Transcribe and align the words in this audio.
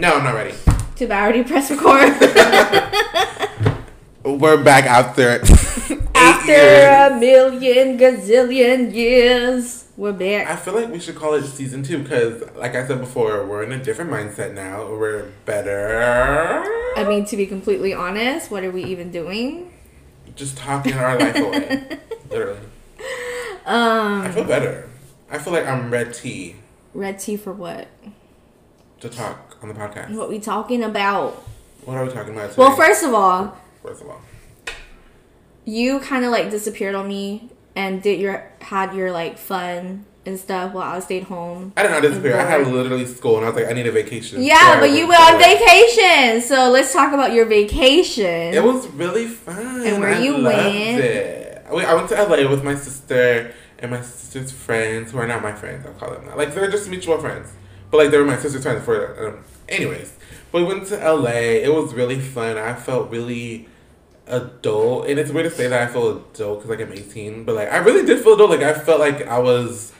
No, 0.00 0.14
I'm 0.14 0.24
not 0.24 0.34
ready. 0.34 0.54
Too 0.96 1.06
bad 1.08 1.18
I 1.18 1.24
already 1.24 1.44
pressed 1.44 1.70
record. 1.70 2.08
We're 4.40 4.62
back 4.64 4.84
after 4.86 5.42
After 6.14 6.52
years. 6.52 7.12
a 7.12 7.16
million 7.20 7.98
gazillion 7.98 8.94
years, 8.94 9.88
we're 9.98 10.12
back. 10.12 10.46
I 10.48 10.56
feel 10.56 10.72
like 10.74 10.88
we 10.90 11.00
should 11.00 11.16
call 11.16 11.34
it 11.34 11.42
season 11.44 11.82
two 11.82 12.02
because, 12.02 12.42
like 12.56 12.74
I 12.74 12.86
said 12.86 13.00
before, 13.00 13.44
we're 13.46 13.62
in 13.62 13.72
a 13.72 13.82
different 13.82 14.10
mindset 14.10 14.54
now. 14.54 14.86
We're 14.88 15.30
better. 15.44 16.64
I 16.96 17.04
mean, 17.06 17.26
to 17.26 17.36
be 17.36 17.44
completely 17.46 17.92
honest, 17.92 18.50
what 18.50 18.64
are 18.64 18.70
we 18.70 18.84
even 18.84 19.10
doing? 19.10 19.70
Just 20.34 20.56
talking 20.56 20.94
our 20.94 21.18
life 21.18 21.36
away. 21.36 21.98
Literally. 22.30 22.60
I 23.66 24.24
Um, 24.26 24.32
feel 24.32 24.44
better. 24.44 24.88
I 25.30 25.36
feel 25.38 25.52
like 25.52 25.66
I'm 25.66 25.90
red 25.90 26.14
tea. 26.14 26.56
red 26.94 27.18
tea 27.18 27.36
for 27.36 27.52
what? 27.52 27.88
to 29.00 29.08
talk 29.08 29.49
on 29.62 29.68
the 29.68 29.74
podcast. 29.74 30.14
What 30.14 30.28
we 30.28 30.38
talking 30.38 30.82
about? 30.82 31.34
What 31.84 31.96
are 31.96 32.04
we 32.04 32.10
talking 32.12 32.32
about 32.34 32.50
today? 32.50 32.62
Well, 32.62 32.76
first 32.76 33.02
of 33.04 33.14
all, 33.14 33.56
First 33.82 34.02
of 34.02 34.08
all. 34.10 34.20
you 35.64 36.00
kind 36.00 36.24
of 36.24 36.30
like 36.30 36.50
disappeared 36.50 36.94
on 36.94 37.08
me 37.08 37.48
and 37.76 38.02
did 38.02 38.20
your 38.20 38.50
had 38.60 38.94
your 38.94 39.12
like 39.12 39.38
fun 39.38 40.04
and 40.26 40.38
stuff 40.38 40.74
while 40.74 40.94
I 40.96 41.00
stayed 41.00 41.24
home. 41.24 41.72
I 41.76 41.82
did 41.82 41.90
not 41.90 42.02
disappear. 42.02 42.38
I 42.38 42.44
had 42.44 42.66
literally 42.66 43.06
school 43.06 43.36
and 43.36 43.46
I 43.46 43.48
was 43.50 43.56
like, 43.56 43.70
I 43.70 43.72
need 43.72 43.86
a 43.86 43.92
vacation. 43.92 44.42
Yeah, 44.42 44.74
So 44.74 44.80
but 44.80 44.90
you 44.90 45.08
went 45.08 45.20
on 45.20 45.38
vacation, 45.38 46.42
so 46.42 46.68
let's 46.70 46.92
talk 46.92 47.12
about 47.14 47.32
your 47.32 47.46
vacation. 47.46 48.54
It 48.54 48.62
was 48.62 48.86
really 48.88 49.26
fun. 49.26 49.86
And 49.86 50.00
where 50.00 50.14
I 50.14 50.20
you 50.20 50.36
loved 50.36 50.56
went? 50.56 51.00
It. 51.00 51.64
I 51.70 51.94
went 51.94 52.08
to 52.10 52.16
LA 52.22 52.50
with 52.50 52.62
my 52.64 52.74
sister 52.74 53.54
and 53.78 53.90
my 53.90 54.02
sister's 54.02 54.52
friends, 54.52 55.12
who 55.12 55.18
are 55.18 55.26
not 55.26 55.42
my 55.42 55.52
friends. 55.52 55.86
I'll 55.86 55.94
call 55.94 56.10
them 56.12 56.26
that. 56.26 56.36
Like 56.36 56.52
they're 56.54 56.70
just 56.70 56.90
mutual 56.90 57.16
friends, 57.18 57.50
but 57.90 57.96
like 57.98 58.10
they 58.10 58.18
were 58.18 58.24
my 58.26 58.36
sister's 58.36 58.62
friends 58.62 58.84
for. 58.84 59.28
Um, 59.28 59.44
anyways, 59.70 60.16
we 60.52 60.62
went 60.62 60.86
to 60.88 60.96
LA. 60.96 61.30
It 61.30 61.72
was 61.72 61.94
really 61.94 62.20
fun. 62.20 62.58
I 62.58 62.74
felt 62.74 63.10
really 63.10 63.68
adult, 64.26 65.08
and 65.08 65.18
it's 65.18 65.30
weird 65.30 65.50
to 65.50 65.50
say 65.50 65.68
that 65.68 65.88
I 65.88 65.92
feel 65.92 66.18
adult 66.18 66.62
because 66.62 66.70
like 66.70 66.80
I'm 66.80 66.92
18, 66.92 67.44
but 67.44 67.54
like 67.54 67.72
I 67.72 67.78
really 67.78 68.04
did 68.04 68.22
feel 68.22 68.34
adult. 68.34 68.50
Like 68.50 68.62
I 68.62 68.74
felt 68.74 69.00
like 69.00 69.26
I 69.26 69.38
was 69.38 69.92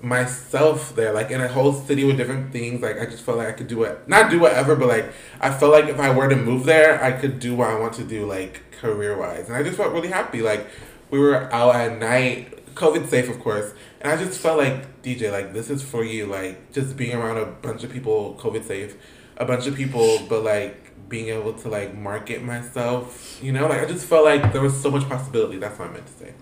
myself 0.00 0.94
there, 0.94 1.12
like 1.12 1.30
in 1.30 1.40
a 1.40 1.48
whole 1.48 1.72
city 1.72 2.04
with 2.04 2.16
different 2.16 2.52
things. 2.52 2.82
Like 2.82 3.00
I 3.00 3.06
just 3.06 3.22
felt 3.22 3.38
like 3.38 3.48
I 3.48 3.52
could 3.52 3.68
do 3.68 3.82
it, 3.84 4.06
not 4.08 4.30
do 4.30 4.38
whatever, 4.38 4.76
but 4.76 4.88
like 4.88 5.12
I 5.40 5.50
felt 5.50 5.72
like 5.72 5.86
if 5.86 5.98
I 5.98 6.14
were 6.14 6.28
to 6.28 6.36
move 6.36 6.64
there, 6.64 7.02
I 7.02 7.12
could 7.12 7.40
do 7.40 7.54
what 7.54 7.70
I 7.70 7.78
want 7.78 7.94
to 7.94 8.04
do, 8.04 8.26
like 8.26 8.62
career 8.72 9.16
wise, 9.16 9.48
and 9.48 9.56
I 9.56 9.62
just 9.62 9.76
felt 9.76 9.92
really 9.92 10.08
happy. 10.08 10.42
Like 10.42 10.66
we 11.10 11.18
were 11.18 11.52
out 11.52 11.74
at 11.74 11.98
night, 11.98 12.53
COVID 12.74 13.08
safe, 13.08 13.28
of 13.28 13.40
course, 13.40 13.72
and 14.00 14.12
I 14.12 14.22
just 14.22 14.40
felt 14.40 14.58
like 14.58 15.02
DJ, 15.02 15.30
like 15.30 15.52
this 15.52 15.70
is 15.70 15.82
for 15.82 16.04
you, 16.04 16.26
like 16.26 16.72
just 16.72 16.96
being 16.96 17.16
around 17.16 17.38
a 17.38 17.46
bunch 17.46 17.84
of 17.84 17.92
people, 17.92 18.38
COVID 18.40 18.64
safe, 18.64 18.96
a 19.36 19.44
bunch 19.44 19.66
of 19.66 19.74
people, 19.74 20.18
but 20.28 20.42
like 20.44 20.84
being 21.08 21.28
able 21.28 21.52
to 21.52 21.68
like 21.68 21.94
market 21.94 22.42
myself, 22.42 23.38
you 23.42 23.52
know, 23.52 23.66
like 23.68 23.82
I 23.82 23.86
just 23.86 24.06
felt 24.06 24.24
like 24.24 24.52
there 24.52 24.62
was 24.62 24.80
so 24.80 24.90
much 24.90 25.08
possibility. 25.08 25.58
That's 25.58 25.78
what 25.78 25.90
I 25.90 25.92
meant 25.92 26.06
to 26.06 26.12
say. 26.12 26.34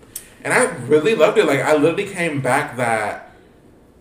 And 0.43 0.53
I 0.53 0.65
really 0.87 1.15
loved 1.15 1.37
it. 1.37 1.45
Like 1.45 1.59
I 1.59 1.75
literally 1.75 2.07
came 2.07 2.41
back 2.41 2.77
that 2.77 3.31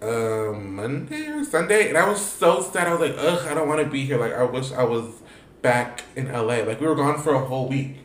um 0.00 0.74
Monday 0.74 1.28
or 1.28 1.44
Sunday, 1.44 1.88
and 1.88 1.96
I 1.96 2.08
was 2.08 2.24
so 2.24 2.62
sad. 2.62 2.88
I 2.88 2.94
was 2.94 3.00
like, 3.00 3.16
ugh, 3.18 3.46
I 3.46 3.54
don't 3.54 3.68
want 3.68 3.82
to 3.82 3.88
be 3.88 4.04
here. 4.04 4.18
Like 4.18 4.32
I 4.32 4.44
wish 4.44 4.72
I 4.72 4.84
was 4.84 5.22
back 5.62 6.02
in 6.16 6.30
LA. 6.30 6.56
Like 6.64 6.80
we 6.80 6.86
were 6.86 6.96
gone 6.96 7.20
for 7.22 7.34
a 7.34 7.44
whole 7.44 7.68
week, 7.68 7.96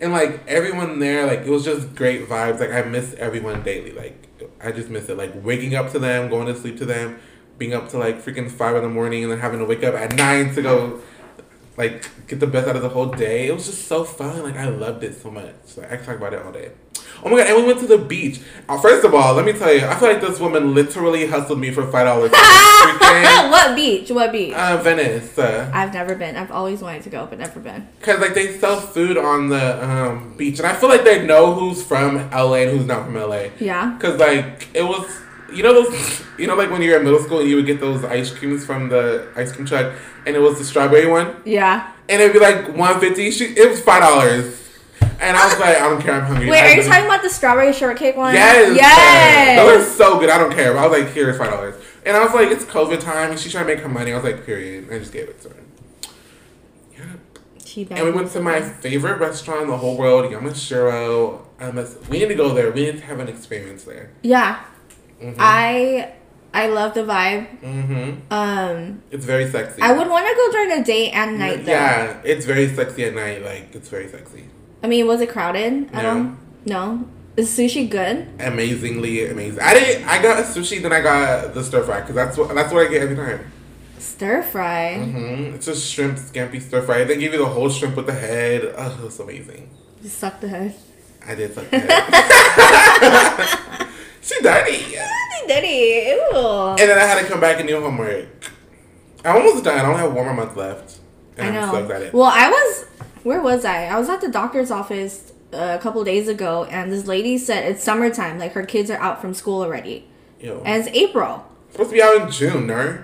and 0.00 0.12
like 0.12 0.46
everyone 0.46 0.98
there, 0.98 1.26
like 1.26 1.40
it 1.40 1.50
was 1.50 1.64
just 1.64 1.94
great 1.94 2.28
vibes. 2.28 2.60
Like 2.60 2.70
I 2.70 2.82
miss 2.82 3.14
everyone 3.14 3.62
daily. 3.62 3.92
Like 3.92 4.28
I 4.60 4.72
just 4.72 4.88
miss 4.88 5.08
it. 5.08 5.16
Like 5.16 5.32
waking 5.44 5.74
up 5.74 5.92
to 5.92 5.98
them, 5.98 6.30
going 6.30 6.46
to 6.46 6.56
sleep 6.56 6.78
to 6.78 6.86
them, 6.86 7.18
being 7.58 7.74
up 7.74 7.88
to 7.90 7.98
like 7.98 8.22
freaking 8.24 8.50
five 8.50 8.76
in 8.76 8.82
the 8.82 8.88
morning, 8.88 9.22
and 9.22 9.32
then 9.32 9.40
having 9.40 9.58
to 9.58 9.64
wake 9.64 9.84
up 9.84 9.94
at 9.94 10.14
nine 10.16 10.54
to 10.54 10.62
go. 10.62 11.00
Like 11.76 12.08
get 12.26 12.40
the 12.40 12.46
best 12.46 12.68
out 12.68 12.76
of 12.76 12.82
the 12.82 12.88
whole 12.88 13.06
day. 13.06 13.48
It 13.48 13.54
was 13.54 13.66
just 13.66 13.86
so 13.86 14.04
fun. 14.04 14.42
Like 14.42 14.56
I 14.56 14.68
loved 14.68 15.04
it 15.04 15.14
so 15.20 15.30
much. 15.30 15.54
Like 15.76 15.92
I 15.92 15.96
could 15.96 16.06
talk 16.06 16.16
about 16.16 16.34
it 16.34 16.42
all 16.42 16.52
day. 16.52 16.72
Oh 17.22 17.28
my 17.28 17.36
god! 17.38 17.48
And 17.48 17.56
we 17.58 17.64
went 17.64 17.80
to 17.80 17.86
the 17.86 17.98
beach. 17.98 18.40
Uh, 18.68 18.78
first 18.80 19.04
of 19.04 19.14
all, 19.14 19.34
let 19.34 19.44
me 19.44 19.52
tell 19.52 19.72
you, 19.72 19.84
I 19.84 19.94
feel 19.96 20.08
like 20.08 20.20
this 20.20 20.40
woman 20.40 20.74
literally 20.74 21.26
hustled 21.26 21.58
me 21.60 21.70
for 21.70 21.86
five 21.90 22.06
dollars. 22.06 22.30
what 23.50 23.74
beach? 23.76 24.10
What 24.10 24.32
beach? 24.32 24.54
uh, 24.54 24.78
Venice, 24.82 25.38
uh, 25.38 25.70
I've 25.74 25.92
never 25.92 26.14
been. 26.14 26.36
I've 26.36 26.50
always 26.50 26.80
wanted 26.80 27.02
to 27.02 27.10
go, 27.10 27.26
but 27.26 27.38
never 27.38 27.60
been. 27.60 27.86
cause 28.00 28.18
like 28.20 28.34
they 28.34 28.58
sell 28.58 28.80
food 28.80 29.16
on 29.18 29.48
the 29.48 29.84
um, 29.88 30.34
beach, 30.36 30.58
and 30.58 30.66
I 30.66 30.74
feel 30.74 30.88
like 30.88 31.04
they 31.04 31.26
know 31.26 31.52
who's 31.54 31.82
from 31.82 32.16
LA 32.30 32.54
and 32.64 32.70
who's 32.78 32.86
not 32.86 33.04
from 33.06 33.14
LA. 33.16 33.48
Yeah. 33.58 33.98
Cause 34.00 34.18
like 34.18 34.68
it 34.74 34.82
was, 34.82 35.06
you 35.52 35.62
know 35.62 35.74
those, 35.82 36.22
you 36.38 36.46
know 36.46 36.54
like 36.54 36.70
when 36.70 36.80
you 36.82 36.90
were 36.92 36.96
in 36.98 37.04
middle 37.04 37.20
school 37.22 37.40
and 37.40 37.48
you 37.50 37.56
would 37.56 37.66
get 37.66 37.80
those 37.80 38.04
ice 38.04 38.32
creams 38.32 38.64
from 38.64 38.88
the 38.88 39.28
ice 39.36 39.52
cream 39.52 39.66
truck, 39.66 39.92
and 40.26 40.34
it 40.36 40.40
was 40.40 40.58
the 40.58 40.64
strawberry 40.64 41.06
one, 41.06 41.36
Yeah. 41.44 41.90
and 42.08 42.22
it'd 42.22 42.32
be 42.32 42.40
like 42.40 42.74
one 42.74 42.98
fifty. 43.00 43.30
She 43.30 43.44
it 43.46 43.68
was 43.68 43.80
five 43.82 44.00
dollars, 44.02 44.69
and 45.20 45.36
I 45.36 45.46
was 45.48 45.58
like, 45.58 45.76
I 45.76 45.80
don't 45.80 46.00
care, 46.00 46.14
I'm 46.14 46.26
hungry. 46.26 46.48
Wait, 46.50 46.60
are 46.62 46.74
you 46.74 46.82
talking 46.82 47.04
about 47.04 47.22
the 47.22 47.30
strawberry 47.30 47.72
shortcake 47.72 48.16
one? 48.16 48.34
Yes. 48.34 48.76
Yes. 48.76 49.58
Those 49.58 49.86
are 49.86 49.90
so 49.90 50.18
good. 50.18 50.30
I 50.30 50.38
don't 50.38 50.52
care. 50.52 50.72
But 50.72 50.80
I 50.80 50.86
was 50.86 50.98
like, 51.00 51.12
here's 51.14 51.36
five 51.38 51.50
dollars. 51.50 51.74
And 52.04 52.16
I 52.16 52.24
was 52.24 52.34
like, 52.34 52.48
it's 52.50 52.64
COVID 52.64 53.00
time, 53.00 53.30
and 53.30 53.38
she's 53.38 53.52
trying 53.52 53.66
to 53.66 53.74
make 53.74 53.82
her 53.82 53.88
money. 53.88 54.12
I 54.12 54.14
was 54.16 54.24
like, 54.24 54.46
period. 54.46 54.90
I 54.90 54.98
just 54.98 55.12
gave 55.12 55.28
it 55.28 55.40
to 55.42 55.50
her. 55.50 55.56
She 57.70 57.86
And 57.88 58.04
we 58.04 58.10
went 58.10 58.32
to 58.32 58.40
my 58.40 58.60
favorite 58.60 59.20
restaurant 59.20 59.62
in 59.62 59.68
the 59.68 59.76
whole 59.76 59.96
world, 59.96 60.28
Yamashiro. 60.32 61.40
Um, 61.60 61.76
we 62.08 62.18
need 62.18 62.26
to 62.26 62.34
go 62.34 62.52
there. 62.52 62.72
We 62.72 62.86
need 62.86 62.96
to 62.98 63.04
have 63.04 63.20
an 63.20 63.28
experience 63.28 63.84
there. 63.84 64.10
Yeah. 64.22 64.64
Mm-hmm. 65.22 65.36
I 65.38 66.12
I 66.52 66.66
love 66.66 66.94
the 66.94 67.02
vibe. 67.02 67.60
mm-hmm. 67.60 68.32
Um, 68.32 69.02
It's 69.12 69.24
very 69.24 69.48
sexy. 69.48 69.82
I 69.82 69.92
would 69.92 70.08
want 70.08 70.26
to 70.26 70.34
go 70.34 70.50
during 70.50 70.78
the 70.78 70.84
day 70.84 71.10
and 71.10 71.38
night 71.38 71.64
though. 71.64 71.70
Yeah, 71.70 72.20
it's 72.24 72.44
very 72.44 72.74
sexy 72.74 73.04
at 73.04 73.14
night. 73.14 73.44
Like 73.44 73.72
it's 73.72 73.88
very 73.88 74.08
sexy. 74.08 74.49
I 74.82 74.86
mean, 74.86 75.06
was 75.06 75.20
it 75.20 75.30
crowded? 75.30 75.90
I 75.92 76.02
No. 76.02 76.04
don't. 76.14 76.38
No. 76.66 77.08
Is 77.36 77.48
sushi 77.50 77.88
good? 77.88 78.26
Amazingly 78.40 79.28
amazing. 79.30 79.60
I 79.60 79.74
didn't. 79.74 80.08
I 80.08 80.20
got 80.20 80.44
sushi, 80.44 80.82
then 80.82 80.92
I 80.92 81.00
got 81.00 81.54
the 81.54 81.62
stir 81.62 81.82
fry 81.84 82.00
because 82.00 82.14
that's 82.14 82.36
what 82.36 82.54
that's 82.54 82.72
what 82.72 82.86
I 82.86 82.90
get 82.90 83.02
every 83.02 83.16
time. 83.16 83.40
Stir 83.98 84.42
fry. 84.42 84.96
hmm 84.98 85.54
It's 85.54 85.66
just 85.66 85.90
shrimp 85.90 86.18
scampi 86.18 86.60
stir 86.60 86.82
fry. 86.82 87.04
They 87.04 87.16
give 87.18 87.32
you 87.32 87.38
the 87.38 87.46
whole 87.46 87.68
shrimp 87.70 87.96
with 87.96 88.06
the 88.06 88.12
head. 88.14 88.74
Oh, 88.76 88.98
it 89.00 89.04
was 89.04 89.20
amazing. 89.20 89.70
You 90.02 90.08
suck 90.08 90.40
the 90.40 90.48
head. 90.48 90.74
I 91.26 91.34
did 91.34 91.54
suck 91.54 91.70
the 91.70 91.78
head. 91.78 93.88
she 94.22 94.40
dirty. 94.42 94.96
Daddy, 95.46 96.04
ew. 96.08 96.36
And 96.70 96.78
then 96.78 96.98
I 96.98 97.04
had 97.04 97.20
to 97.22 97.28
come 97.28 97.40
back 97.40 97.58
and 97.58 97.68
do 97.68 97.80
homework. 97.80 98.26
I'm 99.24 99.36
almost 99.36 99.64
done. 99.64 99.78
I 99.78 99.84
only 99.88 100.00
have 100.00 100.12
one 100.12 100.24
more 100.26 100.34
month 100.34 100.56
left. 100.56 100.99
And 101.40 101.56
I 101.56 101.62
I'm 101.62 101.72
know. 101.88 101.88
so. 101.88 102.10
Well, 102.12 102.30
I 102.32 102.48
was. 102.48 102.84
Where 103.22 103.40
was 103.42 103.64
I? 103.64 103.84
I 103.86 103.98
was 103.98 104.08
at 104.08 104.20
the 104.20 104.28
doctor's 104.28 104.70
office 104.70 105.32
a 105.52 105.78
couple 105.78 106.02
days 106.04 106.26
ago, 106.28 106.64
and 106.64 106.90
this 106.92 107.06
lady 107.06 107.36
said 107.38 107.64
it's 107.70 107.82
summertime. 107.82 108.38
Like 108.38 108.52
her 108.52 108.64
kids 108.64 108.90
are 108.90 108.98
out 108.98 109.20
from 109.20 109.34
school 109.34 109.62
already, 109.62 110.06
Ew. 110.40 110.62
and 110.64 110.82
it's 110.86 110.96
April. 110.96 111.44
supposed 111.70 111.90
to 111.90 111.94
be 111.96 112.02
out 112.02 112.16
in 112.22 112.30
June, 112.30 112.66
no? 112.66 113.02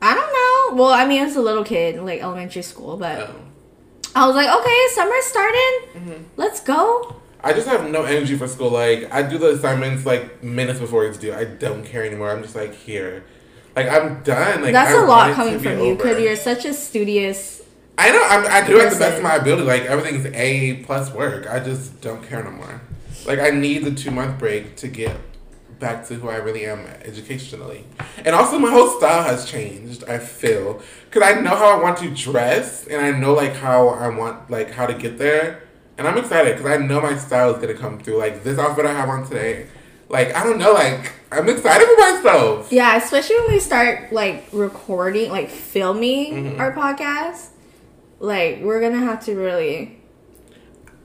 I 0.00 0.14
don't 0.14 0.32
know. 0.32 0.82
Well, 0.82 0.92
I 0.92 1.06
mean, 1.06 1.24
it's 1.24 1.36
a 1.36 1.40
little 1.40 1.62
kid, 1.64 2.00
like 2.02 2.20
elementary 2.22 2.62
school, 2.62 2.96
but 2.96 3.20
Oh. 3.20 3.34
I 4.16 4.26
was 4.26 4.34
like, 4.34 4.48
okay, 4.48 4.78
summer's 4.94 5.24
starting. 5.24 5.78
Mm-hmm. 5.94 6.22
Let's 6.36 6.60
go. 6.60 7.16
I 7.44 7.52
just 7.52 7.66
have 7.68 7.88
no 7.90 8.02
energy 8.04 8.36
for 8.36 8.46
school. 8.48 8.70
Like 8.70 9.12
I 9.12 9.22
do 9.22 9.38
the 9.38 9.50
assignments 9.50 10.04
like 10.04 10.42
minutes 10.42 10.80
before 10.80 11.06
it's 11.06 11.18
due. 11.18 11.32
I 11.32 11.44
don't 11.44 11.84
care 11.84 12.04
anymore. 12.04 12.30
I'm 12.30 12.42
just 12.42 12.54
like 12.56 12.74
here. 12.74 13.24
Like 13.76 13.88
I'm 13.88 14.22
done. 14.22 14.62
Like 14.62 14.72
That's 14.72 14.92
a 14.92 15.00
a 15.00 15.06
lot 15.06 15.34
coming 15.34 15.58
from 15.60 15.78
you 15.80 15.94
because 15.96 16.20
you're 16.20 16.36
such 16.36 16.64
a 16.66 16.74
studious. 16.74 17.61
I 17.98 18.10
know. 18.10 18.22
I'm, 18.24 18.46
I 18.46 18.66
do 18.66 18.78
it 18.78 18.86
at 18.86 18.92
the 18.92 18.98
best 18.98 19.18
of 19.18 19.22
my 19.22 19.36
ability. 19.36 19.64
Like 19.64 19.82
everything's 19.82 20.26
A 20.34 20.82
plus 20.84 21.12
work. 21.12 21.46
I 21.48 21.60
just 21.60 22.00
don't 22.00 22.22
care 22.26 22.42
no 22.42 22.50
more. 22.50 22.80
Like 23.26 23.38
I 23.38 23.50
need 23.50 23.84
the 23.84 23.92
two 23.92 24.10
month 24.10 24.38
break 24.38 24.76
to 24.76 24.88
get 24.88 25.16
back 25.78 26.06
to 26.06 26.14
who 26.14 26.28
I 26.28 26.36
really 26.36 26.64
am 26.64 26.78
educationally, 27.04 27.84
and 28.24 28.34
also 28.34 28.58
my 28.58 28.70
whole 28.70 28.88
style 28.98 29.22
has 29.24 29.44
changed. 29.44 30.04
I 30.08 30.18
feel 30.18 30.80
because 31.10 31.22
I 31.28 31.40
know 31.40 31.54
how 31.56 31.78
I 31.78 31.82
want 31.82 31.98
to 31.98 32.10
dress, 32.10 32.86
and 32.86 33.00
I 33.04 33.10
know 33.18 33.34
like 33.34 33.54
how 33.54 33.88
I 33.88 34.08
want 34.08 34.50
like 34.50 34.70
how 34.70 34.86
to 34.86 34.94
get 34.94 35.18
there, 35.18 35.62
and 35.98 36.06
I'm 36.08 36.16
excited 36.18 36.56
because 36.56 36.70
I 36.70 36.78
know 36.84 37.00
my 37.00 37.16
style 37.16 37.54
is 37.54 37.60
gonna 37.60 37.74
come 37.78 37.98
through. 38.00 38.16
Like 38.18 38.42
this 38.42 38.58
outfit 38.58 38.86
I 38.86 38.92
have 38.92 39.08
on 39.08 39.26
today. 39.28 39.66
Like 40.08 40.34
I 40.34 40.42
don't 40.44 40.58
know. 40.58 40.72
Like 40.72 41.12
I'm 41.30 41.48
excited 41.48 41.86
for 41.86 41.96
myself. 42.00 42.72
Yeah, 42.72 42.96
especially 42.96 43.36
when 43.40 43.52
we 43.52 43.60
start 43.60 44.12
like 44.12 44.46
recording, 44.52 45.30
like 45.30 45.50
filming 45.50 46.54
Mhm. 46.56 46.58
our 46.60 46.72
podcast. 46.72 47.48
Like 48.22 48.60
we're 48.62 48.80
gonna 48.80 49.04
have 49.04 49.24
to 49.24 49.34
really 49.34 49.98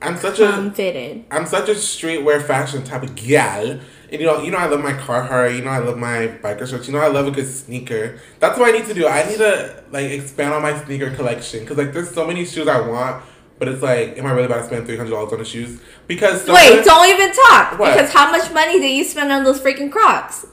I'm 0.00 0.16
such 0.16 0.38
a 0.38 0.70
fitted. 0.70 1.24
I'm 1.32 1.46
such 1.46 1.68
a 1.68 1.72
streetwear 1.72 2.40
fashion 2.40 2.84
type 2.84 3.02
of 3.02 3.16
gal. 3.16 3.80
And 4.10 4.20
you 4.20 4.24
know, 4.24 4.40
you 4.40 4.52
know, 4.52 4.58
I 4.58 4.66
love 4.66 4.80
my 4.80 4.92
Carhartt. 4.92 5.56
You 5.56 5.64
know, 5.64 5.70
I 5.70 5.78
love 5.78 5.98
my 5.98 6.28
biker 6.28 6.64
shorts. 6.68 6.86
You 6.86 6.94
know, 6.94 7.00
I 7.00 7.08
love 7.08 7.26
a 7.26 7.32
good 7.32 7.48
sneaker. 7.48 8.20
That's 8.38 8.56
what 8.56 8.72
I 8.72 8.78
need 8.78 8.86
to 8.86 8.94
do. 8.94 9.08
I 9.08 9.28
need 9.28 9.38
to 9.38 9.82
like 9.90 10.12
expand 10.12 10.54
on 10.54 10.62
my 10.62 10.80
sneaker 10.84 11.10
collection 11.10 11.60
because 11.60 11.76
like 11.76 11.92
there's 11.92 12.14
so 12.14 12.24
many 12.24 12.44
shoes 12.44 12.68
I 12.68 12.80
want, 12.86 13.24
but 13.58 13.66
it's 13.66 13.82
like, 13.82 14.16
am 14.16 14.24
I 14.24 14.30
really 14.30 14.46
about 14.46 14.58
to 14.58 14.66
spend 14.66 14.86
three 14.86 14.96
hundred 14.96 15.10
dollars 15.10 15.32
on 15.32 15.40
the 15.40 15.44
shoes? 15.44 15.80
Because 16.06 16.46
Wait, 16.46 16.84
don't 16.84 17.08
even 17.08 17.34
talk. 17.34 17.80
What? 17.80 17.94
Because 17.94 18.12
how 18.12 18.30
much 18.30 18.52
money 18.52 18.78
did 18.78 18.96
you 18.96 19.02
spend 19.02 19.32
on 19.32 19.42
those 19.42 19.60
freaking 19.60 19.90
Crocs? 19.90 20.46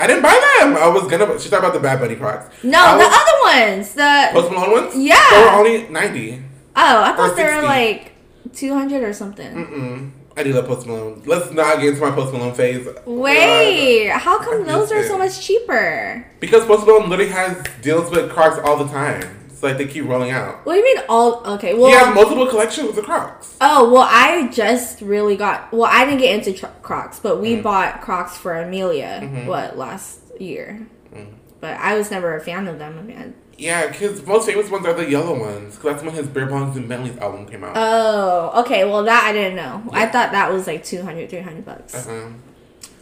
I 0.00 0.06
didn't 0.06 0.22
buy 0.22 0.56
them. 0.58 0.76
I 0.76 0.88
was 0.88 1.06
gonna. 1.10 1.38
She 1.38 1.50
talked 1.50 1.62
about 1.62 1.74
the 1.74 1.80
Bad 1.80 2.00
Bunny 2.00 2.16
Crocs. 2.16 2.64
No, 2.64 2.96
the 2.96 3.04
other 3.04 3.68
ones. 3.76 3.92
The 3.92 4.28
Post 4.32 4.50
Malone 4.50 4.70
ones. 4.72 4.96
Yeah. 4.96 5.14
they 5.30 5.42
were 5.42 5.50
only 5.50 5.88
ninety. 5.88 6.42
oh, 6.74 7.02
I 7.02 7.12
thought 7.14 7.36
they 7.36 7.44
were 7.44 7.62
like 7.62 8.12
two 8.54 8.72
hundred 8.72 9.02
or 9.02 9.12
something. 9.12 9.52
Mm-mm. 9.52 10.10
I 10.38 10.42
do 10.42 10.54
love 10.54 10.66
Post 10.66 10.86
Malone. 10.86 11.22
Let's 11.26 11.52
not 11.52 11.80
get 11.80 11.90
into 11.90 12.00
my 12.00 12.12
Post 12.12 12.32
Malone 12.32 12.54
phase. 12.54 12.88
Wait, 13.04 14.08
how 14.08 14.38
come 14.38 14.62
I 14.62 14.64
those 14.64 14.90
are 14.90 14.96
missed 14.96 15.10
so 15.10 15.18
much 15.18 15.38
cheaper? 15.46 16.26
Because 16.40 16.64
Post 16.64 16.86
Malone 16.86 17.10
literally 17.10 17.30
has 17.32 17.62
deals 17.82 18.10
with 18.10 18.30
Crocs 18.30 18.58
all 18.64 18.82
the 18.82 18.90
time. 18.90 19.39
It's 19.60 19.62
like 19.62 19.76
they 19.76 19.86
keep 19.86 20.06
rolling 20.06 20.30
out. 20.30 20.64
What 20.64 20.72
do 20.72 20.78
you 20.78 20.84
mean 20.86 21.04
all? 21.06 21.42
Okay, 21.56 21.74
well, 21.74 21.88
he 21.88 21.92
has 21.92 22.14
multiple 22.14 22.46
collections 22.46 22.96
of 22.96 23.04
Crocs. 23.04 23.58
Oh 23.60 23.92
well, 23.92 24.06
I 24.08 24.48
just 24.48 25.02
really 25.02 25.36
got. 25.36 25.70
Well, 25.70 25.84
I 25.92 26.06
didn't 26.06 26.20
get 26.20 26.34
into 26.34 26.58
tr- 26.58 26.72
Crocs, 26.80 27.18
but 27.20 27.42
we 27.42 27.56
Mm. 27.56 27.62
bought 27.62 28.00
Crocs 28.00 28.38
for 28.38 28.56
Amelia. 28.56 29.20
Mhm. 29.22 29.44
What 29.44 29.76
last 29.76 30.20
year? 30.38 30.86
Mm. 31.14 31.26
But 31.60 31.76
I 31.78 31.94
was 31.94 32.10
never 32.10 32.34
a 32.34 32.40
fan 32.40 32.68
of 32.68 32.78
them. 32.78 32.96
I 32.98 33.02
mean, 33.02 33.34
Yeah, 33.58 33.88
because 33.88 34.26
most 34.26 34.46
famous 34.48 34.70
ones 34.70 34.86
are 34.86 34.94
the 34.94 35.10
yellow 35.10 35.38
ones. 35.38 35.76
Because 35.76 35.92
that's 35.92 36.02
when 36.04 36.14
his 36.14 36.26
Beerbongs 36.26 36.76
and 36.76 36.88
Bentleys 36.88 37.18
album 37.18 37.44
came 37.44 37.62
out. 37.62 37.72
oh, 37.76 38.62
okay. 38.62 38.86
Well, 38.86 39.02
that 39.04 39.24
I 39.24 39.32
didn't 39.34 39.56
know. 39.56 39.82
I 39.92 40.06
thought 40.06 40.32
that 40.32 40.50
was 40.50 40.66
like 40.66 40.82
200, 40.84 41.28
300 41.28 41.66
bucks. 41.66 41.94
uh-huh. 41.94 42.28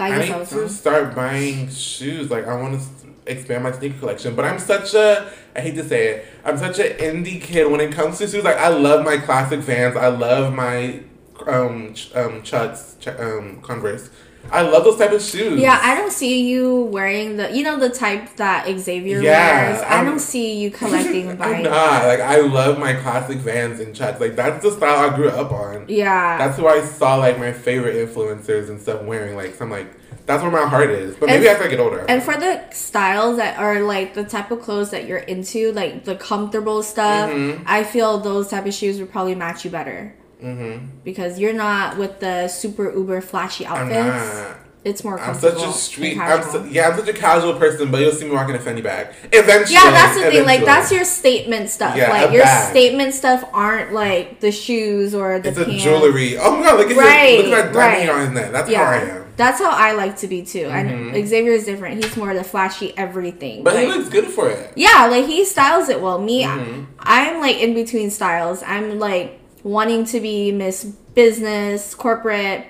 I 0.01 0.07
I, 0.13 0.19
guess 0.27 0.51
need 0.53 0.59
to 0.61 0.69
start 0.69 1.15
buying 1.15 1.69
shoes. 1.71 2.33
Like 2.33 2.49
I 2.49 2.57
want 2.57 2.81
to 2.81 3.08
expand 3.29 3.65
my 3.65 3.73
sneaker 3.73 3.99
collection, 3.99 4.35
but 4.35 4.45
I'm 4.45 4.59
such 4.59 4.95
a 4.95 5.31
I 5.57 5.61
hate 5.61 5.75
to 5.77 5.85
say 5.85 6.09
it. 6.09 6.27
I'm 6.45 6.57
such 6.59 6.79
an 6.79 6.97
indie 6.99 7.41
kid 7.41 7.71
when 7.71 7.81
it 7.81 7.93
comes 7.93 8.19
to 8.19 8.27
shoes. 8.29 8.45
Like 8.45 8.57
I 8.59 8.69
love 8.69 9.05
my 9.05 9.19
classic 9.19 9.61
Vans. 9.61 9.97
I 9.97 10.09
love 10.09 10.53
my 10.55 11.01
um 11.47 11.95
ch- 11.95 12.15
um 12.15 12.43
Chucks 12.43 12.97
ch- 13.01 13.09
um 13.09 13.61
Converse. 13.63 14.11
I 14.51 14.63
love 14.63 14.85
those 14.85 14.97
type 14.97 15.13
of 15.13 15.21
shoes. 15.21 15.61
Yeah, 15.61 15.79
I 15.83 15.95
don't 15.95 16.13
see 16.13 16.49
you 16.49 16.85
wearing 16.85 17.37
the, 17.37 17.55
you 17.55 17.63
know, 17.65 17.79
the 17.79 17.91
type 17.91 18.35
that 18.37 18.67
Xavier 18.79 19.21
Yeah, 19.21 19.73
wears. 19.73 19.83
I 19.83 19.97
I'm- 19.97 20.07
don't 20.07 20.21
see 20.21 20.55
you 20.59 20.71
collecting 20.71 21.29
I'm 21.43 21.63
not 21.65 22.05
like 22.07 22.21
I 22.21 22.41
love 22.41 22.79
my 22.79 22.95
classic 22.95 23.39
Vans 23.39 23.79
and 23.81 23.95
Chucks. 23.95 24.21
Like 24.21 24.37
that's 24.37 24.63
the 24.63 24.71
style 24.71 25.11
I 25.11 25.15
grew 25.15 25.29
up 25.29 25.53
on. 25.53 25.85
Yeah. 25.89 26.39
That's 26.39 26.57
who 26.59 26.67
I 26.67 26.81
saw 26.83 27.17
like 27.17 27.39
my 27.39 27.53
favorite 27.53 27.97
influencers 27.97 28.71
and 28.71 28.81
stuff 28.81 29.03
wearing. 29.03 29.37
Like 29.37 29.55
so 29.55 29.65
I'm 29.65 29.71
like 29.71 29.89
that's 30.29 30.43
where 30.43 30.53
my 30.53 30.67
heart 30.69 30.91
is. 30.91 31.17
But 31.17 31.27
maybe 31.31 31.49
And- 31.49 31.57
as 31.57 31.67
I 31.67 31.69
get 31.69 31.81
older. 31.81 32.05
And 32.09 32.23
for 32.23 32.37
the 32.37 32.61
styles 32.71 33.39
that 33.39 33.59
are 33.59 33.81
like 33.81 34.15
the 34.15 34.23
type 34.25 34.51
of 34.53 34.61
clothes 34.61 34.91
that 34.91 35.07
you're 35.09 35.19
into, 35.19 35.73
like 35.73 36.05
the 36.05 36.15
comfortable 36.15 36.83
stuff, 36.85 37.31
Mhm. 37.31 37.63
I 37.67 37.83
feel 37.83 38.19
those 38.19 38.49
type 38.49 38.67
of 38.67 38.75
shoes 38.75 39.01
would 39.01 39.11
probably 39.11 39.35
match 39.35 39.65
you 39.65 39.71
better 39.71 40.15
mm-hmm. 40.45 40.85
because 41.03 41.39
you're 41.41 41.55
not 41.55 41.97
with 41.97 42.21
the 42.21 42.47
super 42.49 42.93
uber 42.95 43.21
flashy 43.23 43.67
outfits. 43.67 44.45
It's 44.85 45.03
more 45.03 45.19
comfortable. 45.19 45.59
I'm 45.59 45.59
such 45.59 45.69
a 45.69 45.79
street. 45.79 46.19
I'm 46.19 46.43
su- 46.43 46.69
yeah, 46.71 46.89
I'm 46.89 46.97
such 46.99 47.09
a 47.09 47.13
casual 47.13 47.55
person, 47.55 47.91
but 47.91 48.01
you'll 48.01 48.13
see 48.13 48.27
me 48.27 48.31
walking 48.31 48.55
a 48.55 48.59
Fendi 48.59 48.83
bag 48.83 49.09
eventually. 49.33 49.75
yeah, 49.75 49.91
that's 49.91 50.15
the 50.17 50.31
thing. 50.31 50.45
Like 50.47 50.65
that's 50.65 50.93
your 50.93 51.05
statement 51.05 51.69
stuff. 51.69 51.97
Yeah, 51.97 52.11
like 52.11 52.31
your 52.33 52.45
bag. 52.45 52.71
statement 52.71 53.13
stuff 53.15 53.45
aren't 53.53 53.93
like 53.93 54.41
the 54.41 54.53
shoes 54.53 55.15
or 55.15 55.41
the 55.41 55.49
It's 55.49 55.59
a 55.59 55.65
jewelry. 55.65 56.39
Oh 56.39 56.57
my 56.57 56.63
god, 56.63 56.79
look 56.79 56.91
at 56.93 56.97
Right, 56.97 57.39
look 57.45 57.53
at 57.59 57.73
that 57.73 57.75
diamond 57.75 58.09
right. 58.09 58.29
on 58.29 58.35
neck. 58.35 58.53
That's 58.53 58.71
Yeah, 58.71 58.85
how 58.85 58.91
I 58.93 58.97
am. 59.17 59.25
That's 59.39 59.59
how 59.61 59.71
I 59.71 59.93
like 59.93 60.19
to 60.19 60.27
be 60.29 60.43
too. 60.43 60.67
I 60.67 60.83
Mhm. 60.83 61.13
know 61.15 61.25
Xavier 61.25 61.53
is 61.53 61.65
different. 61.65 62.05
He's 62.05 62.15
more 62.17 62.35
the 62.35 62.45
flashy 62.45 62.93
everything. 62.99 63.65
But 63.65 63.75
like, 63.77 63.87
he 63.87 63.93
looks 63.95 64.11
good 64.11 64.27
for 64.27 64.51
it. 64.51 64.73
Yeah, 64.77 65.07
like 65.11 65.25
he 65.25 65.45
styles 65.47 65.89
it 65.89 66.03
well. 66.03 66.19
Me, 66.21 66.43
Mhm. 66.45 66.87
I'm 67.01 67.41
like 67.41 67.57
in 67.59 67.73
between 67.73 68.11
styles. 68.11 68.63
I'm 68.67 68.99
like 68.99 69.39
wanting 69.63 70.05
to 70.07 70.21
be 70.21 70.53
Miss 70.53 70.85
Business, 71.15 71.95
corporate, 71.95 72.67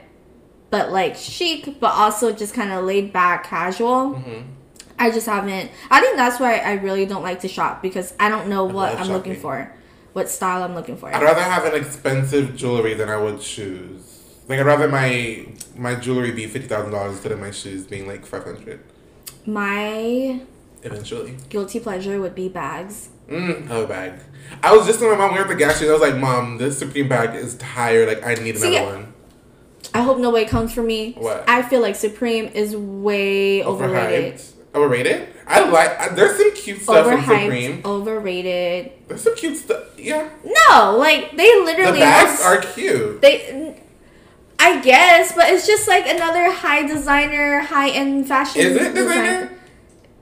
but 0.70 0.90
like 0.92 1.16
chic, 1.16 1.80
but 1.80 1.92
also 1.94 2.32
just 2.32 2.54
kind 2.54 2.72
of 2.72 2.84
laid 2.84 3.12
back, 3.12 3.48
casual. 3.48 4.14
Mhm. 4.14 4.42
I 4.98 5.10
just 5.10 5.26
haven't. 5.26 5.70
I 5.90 6.00
think 6.00 6.16
that's 6.16 6.40
why 6.40 6.58
I 6.58 6.72
really 6.74 7.06
don't 7.06 7.22
like 7.22 7.40
to 7.40 7.48
shop 7.48 7.82
because 7.82 8.12
I 8.20 8.28
don't 8.28 8.48
know 8.48 8.64
what 8.64 8.98
I'm 8.98 9.08
looking 9.08 9.36
for, 9.36 9.70
what 10.12 10.28
style 10.28 10.62
I'm 10.64 10.74
looking 10.74 10.96
for. 10.96 11.14
I'd 11.14 11.22
rather 11.22 11.42
have 11.42 11.64
an 11.66 11.74
expensive 11.74 12.56
jewelry 12.56 12.94
than 12.94 13.08
I 13.08 13.16
would 13.16 13.40
shoes. 13.42 14.17
Like 14.48 14.60
I'd 14.60 14.66
rather 14.66 14.88
my 14.88 15.46
my 15.76 15.94
jewelry 15.94 16.32
be 16.32 16.46
fifty 16.46 16.68
thousand 16.68 16.92
dollars 16.92 17.12
instead 17.12 17.32
of 17.32 17.40
my 17.40 17.50
shoes 17.50 17.84
being 17.84 18.06
like 18.06 18.24
five 18.24 18.44
hundred. 18.44 18.80
My 19.44 20.40
Eventually. 20.82 21.36
guilty 21.48 21.80
pleasure 21.80 22.20
would 22.20 22.34
be 22.34 22.48
bags. 22.48 23.10
Mm, 23.28 23.68
oh, 23.70 23.84
a 23.84 23.86
bag. 23.86 24.20
I 24.62 24.74
was 24.74 24.86
just 24.86 25.00
telling 25.00 25.18
my 25.18 25.26
mom 25.26 25.34
we 25.34 25.38
were 25.38 25.44
at 25.44 25.50
the 25.50 25.54
gas 25.56 25.76
station. 25.76 25.90
I 25.90 25.92
was 25.92 26.00
like, 26.00 26.16
"Mom, 26.16 26.56
this 26.56 26.78
Supreme 26.78 27.08
bag 27.08 27.34
is 27.34 27.56
tired. 27.56 28.08
Like, 28.08 28.24
I 28.24 28.34
need 28.42 28.56
another 28.56 28.72
See, 28.72 28.80
one." 28.80 29.12
I 29.92 30.02
hope 30.02 30.18
nobody 30.18 30.46
comes 30.46 30.72
for 30.72 30.82
me. 30.82 31.12
What? 31.12 31.44
I 31.48 31.62
feel 31.62 31.80
like 31.80 31.94
Supreme 31.94 32.46
is 32.46 32.74
way 32.74 33.62
overrated. 33.62 34.34
Overhyped. 34.34 34.52
Overrated? 34.74 35.28
I 35.46 35.68
like. 35.68 35.98
I, 35.98 36.08
there's 36.14 36.36
some 36.38 36.54
cute 36.54 36.80
stuff 36.80 37.06
in 37.12 37.20
Supreme. 37.20 37.82
Overhyped, 37.82 37.84
overrated. 37.84 38.92
There's 39.08 39.22
some 39.22 39.36
cute 39.36 39.56
stuff. 39.58 39.98
Yeah. 39.98 40.28
No, 40.44 40.96
like 40.96 41.36
they 41.36 41.54
literally. 41.60 41.64
The 41.66 41.74
literally 41.74 42.00
bags 42.00 42.42
are 42.42 42.60
cute. 42.60 43.20
they. 43.20 43.82
I 44.60 44.80
guess, 44.80 45.32
but 45.32 45.48
it's 45.50 45.66
just 45.66 45.86
like 45.88 46.06
another 46.08 46.50
high 46.52 46.86
designer, 46.86 47.60
high 47.60 47.90
end 47.90 48.26
fashion. 48.26 48.60
Is 48.62 48.76
it 48.76 48.94
designer? 48.94 49.50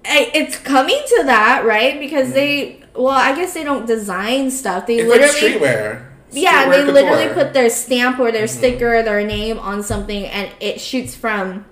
I- 0.05 0.31
It's 0.35 0.57
coming 0.59 1.01
to 1.17 1.23
that, 1.25 1.65
right? 1.65 1.99
Because 1.99 2.33
they, 2.33 2.81
well, 2.95 3.09
I 3.09 3.35
guess 3.35 3.55
they 3.55 3.65
don't 3.65 3.87
design 3.87 4.51
stuff. 4.51 4.87
They 4.87 4.99
Mm. 4.99 5.01
It's 5.01 5.11
like 5.11 5.21
literally, 5.43 5.59
streetwear. 5.59 6.03
yeah, 6.33 6.65
Streetwear 6.67 6.71
they 6.87 6.93
literally 6.93 7.29
put 7.35 7.55
their 7.55 7.71
stamp 7.71 8.19
or 8.19 8.31
their 8.31 8.45
Mhm. 8.47 8.49
sticker, 8.57 9.03
their 9.03 9.25
name 9.27 9.59
on 9.59 9.83
something, 9.83 10.25
and 10.27 10.49
it 10.61 10.81
shoots 10.81 11.15
from 11.15 11.65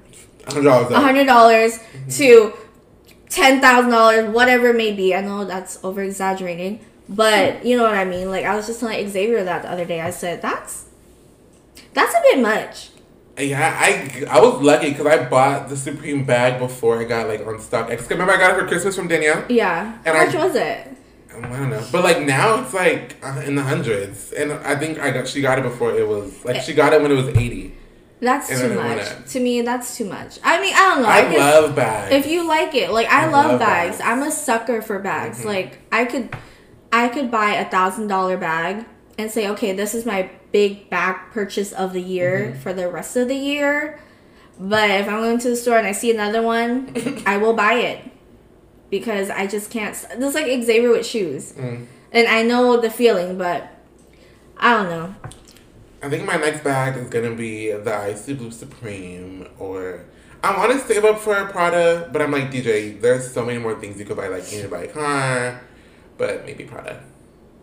hundred 0.49 0.65
dollars. 0.65 0.95
hundred 0.95 1.27
dollars 1.27 1.79
Mm-hmm. 1.79 2.09
to 2.19 2.53
ten 3.29 3.61
thousand 3.61 3.91
dollars, 3.91 4.29
whatever 4.31 4.69
it 4.71 4.77
may 4.77 4.93
be. 4.93 5.15
I 5.15 5.21
know 5.21 5.45
that's 5.45 5.79
over 5.85 6.03
exaggerating, 6.03 6.81
but 7.09 7.65
you 7.65 7.77
know 7.77 7.83
what 7.85 7.95
I 7.95 8.05
mean. 8.05 8.31
Like 8.31 8.45
I 8.47 8.57
was 8.57 8.67
just 8.67 8.81
telling 8.81 9.09
Xavier 9.09 9.45
that 9.45 9.63
the 9.63 9.71
other 9.71 9.85
day. 9.85 10.01
I 10.01 10.11
said 10.11 10.41
that's 10.43 10.85
that's 11.95 12.15
a 12.15 12.21
bit 12.23 12.41
much. 12.41 12.91
Yeah, 13.39 13.77
I 13.81 14.25
I 14.31 14.41
was 14.41 14.63
lucky 14.63 14.91
because 14.91 15.07
I 15.07 15.25
bought 15.29 15.69
the 15.69 15.77
Supreme 15.77 16.25
bag 16.25 16.61
before 16.61 17.01
it 17.03 17.07
got 17.09 17.27
like 17.29 17.45
on 17.47 17.59
stock. 17.61 17.89
Because 17.89 18.09
remember 18.11 18.33
I 18.33 18.37
got 18.39 18.57
it 18.57 18.61
for 18.61 18.67
Christmas 18.69 18.95
from 18.95 19.09
Danielle. 19.09 19.45
Yeah. 19.49 19.99
And 20.05 20.17
How 20.17 20.23
I- 20.23 20.27
much 20.27 20.35
was 20.35 20.55
it? 20.55 20.89
I 21.37 21.41
don't 21.41 21.69
know, 21.71 21.85
but 21.91 22.05
like 22.05 22.21
now 22.23 22.63
it's 22.63 22.73
like 22.73 23.17
uh, 23.21 23.43
in 23.45 23.57
the 23.57 23.63
hundreds, 23.65 24.31
and 24.33 24.53
I 24.53 24.77
think 24.77 25.01
I 25.01 25.11
got 25.11 25.27
she 25.27 25.41
got 25.43 25.59
it 25.59 25.63
before 25.63 25.91
it 25.99 26.07
was 26.07 26.45
like 26.45 26.63
she 26.63 26.75
got 26.75 26.93
it 26.93 27.03
when 27.03 27.11
it 27.11 27.17
was 27.17 27.27
eighty. 27.37 27.75
That's 28.21 28.49
And 28.51 28.61
too 28.61 28.69
then 28.69 28.79
it 28.79 28.81
went 28.81 28.97
much. 29.21 29.33
To 29.33 29.41
me, 29.41 29.61
that's 29.63 29.97
too 29.97 30.05
much. 30.05 30.39
I 30.45 30.61
mean, 30.61 30.73
I 30.73 30.79
don't 30.79 31.03
know. 31.03 31.09
I, 31.09 31.21
I 31.23 31.37
love 31.61 31.75
bags. 31.75 32.15
if 32.15 32.27
you 32.29 32.47
like 32.47 32.73
it, 32.77 32.93
like 32.93 33.09
I, 33.09 33.25
I 33.25 33.27
love, 33.27 33.47
love 33.51 33.59
bags. 33.59 33.99
bags. 33.99 34.09
I'm 34.09 34.23
a 34.23 34.31
sucker 34.31 34.81
for 34.81 35.01
bags. 35.01 35.41
Mhm. 35.43 35.47
Like 35.47 35.79
I 35.91 36.05
could, 36.05 36.29
I 36.93 37.09
could 37.09 37.33
buy 37.33 37.55
a 37.57 37.69
thousand 37.69 38.07
dollar 38.07 38.37
bag 38.37 38.87
and 39.19 39.31
say, 39.31 39.49
okay, 39.51 39.73
this 39.73 39.95
is 39.95 40.05
my 40.05 40.31
big 40.53 40.91
bag 40.91 41.17
purchase 41.33 41.73
of 41.73 41.93
the 41.93 42.01
year 42.01 42.53
Mhm. 42.55 42.59
for 42.59 42.73
the 42.73 42.89
rest 42.91 43.17
of 43.17 43.29
the 43.29 43.35
year. 43.37 43.99
But 44.59 44.91
if 44.91 45.09
I'm 45.09 45.21
going 45.21 45.39
to 45.39 45.49
the 45.51 45.57
store 45.57 45.79
and 45.79 45.87
I 45.87 45.93
see 45.93 46.11
another 46.13 46.43
one, 46.43 46.93
I 47.27 47.37
will 47.39 47.55
buy 47.55 47.75
it 47.75 47.99
because 48.91 49.31
I 49.31 49.47
just 49.47 49.71
can't. 49.71 49.91
s- 49.95 50.07
It's 50.11 50.35
like 50.35 50.47
Xavier 50.47 50.91
with 50.91 51.07
shoes, 51.07 51.53
Mm. 51.53 51.87
and 52.13 52.29
I 52.29 52.43
know 52.43 52.77
the 52.81 52.91
feeling, 52.91 53.37
but 53.39 53.69
I 54.59 54.75
don't 54.75 54.89
know. 54.89 55.15
I 56.03 56.09
think 56.11 56.27
my 56.27 56.37
next 56.37 56.63
bag 56.63 56.97
is 56.97 57.09
gonna 57.09 57.35
be 57.35 57.73
the 57.73 57.95
Icy 57.95 58.35
Blue 58.35 58.51
Supreme, 58.51 59.49
or 59.59 60.01
I 60.43 60.57
want 60.59 60.73
to 60.73 60.79
save 60.87 61.05
up 61.05 61.19
for 61.21 61.35
a 61.35 61.47
Prada, 61.47 62.09
but 62.13 62.21
I'm 62.21 62.31
like 62.31 62.51
DJ. 62.53 63.01
There's 63.01 63.33
so 63.33 63.45
many 63.45 63.59
more 63.59 63.75
things 63.75 63.99
you 63.99 64.05
could 64.05 64.17
buy. 64.17 64.29
Like 64.29 64.51
you 64.53 64.59
need 64.59 64.65
to 64.65 64.69
buy 64.69 64.83
a 64.85 64.89
car, 64.89 65.61
but 66.19 66.45
maybe 66.45 66.65
Prada. 66.65 67.01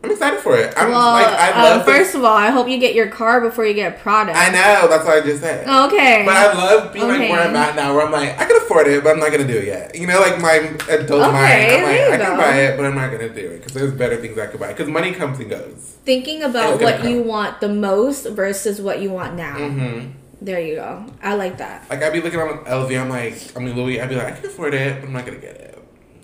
I'm 0.04 0.10
excited 0.10 0.40
for 0.40 0.58
it. 0.58 0.74
I'm 0.76 0.90
well, 0.90 1.14
like 1.14 1.28
I 1.28 1.52
um, 1.52 1.62
love. 1.62 1.86
this- 1.86 1.96
first 1.96 2.16
of 2.16 2.24
all, 2.24 2.36
I 2.36 2.50
hope 2.50 2.68
you 2.68 2.80
get 2.80 2.96
your 2.96 3.08
car 3.08 3.40
before 3.40 3.66
you 3.68 3.76
get 3.76 3.94
a 3.94 4.00
Prada. 4.00 4.32
I 4.36 4.50
know 4.50 4.88
that's 4.88 5.06
what 5.06 5.22
I 5.22 5.22
just 5.22 5.42
said. 5.42 5.68
Okay. 5.68 6.24
But 6.26 6.36
I 6.36 6.54
love 6.54 6.92
being 6.92 7.08
like 7.08 7.20
where 7.30 7.42
I'm 7.42 7.56
at 7.56 7.76
now, 7.76 7.94
where 7.94 8.06
I'm 8.06 8.12
like, 8.12 8.40
I 8.40 8.46
can 8.46 8.58
afford 8.58 8.88
it, 8.88 9.04
but 9.04 9.12
I'm 9.12 9.20
not 9.20 9.32
gonna 9.32 9.46
do 9.48 9.58
it 9.58 9.66
yet. 9.66 9.96
You 9.96 10.08
know, 10.08 10.20
like 10.20 10.42
my 10.42 10.54
adult 10.90 11.22
Okay, 11.22 11.32
mind, 11.32 11.72
I'm 11.72 11.84
like, 11.84 12.20
I 12.20 12.26
can 12.26 12.38
buy 12.38 12.56
it, 12.62 12.78
but 12.78 12.86
I'm 12.86 12.96
not 12.96 13.12
gonna 13.12 13.30
do 13.30 13.46
it 13.52 13.58
because 13.60 13.74
there's 13.74 13.94
better 13.94 14.18
things 14.18 14.38
I 14.40 14.48
could 14.48 14.60
buy. 14.60 14.70
Because 14.70 14.88
money 14.88 15.12
comes 15.12 15.40
and 15.40 15.50
goes. 15.50 15.98
Thinking 16.04 16.42
about 16.42 16.82
what 16.82 17.04
you 17.04 17.22
want 17.22 17.62
the 17.62 17.70
most 17.70 18.26
versus 18.28 18.82
what 18.82 19.02
you 19.02 19.12
want 19.12 19.36
now. 19.36 19.56
hmm 19.56 20.08
There 20.42 20.60
you 20.60 20.76
go. 20.78 21.06
I 21.22 21.36
like 21.36 21.60
that. 21.60 21.88
Like 21.92 22.02
I'd 22.02 22.12
be 22.14 22.22
looking 22.22 22.40
on 22.40 22.66
LV, 22.66 23.00
I'm 23.00 23.10
like, 23.10 23.56
I 23.56 23.60
mean 23.60 23.76
Louis, 23.76 24.02
I'd 24.02 24.10
be 24.10 24.16
like, 24.16 24.26
I 24.28 24.32
can 24.32 24.46
afford 24.48 24.74
it, 24.74 25.00
but 25.00 25.06
I'm 25.08 25.14
not 25.14 25.28
gonna 25.28 25.38
get 25.38 25.58
it. 25.58 25.71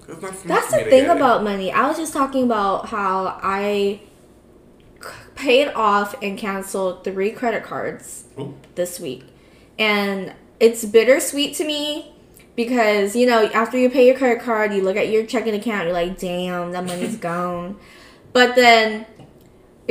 It's 0.08 0.22
not 0.22 0.44
That's 0.46 0.72
the 0.72 0.84
thing 0.90 1.10
about 1.10 1.44
money. 1.44 1.72
I 1.72 1.88
was 1.88 1.98
just 1.98 2.14
talking 2.14 2.44
about 2.44 2.88
how 2.88 3.40
I 3.44 4.00
c- 5.02 5.10
paid 5.36 5.68
off 5.70 6.16
and 6.22 6.38
canceled 6.38 7.04
three 7.04 7.32
credit 7.32 7.64
cards 7.64 8.26
Ooh. 8.40 8.56
this 8.76 9.00
week. 9.00 9.26
And 9.78 10.34
it's 10.60 10.86
bittersweet 10.86 11.56
to 11.58 11.66
me 11.66 12.14
because, 12.56 13.16
you 13.16 13.28
know, 13.28 13.46
after 13.48 13.78
you 13.78 13.90
pay 13.90 14.08
your 14.08 14.18
credit 14.18 14.42
card, 14.42 14.74
you 14.74 14.82
look 14.82 14.96
at 14.98 15.10
your 15.10 15.26
checking 15.26 15.54
account, 15.54 15.86
you're 15.86 15.94
like, 15.94 16.18
damn, 16.18 16.72
that 16.72 16.86
money's 16.86 17.16
gone. 17.18 17.78
But 18.34 18.56
then 18.56 19.06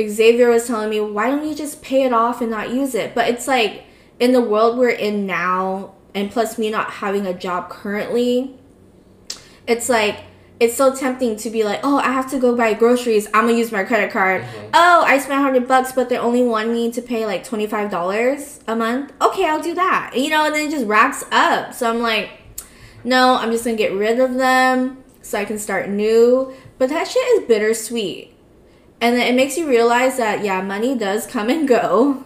Xavier 0.01 0.49
was 0.49 0.67
telling 0.67 0.89
me, 0.89 0.99
why 0.99 1.29
don't 1.29 1.47
you 1.47 1.55
just 1.55 1.81
pay 1.81 2.03
it 2.03 2.13
off 2.13 2.41
and 2.41 2.51
not 2.51 2.71
use 2.71 2.95
it? 2.95 3.13
But 3.15 3.29
it's 3.29 3.47
like 3.47 3.83
in 4.19 4.31
the 4.31 4.41
world 4.41 4.77
we're 4.77 4.89
in 4.89 5.25
now 5.25 5.93
and 6.13 6.31
plus 6.31 6.57
me 6.57 6.69
not 6.69 6.89
having 6.89 7.25
a 7.27 7.33
job 7.33 7.69
currently, 7.69 8.56
it's 9.67 9.89
like 9.89 10.23
it's 10.59 10.75
so 10.75 10.95
tempting 10.95 11.35
to 11.35 11.49
be 11.51 11.63
like, 11.63 11.81
oh, 11.83 11.97
I 11.97 12.11
have 12.11 12.29
to 12.31 12.39
go 12.39 12.55
buy 12.55 12.73
groceries. 12.73 13.27
I'm 13.27 13.45
gonna 13.45 13.57
use 13.57 13.71
my 13.71 13.83
credit 13.83 14.11
card. 14.11 14.41
Mm-hmm. 14.41 14.69
Oh, 14.73 15.03
I 15.05 15.19
spent 15.19 15.41
hundred 15.41 15.67
bucks, 15.67 15.91
but 15.91 16.09
they 16.09 16.17
only 16.17 16.43
want 16.43 16.69
me 16.69 16.91
to 16.91 17.01
pay 17.01 17.25
like 17.25 17.43
twenty 17.43 17.67
five 17.67 17.91
dollars 17.91 18.59
a 18.67 18.75
month. 18.75 19.13
Okay, 19.21 19.45
I'll 19.45 19.61
do 19.61 19.75
that. 19.75 20.13
You 20.15 20.29
know, 20.29 20.45
and 20.45 20.55
then 20.55 20.67
it 20.67 20.71
just 20.71 20.87
racks 20.87 21.23
up. 21.31 21.73
So 21.73 21.89
I'm 21.89 21.99
like, 21.99 22.31
no, 23.03 23.35
I'm 23.35 23.51
just 23.51 23.65
gonna 23.65 23.77
get 23.77 23.93
rid 23.93 24.19
of 24.19 24.33
them 24.35 25.03
so 25.21 25.37
I 25.37 25.45
can 25.45 25.59
start 25.59 25.89
new. 25.89 26.53
But 26.77 26.89
that 26.89 27.07
shit 27.07 27.23
is 27.39 27.47
bittersweet. 27.47 28.33
And 28.99 29.15
then 29.15 29.27
it 29.27 29.35
makes 29.35 29.57
you 29.57 29.67
realize 29.67 30.17
that 30.17 30.43
yeah, 30.43 30.61
money 30.61 30.97
does 30.97 31.27
come 31.27 31.49
and 31.49 31.67
go. 31.67 32.23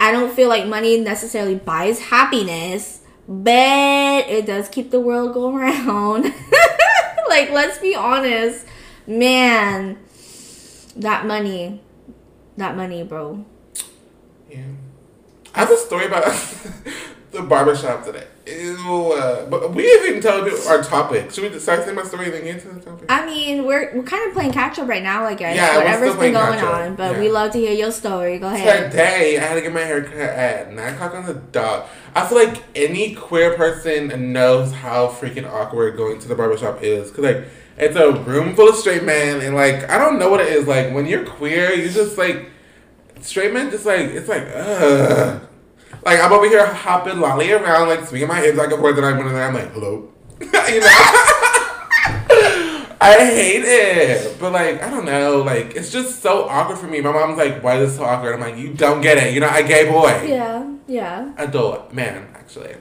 I 0.00 0.10
don't 0.10 0.34
feel 0.34 0.48
like 0.48 0.66
money 0.66 0.98
necessarily 0.98 1.54
buys 1.54 2.00
happiness, 2.00 2.99
but 3.30 4.28
it 4.28 4.44
does 4.44 4.68
keep 4.68 4.90
the 4.90 4.98
world 4.98 5.34
going 5.34 5.56
around. 5.56 6.24
like 7.28 7.50
let's 7.50 7.78
be 7.78 7.94
honest. 7.94 8.66
Man, 9.06 9.98
that 10.96 11.26
money. 11.26 11.80
That 12.56 12.76
money, 12.76 13.04
bro. 13.04 13.44
Yeah. 14.50 14.64
I 15.54 15.60
have 15.60 15.70
a 15.70 15.76
story 15.76 16.06
about 16.06 16.24
the 17.30 17.42
barbershop 17.42 18.04
today. 18.04 18.26
Ew, 18.46 19.12
uh, 19.12 19.46
but 19.46 19.72
we 19.72 19.82
didn't 19.82 20.08
even 20.08 20.20
tell 20.22 20.44
you 20.46 20.56
our 20.68 20.82
topic. 20.82 21.30
Should 21.30 21.52
we 21.52 21.58
start 21.60 21.84
saying 21.84 21.94
my 21.94 22.02
story 22.02 22.26
and 22.26 22.34
then 22.34 22.44
get 22.44 22.54
into 22.56 22.68
the 22.74 22.80
topic? 22.80 23.06
I 23.08 23.24
mean, 23.24 23.64
we're 23.64 23.94
we're 23.94 24.02
kind 24.02 24.26
of 24.26 24.34
playing 24.34 24.52
catch 24.52 24.78
up 24.80 24.88
right 24.88 25.02
now, 25.02 25.24
I 25.24 25.34
guess. 25.34 25.54
Yeah, 25.54 25.96
still 25.96 26.16
been 26.18 26.32
going 26.32 26.58
on, 26.58 26.96
but 26.96 27.12
Yeah. 27.12 27.20
we 27.20 27.30
love 27.30 27.52
to 27.52 27.58
hear 27.58 27.72
your 27.72 27.92
story. 27.92 28.40
Go 28.40 28.48
ahead. 28.48 28.90
Today, 28.90 29.38
I 29.38 29.40
had 29.44 29.54
to 29.54 29.60
get 29.60 29.72
my 29.72 29.80
hair 29.82 30.02
cut 30.02 30.16
at 30.16 30.72
9 30.72 30.94
o'clock 30.94 31.14
on 31.14 31.26
the 31.26 31.34
dot. 31.34 31.88
I 32.14 32.26
feel 32.26 32.38
like 32.38 32.62
any 32.74 33.14
queer 33.14 33.54
person 33.54 34.32
knows 34.32 34.72
how 34.72 35.08
freaking 35.08 35.48
awkward 35.48 35.96
going 35.96 36.18
to 36.20 36.28
the 36.28 36.34
barbershop 36.34 36.82
is. 36.82 37.10
Because, 37.10 37.24
like, 37.24 37.44
it's 37.78 37.96
a 37.96 38.12
room 38.12 38.54
full 38.54 38.68
of 38.68 38.76
straight 38.76 39.04
men, 39.04 39.40
and, 39.40 39.54
like, 39.54 39.88
I 39.88 39.98
don't 39.98 40.18
know 40.18 40.28
what 40.28 40.40
it 40.40 40.48
is. 40.48 40.66
Like, 40.66 40.92
when 40.92 41.06
you're 41.06 41.24
queer, 41.24 41.72
you 41.72 41.88
just, 41.88 42.18
like, 42.18 42.50
straight 43.20 43.52
men 43.52 43.70
just, 43.70 43.86
like, 43.86 44.00
it's 44.00 44.28
like, 44.28 44.46
ugh. 44.54 45.46
Like, 46.04 46.20
I'm 46.20 46.32
over 46.32 46.48
here 46.48 46.66
hopping, 46.66 47.20
lolly 47.20 47.52
around, 47.52 47.88
like, 47.88 48.06
swinging 48.06 48.28
my 48.28 48.40
hips 48.40 48.58
like 48.58 48.72
a 48.72 48.76
horse, 48.76 48.96
and 48.96 49.06
I'm 49.06 49.16
there, 49.18 49.46
I'm 49.46 49.54
like, 49.54 49.72
hello? 49.72 50.12
you 50.40 50.80
know? 50.80 51.36
I 53.00 53.24
hate 53.24 53.64
it. 53.64 54.38
But 54.38 54.52
like, 54.52 54.82
I 54.82 54.90
don't 54.90 55.06
know, 55.06 55.42
like 55.42 55.74
it's 55.74 55.90
just 55.90 56.20
so 56.22 56.48
awkward 56.48 56.78
for 56.78 56.86
me. 56.86 57.00
My 57.00 57.12
mom's 57.12 57.38
like, 57.38 57.62
why 57.62 57.78
is 57.78 57.90
this 57.90 57.98
so 57.98 58.04
awkward? 58.04 58.34
I'm 58.34 58.40
like, 58.40 58.56
you 58.56 58.74
don't 58.74 59.00
get 59.00 59.16
it. 59.16 59.32
You're 59.32 59.40
not 59.40 59.58
a 59.58 59.64
gay 59.64 59.90
boy. 59.90 60.26
Yeah, 60.28 60.70
yeah. 60.86 61.32
Adult 61.38 61.92
man, 61.94 62.28
actually. 62.34 62.76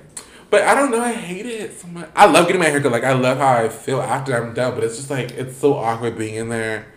But 0.49 0.63
I 0.63 0.73
don't 0.73 0.91
know, 0.91 1.01
I 1.01 1.13
hate 1.13 1.45
it 1.45 1.79
so 1.79 1.87
much. 1.87 2.09
I 2.15 2.25
love 2.25 2.47
getting 2.47 2.59
my 2.59 2.65
hair 2.65 2.73
haircut, 2.73 2.91
like 2.91 3.03
I 3.03 3.13
love 3.13 3.37
how 3.37 3.53
I 3.53 3.69
feel 3.69 4.01
after 4.01 4.35
I'm 4.35 4.53
done, 4.53 4.73
but 4.73 4.83
it's 4.83 4.97
just 4.97 5.09
like 5.09 5.31
it's 5.31 5.55
so 5.57 5.75
awkward 5.75 6.17
being 6.17 6.35
in 6.35 6.49
there. 6.49 6.87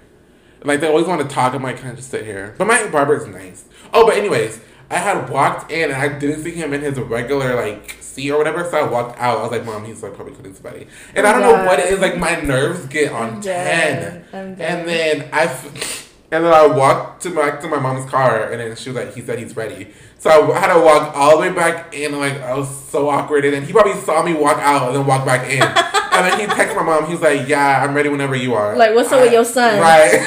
Like 0.64 0.80
they 0.80 0.88
always 0.88 1.06
want 1.06 1.20
to 1.20 1.32
talk, 1.32 1.54
I'm 1.54 1.62
like, 1.62 1.78
can 1.78 1.90
I 1.90 1.94
just 1.94 2.10
sit 2.10 2.24
here? 2.24 2.54
But 2.56 2.66
my 2.66 2.88
barber 2.88 3.16
is 3.16 3.26
nice. 3.26 3.66
Oh, 3.92 4.06
but 4.06 4.16
anyways, 4.16 4.60
I 4.92 4.98
had 4.98 5.30
walked 5.30 5.72
in 5.72 5.90
and 5.90 5.94
I 6.00 6.18
didn't 6.18 6.42
see 6.44 6.52
him 6.52 6.72
in 6.74 6.82
his 6.82 6.98
regular 7.00 7.54
like 7.56 7.96
seat 8.00 8.30
or 8.30 8.36
whatever, 8.38 8.68
so 8.70 8.76
I 8.84 8.88
walked 8.88 9.18
out. 9.18 9.38
I 9.38 9.42
was 9.42 9.50
like, 9.50 9.64
Mom, 9.64 9.84
he's 9.86 10.02
like 10.02 10.14
probably 10.14 10.34
cutting 10.34 10.54
somebody. 10.54 10.86
And 11.14 11.26
I 11.26 11.32
don't 11.32 11.40
know 11.42 11.64
what 11.64 11.78
it 11.78 11.86
is, 11.92 12.00
like 12.00 12.18
my 12.18 12.40
nerves 12.40 12.84
get 12.86 13.10
on 13.10 13.36
I'm 13.36 13.40
ten. 13.42 14.24
And 14.60 14.88
then 14.88 15.28
I, 15.32 15.44
f- 15.44 16.11
and 16.32 16.46
then 16.46 16.52
I 16.54 16.66
walked 16.66 17.22
to 17.24 17.30
my 17.30 17.50
to 17.50 17.68
my 17.68 17.78
mom's 17.78 18.10
car, 18.10 18.50
and 18.50 18.58
then 18.58 18.74
she 18.74 18.88
was 18.88 18.96
like, 18.96 19.14
he 19.14 19.20
said 19.20 19.38
he's 19.38 19.54
ready. 19.54 19.88
So 20.18 20.52
I 20.52 20.60
had 20.60 20.72
to 20.72 20.80
walk 20.80 21.14
all 21.14 21.32
the 21.32 21.42
way 21.42 21.52
back 21.52 21.92
in, 21.94 22.12
and 22.12 22.20
like 22.20 22.40
I 22.40 22.54
was 22.54 22.68
so 22.86 23.10
awkward. 23.10 23.44
And 23.44 23.52
then 23.52 23.64
he 23.64 23.72
probably 23.72 24.00
saw 24.00 24.22
me 24.22 24.32
walk 24.32 24.56
out 24.58 24.88
and 24.88 24.96
then 24.96 25.06
walk 25.06 25.26
back 25.26 25.50
in. 25.50 25.60
and 26.12 26.26
then 26.26 26.40
he 26.40 26.46
texted 26.46 26.74
my 26.74 26.84
mom. 26.84 27.06
He's 27.06 27.20
like, 27.20 27.46
"Yeah, 27.46 27.84
I'm 27.84 27.94
ready 27.94 28.08
whenever 28.08 28.34
you 28.34 28.54
are." 28.54 28.74
Like, 28.74 28.94
what's 28.94 29.12
up 29.12 29.20
with 29.20 29.32
your 29.32 29.44
son? 29.44 29.78
Right. 29.78 30.26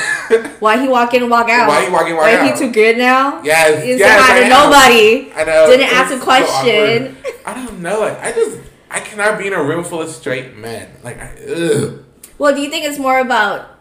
Why 0.60 0.80
he 0.80 0.88
walk 0.88 1.16
in 1.16 1.24
and 1.24 1.32
walk 1.32 1.50
out? 1.50 1.68
Why 1.68 1.86
he 1.86 1.92
walk 1.92 2.08
in, 2.08 2.16
walk 2.16 2.26
Why 2.26 2.36
out? 2.36 2.54
he 2.54 2.66
too 2.66 2.72
good 2.72 3.00
now? 3.00 3.42
yes. 3.42 3.84
He 3.84 3.96
yes, 3.96 4.30
I 4.30 4.44
to 4.44 4.50
nobody. 4.50 5.34
I 5.34 5.44
know. 5.44 5.66
Didn't 5.66 5.92
ask 5.92 6.14
a 6.14 6.20
question. 6.20 7.16
awkward. 7.18 7.36
I 7.48 7.54
don't 7.56 7.82
know. 7.82 8.02
Like 8.02 8.20
I 8.20 8.32
just 8.32 8.60
I 8.92 9.00
cannot 9.00 9.40
be 9.40 9.48
in 9.48 9.54
a 9.54 9.64
room 9.64 9.84
full 9.84 10.04
of 10.04 10.10
straight 10.10 10.56
men. 10.56 10.88
Like 11.04 11.20
I, 11.20 11.36
ugh. 11.50 12.06
Well, 12.38 12.54
do 12.54 12.62
you 12.62 12.70
think 12.70 12.86
it's 12.86 13.00
more 13.00 13.18
about 13.18 13.75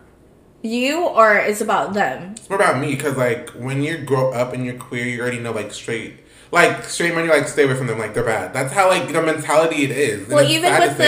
you 0.64 1.06
or 1.06 1.36
it's 1.36 1.60
about 1.60 1.94
them? 1.94 2.32
It's 2.32 2.48
more 2.48 2.58
about 2.58 2.80
me 2.80 2.94
because 2.94 3.16
like 3.16 3.50
when 3.50 3.82
you 3.82 3.98
grow 3.98 4.32
up 4.32 4.52
and 4.52 4.64
you're 4.64 4.74
queer, 4.78 5.04
you 5.04 5.20
already 5.20 5.38
know 5.38 5.52
like 5.52 5.72
straight, 5.72 6.14
like 6.50 6.84
straight 6.84 7.14
men. 7.14 7.24
You 7.24 7.30
like 7.30 7.48
stay 7.48 7.64
away 7.64 7.74
from 7.76 7.86
them, 7.86 7.98
like 7.98 8.14
they're 8.14 8.24
bad. 8.24 8.52
That's 8.52 8.72
how 8.72 8.88
like 8.88 9.12
the 9.12 9.22
mentality 9.22 9.84
it 9.84 9.90
is. 9.90 10.24
And 10.24 10.32
Well, 10.32 10.44
even 10.48 10.72
with 10.78 10.96
the 10.96 11.04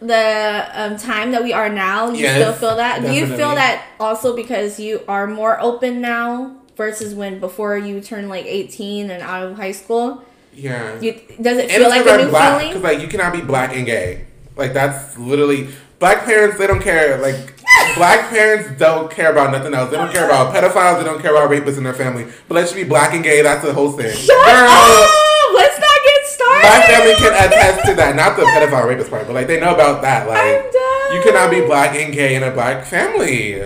the 0.00 0.06
the 0.06 0.68
um, 0.74 0.96
time 0.96 1.32
that 1.32 1.42
we 1.42 1.52
are 1.52 1.68
now, 1.68 2.10
you 2.10 2.20
Yes, 2.22 2.34
still 2.36 2.52
feel 2.52 2.76
that. 2.76 3.02
Do 3.02 3.12
you 3.12 3.26
feel 3.26 3.54
that 3.54 3.84
also 3.98 4.34
because 4.34 4.80
you 4.80 5.02
are 5.08 5.26
more 5.26 5.60
open 5.60 6.00
now 6.00 6.56
versus 6.76 7.14
when 7.14 7.38
before 7.40 7.76
you 7.76 8.00
turned 8.00 8.28
like 8.28 8.46
eighteen 8.46 9.10
and 9.10 9.22
out 9.22 9.42
of 9.44 9.56
high 9.56 9.72
school? 9.72 10.24
yeah, 10.54 10.98
You 11.00 11.12
does 11.40 11.58
it 11.58 11.70
feel 11.70 11.82
it's 11.82 11.90
like 11.90 12.06
a 12.06 12.24
new 12.24 12.30
black 12.30 12.58
feeling? 12.58 12.68
because 12.72 12.82
like 12.82 13.00
you 13.00 13.08
cannot 13.08 13.32
be 13.32 13.40
black 13.40 13.76
and 13.76 13.86
gay. 13.86 14.24
Like 14.56 14.72
that's 14.72 15.16
literally 15.18 15.68
black 16.00 16.24
parents. 16.24 16.58
They 16.58 16.66
don't 16.66 16.82
care. 16.82 17.18
Like 17.18 17.54
black 17.96 18.28
parents 18.30 18.76
don't 18.78 19.10
care 19.10 19.30
about 19.30 19.52
nothing 19.52 19.72
else. 19.74 19.90
They 19.90 19.96
don't 19.96 20.12
care 20.12 20.24
about 20.26 20.52
pedophiles. 20.52 20.98
They 20.98 21.04
don't 21.04 21.22
care 21.22 21.30
about 21.36 21.48
rapists 21.50 21.78
in 21.78 21.84
their 21.84 21.94
family. 21.94 22.26
But 22.48 22.56
let's 22.56 22.72
be 22.72 22.82
black 22.82 23.14
and 23.14 23.22
gay. 23.22 23.42
That's 23.42 23.64
the 23.64 23.72
whole 23.72 23.92
thing. 23.92 24.10
Shut 24.16 24.36
up! 24.36 25.08
Let's 25.54 25.78
not 25.78 25.98
get 26.02 26.26
started. 26.26 26.62
My 26.62 26.80
family 26.86 27.14
can 27.14 27.32
attest 27.46 27.86
to 27.86 27.94
that. 27.94 28.16
Not 28.16 28.36
the 28.36 28.42
pedophile 28.42 28.88
rapist 28.88 29.10
part, 29.10 29.26
but 29.26 29.34
like 29.34 29.46
they 29.46 29.60
know 29.60 29.74
about 29.74 30.02
that. 30.02 30.26
Like 30.26 30.40
I'm 30.40 30.72
done. 30.72 31.14
you 31.14 31.22
cannot 31.22 31.50
be 31.50 31.60
black 31.66 31.94
and 31.94 32.12
gay 32.12 32.34
in 32.34 32.42
a 32.42 32.50
black 32.50 32.84
family. 32.86 33.62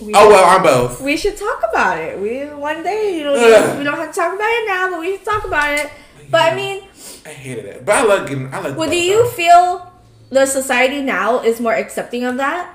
We, 0.00 0.12
Oh 0.14 0.28
well, 0.28 0.44
I'm 0.44 0.62
both. 0.62 1.00
we 1.00 1.16
should 1.16 1.36
talk 1.36 1.62
about 1.70 1.98
it. 1.98 2.18
We 2.18 2.44
one 2.46 2.82
day, 2.82 3.16
you 3.18 3.24
know, 3.24 3.32
we 3.78 3.84
don't 3.84 3.96
have 3.96 4.12
to 4.12 4.20
talk 4.20 4.34
about 4.34 4.48
it 4.50 4.66
now, 4.66 4.90
but 4.90 5.00
we 5.00 5.16
should 5.16 5.24
talk 5.24 5.44
about 5.44 5.72
it. 5.78 5.90
But 6.30 6.52
I 6.52 6.56
mean, 6.56 6.82
I 7.24 7.30
hated 7.30 7.64
it, 7.64 7.86
but 7.86 7.94
I 7.94 8.02
like. 8.04 8.30
I 8.30 8.60
like. 8.60 8.76
well, 8.76 8.90
do 8.90 8.96
you 8.96 9.28
feel 9.30 9.90
the 10.30 10.46
society 10.46 11.02
now 11.02 11.40
is 11.40 11.60
more 11.60 11.74
accepting 11.74 12.24
of 12.24 12.36
that? 12.36 12.74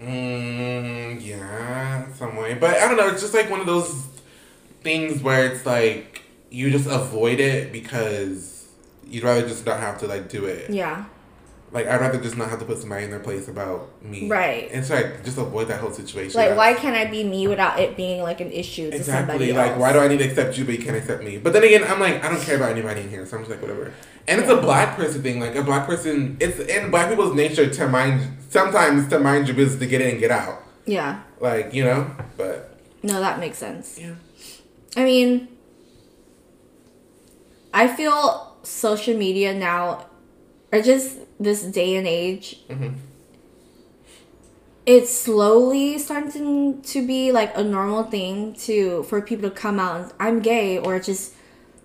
Mm, 0.00 1.24
yeah, 1.24 2.12
some 2.14 2.36
way, 2.36 2.54
but 2.54 2.76
I 2.76 2.88
don't 2.88 2.96
know. 2.96 3.08
It's 3.08 3.20
just 3.20 3.34
like 3.34 3.48
one 3.48 3.60
of 3.60 3.66
those 3.66 4.06
things 4.82 5.22
where 5.22 5.46
it's 5.46 5.64
like 5.64 6.22
you 6.50 6.70
just 6.70 6.86
avoid 6.86 7.38
it 7.38 7.72
because 7.72 8.66
you'd 9.06 9.22
rather 9.22 9.46
just 9.46 9.64
not 9.64 9.78
have 9.78 9.98
to 10.00 10.06
like 10.06 10.28
do 10.28 10.44
it. 10.46 10.70
Yeah. 10.70 11.04
Like 11.72 11.86
I'd 11.86 12.00
rather 12.02 12.20
just 12.20 12.36
not 12.36 12.50
have 12.50 12.58
to 12.58 12.66
put 12.66 12.78
somebody 12.78 13.04
in 13.04 13.10
their 13.10 13.18
place 13.20 13.48
about 13.48 14.02
me. 14.02 14.28
Right. 14.28 14.68
And 14.72 14.84
so 14.84 14.94
I 14.94 15.16
just 15.24 15.38
avoid 15.38 15.68
that 15.68 15.80
whole 15.80 15.90
situation. 15.92 16.38
Like, 16.38 16.54
why 16.54 16.74
can't 16.74 16.94
I 16.94 17.06
be 17.10 17.24
me 17.24 17.48
without 17.48 17.80
it 17.80 17.96
being 17.96 18.22
like 18.22 18.40
an 18.42 18.52
issue 18.52 18.90
to 18.90 18.96
Exactly. 18.96 19.32
somebody 19.32 19.52
Like, 19.54 19.70
else? 19.72 19.80
why 19.80 19.92
do 19.94 19.98
I 20.00 20.08
need 20.08 20.18
to 20.18 20.24
accept 20.24 20.58
you, 20.58 20.66
but 20.66 20.78
you 20.78 20.84
can't 20.84 20.96
accept 20.98 21.22
me? 21.24 21.38
But 21.38 21.54
then 21.54 21.64
again, 21.64 21.82
I'm 21.84 21.98
like, 21.98 22.22
I 22.22 22.28
don't 22.28 22.42
care 22.42 22.56
about 22.56 22.72
anybody 22.72 23.00
in 23.00 23.08
here, 23.08 23.24
so 23.24 23.36
I'm 23.38 23.42
just 23.44 23.50
like, 23.50 23.62
whatever. 23.62 23.90
And 24.28 24.40
it's 24.40 24.50
a 24.50 24.56
black 24.60 24.96
person 24.96 25.22
thing. 25.22 25.40
Like, 25.40 25.54
a 25.56 25.62
black 25.62 25.86
person, 25.86 26.36
it's 26.40 26.58
in 26.58 26.90
black 26.90 27.08
people's 27.08 27.34
nature 27.34 27.68
to 27.70 27.88
mind, 27.88 28.36
sometimes 28.50 29.08
to 29.08 29.18
mind 29.18 29.48
your 29.48 29.56
business 29.56 29.80
to 29.80 29.86
get 29.86 30.02
in 30.02 30.10
and 30.10 30.20
get 30.20 30.30
out. 30.30 30.62
Yeah. 30.84 31.22
Like, 31.40 31.72
you 31.72 31.84
know? 31.84 32.10
But, 32.36 32.78
No, 33.02 33.18
that 33.20 33.40
makes 33.40 33.56
sense. 33.56 33.98
yeah. 33.98 34.14
I 34.94 35.04
mean, 35.04 35.48
I 37.72 37.88
feel 37.88 38.56
social 38.62 39.16
media 39.16 39.54
now, 39.54 40.06
or 40.70 40.82
just 40.82 41.16
this 41.42 41.62
day 41.62 41.96
and 41.96 42.06
age, 42.06 42.60
Mhm. 42.70 42.94
it's 44.86 45.10
slowly 45.10 45.98
starting 45.98 46.82
to 46.82 47.06
be 47.06 47.30
like 47.32 47.56
a 47.56 47.62
normal 47.62 48.04
thing 48.04 48.54
to 48.54 49.02
for 49.04 49.20
people 49.20 49.48
to 49.48 49.54
come 49.54 49.78
out 49.78 50.00
and 50.02 50.12
I'm 50.18 50.40
gay, 50.40 50.78
or 50.78 50.98
just 50.98 51.32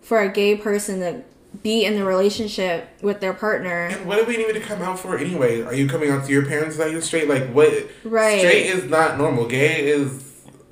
for 0.01 0.19
a 0.21 0.29
gay 0.29 0.55
person 0.55 0.99
to 1.01 1.21
be 1.63 1.85
in 1.85 1.95
a 1.99 2.05
relationship 2.05 2.87
with 3.01 3.19
their 3.19 3.33
partner. 3.33 3.85
And 3.91 4.05
what 4.05 4.19
do 4.19 4.25
we 4.25 4.37
need 4.37 4.53
to 4.53 4.59
come 4.59 4.81
out 4.81 4.99
for 4.99 5.17
anyway? 5.17 5.61
Are 5.61 5.73
you 5.73 5.87
coming 5.87 6.09
out 6.09 6.25
to 6.25 6.31
your 6.31 6.45
parents 6.45 6.77
that 6.77 6.91
you're 6.91 7.01
straight? 7.01 7.27
Like, 7.27 7.49
what? 7.51 7.71
Right. 8.03 8.39
Straight 8.39 8.65
is 8.67 8.83
not 8.89 9.17
normal. 9.17 9.47
Gay 9.47 9.85
is. 9.87 10.23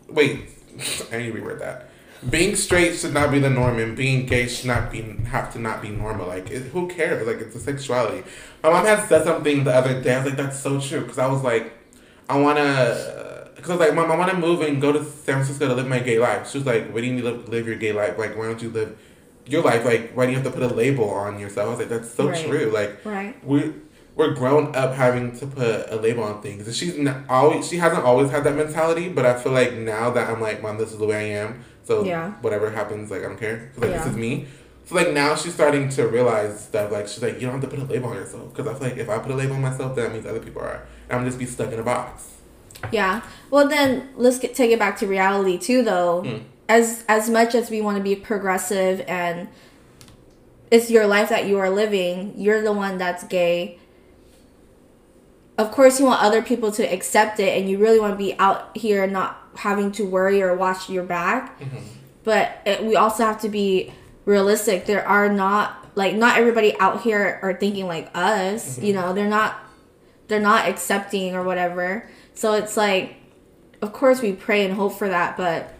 Wait, 0.09 0.49
I 1.11 1.17
need 1.17 1.33
to 1.33 1.41
reword 1.41 1.59
that. 1.59 1.89
Being 2.29 2.55
straight 2.55 2.95
should 2.95 3.13
not 3.13 3.31
be 3.31 3.39
the 3.39 3.49
norm, 3.49 3.77
and 3.77 3.95
being 3.95 4.25
gay 4.25 4.47
should 4.47 4.65
not 4.65 4.91
be 4.91 5.01
have 5.29 5.53
to 5.53 5.59
not 5.59 5.81
be 5.81 5.89
normal. 5.89 6.27
Like, 6.27 6.49
it, 6.49 6.63
who 6.63 6.87
cares? 6.87 7.27
Like, 7.27 7.37
it's 7.37 7.55
a 7.55 7.59
sexuality. 7.59 8.23
My 8.63 8.69
mom 8.71 8.85
had 8.85 9.07
said 9.07 9.23
something 9.25 9.63
the 9.63 9.73
other 9.75 10.01
day. 10.01 10.15
I 10.15 10.17
was 10.17 10.25
like, 10.27 10.37
that's 10.37 10.59
so 10.59 10.79
true. 10.79 11.01
Because 11.01 11.19
I 11.19 11.27
was 11.27 11.43
like, 11.43 11.73
I 12.27 12.39
want 12.39 12.57
to. 12.57 13.51
Because 13.55 13.69
I 13.71 13.73
was 13.77 13.87
like, 13.87 13.95
Mom, 13.95 14.11
I 14.11 14.17
want 14.17 14.31
to 14.31 14.37
move 14.37 14.61
and 14.61 14.81
go 14.81 14.91
to 14.91 15.03
San 15.03 15.35
Francisco 15.35 15.67
to 15.67 15.73
live 15.75 15.87
my 15.87 15.99
gay 15.99 16.17
life. 16.19 16.49
She 16.49 16.57
was 16.57 16.65
like, 16.67 16.91
Why 16.91 17.01
do 17.01 17.07
you 17.07 17.13
need 17.13 17.21
to 17.21 17.31
live, 17.31 17.49
live 17.49 17.67
your 17.67 17.77
gay 17.77 17.93
life? 17.93 18.17
Like, 18.17 18.35
why 18.37 18.45
don't 18.45 18.61
you 18.61 18.69
live 18.69 18.97
your 19.45 19.61
life? 19.63 19.85
Like, 19.85 20.11
why 20.13 20.25
do 20.25 20.31
you 20.31 20.37
have 20.37 20.45
to 20.45 20.51
put 20.51 20.63
a 20.63 20.73
label 20.73 21.09
on 21.09 21.39
yourself? 21.39 21.67
I 21.67 21.69
was 21.71 21.79
like, 21.79 21.89
That's 21.89 22.11
so 22.11 22.29
Right. 22.29 22.45
true. 22.45 22.71
Like, 22.71 23.05
Right. 23.05 23.35
we 23.45 23.73
we're 24.15 24.33
grown 24.33 24.73
up 24.75 24.93
having 24.93 25.37
to 25.37 25.45
put 25.45 25.91
a 25.91 25.97
label 26.01 26.23
on 26.23 26.41
things. 26.41 26.65
And 26.67 26.75
she's 26.75 26.97
not 26.97 27.17
always 27.29 27.67
she 27.67 27.77
hasn't 27.77 28.03
always 28.03 28.31
had 28.31 28.43
that 28.45 28.55
mentality, 28.55 29.09
but 29.09 29.25
I 29.25 29.33
feel 29.35 29.51
like 29.51 29.73
now 29.73 30.09
that 30.11 30.29
I'm 30.29 30.39
like, 30.41 30.61
mom, 30.63 30.77
this 30.77 30.91
is 30.91 30.97
the 30.97 31.05
way 31.05 31.17
I 31.35 31.39
am. 31.39 31.63
So 31.85 32.03
Yeah. 32.03 32.31
whatever 32.41 32.69
happens, 32.69 33.09
like 33.11 33.21
I 33.21 33.27
don't 33.27 33.39
care. 33.39 33.71
like 33.77 33.91
this 33.91 34.05
is 34.05 34.15
me. 34.17 34.47
So 34.85 34.95
like 34.95 35.13
now 35.13 35.35
she's 35.35 35.53
starting 35.53 35.89
to 35.89 36.07
realize 36.07 36.65
stuff. 36.65 36.91
Like 36.91 37.07
she's 37.07 37.21
like, 37.23 37.35
you 37.35 37.41
don't 37.47 37.59
have 37.59 37.61
to 37.61 37.67
put 37.75 37.79
a 37.79 37.91
label 37.91 38.09
on 38.09 38.15
yourself 38.17 38.53
because 38.53 38.67
I 38.67 38.77
feel 38.77 38.89
like 38.89 38.97
if 38.97 39.09
I 39.09 39.17
put 39.19 39.31
a 39.31 39.35
label 39.35 39.55
on 39.55 39.61
myself, 39.61 39.95
then 39.95 40.05
that 40.05 40.13
means 40.13 40.25
other 40.25 40.39
people 40.39 40.61
are. 40.61 40.85
And 41.09 41.19
I'm 41.19 41.25
just 41.25 41.39
be 41.39 41.45
stuck 41.45 41.71
in 41.71 41.79
a 41.79 41.83
box. 41.83 42.31
Yeah. 42.91 43.21
Well, 43.49 43.67
then 43.67 44.09
let's 44.15 44.37
get 44.37 44.53
take 44.53 44.71
it 44.71 44.77
back 44.79 44.97
to 44.97 45.07
reality 45.07 45.57
too, 45.57 45.81
though. 45.83 46.21
Hmm. 46.23 46.37
As 46.67 47.03
as 47.07 47.29
much 47.29 47.55
as 47.55 47.69
we 47.69 47.81
want 47.81 47.97
to 47.97 48.03
be 48.03 48.15
progressive 48.15 49.03
and 49.07 49.47
it's 50.71 50.89
your 50.89 51.05
life 51.07 51.29
that 51.29 51.45
you 51.45 51.57
are 51.59 51.69
living, 51.69 52.33
you're 52.37 52.61
the 52.61 52.73
one 52.73 52.97
that's 52.97 53.23
gay. 53.23 53.79
Of 55.57 55.71
course, 55.71 55.99
you 55.99 56.05
want 56.05 56.21
other 56.21 56.41
people 56.41 56.71
to 56.73 56.83
accept 56.83 57.39
it, 57.39 57.57
and 57.57 57.69
you 57.69 57.77
really 57.77 57.99
want 57.99 58.13
to 58.13 58.17
be 58.17 58.37
out 58.39 58.75
here 58.75 59.07
not 59.07 59.41
having 59.55 59.91
to 59.93 60.05
worry 60.05 60.41
or 60.41 60.53
watch 60.55 60.89
your 60.89 61.03
back. 61.03 61.59
Mm-hmm. 61.59 61.77
But 62.23 62.61
it, 62.65 62.83
we 62.83 62.95
also 62.95 63.23
have 63.23 63.39
to 63.41 63.49
be 63.49 63.93
realistic. 64.25 64.85
There 64.85 65.07
are 65.07 65.29
not 65.29 65.81
like 65.95 66.15
not 66.15 66.37
everybody 66.37 66.77
out 66.79 67.01
here 67.01 67.39
are 67.41 67.53
thinking 67.53 67.87
like 67.87 68.09
us. 68.13 68.77
You 68.77 68.93
mm-hmm. 68.93 69.01
know, 69.01 69.13
they're 69.13 69.29
not 69.29 69.59
they're 70.27 70.39
not 70.39 70.67
accepting 70.67 71.35
or 71.35 71.43
whatever. 71.43 72.09
So 72.33 72.53
it's 72.53 72.75
like, 72.75 73.15
of 73.81 73.93
course, 73.93 74.21
we 74.21 74.33
pray 74.33 74.65
and 74.65 74.73
hope 74.73 74.93
for 74.97 75.07
that, 75.07 75.37
but 75.37 75.73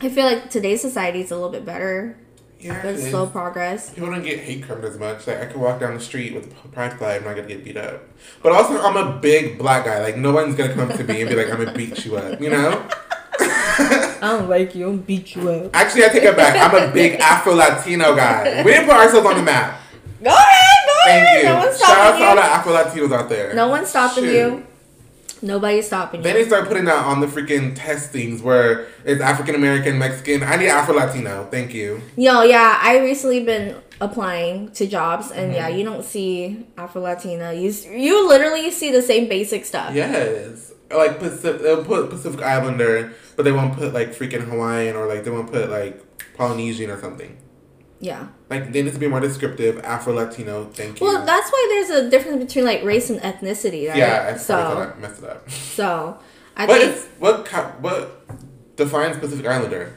I 0.00 0.08
feel 0.08 0.26
like 0.26 0.50
today's 0.50 0.80
society 0.80 1.20
is 1.20 1.30
a 1.30 1.34
little 1.34 1.50
bit 1.50 1.64
better. 1.64 2.16
Yeah, 2.60 2.82
There's 2.82 3.00
it 3.00 3.04
is. 3.04 3.10
slow 3.10 3.26
progress. 3.26 3.90
People 3.90 4.10
don't 4.10 4.22
get 4.22 4.40
hate 4.40 4.64
crimed 4.64 4.84
as 4.84 4.98
much. 4.98 5.26
Like 5.26 5.38
I 5.40 5.46
could 5.46 5.60
walk 5.60 5.78
down 5.80 5.94
the 5.94 6.00
street 6.00 6.34
with 6.34 6.52
a 6.64 6.68
pride 6.68 6.98
flag, 6.98 7.20
I'm 7.22 7.28
not 7.28 7.36
gonna 7.36 7.46
get 7.48 7.64
beat 7.64 7.76
up. 7.76 8.02
But 8.42 8.52
also, 8.52 8.80
I'm 8.82 8.96
a 8.96 9.18
big 9.20 9.58
black 9.58 9.84
guy. 9.84 10.00
Like 10.02 10.16
no 10.16 10.32
one's 10.32 10.56
gonna 10.56 10.74
come 10.74 10.88
to 10.90 11.04
me 11.04 11.20
and 11.20 11.30
be 11.30 11.36
like, 11.36 11.50
I'm 11.52 11.58
gonna 11.64 11.76
beat 11.76 12.04
you 12.04 12.16
up. 12.16 12.40
You 12.40 12.50
know? 12.50 12.88
I 13.40 14.18
don't 14.22 14.48
like 14.48 14.74
you. 14.74 14.88
I'm 14.88 14.98
beat 14.98 15.36
you 15.36 15.48
up. 15.48 15.70
Actually, 15.76 16.04
I 16.06 16.08
take 16.08 16.24
it 16.24 16.36
back. 16.36 16.56
I'm 16.56 16.88
a 16.88 16.92
big 16.92 17.20
Afro 17.20 17.54
Latino 17.54 18.16
guy. 18.16 18.62
We 18.64 18.72
didn't 18.72 18.86
put 18.86 18.96
ourselves 18.96 19.26
on 19.26 19.36
the 19.36 19.42
map. 19.42 19.80
Go 20.22 20.30
ahead, 20.30 20.86
go 20.86 20.92
Thank 21.04 21.22
ahead. 21.24 21.42
you. 21.44 21.48
No 21.48 21.58
one's 21.58 21.78
Shout 21.78 21.90
out 21.90 21.94
stopping 21.94 22.20
to 22.20 22.26
all 22.26 22.34
the 22.34 22.42
you. 22.42 22.48
Afro 22.48 22.72
Latinos 22.72 23.16
out 23.16 23.28
there. 23.28 23.54
No 23.54 23.68
one's 23.68 23.88
stopping 23.88 24.24
Shoot. 24.24 24.32
you. 24.34 24.66
Nobody's 25.42 25.86
stopping 25.86 26.20
you. 26.20 26.24
Then 26.24 26.36
you. 26.36 26.42
they 26.42 26.48
start 26.48 26.68
putting 26.68 26.84
that 26.86 27.04
on 27.04 27.20
the 27.20 27.26
freaking 27.26 27.74
testings 27.76 28.42
where 28.42 28.86
it's 29.04 29.20
African 29.20 29.54
American, 29.54 29.98
Mexican. 29.98 30.42
I 30.42 30.56
need 30.56 30.68
Afro 30.68 30.94
Latino. 30.94 31.46
Thank 31.50 31.72
you. 31.74 32.00
Yo, 32.16 32.42
yeah, 32.42 32.78
I 32.82 32.98
recently 32.98 33.44
been 33.44 33.76
applying 34.00 34.70
to 34.72 34.86
jobs, 34.86 35.30
and 35.30 35.46
Mm-hmm. 35.46 35.54
yeah, 35.54 35.68
you 35.68 35.84
don't 35.84 36.04
see 36.04 36.66
Afro 36.76 37.02
Latina. 37.02 37.52
You 37.52 37.70
you 37.92 38.28
literally 38.28 38.70
see 38.70 38.90
the 38.92 39.02
same 39.02 39.28
basic 39.28 39.64
stuff. 39.64 39.94
Yes. 39.94 40.72
Like 40.90 41.18
Pacific, 41.18 41.60
they'll 41.62 41.84
put 41.84 42.08
Pacific 42.10 42.40
Islander, 42.42 43.12
but 43.36 43.42
they 43.44 43.52
won't 43.52 43.74
put 43.74 43.92
like 43.92 44.14
freaking 44.14 44.42
Hawaiian 44.48 44.96
or 44.96 45.06
like 45.06 45.24
they 45.24 45.30
won't 45.30 45.50
put 45.52 45.68
like 45.70 46.02
Polynesian 46.36 46.90
or 46.90 46.98
something. 47.00 47.36
Yeah. 48.00 48.28
Like 48.48 48.72
they 48.72 48.82
need 48.82 48.92
to 48.92 48.98
be 48.98 49.08
more 49.08 49.20
descriptive. 49.20 49.80
Afro 49.84 50.12
Latino. 50.14 50.66
Thank 50.72 51.00
you. 51.00 51.06
Well, 51.06 51.26
that's 51.26 51.50
why 51.50 51.66
there's 51.88 51.90
a 52.06 52.08
difference 52.10 52.44
between 52.44 52.64
like 52.64 52.84
race 52.84 53.10
and 53.10 53.20
ethnicity, 53.20 53.88
right? 53.88 53.96
yeah, 53.98 54.32
I 54.34 54.36
so 54.38 54.92
I 54.96 55.00
messed 55.00 55.22
it 55.22 55.28
up. 55.28 55.50
so 55.50 56.18
I 56.56 56.66
What 56.66 56.80
think 56.80 56.94
is 56.96 57.06
what 57.18 57.48
what 57.80 58.76
defines 58.76 59.18
Pacific 59.18 59.46
Islander? 59.46 59.94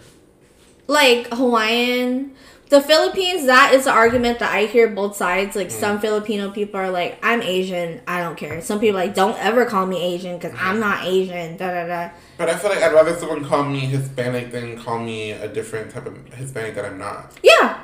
like 0.87 1.27
Hawaiian, 1.31 2.33
the 2.69 2.81
Philippines. 2.81 3.45
That 3.45 3.73
is 3.73 3.85
the 3.85 3.91
argument 3.91 4.39
that 4.39 4.51
I 4.53 4.65
hear 4.65 4.87
both 4.89 5.15
sides. 5.15 5.55
Like 5.55 5.71
some 5.71 5.99
Mm. 5.99 6.01
Filipino 6.01 6.51
people 6.51 6.79
are 6.79 6.89
like, 6.89 7.17
"I'm 7.23 7.41
Asian, 7.41 8.01
I 8.07 8.21
don't 8.21 8.35
care." 8.35 8.61
Some 8.61 8.79
people 8.79 8.99
are 8.99 9.05
like, 9.05 9.13
"Don't 9.15 9.37
ever 9.39 9.65
call 9.65 9.85
me 9.85 10.01
Asian 10.01 10.37
because 10.37 10.57
I'm 10.59 10.79
not 10.79 11.05
Asian." 11.05 11.55
Da 11.57 11.67
da 11.71 11.85
da. 11.87 12.09
But 12.37 12.49
I 12.49 12.55
feel 12.55 12.71
like 12.71 12.81
I'd 12.83 12.93
rather 12.93 13.15
someone 13.15 13.45
call 13.45 13.63
me 13.63 13.81
Hispanic 13.81 14.51
than 14.51 14.77
call 14.77 14.99
me 14.99 15.31
a 15.31 15.47
different 15.47 15.91
type 15.91 16.07
of 16.07 16.17
Hispanic 16.33 16.73
that 16.75 16.85
I'm 16.85 16.97
not. 16.97 17.31
Yeah. 17.43 17.77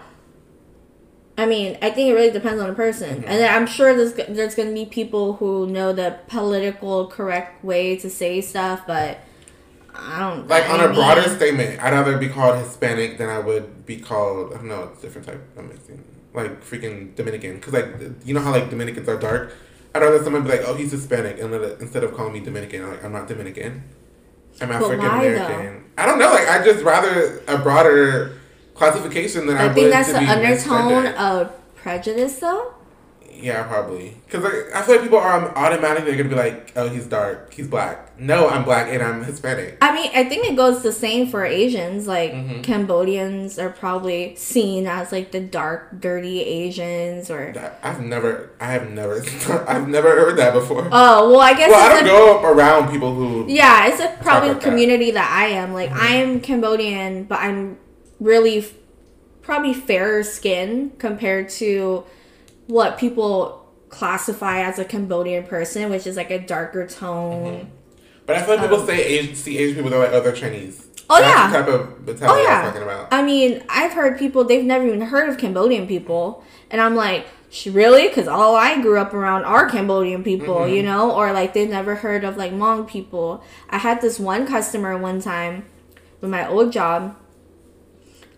I 1.37 1.45
mean, 1.45 1.77
I 1.81 1.91
think 1.91 2.09
it 2.09 2.13
really 2.13 2.31
depends 2.31 2.61
on 2.61 2.67
the 2.69 2.75
person, 2.75 3.21
Mm-hmm. 3.21 3.27
and 3.27 3.39
then 3.41 3.53
I'm 3.53 3.67
sure 3.67 3.95
there's 3.95 4.13
there's 4.13 4.55
gonna 4.55 4.73
be 4.73 4.85
people 4.85 5.33
who 5.33 5.67
know 5.67 5.93
the 5.93 6.17
political 6.27 7.07
correct 7.07 7.63
way 7.63 7.95
to 7.97 8.09
say 8.09 8.41
stuff, 8.41 8.81
but 8.87 9.19
I 9.95 10.19
don't 10.19 10.47
Like 10.47 10.65
I 10.65 10.73
on 10.73 10.79
a 10.79 10.93
broader 10.93 11.23
statement, 11.23 11.81
I'd 11.81 11.93
rather 11.93 12.17
be 12.17 12.29
called 12.29 12.57
Hispanic 12.59 13.17
than 13.17 13.29
I 13.29 13.39
would 13.39 13.85
be 13.85 13.97
called. 13.97 14.53
I 14.53 14.57
don't 14.57 14.67
know, 14.67 14.83
it's 14.93 14.99
a 14.99 15.01
different 15.03 15.27
type. 15.27 15.43
I'm 15.57 15.69
mixing 15.69 16.03
like 16.33 16.63
freaking 16.63 17.15
Dominican, 17.15 17.55
because 17.55 17.73
like 17.73 17.87
you 18.25 18.33
know 18.33 18.41
how 18.41 18.51
like 18.51 18.69
Dominicans 18.69 19.07
are 19.09 19.17
dark. 19.17 19.53
I'd 19.95 20.01
rather 20.01 20.23
someone 20.23 20.43
be 20.43 20.49
like, 20.49 20.61
"Oh, 20.65 20.75
he's 20.75 20.91
Hispanic," 20.91 21.39
and 21.39 21.51
then 21.51 21.63
instead 21.79 22.03
of 22.03 22.13
calling 22.13 22.33
me 22.33 22.39
Dominican, 22.41 22.83
I'm 22.83 22.91
like, 22.91 23.03
"I'm 23.03 23.11
not 23.11 23.27
Dominican. 23.27 23.83
I'm 24.61 24.71
African 24.71 24.99
American." 25.05 25.85
I 25.97 26.05
don't 26.05 26.19
know. 26.19 26.29
Like 26.29 26.47
I 26.47 26.63
just 26.63 26.83
rather 26.83 27.39
a 27.47 27.57
broader 27.57 28.36
classification 28.77 29.47
than 29.47 29.57
I, 29.57 29.65
I 29.69 29.73
think 29.73 29.89
that's 29.91 30.07
to 30.07 30.13
the 30.13 30.19
be 30.19 30.25
undertone 30.27 31.07
of 31.15 31.51
prejudice, 31.75 32.39
though. 32.39 32.73
Yeah, 33.39 33.67
probably. 33.67 34.17
Because 34.25 34.43
like, 34.43 34.73
I 34.73 34.81
feel 34.81 34.95
like 34.95 35.03
people 35.03 35.19
are 35.19 35.55
automatically 35.55 36.15
gonna 36.17 36.27
be 36.27 36.33
like, 36.33 36.73
"Oh, 36.75 36.89
he's 36.89 37.05
dark, 37.05 37.53
he's 37.53 37.67
black." 37.67 38.19
No, 38.19 38.49
I'm 38.49 38.63
black 38.63 38.87
and 38.89 39.03
I'm 39.03 39.23
Hispanic. 39.23 39.77
I 39.79 39.93
mean, 39.93 40.09
I 40.15 40.23
think 40.23 40.47
it 40.47 40.55
goes 40.55 40.81
the 40.81 40.91
same 40.91 41.27
for 41.29 41.45
Asians. 41.45 42.07
Like 42.07 42.33
Mhm. 42.33 42.63
Cambodians 42.63 43.59
are 43.59 43.69
probably 43.69 44.33
seen 44.37 44.87
as 44.87 45.11
like 45.11 45.29
the 45.33 45.39
dark, 45.39 45.99
dirty 45.99 46.41
Asians, 46.41 47.29
or 47.29 47.53
I've 47.83 48.01
never, 48.01 48.49
I 48.59 48.71
have 48.71 48.89
never, 48.89 49.23
I've 49.67 49.87
never 49.87 50.09
heard 50.09 50.37
that 50.37 50.53
before. 50.53 50.89
oh 50.91 51.29
well, 51.29 51.39
I 51.41 51.53
guess 51.53 51.69
well, 51.69 51.91
I 51.91 52.01
don't 52.01 52.05
a- 52.05 52.41
go 52.41 52.43
around 52.43 52.89
people 52.91 53.13
who. 53.13 53.45
Yeah, 53.47 53.85
it's 53.85 54.01
a 54.01 54.17
probably 54.23 54.49
like 54.49 54.61
that. 54.61 54.67
community 54.67 55.11
that 55.11 55.29
I 55.31 55.49
am. 55.49 55.75
Like 55.75 55.91
Mm-hmm. 55.91 56.01
I 56.01 56.07
am 56.15 56.39
Cambodian, 56.41 57.25
but 57.25 57.37
I'm 57.39 57.77
really 58.19 58.59
f- 58.59 58.73
probably 59.41 59.73
fairer 59.73 60.23
skin 60.23 60.91
compared 60.97 61.49
to 61.49 62.03
what 62.67 62.97
people 62.97 63.65
classify 63.89 64.59
as 64.61 64.77
a 64.79 64.85
Cambodian 64.85 65.43
person, 65.45 65.89
which 65.89 66.05
is 66.05 66.17
like 66.17 66.31
a 66.31 66.39
darker 66.39 66.85
tone. 66.87 67.71
But 68.25 68.35
I 68.35 68.41
feel 68.41 68.55
like 68.55 68.61
people 68.63 68.81
Um, 68.81 68.85
say 68.87 69.03
Asian, 69.05 69.35
see 69.35 69.57
Asian 69.57 69.75
people, 69.75 69.89
they're 69.91 69.99
like, 69.99 70.11
oh, 70.11 70.19
they're 70.21 70.33
Chinese. 70.33 70.85
Oh, 71.09 71.21
That's 71.21 71.27
yeah. 71.33 71.47
the 71.47 71.57
type 71.57 71.67
of 71.81 72.05
mentality 72.05 72.41
Oh, 72.41 72.43
yeah. 72.43 72.57
I'm 72.59 72.65
talking 72.65 72.81
about. 72.83 73.07
I 73.13 73.23
mean, 73.23 73.63
I've 73.69 73.93
heard 73.93 74.19
people 74.19 74.43
they've 74.43 74.65
never 74.65 74.85
even 74.85 74.99
heard 75.01 75.29
of 75.29 75.37
Cambodian 75.37 75.87
people, 75.87 76.43
and 76.69 76.81
I'm 76.81 76.95
like, 76.95 77.25
"Sh- 77.49 77.67
really? 77.67 78.09
Because 78.09 78.27
all 78.27 78.57
I 78.57 78.81
grew 78.81 78.97
up 78.99 79.13
around 79.13 79.45
are 79.45 79.69
Cambodian 79.69 80.21
people, 80.25 80.55
Mhm. 80.57 80.75
you 80.75 80.83
know, 80.83 81.11
or 81.11 81.31
like 81.31 81.53
they've 81.53 81.69
never 81.69 81.95
heard 81.95 82.25
of 82.25 82.35
like 82.35 82.51
Hmong 82.51 82.85
people. 82.85 83.41
I 83.69 83.77
had 83.77 84.01
this 84.01 84.19
one 84.19 84.45
customer 84.45 84.97
one 84.97 85.21
time 85.21 85.63
with 86.19 86.29
my 86.29 86.45
old 86.45 86.73
job. 86.73 87.15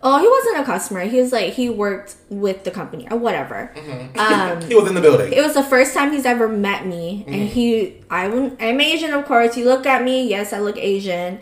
Oh, 0.02 0.18
he 0.18 0.26
wasn't 0.26 0.58
a 0.60 0.64
customer. 0.64 1.00
He 1.02 1.20
was 1.20 1.30
like 1.30 1.52
he 1.54 1.68
worked 1.68 2.16
with 2.30 2.64
the 2.64 2.70
company 2.70 3.06
or 3.10 3.18
whatever. 3.18 3.70
Mhm. 3.76 4.16
Um, 4.18 4.60
he 4.62 4.74
was 4.74 4.88
in 4.88 4.94
the 4.94 5.00
building. 5.00 5.32
It 5.32 5.42
was 5.42 5.54
the 5.54 5.62
first 5.62 5.92
time 5.94 6.10
he's 6.12 6.24
ever 6.24 6.48
met 6.48 6.86
me, 6.86 7.24
and 7.26 7.48
he, 7.48 8.00
I 8.10 8.24
I'm 8.26 8.80
Asian, 8.80 9.12
of 9.12 9.24
course. 9.26 9.54
He 9.54 9.64
looked 9.64 9.86
at 9.86 10.02
me. 10.02 10.26
Yes, 10.28 10.52
I 10.52 10.58
look 10.60 10.76
Asian. 10.78 11.40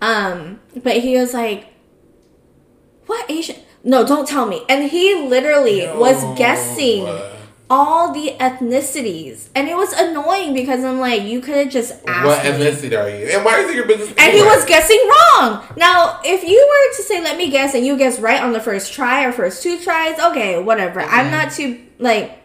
Um, 0.00 0.60
but 0.84 0.98
he 0.98 1.16
was 1.18 1.34
like, 1.34 1.66
"What 3.06 3.28
Asian? 3.30 3.56
No, 3.82 4.04
don't 4.06 4.26
tell 4.28 4.46
me." 4.46 4.64
And 4.68 4.90
he 4.90 5.14
literally 5.28 5.86
was 5.96 6.22
guessing 6.38 7.06
all 7.68 8.12
the 8.12 8.36
ethnicities, 8.38 9.48
and 9.54 9.68
it 9.68 9.76
was 9.76 9.92
annoying 9.92 10.54
because 10.54 10.84
I'm 10.84 11.00
like, 11.00 11.22
you 11.22 11.40
could 11.40 11.56
have 11.56 11.70
just 11.70 11.94
asked 12.06 12.24
What 12.26 12.44
me. 12.44 12.50
ethnicity 12.64 12.96
are 12.96 13.08
you? 13.10 13.26
And 13.26 13.44
why 13.44 13.58
is 13.60 13.70
it 13.70 13.74
your 13.76 13.86
business? 13.86 14.12
And 14.16 14.32
he 14.32 14.42
was 14.42 14.64
guessing 14.64 15.00
wrong. 15.08 15.64
Now, 15.76 16.20
if 16.24 16.44
you 16.44 16.56
were 16.68 16.96
to 16.96 17.02
say, 17.02 17.20
let 17.22 17.36
me 17.36 17.50
guess, 17.50 17.74
and 17.74 17.84
you 17.84 17.96
guess 17.98 18.20
right 18.20 18.40
on 18.40 18.52
the 18.52 18.60
first 18.60 18.92
try 18.92 19.24
or 19.24 19.32
first 19.32 19.62
two 19.62 19.80
tries, 19.80 20.18
okay, 20.20 20.60
whatever. 20.62 21.00
I'm 21.00 21.26
Mhm. 21.26 21.30
not 21.32 21.52
too, 21.52 21.78
like, 21.98 22.38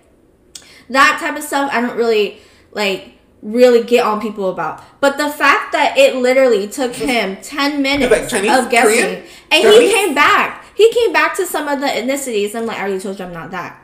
that 0.90 1.20
type 1.22 1.38
of 1.38 1.44
stuff, 1.44 1.70
I 1.72 1.82
don't 1.82 1.96
really, 1.98 2.40
like, 2.72 3.10
really 3.44 3.84
get 3.84 4.04
on 4.06 4.22
people 4.22 4.50
about. 4.50 4.84
But 5.02 5.18
the 5.18 5.30
fact 5.30 5.72
that 5.74 5.98
it 5.98 6.16
literally 6.16 6.68
took 6.68 6.94
him 6.96 7.38
10 7.42 7.82
minutes 7.82 8.12
like 8.12 8.28
Chinese, 8.28 8.58
of 8.58 8.70
guessing, 8.70 8.92
Korean, 9.02 9.24
and 9.52 9.64
Japanese? 9.64 9.82
he 9.82 9.92
came 9.96 10.14
back. 10.16 10.66
He 10.76 10.92
came 10.92 11.14
back 11.14 11.36
to 11.38 11.46
some 11.46 11.68
of 11.68 11.80
the 11.80 11.88
ethnicities. 11.88 12.56
I'm 12.56 12.66
like, 12.66 12.78
I 12.78 12.82
already 12.82 13.00
told 13.00 13.20
you 13.20 13.26
I'm 13.26 13.34
not 13.34 13.52
that. 13.52 13.78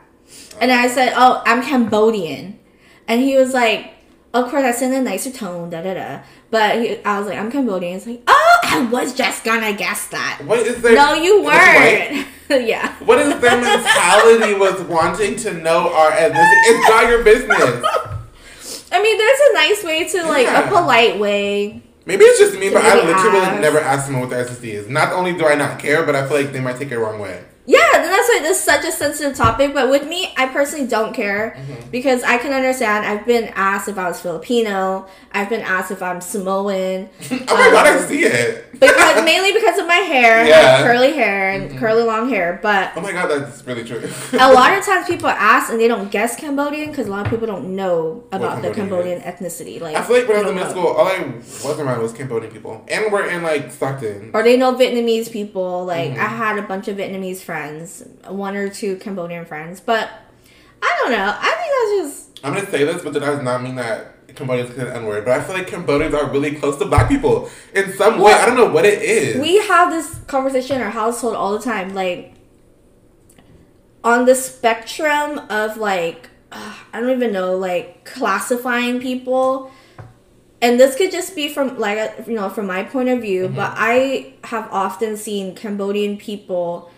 And 0.60 0.72
I 0.72 0.88
said, 0.88 1.12
oh, 1.16 1.42
I'm 1.46 1.62
Cambodian. 1.62 2.58
And 3.06 3.20
he 3.20 3.36
was 3.36 3.54
like, 3.54 3.94
of 4.34 4.50
course, 4.50 4.62
I 4.64 4.72
said 4.72 4.92
in 4.92 5.00
a 5.00 5.02
nicer 5.10 5.30
tone, 5.30 5.70
da 5.70 5.82
da 5.82 5.94
da. 5.94 6.20
But 6.50 6.80
he, 6.82 7.02
I 7.04 7.18
was 7.18 7.28
like, 7.28 7.38
I'm 7.38 7.50
Cambodian. 7.50 7.94
He's 7.94 8.06
like, 8.06 8.22
oh, 8.26 8.58
I 8.64 8.86
was 8.90 9.14
just 9.14 9.44
gonna 9.44 9.72
guess 9.72 10.08
that. 10.08 10.40
What 10.44 10.60
is 10.60 10.82
their? 10.82 10.94
No, 10.94 11.14
you 11.14 11.42
weren't. 11.42 12.26
yeah. 12.50 12.94
What 13.04 13.18
is 13.18 13.40
their 13.40 13.60
mentality 13.60 14.54
with 14.54 14.86
wanting 14.88 15.36
to 15.36 15.54
know 15.54 15.92
our 15.92 16.10
ethnicity? 16.10 16.62
It's 16.64 16.88
not 16.88 17.08
your 17.08 17.22
business. 17.24 17.84
I 18.92 19.02
mean, 19.02 19.18
there's 19.18 19.40
a 19.50 19.52
nice 19.54 19.84
way 19.84 20.08
to, 20.08 20.28
like, 20.28 20.46
Yeah. 20.46 20.64
a 20.64 20.68
polite 20.68 21.18
way. 21.18 21.82
Maybe 22.06 22.24
it's 22.24 22.38
just 22.38 22.58
me, 22.58 22.70
but 22.70 22.82
I 22.82 22.94
literally 22.96 23.38
ask. 23.40 23.60
never 23.60 23.78
ask 23.78 24.04
someone 24.06 24.22
what 24.22 24.30
their 24.30 24.42
ethnicity 24.44 24.72
is. 24.72 24.88
Not 24.88 25.12
only 25.12 25.34
do 25.34 25.46
I 25.46 25.54
not 25.54 25.78
care, 25.78 26.04
but 26.06 26.16
I 26.16 26.26
feel 26.26 26.38
like 26.38 26.52
they 26.52 26.60
might 26.60 26.76
take 26.78 26.86
it 26.88 26.90
the 26.94 26.98
wrong 26.98 27.18
way. 27.18 27.44
Yeah, 27.70 27.78
and 27.96 28.04
that's 28.04 28.28
why 28.28 28.40
it's 28.44 28.58
such 28.60 28.84
a 28.86 28.90
sensitive 28.90 29.36
topic. 29.36 29.74
But 29.74 29.90
with 29.90 30.08
me, 30.08 30.32
I 30.38 30.46
personally 30.46 30.86
don't 30.86 31.12
care 31.14 31.54
Mm-hmm. 31.58 31.90
because 31.90 32.22
I 32.22 32.38
can 32.38 32.52
understand. 32.52 33.04
I've 33.04 33.26
been 33.26 33.52
asked 33.54 33.88
if 33.88 33.98
I 33.98 34.08
was 34.08 34.20
Filipino. 34.20 35.06
I've 35.32 35.50
been 35.50 35.60
asked 35.60 35.90
if 35.90 36.02
I'm 36.02 36.20
Samoan. 36.22 37.08
oh 37.30 37.36
my 37.62 37.70
god, 37.70 37.86
I 37.86 37.98
see 38.06 38.24
it. 38.24 38.64
Because 38.78 39.24
mainly 39.24 39.52
because 39.52 39.76
of 39.80 39.88
my 39.88 39.96
hair, 39.96 40.46
Yeah. 40.46 40.82
curly 40.84 41.12
hair 41.12 41.50
and 41.50 41.76
curly 41.80 42.04
long 42.04 42.28
hair. 42.28 42.60
But 42.62 42.92
Oh 42.94 43.00
my 43.00 43.10
god, 43.10 43.26
that's 43.28 43.66
really 43.66 43.82
true. 43.82 43.98
a 44.34 44.52
lot 44.60 44.78
of 44.78 44.84
times 44.84 45.08
people 45.08 45.28
ask 45.28 45.72
and 45.72 45.80
they 45.80 45.88
don't 45.88 46.12
guess 46.12 46.36
Cambodian 46.36 46.90
because 46.90 47.08
a 47.08 47.10
lot 47.10 47.26
of 47.26 47.30
people 47.30 47.48
don't 47.48 47.74
know 47.74 48.22
about 48.30 48.62
the 48.62 48.70
Cambodian 48.70 49.20
Cambodian 49.20 49.20
ethnicity. 49.22 49.80
Like 49.80 49.96
I 49.96 50.02
feel 50.02 50.18
like 50.18 50.28
when 50.28 50.36
I 50.36 50.42
was 50.42 50.50
in 50.50 50.54
middle 50.54 50.70
school, 50.70 50.86
all 50.86 51.08
I 51.08 51.18
was 51.66 51.78
around 51.80 52.00
was 52.02 52.12
Cambodian 52.12 52.52
people, 52.52 52.84
and 52.86 53.10
we're 53.12 53.26
in 53.28 53.42
like 53.42 53.72
Stockton. 53.72 54.30
or 54.32 54.44
they 54.44 54.56
know 54.56 54.72
Vietnamese 54.74 55.28
people. 55.32 55.84
Like 55.84 56.12
Mhm. 56.12 56.18
I 56.18 56.28
had 56.28 56.56
a 56.58 56.62
bunch 56.62 56.86
of 56.86 56.96
Vietnamese 56.98 57.38
friends, 57.40 57.57
one 58.26 58.56
or 58.56 58.68
two 58.68 58.96
Cambodian 58.96 59.44
friends, 59.44 59.80
but 59.80 60.10
I 60.82 61.00
don't 61.02 61.12
know. 61.12 61.34
I 61.36 61.54
think 61.54 62.02
that's 62.02 62.16
just 62.16 62.44
I'm 62.44 62.54
gonna 62.54 62.70
say 62.70 62.84
this, 62.84 63.02
but 63.02 63.12
that 63.14 63.20
does 63.20 63.42
not 63.42 63.62
mean 63.62 63.76
that 63.76 64.34
Cambodians 64.34 64.74
can 64.74 64.86
N 64.86 65.04
word. 65.04 65.24
But 65.24 65.40
I 65.40 65.42
feel 65.42 65.56
like 65.56 65.66
Cambodians 65.66 66.14
are 66.14 66.30
really 66.30 66.54
close 66.54 66.78
to 66.78 66.86
black 66.86 67.08
people 67.08 67.50
in 67.74 67.92
some 67.94 68.20
way. 68.20 68.32
I 68.32 68.46
don't 68.46 68.56
know 68.56 68.70
what 68.70 68.84
it 68.84 69.02
is. 69.02 69.40
we 69.40 69.58
have 69.66 69.90
this 69.90 70.18
conversation 70.26 70.76
in 70.76 70.82
our 70.82 70.90
household 70.90 71.34
all 71.34 71.52
the 71.52 71.64
time. 71.64 71.94
Like 71.94 72.34
on 74.04 74.24
the 74.24 74.34
spectrum 74.34 75.40
of 75.50 75.76
like 75.76 76.30
uh, 76.52 76.74
I 76.92 77.00
don't 77.00 77.10
even 77.10 77.32
know 77.32 77.56
like 77.56 78.04
classifying 78.04 79.00
people. 79.00 79.70
And 80.60 80.80
this 80.80 80.96
could 80.96 81.12
just 81.12 81.36
be 81.36 81.48
from 81.48 81.78
like 81.78 82.26
you 82.26 82.34
know 82.34 82.48
from 82.48 82.66
my 82.66 82.84
point 82.84 83.08
of 83.08 83.20
view, 83.20 83.48
but 83.48 83.72
I 83.76 84.34
have 84.44 84.68
often 84.72 85.16
seen 85.16 85.54
Cambodian 85.54 86.16
people 86.16 86.90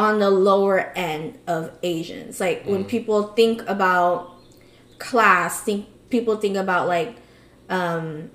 on 0.00 0.18
the 0.18 0.30
lower 0.30 0.90
end 0.96 1.38
of 1.46 1.70
Asians. 1.82 2.40
Like 2.40 2.64
when 2.64 2.86
people 2.86 3.34
think 3.34 3.62
about 3.68 4.34
class, 4.98 5.60
think 5.60 5.86
people 6.08 6.36
think 6.36 6.56
about 6.56 6.88
like 6.88 7.16
um 7.68 8.30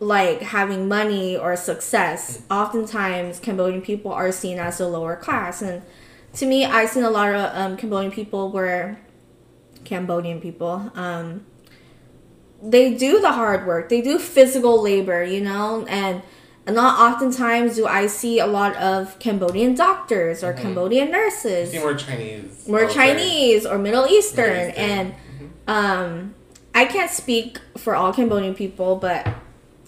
like 0.00 0.40
having 0.40 0.88
money 0.88 1.36
or 1.36 1.54
success. 1.54 2.42
Oftentimes 2.50 3.40
Cambodian 3.40 3.82
people 3.82 4.10
are 4.10 4.32
seen 4.32 4.58
as 4.58 4.80
a 4.80 4.88
lower 4.88 5.16
class 5.16 5.60
and 5.60 5.82
to 6.32 6.46
me 6.46 6.64
I've 6.64 6.88
seen 6.88 7.04
a 7.04 7.10
lot 7.10 7.34
of 7.34 7.54
um, 7.54 7.76
Cambodian 7.76 8.10
people 8.10 8.50
where 8.50 8.98
Cambodian 9.84 10.40
people 10.40 10.90
um 10.94 11.44
they 12.62 12.94
do 12.94 13.20
the 13.20 13.32
hard 13.32 13.66
work. 13.66 13.90
They 13.90 14.00
do 14.00 14.18
physical 14.18 14.80
labor, 14.80 15.22
you 15.22 15.42
know, 15.42 15.84
and 15.86 16.22
not 16.66 16.98
oftentimes 17.12 17.76
do 17.76 17.86
I 17.86 18.06
see 18.06 18.38
a 18.38 18.46
lot 18.46 18.74
of 18.76 19.18
Cambodian 19.18 19.74
doctors 19.74 20.42
or 20.42 20.52
Cambodian 20.54 21.10
nurses 21.10 21.70
See 21.72 21.78
more 21.78 21.94
Chinese. 21.94 22.66
more 22.66 22.80
I 22.80 22.82
would 22.84 22.92
say. 22.92 22.94
Chinese 22.96 23.66
or 23.66 23.78
Middle 23.78 24.06
Eastern, 24.06 24.50
Middle 24.50 24.68
Eastern. 24.70 24.82
and 24.82 25.14
um, 25.66 26.34
I 26.74 26.86
can't 26.86 27.10
speak 27.10 27.58
for 27.76 27.94
all 27.94 28.12
Cambodian 28.12 28.54
people, 28.54 28.96
but 28.96 29.28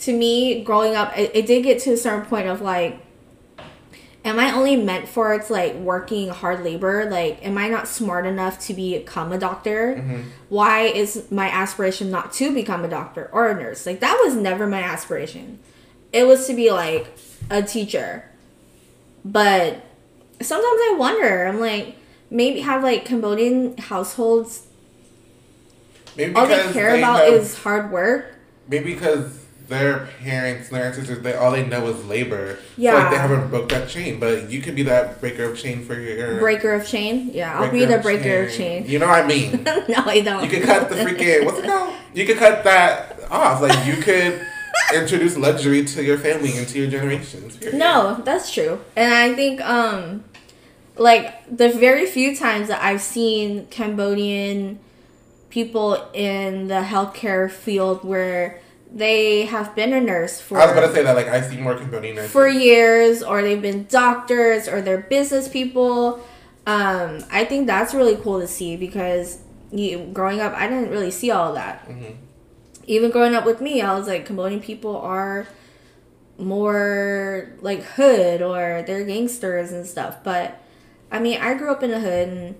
to 0.00 0.16
me, 0.16 0.62
growing 0.62 0.94
up, 0.94 1.16
it, 1.16 1.30
it 1.34 1.46
did 1.46 1.62
get 1.62 1.78
to 1.80 1.92
a 1.92 1.96
certain 1.96 2.26
point 2.26 2.46
of 2.48 2.60
like, 2.60 3.00
am 4.24 4.38
I 4.38 4.52
only 4.52 4.76
meant 4.76 5.08
for 5.08 5.32
it's 5.34 5.48
like 5.50 5.74
working 5.76 6.28
hard 6.28 6.62
labor? 6.64 7.08
Like, 7.10 7.44
am 7.46 7.56
I 7.56 7.68
not 7.68 7.88
smart 7.88 8.26
enough 8.26 8.58
to 8.66 8.74
become 8.74 9.32
a 9.32 9.38
doctor? 9.38 9.96
Mm-hmm. 9.96 10.22
Why 10.50 10.82
is 10.82 11.30
my 11.30 11.48
aspiration 11.48 12.10
not 12.10 12.32
to 12.34 12.52
become 12.52 12.84
a 12.84 12.88
doctor 12.88 13.30
or 13.32 13.48
a 13.48 13.54
nurse? 13.54 13.86
Like, 13.86 14.00
that 14.00 14.20
was 14.22 14.34
never 14.34 14.66
my 14.66 14.82
aspiration. 14.82 15.60
It 16.12 16.26
was 16.26 16.46
to 16.46 16.54
be 16.54 16.70
like 16.70 17.06
a 17.50 17.62
teacher. 17.62 18.24
But 19.24 19.82
sometimes 20.40 20.80
I 20.90 20.94
wonder, 20.98 21.46
I'm 21.46 21.60
like, 21.60 21.96
maybe 22.30 22.60
have 22.60 22.82
like 22.82 23.04
Cambodian 23.04 23.76
households, 23.78 24.62
Maybe 26.16 26.34
all 26.34 26.46
they 26.46 26.72
care 26.72 26.92
they 26.92 26.98
about 26.98 27.24
have- 27.24 27.34
is 27.34 27.58
hard 27.58 27.90
work. 27.90 28.34
maybe 28.68 28.94
because 28.94 29.40
their 29.68 30.08
parents, 30.22 30.68
their 30.70 30.84
ancestors, 30.86 31.20
they 31.20 31.34
all 31.34 31.50
they 31.50 31.66
know 31.66 31.86
is 31.88 32.04
labor. 32.06 32.54
So 32.56 32.62
Yeah. 32.76 32.94
like 32.94 33.10
they 33.10 33.16
haven't 33.18 33.48
broke 33.48 33.68
that 33.70 33.88
chain, 33.88 34.18
but 34.20 34.48
you 34.48 34.62
could 34.62 34.76
be 34.76 34.84
that 34.84 35.20
breaker 35.20 35.44
of 35.44 35.58
chain 35.58 35.84
for 35.84 35.94
your 35.94 36.38
Breaker 36.38 36.72
of 36.72 36.86
chain? 36.86 37.30
Yeah, 37.34 37.58
I'll 37.60 37.70
be 37.70 37.84
the 37.84 37.98
breaker 37.98 38.44
of 38.44 38.52
chain. 38.52 38.84
You 38.86 38.98
know 39.00 39.08
what 39.08 39.24
I 39.24 39.26
mean? 39.26 39.62
no, 39.88 40.04
I 40.06 40.20
don't. 40.20 40.44
You 40.44 40.48
could 40.50 40.62
cut 40.62 40.88
the 40.88 40.94
freaking 40.96 41.44
what's 41.44 41.58
it 41.58 41.66
called? 41.66 41.92
You 42.14 42.24
could 42.24 42.38
cut 42.38 42.62
that 42.64 43.18
off. 43.30 43.60
Like 43.60 43.84
you 43.86 44.00
could 44.02 44.40
introduce 44.94 45.36
luxury 45.36 45.84
to 45.84 46.02
your 46.02 46.18
family 46.18 46.56
and 46.56 46.66
to 46.68 46.78
your 46.78 46.88
generations. 46.90 47.56
period. 47.56 47.78
No, 47.78 48.20
that's 48.24 48.52
true. 48.52 48.80
And 48.96 49.12
I 49.12 49.34
think 49.34 49.60
um 49.62 50.24
like 50.96 51.34
the 51.54 51.68
very 51.68 52.06
few 52.06 52.34
times 52.36 52.68
that 52.68 52.82
I've 52.82 53.02
seen 53.02 53.66
Cambodian 53.66 54.78
people 55.50 56.08
in 56.12 56.68
the 56.68 56.80
healthcare 56.82 57.50
field 57.50 58.04
where 58.04 58.60
they 58.92 59.46
have 59.46 59.74
been 59.74 59.92
a 59.92 60.00
nurse 60.00 60.40
for 60.40 60.58
I 60.58 60.66
was 60.66 60.72
about 60.76 60.86
to 60.88 60.94
say 60.94 61.02
that 61.02 61.16
like 61.16 61.28
I 61.28 61.40
see 61.40 61.56
more 61.58 61.74
Cambodian 61.76 62.16
nurses. 62.16 62.30
for 62.32 62.48
years 62.48 63.22
or 63.22 63.42
they've 63.42 63.60
been 63.60 63.86
doctors 63.88 64.68
or 64.68 64.80
they're 64.80 64.98
business 65.02 65.48
people. 65.48 66.20
Um 66.66 67.24
I 67.30 67.44
think 67.44 67.66
that's 67.66 67.92
really 67.94 68.16
cool 68.16 68.40
to 68.40 68.46
see 68.48 68.76
because 68.76 69.38
you, 69.72 70.08
growing 70.12 70.40
up 70.40 70.52
I 70.54 70.68
didn't 70.68 70.90
really 70.90 71.10
see 71.10 71.30
all 71.30 71.52
that. 71.54 71.88
Mhm. 71.88 72.14
Even 72.86 73.10
growing 73.10 73.34
up 73.34 73.44
with 73.44 73.60
me, 73.60 73.80
I 73.80 73.96
was 73.98 74.06
like 74.06 74.26
Cambodian 74.26 74.60
people 74.60 74.96
are 74.96 75.46
more 76.38 77.52
like 77.60 77.82
hood 77.82 78.42
or 78.42 78.84
they're 78.86 79.04
gangsters 79.04 79.72
and 79.72 79.86
stuff. 79.86 80.22
But 80.22 80.60
I 81.10 81.18
mean, 81.18 81.40
I 81.40 81.54
grew 81.54 81.70
up 81.70 81.82
in 81.82 81.92
a 81.92 82.00
hood 82.00 82.28
and 82.28 82.56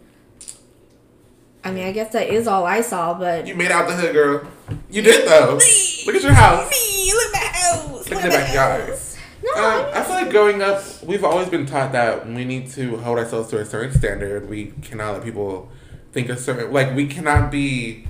I 1.64 1.72
mean, 1.72 1.84
I 1.84 1.92
guess 1.92 2.12
that 2.12 2.28
is 2.28 2.46
all 2.46 2.64
I 2.64 2.80
saw, 2.80 3.14
but 3.14 3.46
You 3.46 3.56
made 3.56 3.72
out 3.72 3.88
the 3.88 3.94
hood, 3.94 4.12
girl. 4.12 4.46
You 4.90 5.02
did 5.02 5.28
though. 5.28 5.58
Look 6.06 6.14
at 6.14 6.22
your 6.22 6.32
house. 6.32 6.70
me, 6.70 7.12
look 7.12 7.34
at 7.34 7.42
my 7.42 7.58
house. 7.58 8.10
Look 8.10 8.18
at 8.20 8.30
the 8.30 8.38
backyard. 8.38 8.98
No, 9.44 9.52
Um, 9.52 9.90
I 9.92 10.02
feel 10.02 10.14
like 10.14 10.30
growing 10.30 10.62
up, 10.62 10.82
we've 11.02 11.24
always 11.24 11.48
been 11.48 11.66
taught 11.66 11.92
that 11.92 12.26
we 12.26 12.44
need 12.44 12.70
to 12.70 12.96
hold 12.98 13.18
ourselves 13.18 13.50
to 13.50 13.58
a 13.58 13.64
certain 13.64 13.96
standard. 13.96 14.48
We 14.48 14.72
cannot 14.82 15.14
let 15.14 15.24
people 15.24 15.70
think 16.12 16.28
a 16.30 16.36
certain 16.36 16.72
like 16.72 16.94
we 16.96 17.06
cannot 17.06 17.50
be 17.50 18.06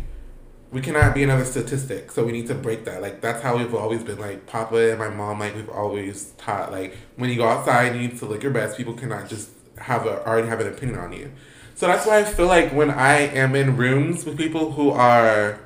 we 0.72 0.80
cannot 0.80 1.14
be 1.14 1.22
another 1.22 1.44
statistic. 1.44 2.10
So 2.10 2.24
we 2.24 2.32
need 2.32 2.48
to 2.48 2.54
break 2.54 2.84
that. 2.84 3.00
Like 3.02 3.20
that's 3.20 3.42
how 3.42 3.56
we've 3.56 3.74
always 3.74 4.02
been. 4.02 4.18
Like 4.18 4.46
Papa 4.46 4.90
and 4.90 4.98
my 4.98 5.08
mom, 5.08 5.40
like 5.40 5.54
we've 5.54 5.68
always 5.70 6.32
taught. 6.38 6.72
Like 6.72 6.96
when 7.16 7.30
you 7.30 7.36
go 7.36 7.48
outside, 7.48 7.94
you 7.94 8.00
need 8.00 8.18
to 8.18 8.26
look 8.26 8.42
your 8.42 8.52
best. 8.52 8.76
People 8.76 8.94
cannot 8.94 9.28
just 9.28 9.50
have 9.78 10.06
a 10.06 10.26
already 10.26 10.48
have 10.48 10.60
an 10.60 10.68
opinion 10.68 10.98
on 10.98 11.12
you. 11.12 11.30
So 11.74 11.86
that's 11.86 12.06
why 12.06 12.18
I 12.18 12.24
feel 12.24 12.46
like 12.46 12.72
when 12.72 12.90
I 12.90 13.18
am 13.18 13.54
in 13.54 13.76
rooms 13.76 14.24
with 14.24 14.36
people 14.38 14.72
who 14.72 14.90
are 14.90 15.60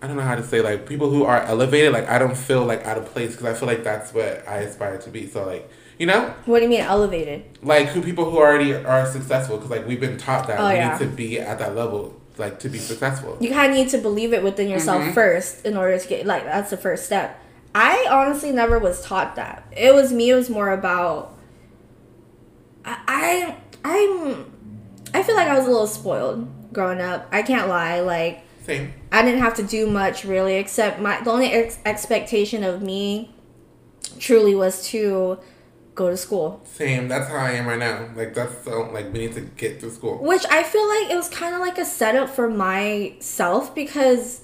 I 0.00 0.06
don't 0.06 0.16
know 0.16 0.22
how 0.22 0.36
to 0.36 0.44
say 0.44 0.60
like 0.60 0.86
people 0.86 1.10
who 1.10 1.24
are 1.24 1.42
elevated. 1.42 1.92
Like 1.92 2.08
I 2.08 2.18
don't 2.18 2.36
feel 2.36 2.64
like 2.64 2.84
out 2.86 2.98
of 2.98 3.06
place 3.06 3.32
because 3.32 3.46
I 3.46 3.54
feel 3.54 3.66
like 3.68 3.82
that's 3.84 4.14
what 4.14 4.46
I 4.48 4.58
aspire 4.58 4.98
to 4.98 5.10
be. 5.10 5.26
So 5.26 5.44
like 5.46 5.68
you 5.98 6.06
know, 6.06 6.32
what 6.46 6.60
do 6.60 6.64
you 6.64 6.70
mean 6.70 6.80
elevated? 6.82 7.44
like 7.60 7.88
who 7.88 8.00
people 8.00 8.30
who 8.30 8.38
already 8.38 8.72
are 8.72 9.04
successful 9.04 9.56
because 9.56 9.70
like 9.70 9.86
we've 9.86 10.00
been 10.00 10.16
taught 10.16 10.46
that 10.46 10.60
Oh, 10.60 10.68
we 10.68 10.76
yeah. 10.76 10.96
need 10.96 11.04
to 11.04 11.06
be 11.10 11.40
at 11.40 11.58
that 11.58 11.74
level 11.74 12.18
like 12.38 12.58
to 12.60 12.68
be 12.68 12.78
successful. 12.78 13.36
You 13.40 13.50
kind 13.50 13.72
of 13.72 13.78
need 13.78 13.88
to 13.90 13.98
believe 13.98 14.32
it 14.32 14.42
within 14.42 14.68
yourself 14.68 15.02
Mhm. 15.02 15.14
first 15.14 15.64
in 15.66 15.76
order 15.76 15.98
to 15.98 16.08
get 16.08 16.26
like 16.26 16.44
that's 16.44 16.70
the 16.70 16.76
first 16.76 17.06
step. 17.06 17.38
I 17.74 18.06
honestly 18.10 18.50
never 18.52 18.78
was 18.78 19.02
taught 19.02 19.36
that. 19.36 19.64
It 19.76 19.94
was 19.94 20.12
me. 20.12 20.30
It 20.30 20.34
was 20.34 20.48
more 20.50 20.70
about. 20.70 21.34
I, 22.84 22.96
I 23.06 23.56
I'm. 23.84 24.52
I 25.14 25.22
feel 25.22 25.34
like 25.36 25.48
I 25.48 25.56
was 25.56 25.66
a 25.66 25.70
little 25.70 25.86
spoiled 25.86 26.48
growing 26.72 27.00
up. 27.00 27.28
I 27.32 27.42
can't 27.42 27.68
lie. 27.68 28.00
Like 28.00 28.42
Same. 28.64 28.92
I 29.12 29.22
didn't 29.22 29.40
have 29.40 29.54
to 29.54 29.62
do 29.62 29.86
much 29.88 30.24
really, 30.24 30.54
except 30.56 31.00
my 31.00 31.20
the 31.20 31.30
only 31.30 31.52
ex- 31.52 31.78
expectation 31.84 32.62
of 32.64 32.82
me 32.82 33.34
truly 34.18 34.54
was 34.54 34.86
to 34.88 35.38
go 35.98 36.08
to 36.10 36.16
school. 36.16 36.60
Same. 36.64 37.08
That's 37.08 37.28
how 37.28 37.36
I 37.36 37.50
am 37.52 37.66
right 37.66 37.78
now. 37.78 38.08
Like 38.14 38.32
that's 38.34 38.64
so 38.64 38.88
like 38.92 39.12
we 39.12 39.18
need 39.26 39.34
to 39.34 39.40
get 39.42 39.80
to 39.80 39.90
school. 39.90 40.16
Which 40.18 40.44
I 40.48 40.62
feel 40.62 40.86
like 40.88 41.10
it 41.10 41.16
was 41.16 41.28
kind 41.28 41.54
of 41.54 41.60
like 41.60 41.76
a 41.76 41.84
setup 41.84 42.30
for 42.30 42.48
myself 42.48 43.74
because 43.74 44.42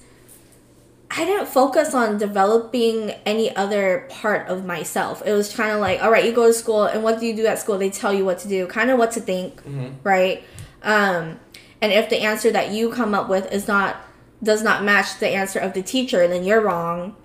I 1.09 1.23
didn't 1.23 1.47
focus 1.47 1.93
on 1.93 2.17
developing 2.17 3.11
any 3.25 3.55
other 3.55 4.05
part 4.09 4.47
of 4.49 4.65
myself. 4.65 5.23
It 5.25 5.31
was 5.31 5.55
kind 5.55 5.71
of 5.71 5.79
like, 5.79 6.03
all 6.03 6.11
right, 6.11 6.25
you 6.25 6.33
go 6.33 6.47
to 6.47 6.53
school, 6.53 6.83
and 6.85 7.03
what 7.03 7.19
do 7.19 7.25
you 7.25 7.35
do 7.35 7.45
at 7.45 7.57
school? 7.59 7.77
They 7.77 7.89
tell 7.89 8.13
you 8.13 8.25
what 8.25 8.39
to 8.39 8.47
do, 8.49 8.67
kind 8.67 8.89
of 8.89 8.97
what 8.97 9.11
to 9.11 9.21
think, 9.21 9.63
Mhm. 9.63 9.93
right? 10.03 10.43
Um, 10.83 11.39
and 11.81 11.93
if 11.93 12.09
the 12.09 12.19
answer 12.21 12.51
that 12.51 12.71
you 12.71 12.89
come 12.89 13.13
up 13.15 13.29
with 13.29 13.51
is 13.51 13.67
not 13.67 13.95
does 14.43 14.61
not 14.61 14.83
match 14.83 15.17
the 15.19 15.29
answer 15.29 15.57
of 15.59 15.73
the 15.73 15.81
teacher, 15.81 16.27
then 16.27 16.43
you're 16.43 16.59
wrong. 16.61 17.15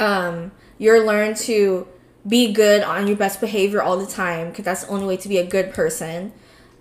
Um, 0.00 0.50
you're 0.78 1.04
learned 1.04 1.36
to 1.48 1.86
be 2.28 2.52
good 2.52 2.82
on 2.82 3.06
your 3.06 3.16
best 3.16 3.40
behavior 3.40 3.82
all 3.82 3.96
the 3.96 4.06
time 4.06 4.50
because 4.50 4.64
that's 4.64 4.84
the 4.84 4.90
only 4.90 5.06
way 5.06 5.16
to 5.16 5.28
be 5.28 5.38
a 5.38 5.46
good 5.46 5.72
person. 5.72 6.32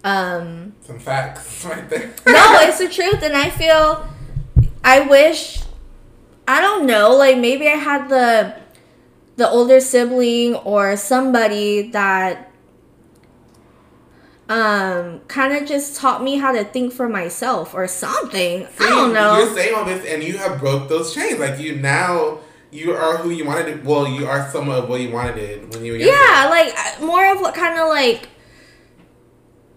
Um, 0.03 0.73
Some 0.81 0.99
facts 0.99 1.65
right 1.69 1.89
there. 1.89 2.13
no, 2.27 2.59
it's 2.61 2.79
the 2.79 2.89
truth, 2.89 3.23
and 3.23 3.35
I 3.35 3.49
feel 3.49 4.07
I 4.83 5.01
wish 5.01 5.61
I 6.47 6.61
don't 6.61 6.85
know, 6.85 7.15
like 7.15 7.37
maybe 7.37 7.67
I 7.67 7.71
had 7.75 8.07
the 8.09 8.55
the 9.37 9.49
older 9.49 9.79
sibling 9.79 10.55
or 10.55 10.95
somebody 10.97 11.89
that 11.91 12.51
um 14.49 15.19
kind 15.27 15.53
of 15.53 15.67
just 15.67 15.97
taught 15.99 16.23
me 16.23 16.37
how 16.37 16.53
to 16.53 16.63
think 16.63 16.93
for 16.93 17.09
myself 17.09 17.73
or 17.73 17.87
something. 17.87 18.65
See, 18.77 18.85
I 18.85 18.89
don't 18.89 19.13
know. 19.13 19.37
You're 19.39 19.53
saying 19.53 19.75
all 19.75 19.83
this, 19.85 20.05
and 20.05 20.23
you 20.23 20.37
have 20.37 20.59
broke 20.59 20.87
those 20.87 21.13
chains. 21.13 21.39
Like 21.39 21.59
you 21.59 21.75
now, 21.75 22.39
you 22.71 22.91
are 22.93 23.17
who 23.17 23.29
you 23.29 23.45
wanted 23.45 23.65
to. 23.83 23.87
Well, 23.87 24.07
you 24.07 24.25
are 24.27 24.49
somewhat 24.49 24.79
of 24.83 24.89
what 24.89 25.01
you 25.01 25.11
wanted 25.11 25.37
it 25.37 25.69
when 25.73 25.83
you 25.85 25.93
were 25.93 25.97
younger. 25.97 26.13
Yeah, 26.15 26.47
like 26.49 26.73
uh, 26.77 27.05
more 27.05 27.31
of 27.31 27.39
what 27.41 27.53
kind 27.55 27.79
of 27.79 27.87
like 27.89 28.29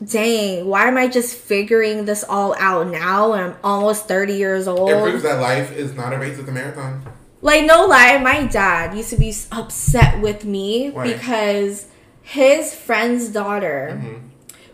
dang, 0.04 0.66
why 0.66 0.88
am 0.88 0.96
I 0.96 1.08
just 1.08 1.36
figuring 1.36 2.04
this 2.06 2.24
all 2.24 2.54
out 2.58 2.88
now 2.88 3.32
and 3.34 3.52
I'm 3.52 3.56
almost 3.62 4.08
30 4.08 4.32
years 4.34 4.66
old. 4.66 4.90
It 4.90 5.02
proves 5.02 5.22
that 5.24 5.40
life 5.40 5.72
is 5.76 5.94
not 5.94 6.12
a 6.12 6.18
race; 6.18 6.38
it's 6.38 6.48
a 6.48 6.52
marathon. 6.52 7.02
Like 7.42 7.64
no 7.64 7.86
lie, 7.86 8.18
my 8.18 8.44
dad 8.46 8.96
used 8.96 9.10
to 9.10 9.16
be 9.16 9.34
upset 9.52 10.20
with 10.20 10.44
me 10.44 10.90
Why? 10.90 11.12
because 11.12 11.86
his 12.22 12.74
friend's 12.74 13.28
daughter 13.28 13.98
Mhm. 14.02 14.20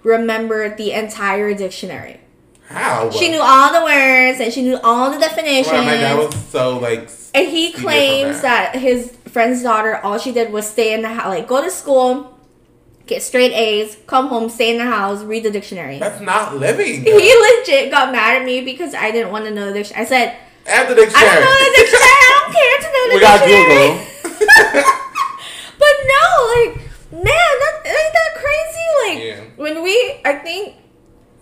remembered 0.02 0.76
the 0.76 0.92
entire 0.92 1.54
dictionary. 1.54 2.20
How? 2.68 3.10
She 3.10 3.30
knew 3.30 3.40
all 3.40 3.72
the 3.72 3.84
words 3.84 4.40
and 4.40 4.52
she 4.52 4.62
knew 4.62 4.78
all 4.82 5.10
the 5.10 5.18
definitions. 5.18 5.68
Wow, 5.68 5.84
my 5.84 5.94
dad 5.96 6.18
was 6.18 6.34
so 6.48 6.78
like. 6.78 7.08
And 7.34 7.48
he 7.48 7.72
claims 7.72 8.36
did 8.36 8.44
that 8.44 8.76
his 8.76 9.16
friend's 9.26 9.62
daughter, 9.62 9.96
all 9.98 10.18
she 10.18 10.32
did 10.32 10.52
was 10.52 10.68
stay 10.68 10.92
in 10.94 11.02
the 11.02 11.08
house, 11.08 11.26
like 11.26 11.46
go 11.46 11.62
to 11.62 11.70
school, 11.70 12.38
get 13.06 13.22
straight 13.22 13.52
A's, 13.52 13.96
come 14.06 14.28
home, 14.28 14.48
stay 14.48 14.70
in 14.72 14.78
the 14.78 14.84
house, 14.90 15.22
read 15.22 15.44
the 15.44 15.50
dictionary. 15.50 15.98
That's 15.98 16.20
not 16.20 16.56
living. 16.56 17.04
He 17.04 17.12
legit 17.12 17.90
got 17.90 18.10
mad 18.10 18.36
at 18.40 18.44
me 18.44 18.62
because 18.62 18.94
I 18.94 19.10
didn't 19.10 19.30
want 19.30 19.44
to 19.44 19.50
know 19.50 19.66
the 19.66 19.74
dictionary. 19.74 20.04
I 20.04 20.08
said, 20.08 20.36
Add 20.66 20.88
the 20.88 20.94
dictionary. 20.96 21.28
I 21.28 21.34
don't 21.34 21.44
know 21.44 21.58
the 21.62 21.72
dictionary. 21.76 22.10
I 22.10 22.28
don't 22.34 22.52
care 22.56 22.78
to 22.82 22.88
know 22.92 23.04
the 23.06 23.18
dictionary. 23.20 23.90
we 24.26 24.40
got. 24.40 24.82
Google. 24.82 24.92
But 25.78 25.94
no, 26.08 26.24
like, 26.56 26.76
man, 27.12 27.22
that 27.62 27.82
ain't 27.84 28.12
that 28.14 28.32
crazy? 28.34 28.86
Like, 29.04 29.18
Yeah. 29.22 29.44
when 29.62 29.82
we, 29.82 30.20
I 30.24 30.32
think 30.42 30.74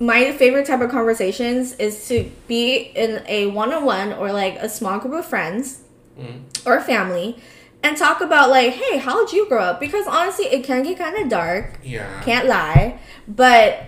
my 0.00 0.32
favorite 0.32 0.66
type 0.66 0.80
of 0.80 0.90
conversations 0.90 1.74
is 1.74 2.08
to 2.08 2.30
be 2.48 2.76
in 2.94 3.22
a 3.26 3.46
one 3.46 3.72
on 3.72 3.84
one 3.84 4.12
or 4.14 4.32
like 4.32 4.56
a 4.56 4.68
small 4.68 4.98
group 4.98 5.14
of 5.14 5.24
friends 5.24 5.80
Mhm. 6.18 6.40
or 6.66 6.80
family 6.80 7.36
and 7.82 7.96
talk 7.96 8.20
about, 8.22 8.48
like, 8.50 8.72
hey, 8.72 8.96
how'd 8.98 9.30
you 9.32 9.46
grow 9.46 9.60
up? 9.60 9.78
Because 9.78 10.06
honestly, 10.06 10.46
it 10.46 10.64
can 10.64 10.82
get 10.82 10.96
kind 10.98 11.16
of 11.16 11.28
dark. 11.28 11.78
Yeah. 11.82 12.22
Can't 12.24 12.46
lie. 12.46 12.98
But 13.28 13.78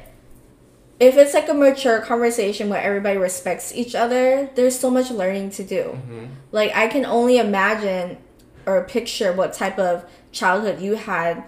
if 1.00 1.16
it's 1.16 1.32
like 1.34 1.48
a 1.48 1.54
mature 1.54 2.00
conversation 2.00 2.68
where 2.68 2.80
everybody 2.80 3.16
respects 3.18 3.72
each 3.74 3.94
other, 3.94 4.50
there's 4.54 4.78
so 4.78 4.90
much 4.90 5.10
learning 5.10 5.50
to 5.50 5.62
do. 5.64 5.98
Mhm. 6.10 6.28
Like 6.52 6.74
I 6.76 6.88
can 6.88 7.04
only 7.06 7.38
imagine 7.38 8.18
or 8.66 8.82
picture 8.84 9.32
what 9.32 9.52
type 9.52 9.78
of 9.78 10.04
childhood 10.32 10.80
you 10.80 10.94
had. 10.96 11.44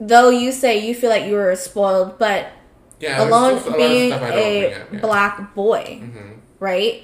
Though 0.00 0.28
you 0.30 0.52
say 0.52 0.78
you 0.78 0.94
feel 0.94 1.10
like 1.10 1.24
you 1.26 1.34
were 1.34 1.54
spoiled, 1.56 2.18
but 2.18 2.46
Yeah. 3.00 3.26
alone 3.28 3.62
being 3.76 4.10
stuff 4.10 4.22
I 4.22 4.28
don't 4.30 4.38
a 4.38 4.72
up, 4.74 4.88
yeah. 4.92 5.00
black 5.00 5.54
boy, 5.54 6.00
Mhm. 6.02 6.38
right? 6.60 7.02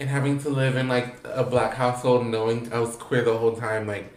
and 0.00 0.08
having 0.08 0.38
to 0.38 0.48
live 0.48 0.76
in 0.76 0.86
like 0.88 1.16
a 1.24 1.42
black 1.42 1.74
household 1.74 2.24
knowing 2.26 2.72
I 2.72 2.78
was 2.78 2.94
queer 2.96 3.22
the 3.24 3.36
whole 3.36 3.56
time 3.56 3.86
like 3.88 4.12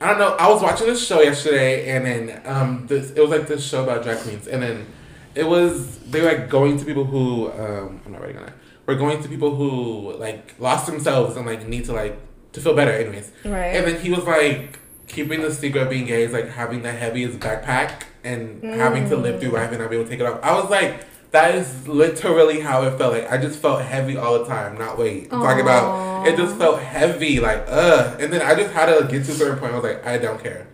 I 0.00 0.08
don't 0.10 0.18
know 0.18 0.36
I 0.38 0.48
was 0.48 0.62
watching 0.62 0.86
this 0.86 1.04
show 1.04 1.20
yesterday 1.22 1.88
and 1.90 2.06
then 2.06 2.42
um 2.44 2.86
this 2.86 3.10
it 3.10 3.20
was 3.20 3.30
like 3.30 3.48
this 3.48 3.64
show 3.66 3.82
about 3.82 4.04
drag 4.04 4.18
queens 4.18 4.46
and 4.46 4.62
then 4.62 4.86
it 5.34 5.44
was 5.44 5.98
they 6.10 6.20
were 6.20 6.28
like 6.28 6.48
going 6.48 6.78
to 6.78 6.84
people 6.84 7.04
who 7.04 7.50
um 7.50 8.00
I'm 8.06 8.12
not 8.12 8.20
writing 8.20 8.38
on 8.38 8.44
it 8.44 8.52
we're 8.86 8.94
going 8.94 9.20
to 9.24 9.28
people 9.28 9.56
who 9.56 10.12
like 10.18 10.54
lost 10.60 10.86
themselves 10.86 11.36
and 11.36 11.44
like 11.46 11.66
need 11.66 11.84
to 11.86 11.92
like 11.92 12.16
to 12.52 12.60
feel 12.60 12.74
better 12.76 12.92
anyways 12.92 13.32
Right. 13.44 13.74
and 13.74 13.86
then 13.88 14.00
he 14.00 14.10
was 14.10 14.22
like 14.24 14.78
keeping 15.08 15.42
the 15.42 15.52
secret 15.52 15.82
of 15.82 15.90
being 15.90 16.06
gay 16.06 16.22
is 16.22 16.32
like 16.32 16.48
having 16.48 16.82
the 16.82 16.92
heaviest 16.92 17.38
backpack 17.38 18.02
and 18.22 18.62
having 18.62 19.08
to 19.10 19.16
live 19.16 19.40
through 19.40 19.50
life 19.50 19.70
and 19.70 19.80
not 19.80 19.90
be 19.90 19.96
able 19.96 20.04
to 20.04 20.10
take 20.10 20.20
it 20.20 20.26
off. 20.26 20.40
I 20.42 20.52
was 20.60 20.70
like 20.70 21.04
that 21.30 21.56
is 21.56 21.88
literally 21.88 22.60
how 22.60 22.84
it 22.84 22.96
felt. 22.96 23.12
Like 23.12 23.30
I 23.30 23.38
just 23.38 23.58
felt 23.58 23.82
heavy 23.82 24.16
all 24.16 24.38
the 24.38 24.44
time 24.46 24.78
not 24.78 24.96
weight. 24.98 25.24
I'm 25.32 25.40
talking 25.42 25.62
about 25.62 26.26
it 26.26 26.36
just 26.36 26.56
felt 26.56 26.80
heavy 26.80 27.40
like 27.40 27.64
ugh. 27.68 28.20
And 28.20 28.32
then 28.32 28.40
I 28.42 28.54
just 28.54 28.72
had 28.72 28.86
to 28.86 29.06
get 29.08 29.24
to 29.26 29.32
a 29.32 29.34
certain 29.34 29.58
point 29.58 29.72
I 29.72 29.76
was 29.76 29.84
like 29.84 30.06
I 30.06 30.16
don't 30.18 30.42
care. 30.42 30.66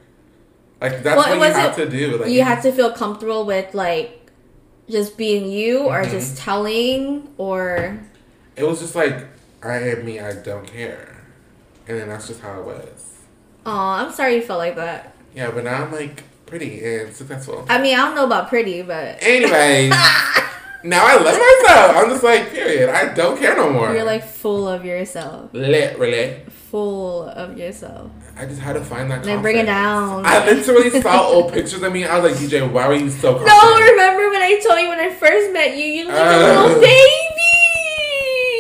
Like 0.81 1.03
that's 1.03 1.16
Well, 1.16 1.38
what 1.38 1.49
you 1.49 1.55
have 1.55 1.77
to 1.77 1.88
do 1.88 2.19
like 2.19 2.31
you 2.31 2.43
had 2.43 2.61
to 2.62 2.73
feel 2.73 2.93
comfortable 2.93 3.45
with 3.45 3.75
like 3.75 4.31
just 4.88 5.16
being 5.16 5.51
you 5.51 5.81
or 5.87 6.03
Mhm. 6.03 6.11
just 6.11 6.37
telling 6.37 7.29
or? 7.38 7.99
It 8.57 8.64
was 8.64 8.81
just 8.81 8.95
like 8.95 9.27
I 9.62 9.77
am 9.79 10.05
me 10.05 10.21
I 10.21 10.35
don't 10.35 10.66
care. 10.66 11.23
And 11.88 11.99
then 11.99 12.09
that's 12.09 12.29
just 12.29 12.40
how 12.40 12.61
it 12.61 12.64
was 12.64 13.10
oh 13.70 13.90
i'm 14.00 14.12
sorry 14.12 14.35
you 14.37 14.42
felt 14.42 14.59
like 14.59 14.76
that. 14.76 15.14
Yeah 15.35 15.50
but 15.50 15.64
now 15.64 15.85
I'm 15.85 15.92
like 15.92 16.24
pretty 16.46 16.85
and 16.85 17.14
successful. 17.14 17.64
I 17.68 17.80
mean 17.80 17.94
i 17.98 18.04
don't 18.04 18.14
know 18.16 18.26
about 18.26 18.48
pretty 18.48 18.83
but 18.83 19.18
anyways 19.22 19.90
now 20.83 21.06
I 21.06 21.14
love 21.16 21.38
myself. 21.38 21.96
I'm 21.96 22.09
just 22.11 22.24
like 22.24 22.50
period. 22.50 22.88
I 22.88 23.12
don't 23.14 23.38
care 23.38 23.54
no 23.54 23.70
more. 23.70 23.92
You're 23.94 24.04
like 24.04 24.24
full 24.24 24.66
of 24.66 24.85
yourself. 24.85 25.50
Literally 25.52 26.40
full 26.70 27.24
of 27.28 27.59
yourself. 27.59 28.11
I 28.37 28.46
just 28.46 28.61
had 28.61 28.72
to 28.74 28.80
find 28.80 29.11
that. 29.11 29.26
Like, 29.26 29.42
bring 29.42 29.59
it 29.59 29.66
down. 29.66 30.24
I 30.24 30.42
literally 30.46 30.88
saw 31.02 31.26
old 31.28 31.52
pictures 31.52 31.83
of 31.83 31.92
me. 31.92 32.06
I 32.06 32.18
was 32.18 32.33
like, 32.33 32.40
DJ, 32.40 32.64
why 32.72 32.88
were 32.88 32.94
you 32.94 33.11
so 33.11 33.35
confident? 33.38 33.59
no 33.61 33.80
remember 33.90 34.30
when 34.30 34.40
i 34.42 34.59
told 34.64 34.80
you 34.80 34.88
when 34.88 35.00
i 35.00 35.11
first 35.14 35.52
met 35.52 35.76
you? 35.76 35.85
You 35.85 36.04
looked 36.06 36.16
like 36.16 36.26
a 36.26 36.59
Uh, 36.59 36.62
little 36.64 36.80
baby 36.80 37.39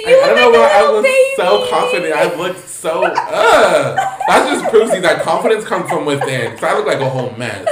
you 0.08 0.16
I 0.20 0.26
don't 0.34 0.52
know 0.52 0.58
why 0.58 0.70
I 0.72 0.90
was 0.90 1.02
baby. 1.02 1.36
so 1.36 1.66
confident. 1.70 2.14
I 2.14 2.34
looked 2.36 2.68
so. 2.68 3.04
Uh, 3.04 3.94
that 4.28 4.48
just 4.50 4.70
proves 4.70 4.92
you 4.94 5.00
that 5.02 5.22
confidence 5.22 5.64
comes 5.64 5.88
from 5.88 6.04
within. 6.06 6.56
So 6.58 6.66
I 6.66 6.74
look 6.76 6.86
like 6.86 7.00
a 7.00 7.08
whole 7.08 7.30
mess. 7.36 7.66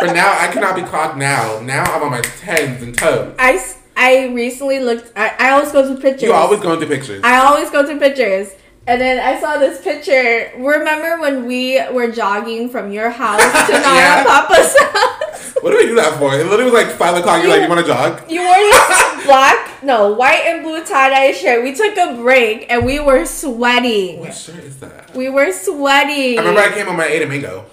But 0.00 0.14
now 0.14 0.36
I 0.38 0.48
cannot 0.52 0.74
be 0.76 0.82
clocked. 0.82 1.16
Now, 1.16 1.60
now 1.60 1.84
I'm 1.84 2.02
on 2.02 2.10
my 2.10 2.20
tens 2.20 2.82
and 2.82 2.96
toes. 2.96 3.34
I 3.38 3.64
I 3.96 4.26
recently 4.28 4.80
looked 4.80 5.12
I, 5.16 5.34
I 5.38 5.50
always 5.50 5.70
go 5.72 5.94
to 5.94 6.00
pictures 6.00 6.22
You 6.22 6.32
always 6.32 6.60
go 6.60 6.76
through 6.78 6.88
pictures. 6.88 7.20
I 7.24 7.36
always 7.38 7.70
go 7.70 7.86
to 7.86 7.98
pictures. 7.98 8.52
And 8.84 9.00
then 9.00 9.20
I 9.20 9.40
saw 9.40 9.58
this 9.58 9.80
picture. 9.80 10.50
Remember 10.58 11.20
when 11.20 11.46
we 11.46 11.80
were 11.92 12.10
jogging 12.10 12.68
from 12.68 12.90
your 12.90 13.10
house 13.10 13.40
to 13.40 13.72
Nana 13.72 13.84
Yeah. 13.84 14.24
Papa's 14.24 14.76
house? 14.80 15.54
what 15.62 15.70
did 15.70 15.78
we 15.78 15.86
do 15.86 15.94
that 15.94 16.18
for? 16.18 16.34
It 16.34 16.44
literally 16.46 16.64
was 16.64 16.72
like 16.74 16.88
five 16.96 17.16
o'clock. 17.16 17.40
You're 17.42 17.50
like, 17.52 17.62
you 17.62 17.68
want 17.68 17.80
to 17.80 17.86
jog? 17.86 18.28
You 18.28 18.40
wore 18.42 18.54
this 18.56 19.24
black, 19.24 19.84
no, 19.84 20.12
white 20.14 20.42
and 20.46 20.64
blue 20.64 20.84
tie 20.84 21.10
dye 21.10 21.30
shirt. 21.30 21.62
We 21.62 21.72
took 21.74 21.96
a 21.96 22.14
break 22.20 22.66
and 22.72 22.84
we 22.84 22.98
were 22.98 23.24
sweating. 23.24 24.18
What 24.18 24.34
shirt 24.34 24.56
is 24.64 24.80
that? 24.80 25.14
We 25.14 25.28
were 25.28 25.52
sweating. 25.52 26.38
I 26.38 26.42
remember 26.42 26.60
I 26.60 26.72
came 26.72 26.88
on 26.88 26.96
my 26.96 27.06
eight 27.06 27.26
mango. 27.28 27.66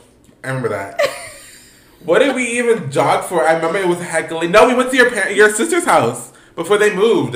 I 0.43 0.49
remember 0.49 0.69
that. 0.69 1.01
what 2.05 2.19
did 2.19 2.35
we 2.35 2.45
even 2.59 2.91
jog 2.91 3.25
for? 3.25 3.43
I 3.43 3.53
remember 3.53 3.79
it 3.79 3.87
was 3.87 3.99
heckling. 3.99 4.51
No, 4.51 4.67
we 4.67 4.75
went 4.75 4.91
to 4.91 4.95
your 4.97 5.09
parent, 5.09 5.35
your 5.35 5.49
sister's 5.51 5.85
house 5.85 6.31
before 6.55 6.77
they 6.77 6.95
moved. 6.95 7.35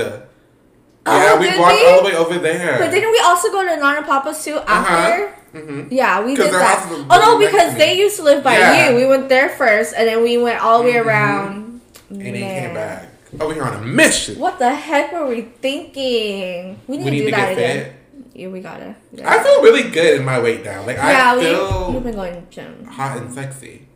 Yeah, 1.06 1.34
Oh, 1.36 1.40
we 1.40 1.48
walked 1.60 1.76
we? 1.76 1.86
all 1.88 1.98
the 2.00 2.06
way 2.10 2.16
over 2.16 2.40
there. 2.40 2.80
But 2.80 2.92
didn't 2.92 3.12
we 3.12 3.20
also 3.20 3.52
go 3.52 3.62
to 3.64 3.76
Nana 3.76 4.04
Papa's 4.08 4.44
too 4.44 4.58
after? 4.66 5.32
hmm 5.52 5.88
Yeah, 5.92 6.24
we 6.24 6.36
did 6.36 6.52
that. 6.54 6.88
Oh 7.10 7.20
no, 7.20 7.38
because 7.46 7.76
they 7.76 7.98
used 7.98 8.16
to 8.18 8.24
live 8.24 8.44
by 8.44 8.58
Yeah. 8.58 8.90
you. 8.90 8.96
We 8.96 9.06
went 9.06 9.28
there 9.28 9.50
first, 9.50 9.94
and 9.98 10.08
then 10.08 10.24
we 10.24 10.38
went 10.38 10.64
all 10.64 10.80
the 10.80 10.86
way 10.86 10.94
Mhm. 10.96 11.06
around. 11.06 11.82
And 12.10 12.22
he 12.22 12.32
Man. 12.32 12.66
came 12.66 12.74
back. 12.74 13.08
Over 13.42 13.54
here 13.54 13.64
on 13.64 13.74
a 13.76 13.86
mission. 13.86 14.40
What 14.40 14.60
the 14.60 14.74
heck 14.74 15.12
were 15.12 15.26
we 15.28 15.42
thinking? 15.60 16.80
We 16.88 16.98
need, 16.98 17.06
We 17.06 17.12
need 17.12 17.18
to 17.20 17.26
do 17.26 17.32
to 17.32 17.36
that 17.36 17.50
get 17.50 17.58
again. 17.58 17.84
fit. 17.86 17.94
Yeah, 18.36 18.48
we 18.48 18.60
gotta. 18.62 18.96
Yeah, 19.12 19.30
I 19.30 19.44
feel 19.44 19.62
really 19.62 19.90
good 19.90 20.20
in 20.20 20.26
my 20.26 20.40
weight 20.40 20.64
now. 20.64 20.86
Like 20.86 20.98
yeah 20.98 21.34
I 21.36 21.40
feel 21.40 21.92
we've 21.92 22.04
been 22.04 22.16
going 22.16 22.48
gym. 22.50 22.86
hot 22.86 23.18
and 23.18 23.34
sexy. 23.34 23.88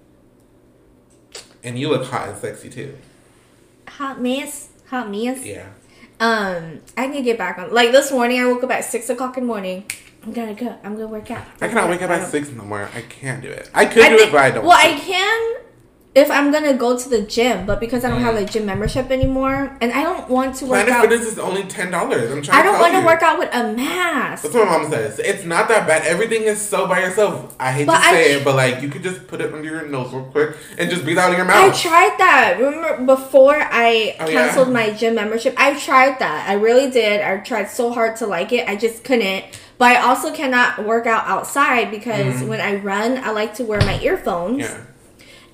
And 1.63 1.77
you 1.79 1.89
look 1.89 2.05
hot 2.05 2.29
and 2.29 2.37
sexy 2.37 2.69
too. 2.69 2.95
Hot 3.87 4.19
mess, 4.21 4.69
hot 4.89 5.09
mess. 5.09 5.43
Yeah. 5.45 5.67
Um, 6.19 6.79
I 6.97 7.07
need 7.07 7.17
to 7.17 7.23
get 7.23 7.37
back 7.37 7.57
on. 7.59 7.73
Like 7.73 7.91
this 7.91 8.11
morning, 8.11 8.39
I 8.41 8.45
woke 8.47 8.63
up 8.63 8.71
at 8.71 8.85
six 8.85 9.09
o'clock 9.09 9.37
in 9.37 9.43
the 9.43 9.47
morning. 9.47 9.85
I'm 10.23 10.33
gonna 10.33 10.53
go. 10.55 10.75
I'm 10.83 10.93
gonna 10.95 11.07
work 11.07 11.29
out. 11.31 11.45
I 11.61 11.67
cannot 11.67 11.89
wake 11.89 12.01
up 12.01 12.09
at 12.09 12.21
don't- 12.21 12.29
six 12.31 12.49
no 12.49 12.63
more. 12.63 12.89
I 12.95 13.01
can't 13.01 13.41
do 13.41 13.49
it. 13.49 13.69
I 13.73 13.85
could 13.85 14.03
I 14.03 14.09
do 14.09 14.17
think- 14.17 14.29
it, 14.29 14.31
but 14.33 14.41
I 14.41 14.51
don't. 14.51 14.65
Well, 14.65 14.77
I 14.77 14.97
can 14.99 15.55
if 16.17 16.29
I'm 16.31 16.51
gonna 16.51 16.73
go 16.73 16.97
to 16.97 17.07
the 17.09 17.21
gym, 17.21 17.65
but 17.65 17.79
because 17.79 18.03
I 18.03 18.09
don't 18.09 18.21
have 18.21 18.35
Mm. 18.35 18.41
a 18.43 18.45
gym 18.45 18.65
membership 18.65 19.11
anymore, 19.11 19.59
and 19.81 19.89
I 19.93 20.01
don't 20.03 20.27
want 20.29 20.55
to 20.59 20.65
work 20.65 20.85
Planet 20.85 20.93
out. 20.95 21.01
Fitness 21.09 21.27
is 21.33 21.37
only 21.39 21.63
ten 21.63 21.91
dollars. 21.91 22.31
I'm 22.31 22.41
trying 22.41 22.59
I 22.59 22.63
don't 22.63 22.79
want 22.79 22.93
to 22.95 23.05
work 23.05 23.21
out 23.21 23.37
with 23.37 23.49
a 23.53 23.63
mask. 23.73 24.43
That's 24.43 24.55
what 24.55 24.65
my 24.67 24.77
mom 24.79 24.89
says. 24.91 25.19
It's 25.19 25.45
not 25.45 25.67
that 25.69 25.87
bad. 25.87 26.01
Everything 26.05 26.43
is 26.43 26.59
so 26.59 26.87
by 26.87 26.99
yourself. 27.01 27.53
I 27.59 27.71
hate 27.71 27.85
But 27.87 27.97
to 27.97 28.03
say 28.03 28.33
I- 28.33 28.37
it, 28.37 28.43
but 28.43 28.55
like 28.55 28.81
you 28.81 28.89
could 28.89 29.03
just 29.03 29.27
put 29.27 29.41
it 29.41 29.53
under 29.53 29.69
your 29.69 29.83
nose 29.87 30.11
real 30.13 30.23
quick 30.23 30.55
and 30.77 30.89
just 30.89 31.03
breathe 31.03 31.17
out 31.19 31.31
of 31.31 31.37
your 31.37 31.45
mouth. 31.45 31.71
I 31.71 31.77
tried 31.89 32.15
that. 32.17 32.55
Remember 32.59 33.05
before 33.15 33.57
I 33.59 34.15
Oh, 34.19 34.27
yeah? 34.27 34.45
canceled 34.45 34.71
my 34.73 34.89
gym 34.91 35.13
membership? 35.15 35.53
I 35.57 35.73
tried 35.79 36.19
that. 36.19 36.49
I 36.49 36.53
really 36.53 36.89
did. 36.89 37.21
I 37.21 37.37
tried 37.37 37.69
so 37.69 37.91
hard 37.91 38.15
to 38.17 38.25
like 38.27 38.51
it. 38.51 38.67
I 38.67 38.75
just 38.75 39.03
couldn't. 39.03 39.45
But 39.77 39.91
I 39.91 39.97
also 40.09 40.31
cannot 40.31 40.83
work 40.85 41.05
out 41.05 41.25
outside 41.27 41.91
because 41.91 42.37
Mhm. 42.41 42.47
when 42.47 42.59
I 42.59 42.75
run, 42.77 43.21
I 43.23 43.29
like 43.31 43.53
to 43.55 43.63
wear 43.63 43.79
my 43.81 43.99
earphones. 44.01 44.61
yeah. 44.61 44.77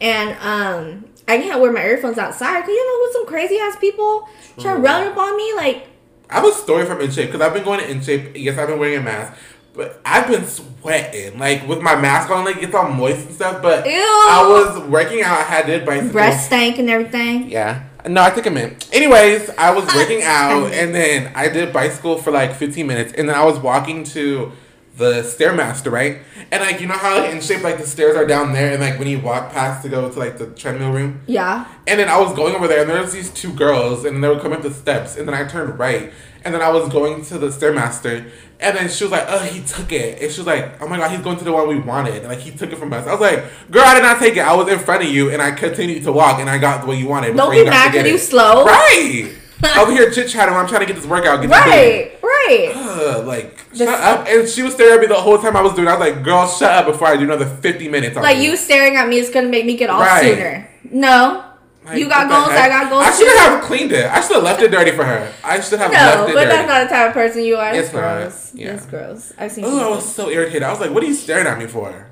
And 0.02 0.38
um 0.42 1.06
I 1.28 1.38
can't 1.38 1.62
wear 1.62 1.72
my 1.72 1.84
earphones 1.84 2.18
outside 2.18 2.62
because 2.62 2.74
you 2.74 2.86
know 2.86 3.06
who's 3.06 3.14
some 3.14 3.26
crazy 3.28 3.58
ass 3.58 3.78
people 3.78 4.28
try 4.60 4.74
to 4.74 4.80
run 4.80 5.08
up 5.08 5.18
on 5.18 5.38
me 5.38 5.54
like 5.56 5.88
I 6.30 6.36
have 6.36 6.46
a 6.46 6.52
story 6.52 6.86
from 6.86 6.98
InShape 7.00 7.28
because 7.28 7.42
I've 7.42 7.54
been 7.54 7.64
going 7.64 7.80
to 7.80 7.86
InShape. 7.86 8.32
Yes, 8.36 8.58
I've 8.58 8.68
been 8.68 8.80
wearing 8.80 8.98
a 8.98 9.02
mask, 9.02 9.34
But 9.76 10.02
I've 10.04 10.28
been 10.28 10.46
sweating, 10.48 11.38
like 11.38 11.68
with 11.68 11.80
my 11.82 11.96
mask 11.96 12.32
on, 12.32 12.44
like 12.46 12.58
it's 12.58 12.74
all 12.74 12.90
moist 12.90 13.28
and 13.28 13.36
stuff. 13.36 13.62
But 13.62 13.86
Ew. 13.86 13.92
I 13.94 14.48
was 14.50 14.90
working 14.90 15.22
out. 15.22 15.38
I 15.38 15.44
had 15.44 15.66
did 15.68 15.86
bicycle. 15.86 16.12
Breast 16.12 16.48
stank 16.48 16.80
and 16.80 16.90
everything. 16.90 17.50
Yeah. 17.52 17.84
No, 18.08 18.22
I 18.22 18.32
think 18.32 18.48
I 18.48 18.50
meant. 18.50 18.90
Anyways, 18.92 19.50
I 19.58 19.72
was 19.72 19.86
working 19.96 20.22
out 20.26 20.72
and 20.74 20.94
then 20.94 21.32
I 21.36 21.50
did 21.50 21.72
bicycle 21.72 22.18
for 22.18 22.32
like 22.32 22.54
15 22.56 22.86
minutes 22.86 23.14
and 23.14 23.30
then 23.30 23.36
I 23.36 23.46
was 23.46 23.60
walking 23.60 24.04
to 24.06 24.52
the 24.96 25.24
stairmaster, 25.24 25.92
right? 25.92 26.20
And 26.52 26.62
like 26.62 26.80
you 26.80 26.88
know 26.88 26.94
how 26.94 27.20
like, 27.20 27.32
in 27.32 27.42
shape 27.42 27.64
like 27.64 27.78
the 27.78 27.88
stairs 27.88 28.16
are 28.16 28.26
down 28.26 28.54
there 28.54 28.72
and 28.72 28.82
like 28.82 29.00
when 29.00 29.08
you 29.08 29.20
walk 29.20 29.52
past 29.52 29.84
to 29.84 29.90
go 29.90 30.10
to 30.10 30.20
like 30.20 30.38
the 30.38 30.48
treadmill 30.48 30.92
room. 30.92 31.22
Yeah. 31.26 31.68
And 31.88 32.00
then 32.00 32.10
I 32.10 32.20
was 32.20 32.34
going 32.36 32.56
over 32.56 32.68
there 32.68 32.82
and 32.82 32.90
there 32.90 33.02
was 33.02 33.14
these 33.14 33.32
two 33.32 33.52
girls 33.54 34.06
and 34.06 34.24
they 34.24 34.28
were 34.28 34.40
coming 34.40 34.58
up 34.58 34.64
the 34.64 34.74
steps 34.74 35.18
and 35.18 35.28
then 35.28 35.34
I 35.34 35.46
turned 35.46 35.80
right 35.80 36.14
and 36.46 36.54
then 36.54 36.62
I 36.62 36.70
was 36.70 36.90
going 36.90 37.26
to 37.26 37.40
the 37.40 37.48
stairmaster 37.48 38.30
and 38.60 38.78
then 38.78 38.88
she 38.88 39.04
was 39.04 39.12
like, 39.12 39.26
oh, 39.28 39.40
he 39.40 39.62
took 39.62 39.92
it. 39.92 40.22
And 40.22 40.32
she 40.32 40.40
was 40.40 40.48
like, 40.48 40.82
oh 40.82 40.88
my 40.88 40.98
god, 40.98 41.12
he's 41.12 41.22
going 41.22 41.38
to 41.38 41.44
the 41.44 41.52
one 41.52 41.68
we 41.68 41.80
wanted. 41.80 42.18
And 42.18 42.28
like 42.28 42.40
he 42.40 42.52
took 42.52 42.72
it 42.72 42.78
from 42.78 42.94
us. 42.94 43.08
I 43.08 43.12
was 43.12 43.22
like, 43.22 43.44
girl, 43.72 43.84
I 43.84 43.96
did 43.96 44.04
not 44.04 44.20
take 44.20 44.38
it. 44.38 44.42
I 44.42 44.54
was 44.56 44.72
in 44.72 44.80
front 44.80 45.04
of 45.04 45.10
you 45.10 45.32
and 45.32 45.42
I 45.42 45.52
continued 45.52 46.04
to 46.04 46.12
walk 46.12 46.40
and 46.40 46.50
I 46.50 46.60
got 46.60 46.82
the 46.82 46.88
way 46.88 46.98
you 46.98 47.08
wanted. 47.08 47.36
Don't 47.36 47.52
be 47.52 47.66
mad 47.66 47.92
because 47.92 48.12
you 48.12 48.18
slow. 48.18 48.66
Right. 48.66 49.38
over 49.78 49.92
here 49.92 50.10
chit 50.12 50.30
chatting 50.30 50.54
while 50.54 50.64
I'm 50.64 50.68
trying 50.70 50.82
to 50.82 50.88
get 50.88 50.96
this 50.96 51.06
workout. 51.06 51.42
Get 51.42 51.50
Right. 51.50 52.12
Right. 52.22 52.72
Ugh, 52.76 53.26
like 53.26 53.70
The- 53.72 53.86
shut 53.86 53.88
up, 54.02 54.28
and 54.28 54.48
she 54.50 54.62
was 54.64 54.74
staring 54.74 54.96
at 54.96 55.02
me 55.02 55.08
the 55.08 55.16
whole 55.16 55.38
time 55.38 55.56
I 55.56 55.62
was 55.62 55.74
doing. 55.74 55.88
it. 55.88 55.92
I 55.92 55.98
was 55.98 56.10
like, 56.16 56.24
"Girl, 56.24 56.48
shut 56.48 56.72
up!" 56.72 56.86
Before 56.88 57.08
I 57.08 57.16
do 57.16 57.24
another 57.24 57.46
fifty 57.46 57.88
minutes. 57.88 58.16
Like 58.16 58.38
you. 58.38 58.58
staring 58.58 58.96
at 58.96 59.08
me 59.08 59.18
is 59.20 59.30
gonna 59.30 59.48
make 59.50 59.66
me 59.66 59.76
get 59.78 59.90
off 59.90 60.02
Right. 60.02 60.22
sooner. 60.36 60.70
No. 60.92 61.44
Like, 61.86 61.98
you 61.98 62.08
got 62.08 62.30
goals, 62.30 62.48
I 62.48 62.70
got 62.70 62.90
goals 62.90 63.04
I 63.06 63.12
should 63.12 63.38
have 63.40 63.62
cleaned 63.64 63.92
it. 63.92 64.06
I 64.06 64.22
should 64.22 64.36
have 64.36 64.44
left 64.44 64.62
it 64.62 64.72
dirty 64.72 64.92
for 64.92 65.04
her. 65.04 65.30
I 65.44 65.60
should 65.60 65.80
have 65.80 65.92
No, 65.92 65.98
left 65.98 66.30
it 66.30 66.34
but 66.36 66.44
dirty. 66.46 66.56
that's 66.56 66.68
not 66.70 66.84
the 66.84 66.96
type 66.96 67.08
of 67.10 67.14
person 67.14 67.44
you 67.44 67.58
are. 67.58 67.74
It's 67.74 67.88
It's 67.88 67.94
not, 67.94 68.02
gross. 68.22 68.52
yeah. 68.54 68.74
It's 68.74 68.86
gross. 68.86 69.34
I've 69.38 69.52
seen 69.52 69.66
Oh, 69.68 69.88
I 69.92 69.96
was 69.96 70.16
so 70.16 70.30
irritated. 70.30 70.64
I 70.64 70.70
was 70.72 70.80
like, 70.80 70.92
"What 70.92 71.04
are 71.04 71.08
you 71.08 71.14
staring 71.14 71.46
at 71.46 71.58
me 71.60 71.68
for?" 71.68 72.08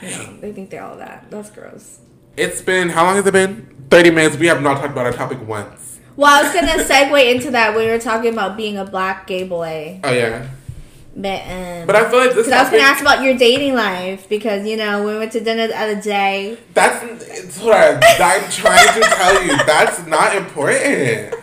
Dang. 0.00 0.40
They 0.40 0.52
think 0.52 0.70
they're 0.70 0.82
all 0.84 0.96
that. 0.96 1.26
That's 1.30 1.50
gross. 1.50 1.98
It's 2.36 2.60
been 2.62 2.90
how 2.90 3.04
long 3.04 3.16
has 3.16 3.26
it 3.26 3.32
been? 3.32 3.66
Thirty 3.90 4.10
minutes. 4.10 4.36
We 4.36 4.46
have 4.46 4.62
not 4.62 4.78
talked 4.80 4.92
about 4.92 5.06
our 5.06 5.12
topic 5.12 5.38
once. 5.46 5.95
Well, 6.16 6.32
I 6.34 6.42
was 6.42 6.54
gonna 6.54 6.82
segue 6.82 7.34
into 7.34 7.50
that 7.50 7.74
when 7.74 7.84
we 7.84 7.90
were 7.90 7.98
talking 7.98 8.32
about 8.32 8.56
being 8.56 8.78
a 8.78 8.84
black 8.84 9.26
gay 9.26 9.44
boy. 9.44 10.00
Oh 10.02 10.12
yeah, 10.12 10.48
But 11.14 11.42
um, 11.42 11.86
but 11.86 11.94
I 11.94 12.08
feel 12.08 12.20
like 12.20 12.34
this. 12.34 12.46
Because 12.46 12.52
I 12.52 12.62
was 12.62 12.70
gonna 12.70 12.82
ask 12.82 13.02
about 13.02 13.22
your 13.22 13.36
dating 13.36 13.74
life 13.74 14.26
because 14.28 14.66
you 14.66 14.78
know 14.78 15.04
we 15.04 15.16
went 15.18 15.32
to 15.32 15.40
dinner 15.40 15.66
the 15.68 15.78
other 15.78 16.00
day. 16.00 16.58
That's 16.72 17.04
it's 17.28 17.58
what 17.60 17.74
I, 17.74 17.96
I'm 18.18 18.50
trying 18.50 19.00
to 19.00 19.08
tell 19.08 19.42
you. 19.42 19.56
That's 19.66 20.06
not 20.06 20.34
important. 20.34 21.34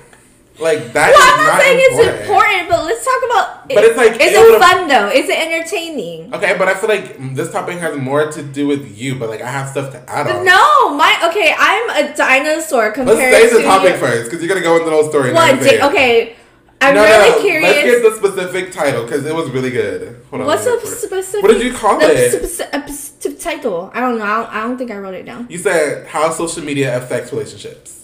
Like 0.60 0.94
that 0.94 1.10
Well, 1.12 1.20
I'm 1.20 1.46
not, 1.48 1.62
saying 1.62 1.80
important. 1.80 2.14
it's 2.14 2.22
important, 2.30 2.70
but 2.70 2.86
let's 2.86 3.04
talk 3.04 3.22
about. 3.26 3.68
But 3.70 3.84
it's 3.86 3.98
like, 3.98 4.12
is 4.22 4.34
it 4.38 4.60
fun 4.62 4.88
though? 4.88 5.10
Is 5.10 5.28
it 5.28 5.40
entertaining? 5.40 6.32
Okay, 6.34 6.56
but 6.60 6.68
I 6.68 6.76
feel 6.76 6.90
like 6.90 7.18
this 7.36 7.52
topic 7.52 7.80
has 7.80 7.98
more 7.98 8.32
to 8.32 8.44
do 8.44 8.68
with 8.68 8.96
you, 8.96 9.16
but 9.16 9.30
like 9.30 9.42
I 9.42 9.50
have 9.50 9.70
stuff 9.70 9.92
to 9.94 10.10
add 10.10 10.28
on. 10.28 10.46
No, 10.46 10.94
my 10.96 11.28
okay. 11.32 11.56
I'm 11.58 11.90
a 12.06 12.16
dinosaur 12.16 12.92
compared. 12.92 13.18
Let's 13.18 13.52
say 13.52 13.58
the 13.58 13.64
topic 13.64 13.94
you. 13.94 13.98
first, 13.98 14.30
because 14.30 14.44
you're 14.46 14.54
gonna 14.54 14.62
go 14.64 14.74
into 14.76 14.86
the 14.86 14.92
whole 14.92 15.10
story. 15.10 15.34
What? 15.34 15.48
then 15.56 15.64
say 15.64 15.78
Da- 15.80 15.88
it. 15.88 15.90
okay, 15.90 16.36
I'm 16.82 16.94
no, 16.96 17.04
really 17.04 17.30
no, 17.32 17.42
curious. 17.42 17.74
Let's 17.74 17.88
get 17.88 18.22
the 18.22 18.30
specific 18.30 18.72
title 18.72 19.04
because 19.06 19.26
it 19.26 19.34
was 19.34 19.50
really 19.50 19.72
good. 19.72 20.22
Hold 20.30 20.42
on, 20.44 20.48
What's 20.48 20.66
the 20.66 20.70
me 20.70 20.76
look 20.76 20.86
for 20.86 20.92
it. 20.94 20.98
specific? 20.98 21.44
What 21.44 21.52
did 21.52 21.64
you 21.64 21.74
call 21.74 22.00
it? 22.00 22.32
speci- 22.44 22.70
uh, 22.74 22.88
specific 22.92 23.40
title? 23.40 23.90
I 23.94 24.02
don't 24.02 24.20
know. 24.20 24.26
I 24.26 24.36
don't, 24.44 24.54
I 24.54 24.62
don't 24.64 24.78
think 24.78 24.92
I 24.92 24.98
wrote 24.98 25.16
it 25.16 25.26
down. 25.26 25.48
You 25.50 25.58
said 25.58 26.06
how 26.08 26.30
social 26.30 26.64
media 26.64 26.96
affects 26.96 27.32
relationships 27.34 28.03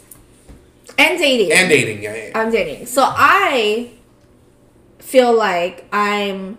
And 0.99 1.17
dating. 1.17 1.51
and 1.51 1.69
dating. 1.69 2.03
Yeah, 2.03 2.15
yeah. 2.15 2.31
I'm 2.39 2.51
dating. 2.51 2.85
So 2.85 3.03
I 3.05 3.91
feel 4.99 5.33
like 5.33 5.85
I'm 5.93 6.57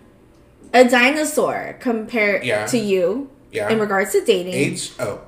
a 0.73 0.83
dinosaur 0.87 1.77
compared 1.79 2.43
Yeah. 2.43 2.65
to 2.67 2.77
you 2.77 3.29
yeah. 3.51 3.69
in 3.69 3.79
regards 3.79 4.11
to 4.13 4.23
dating. 4.25 4.53
Age. 4.53 4.91
Oh, 4.99 5.21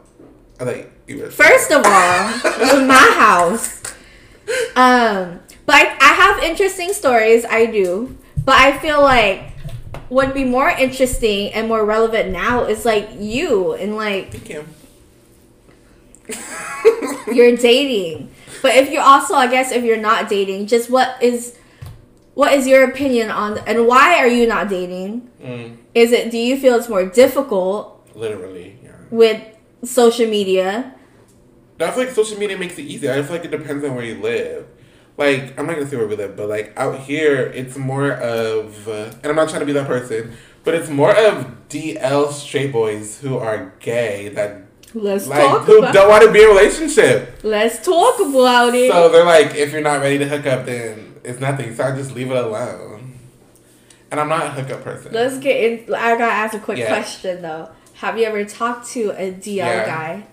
I 0.60 0.66
thought 0.66 0.78
you 1.08 1.20
were. 1.20 1.30
First 1.32 1.72
of 1.72 1.84
all, 1.86 2.78
in 2.80 2.88
my 2.88 3.14
house. 3.18 3.82
Um, 4.76 5.40
but 5.66 5.76
I, 5.76 5.96
I 6.02 6.14
have 6.14 6.44
interesting 6.44 6.92
stories. 6.94 7.46
I 7.46 7.66
do, 7.68 8.18
but 8.44 8.56
I 8.56 8.78
feel 8.80 9.02
like 9.02 9.52
what 10.10 10.28
would 10.28 10.34
be 10.34 10.44
more 10.44 10.70
interesting 10.70 11.54
and 11.54 11.68
more 11.68 11.86
relevant 11.86 12.32
now 12.32 12.66
is 12.66 12.84
like 12.86 13.10
you 13.18 13.74
and 13.74 13.96
like 13.96 14.32
Thank 14.32 14.50
you. 14.50 14.66
you're 17.34 17.56
dating. 17.58 18.30
But 18.64 18.76
if 18.76 18.90
you're 18.90 19.04
also, 19.04 19.36
I 19.36 19.48
guess, 19.48 19.72
if 19.72 19.84
you're 19.84 19.98
not 19.98 20.30
dating, 20.30 20.68
just 20.68 20.90
what 20.90 21.22
is 21.22 21.58
what 22.34 22.54
is 22.54 22.66
your 22.66 22.90
opinion 22.90 23.30
on 23.30 23.60
and 23.68 23.86
why 23.86 24.18
are 24.18 24.28
you 24.28 24.48
not 24.48 24.70
dating? 24.70 25.30
Mm, 25.44 25.78
Is 25.94 26.12
it 26.12 26.32
do 26.32 26.38
you 26.38 26.58
feel 26.58 26.76
it's 26.76 26.90
more 26.90 27.06
difficult 27.06 28.10
literally. 28.16 28.80
Yeah. 28.84 28.92
with 29.12 29.42
social 29.84 30.28
media? 30.28 30.96
I 31.80 31.92
feel 31.92 32.06
like 32.06 32.14
social 32.16 32.40
media 32.40 32.58
makes 32.58 32.80
it 32.80 32.84
easy. 32.84 33.12
I 33.12 33.22
feel 33.22 33.34
like 33.36 33.46
it 33.46 33.52
depends 33.52 33.84
on 33.84 33.96
where 33.96 34.06
you 34.06 34.16
live. 34.22 34.66
Like, 35.18 35.60
I'm 35.60 35.68
not 35.68 35.76
gonna 35.76 35.88
say 35.88 35.98
where 35.98 36.08
we 36.08 36.16
live, 36.16 36.36
but 36.38 36.48
like 36.48 36.74
out 36.78 37.02
here, 37.02 37.42
it's 37.54 37.78
more 37.78 38.12
of, 38.14 38.88
uh, 38.88 39.12
and 39.22 39.26
I'm 39.26 39.36
not 39.36 39.50
trying 39.50 39.60
to 39.60 39.66
be 39.66 39.74
that 39.74 39.86
person, 39.88 40.32
but 40.64 40.74
it's 40.74 40.90
more 40.90 41.12
of 41.16 41.68
DL 41.70 42.32
straight 42.32 42.72
boys 42.72 43.20
who 43.20 43.38
are 43.38 43.74
gay 43.80 44.30
that 44.30 44.62
Let's 44.94 45.28
like 45.28 45.40
talk 45.42 45.64
who 45.64 45.80
about 45.80 45.94
don't 45.94 46.10
want 46.10 46.24
to 46.24 46.32
be 46.32 46.40
in 46.44 46.46
a 46.46 46.50
relationship. 46.50 47.40
Let's 47.44 47.84
talk 47.84 48.20
about 48.20 48.76
it. 48.76 48.92
So 48.92 49.10
they're 49.10 49.26
like, 49.26 49.56
if 49.56 49.72
you're 49.72 49.82
not 49.82 50.02
ready 50.02 50.20
to 50.20 50.28
hook 50.28 50.46
up, 50.46 50.66
then 50.66 51.16
it's 51.24 51.40
nothing. 51.40 51.74
So 51.76 51.84
I 51.84 51.96
just 51.96 52.14
leave 52.14 52.30
it 52.32 52.38
alone. 52.38 53.14
And 54.12 54.20
I'm 54.20 54.30
not 54.30 54.46
a 54.46 54.50
hookup 54.50 54.84
person. 54.84 55.12
Let's 55.12 55.38
get 55.40 55.88
in. 55.88 55.94
I 55.96 56.12
gotta 56.18 56.26
ask 56.26 56.54
a 56.54 56.60
quick 56.60 56.78
Yeah. 56.78 56.88
question 56.88 57.42
though. 57.42 57.70
Have 57.96 58.18
you 58.20 58.26
ever 58.26 58.44
talked 58.46 58.88
to 58.92 59.10
a 59.18 59.32
DL 59.32 59.56
Yeah. 59.66 59.86
guy? 59.86 60.24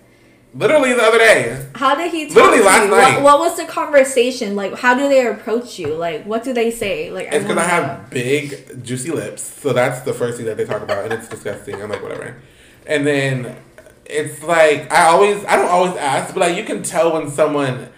Literally 0.52 0.92
the 0.92 1.02
other 1.02 1.18
day. 1.18 1.64
How 1.76 1.94
did 1.94 2.10
he 2.10 2.26
talk 2.26 2.34
Literally 2.36 2.58
to 2.58 2.64
last 2.64 2.84
you? 2.84 2.90
night. 2.90 3.22
What, 3.22 3.22
what 3.22 3.38
was 3.38 3.56
the 3.56 3.64
conversation 3.66 4.56
like? 4.56 4.74
How 4.76 4.94
do 4.94 5.08
they 5.08 5.24
approach 5.26 5.78
you? 5.78 5.94
Like, 5.94 6.24
what 6.24 6.42
do 6.42 6.52
they 6.52 6.72
say? 6.72 7.10
Like, 7.10 7.28
It's 7.30 7.44
because 7.44 7.56
I 7.56 7.68
have 7.68 8.10
big, 8.10 8.82
juicy 8.84 9.12
lips. 9.12 9.42
So 9.42 9.72
that's 9.72 10.00
the 10.00 10.12
first 10.12 10.36
thing 10.38 10.46
that 10.46 10.56
they 10.56 10.64
talk 10.64 10.82
about, 10.82 11.04
and 11.04 11.12
it's 11.12 11.28
disgusting. 11.28 11.80
I'm 11.80 11.88
like, 11.88 12.02
whatever. 12.02 12.34
And 12.86 13.06
then 13.06 13.56
it's 14.10 14.42
like, 14.42 14.90
I 14.92 15.04
always, 15.06 15.44
I 15.44 15.56
don't 15.56 15.70
always 15.70 15.96
ask, 15.96 16.34
but 16.34 16.40
like, 16.40 16.56
you 16.56 16.64
can 16.64 16.82
tell 16.82 17.12
when 17.12 17.30
someone 17.30 17.88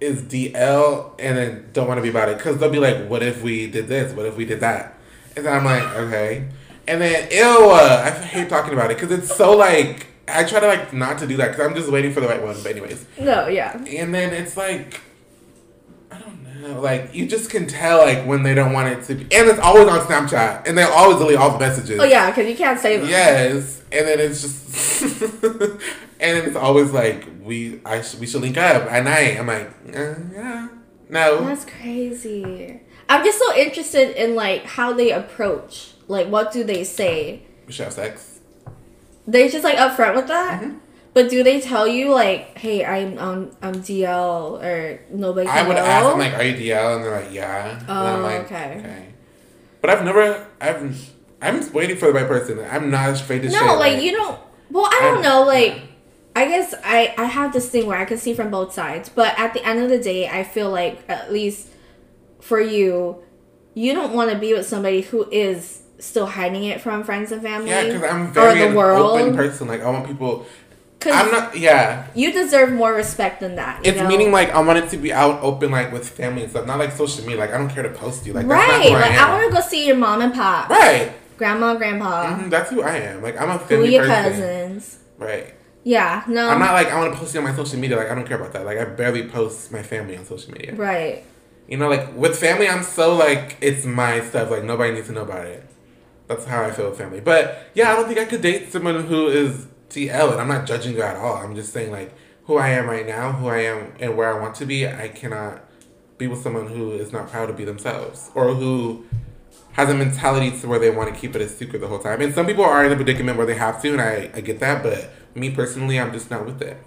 is 0.00 0.22
DL 0.22 1.14
and 1.18 1.36
then 1.38 1.68
don't 1.72 1.88
want 1.88 1.98
to 1.98 2.02
be 2.02 2.08
about 2.10 2.28
it. 2.28 2.36
Because 2.38 2.58
they'll 2.58 2.70
be 2.70 2.78
like, 2.78 3.08
what 3.08 3.22
if 3.22 3.42
we 3.42 3.66
did 3.66 3.88
this? 3.88 4.12
What 4.14 4.26
if 4.26 4.36
we 4.36 4.44
did 4.44 4.60
that? 4.60 4.98
And 5.36 5.44
then 5.46 5.52
I'm 5.54 5.64
like, 5.64 5.82
okay. 5.96 6.48
And 6.88 7.00
then, 7.00 7.28
ew, 7.30 7.70
I 7.70 8.10
hate 8.10 8.48
talking 8.48 8.72
about 8.72 8.90
it 8.90 8.98
because 8.98 9.10
it's 9.16 9.34
so 9.34 9.56
like, 9.56 10.06
I 10.28 10.44
try 10.44 10.60
to 10.60 10.66
like 10.66 10.92
not 10.92 11.18
to 11.18 11.26
do 11.26 11.36
that 11.38 11.52
because 11.52 11.66
I'm 11.66 11.74
just 11.74 11.90
waiting 11.90 12.12
for 12.12 12.20
the 12.20 12.28
right 12.28 12.42
one. 12.42 12.56
But 12.62 12.72
anyways, 12.72 13.04
No, 13.18 13.48
yeah. 13.48 13.76
and 13.76 14.14
then 14.14 14.32
it's 14.32 14.56
like, 14.56 15.00
I 16.10 16.18
don't 16.18 16.62
know, 16.62 16.80
like 16.80 17.14
you 17.14 17.26
just 17.26 17.50
can 17.50 17.66
tell 17.66 17.98
like 17.98 18.24
when 18.26 18.42
they 18.42 18.54
don't 18.54 18.72
want 18.72 18.88
it 18.88 19.04
to 19.04 19.14
be, 19.14 19.22
and 19.36 19.48
it's 19.48 19.58
always 19.60 19.86
on 19.88 20.00
Snapchat, 20.00 20.66
and 20.66 20.76
they 20.76 20.82
always 20.82 21.18
delete 21.18 21.36
all 21.36 21.50
the 21.52 21.58
messages. 21.58 22.00
Oh 22.00 22.04
yeah, 22.04 22.30
because 22.30 22.48
you 22.48 22.56
can't 22.56 22.78
save 22.80 23.00
them. 23.02 23.10
Yes, 23.10 23.75
and 23.92 24.06
then 24.06 24.18
it's 24.20 24.42
just, 24.42 25.42
and 26.20 26.38
it's 26.38 26.56
always 26.56 26.92
like 26.92 27.26
we 27.42 27.80
I 27.84 28.02
we 28.20 28.26
should 28.26 28.40
link 28.42 28.56
up 28.56 28.90
at 28.90 29.04
night. 29.04 29.38
I'm 29.38 29.46
like, 29.46 29.70
uh, 29.94 30.14
yeah, 30.32 30.68
no. 31.08 31.44
That's 31.44 31.64
crazy. 31.64 32.80
I'm 33.08 33.24
just 33.24 33.38
so 33.38 33.54
interested 33.54 34.20
in 34.22 34.34
like 34.34 34.64
how 34.64 34.92
they 34.92 35.12
approach. 35.12 35.92
Like, 36.08 36.28
what 36.28 36.52
do 36.52 36.64
they 36.64 36.84
say? 36.84 37.42
We 37.66 37.72
should 37.72 37.84
have 37.84 37.92
sex. 37.94 38.40
They 39.26 39.48
just 39.48 39.64
like 39.64 39.76
upfront 39.76 40.14
with 40.16 40.28
that. 40.28 40.62
Mhm. 40.62 40.78
But 41.14 41.30
do 41.30 41.42
they 41.42 41.60
tell 41.60 41.86
you 41.88 42.12
like, 42.12 42.58
"Hey, 42.58 42.84
I'm 42.84 43.16
um 43.18 43.50
I'm 43.62 43.76
DL" 43.76 44.60
or 44.62 45.00
nobody 45.10 45.48
I 45.48 45.66
would 45.66 45.74
know? 45.76 45.82
ask 45.84 46.06
them 46.10 46.18
like, 46.18 46.34
"Are 46.34 46.42
you 46.42 46.54
DL?" 46.54 46.96
And 46.96 47.04
they're 47.04 47.20
like, 47.22 47.32
"Yeah." 47.32 47.78
and 47.80 47.90
I'm 47.90 48.18
Oh, 48.20 48.22
like, 48.22 48.44
okay. 48.44 48.76
okay. 48.78 49.02
But 49.80 49.90
I've 49.90 50.04
never, 50.04 50.46
I've, 50.60 51.10
I'm 51.42 51.72
waiting 51.72 51.96
for 51.96 52.06
the 52.06 52.12
right 52.12 52.26
person. 52.26 52.58
I'm 52.70 52.90
not 52.90 53.10
afraid 53.20 53.42
to 53.42 53.48
no, 53.48 53.58
share. 53.58 53.76
like 53.76 54.02
you 54.02 54.12
don't. 54.12 54.38
Well, 54.70 54.86
I 54.86 54.98
don't 55.02 55.14
I'm- 55.16 55.22
know. 55.22 55.42
Like, 55.44 55.80
I 56.34 56.46
guess 56.46 56.74
I 56.84 57.14
I 57.18 57.24
have 57.24 57.52
this 57.52 57.68
thing 57.70 57.86
where 57.86 57.98
I 57.98 58.04
can 58.04 58.18
see 58.18 58.34
from 58.34 58.50
both 58.50 58.72
sides, 58.72 59.08
but 59.08 59.38
at 59.38 59.52
the 59.54 59.64
end 59.66 59.80
of 59.82 59.88
the 59.90 59.98
day, 59.98 60.28
I 60.28 60.44
feel 60.44 60.70
like 60.70 60.98
at 61.08 61.32
least 61.32 61.68
for 62.40 62.60
you, 62.60 63.22
you 63.74 63.92
don't 63.94 64.12
want 64.14 64.30
to 64.32 64.38
be 64.38 64.52
with 64.54 64.66
somebody 64.66 65.02
who 65.02 65.28
is 65.30 65.82
still 65.98 66.26
hiding 66.26 66.64
it 66.64 66.80
from 66.80 67.04
friends 67.04 67.32
and 67.32 67.42
family. 67.42 67.70
Yeah, 67.70 67.84
because 67.84 68.02
I'm 68.02 68.32
very 68.32 68.68
the 68.68 68.74
world. 68.76 69.18
open 69.20 69.34
person. 69.36 69.68
Like 69.68 69.82
I 69.82 69.90
want 69.90 70.06
people. 70.06 70.46
'Cause 70.98 71.12
I'm 71.14 71.30
not. 71.30 71.56
Yeah, 71.56 72.06
You 72.14 72.32
deserve 72.32 72.72
more 72.72 72.92
respect 72.94 73.40
than 73.40 73.56
that. 73.56 73.84
you 73.84 73.92
it's 73.92 74.00
know? 74.00 74.08
meaning 74.08 74.32
like 74.32 74.50
I 74.50 74.60
want 74.60 74.78
it 74.78 74.88
to 74.90 74.96
be 74.96 75.12
out 75.12 75.40
open, 75.42 75.70
like 75.70 75.92
with 75.92 76.08
family 76.08 76.42
and 76.42 76.50
stuff. 76.50 76.66
Not 76.66 76.78
like 76.78 76.92
social 76.92 77.22
media. 77.24 77.38
Like 77.40 77.52
I 77.52 77.58
don't 77.58 77.68
care 77.68 77.82
to 77.82 77.90
post 77.90 78.26
you. 78.26 78.32
Like 78.32 78.48
that's 78.48 78.70
right. 78.72 78.86
who 78.88 78.94
Like 78.94 79.12
I 79.12 79.28
I, 79.28 79.38
want 79.38 79.48
to 79.54 79.54
go 79.54 79.66
see 79.66 79.86
your 79.86 79.96
mom 79.96 80.22
and 80.22 80.32
pop, 80.34 80.68
right. 80.70 81.12
Grandma, 81.36 81.74
grandpa, 81.74 82.34
hmm 82.36 82.48
that's 82.48 82.70
who 82.70 82.82
I 82.82 82.96
am. 82.96 83.22
Like 83.22 83.40
I'm 83.40 83.50
a 83.50 83.58
family. 83.58 83.88
who 83.88 83.92
your 83.92 84.02
person. 84.04 84.32
cousins. 84.32 84.98
Right. 85.18 85.54
Yeah. 85.84 86.24
No. 86.26 86.48
I'm 86.48 86.58
not 86.58 86.72
like 86.72 86.88
I 86.88 86.98
want 86.98 87.12
to 87.12 87.18
post 87.18 87.34
you 87.34 87.40
on 87.40 87.44
my 87.46 87.54
social 87.54 87.78
media. 87.78 87.96
Like 87.96 88.10
I 88.10 88.14
don't 88.14 88.26
care 88.26 88.38
about 88.38 88.52
that. 88.54 88.64
Like 88.64 88.78
I 88.78 88.84
barely 88.84 89.28
post 89.28 89.70
my 89.70 89.82
family 89.82 90.16
on 90.16 90.24
social 90.24 90.52
media. 90.52 90.74
right. 90.74 91.24
You 91.68 91.76
know, 91.76 91.88
like 91.88 92.14
with 92.16 92.38
family, 92.38 92.68
I'm 92.68 92.82
so 92.84 93.14
like 93.14 93.56
it's 93.60 93.84
my 93.84 94.20
stuff. 94.20 94.50
Like 94.50 94.64
nobody 94.64 94.94
needs 94.94 95.08
to 95.08 95.12
know 95.12 95.22
about 95.22 95.46
it. 95.46 95.64
That's 96.28 96.44
how 96.44 96.62
I 96.62 96.70
feel 96.70 96.88
with 96.90 96.98
family. 96.98 97.20
But 97.20 97.68
yeah, 97.74 97.92
I 97.92 97.96
don't 97.96 98.06
think 98.06 98.18
I 98.18 98.24
could 98.24 98.40
date 98.40 98.72
someone 98.72 99.04
who 99.04 99.28
is 99.28 99.66
DL, 99.90 100.32
and 100.32 100.40
I'm 100.40 100.48
not 100.48 100.66
judging 100.66 100.94
you 100.94 101.02
at 101.02 101.16
all. 101.16 101.36
I'm 101.36 101.54
just 101.54 101.72
saying 101.72 101.90
like 101.90 102.12
who 102.44 102.56
I 102.56 102.70
am 102.70 102.88
right 102.88 103.06
now, 103.06 103.32
who 103.32 103.48
I 103.48 103.58
am, 103.58 103.92
and 104.00 104.16
where 104.16 104.32
I 104.32 104.40
want 104.40 104.54
to 104.56 104.66
be. 104.66 104.86
I 104.86 105.08
cannot 105.08 105.62
be 106.18 106.26
with 106.26 106.40
someone 106.42 106.68
who 106.68 106.92
is 106.92 107.12
not 107.12 107.30
proud 107.30 107.46
to 107.46 107.52
be 107.52 107.64
themselves 107.64 108.30
or 108.34 108.54
who 108.54 109.04
has 109.76 109.90
a 109.90 109.94
mentality 109.94 110.58
to 110.58 110.66
where 110.66 110.78
they 110.78 110.88
want 110.88 111.12
to 111.12 111.20
keep 111.20 111.36
it 111.36 111.42
a 111.42 111.48
secret 111.48 111.80
the 111.80 111.86
whole 111.86 111.98
time. 111.98 112.22
And 112.22 112.34
some 112.34 112.46
people 112.46 112.64
are 112.64 112.82
in 112.84 112.90
a 112.90 112.96
predicament 112.96 113.36
where 113.36 113.46
they 113.46 113.56
have 113.56 113.80
to, 113.82 113.92
and 113.92 114.00
I, 114.00 114.30
I 114.34 114.40
get 114.40 114.58
that. 114.60 114.82
But 114.82 115.12
me 115.34 115.50
personally, 115.50 116.00
I'm 116.00 116.12
just 116.12 116.30
not 116.30 116.46
with 116.46 116.62
it. 116.62 116.78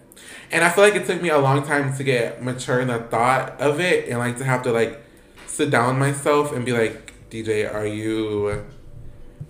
And 0.52 0.64
I 0.64 0.70
feel 0.70 0.84
like 0.84 0.96
it 0.96 1.06
took 1.06 1.22
me 1.22 1.30
a 1.30 1.38
long 1.38 1.64
time 1.64 1.96
to 1.96 2.04
get 2.04 2.44
mature 2.44 2.80
in 2.80 2.88
the 2.88 2.98
thought 2.98 3.62
of 3.62 3.80
it, 3.80 4.10
and 4.10 4.18
like 4.18 4.38
to 4.40 4.44
have 4.44 4.64
to 4.64 4.72
like 4.72 5.04
sit 5.46 5.70
down 5.70 6.00
myself 6.00 6.52
and 6.52 6.66
be 6.66 6.74
like, 6.74 7.14
DJ, 7.30 7.72
are 7.72 7.86
you 7.86 8.66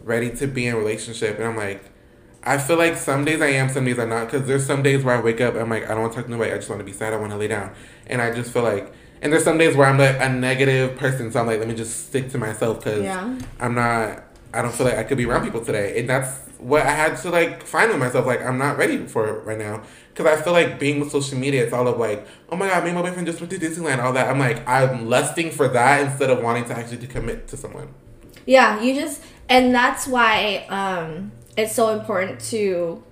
ready 0.03 0.29
to 0.35 0.45
be 0.45 0.67
in 0.67 0.75
a 0.75 0.77
relationship? 0.77 1.37
And 1.37 1.47
I'm 1.47 1.55
like, 1.55 1.81
I 2.43 2.57
feel 2.57 2.77
like 2.77 2.97
some 2.97 3.23
days 3.23 3.41
I 3.41 3.47
am, 3.47 3.69
some 3.69 3.85
days 3.85 3.99
I'm 3.99 4.09
not. 4.09 4.25
Because 4.25 4.47
there's 4.47 4.65
some 4.65 4.83
days 4.83 5.05
where 5.05 5.17
I 5.17 5.21
wake 5.21 5.39
up, 5.39 5.55
I'm 5.55 5.69
like, 5.69 5.85
I 5.85 5.89
don't 5.89 6.01
want 6.01 6.11
to 6.11 6.17
talk 6.17 6.25
to 6.25 6.31
nobody. 6.31 6.51
I 6.51 6.55
just 6.55 6.69
want 6.69 6.79
to 6.79 6.85
be 6.85 6.91
sad. 6.91 7.13
I 7.13 7.17
want 7.17 7.31
to 7.31 7.37
lay 7.37 7.47
down. 7.47 7.73
And 8.07 8.21
I 8.21 8.33
just 8.33 8.51
feel 8.51 8.63
like, 8.63 8.91
and 9.21 9.31
there's 9.31 9.43
some 9.43 9.57
days 9.57 9.75
where 9.75 9.87
I'm 9.87 9.97
like 9.97 10.17
a 10.19 10.29
negative 10.29 10.97
person. 10.97 11.31
So 11.31 11.39
I'm 11.39 11.47
like, 11.47 11.59
let 11.59 11.67
me 11.67 11.75
just 11.75 12.07
stick 12.07 12.29
to 12.31 12.37
myself 12.37 12.79
because 12.83 13.03
Yeah. 13.03 13.37
I'm 13.59 13.75
not, 13.75 14.23
I 14.53 14.61
don't 14.61 14.73
feel 14.73 14.85
like 14.87 14.97
I 14.97 15.03
could 15.03 15.17
be 15.17 15.25
around 15.25 15.43
people 15.43 15.63
today. 15.63 15.99
And 15.99 16.09
that's 16.09 16.37
what 16.57 16.83
I 16.85 16.91
had 16.91 17.17
to 17.17 17.29
like 17.29 17.63
find 17.63 17.89
with 17.89 17.99
myself. 17.99 18.25
Like, 18.25 18.41
I'm 18.41 18.57
not 18.57 18.77
ready 18.77 19.05
for 19.07 19.27
it 19.27 19.45
right 19.45 19.57
now. 19.57 19.83
Because 20.13 20.37
I 20.39 20.41
feel 20.41 20.53
like 20.53 20.79
being 20.79 20.99
with 20.99 21.11
social 21.11 21.37
media, 21.37 21.63
it's 21.63 21.71
all 21.73 21.87
of 21.87 21.97
like, 21.97 22.27
oh 22.49 22.55
my 22.57 22.67
God, 22.67 22.83
me 22.83 22.89
and 22.89 22.97
my 22.97 23.03
boyfriend 23.03 23.27
just 23.27 23.39
went 23.39 23.51
to 23.51 23.57
Disneyland, 23.59 24.03
all 24.03 24.11
that. 24.13 24.29
I'm 24.29 24.39
like, 24.39 24.67
I'm 24.67 25.07
lusting 25.09 25.49
for 25.51 25.67
that 25.69 26.01
instead 26.05 26.29
of 26.29 26.41
wanting 26.43 26.65
to 26.65 26.77
actually 26.77 26.97
to 26.97 27.07
commit 27.07 27.47
to 27.49 27.57
someone. 27.57 27.89
Yeah, 28.45 28.81
you 28.81 28.95
just 28.95 29.21
and 29.47 29.73
that's 29.73 30.07
why 30.07 30.65
um 30.69 31.31
it's 31.55 31.73
so 31.73 31.89
important 31.97 32.39
to 32.51 33.03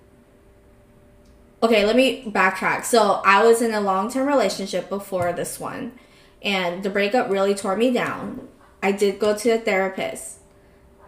Okay, 1.61 1.85
let 1.85 1.95
me 1.95 2.23
backtrack. 2.25 2.85
So, 2.85 3.21
I 3.25 3.43
was 3.43 3.61
in 3.61 3.73
a 3.73 3.81
long-term 3.81 4.27
relationship 4.27 4.89
before 4.89 5.33
this 5.33 5.59
one, 5.59 5.93
and 6.41 6.83
the 6.83 6.89
breakup 6.89 7.29
really 7.29 7.55
tore 7.55 7.75
me 7.75 7.91
down. 7.91 8.47
I 8.83 8.91
did 8.91 9.17
go 9.17 9.35
to 9.35 9.49
a 9.49 9.57
therapist, 9.57 10.37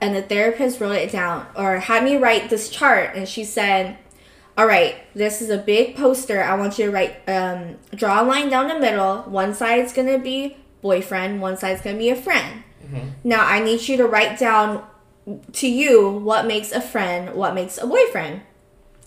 and 0.02 0.16
the 0.16 0.22
therapist 0.22 0.80
wrote 0.80 0.94
it 0.94 1.12
down 1.12 1.46
or 1.56 1.80
had 1.80 2.04
me 2.04 2.18
write 2.18 2.50
this 2.50 2.70
chart 2.70 3.16
and 3.16 3.28
she 3.28 3.44
said, 3.44 3.98
"All 4.58 4.66
right, 4.66 4.96
this 5.14 5.42
is 5.42 5.50
a 5.50 5.58
big 5.58 5.96
poster. 5.96 6.42
I 6.42 6.56
want 6.56 6.80
you 6.80 6.86
to 6.86 6.92
write 6.92 7.18
um 7.28 7.78
draw 7.94 8.22
a 8.22 8.24
line 8.24 8.50
down 8.50 8.68
the 8.68 8.80
middle. 8.80 9.24
One 9.24 9.54
side's 9.54 9.94
going 9.94 10.08
to 10.08 10.18
be 10.18 10.58
boyfriend, 10.82 11.42
one 11.42 11.58
side's 11.58 11.82
going 11.82 11.96
to 11.96 12.00
be 12.00 12.10
a 12.10 12.16
friend." 12.16 12.64
Now 13.24 13.46
I 13.46 13.60
need 13.60 13.88
you 13.88 13.98
to 13.98 14.08
write 14.08 14.40
down 14.40 14.84
to 15.54 15.68
you 15.68 16.10
what 16.10 16.48
makes 16.48 16.72
a 16.72 16.82
friend, 16.82 17.36
what 17.36 17.54
makes 17.54 17.78
a 17.78 17.86
boyfriend. 17.86 18.42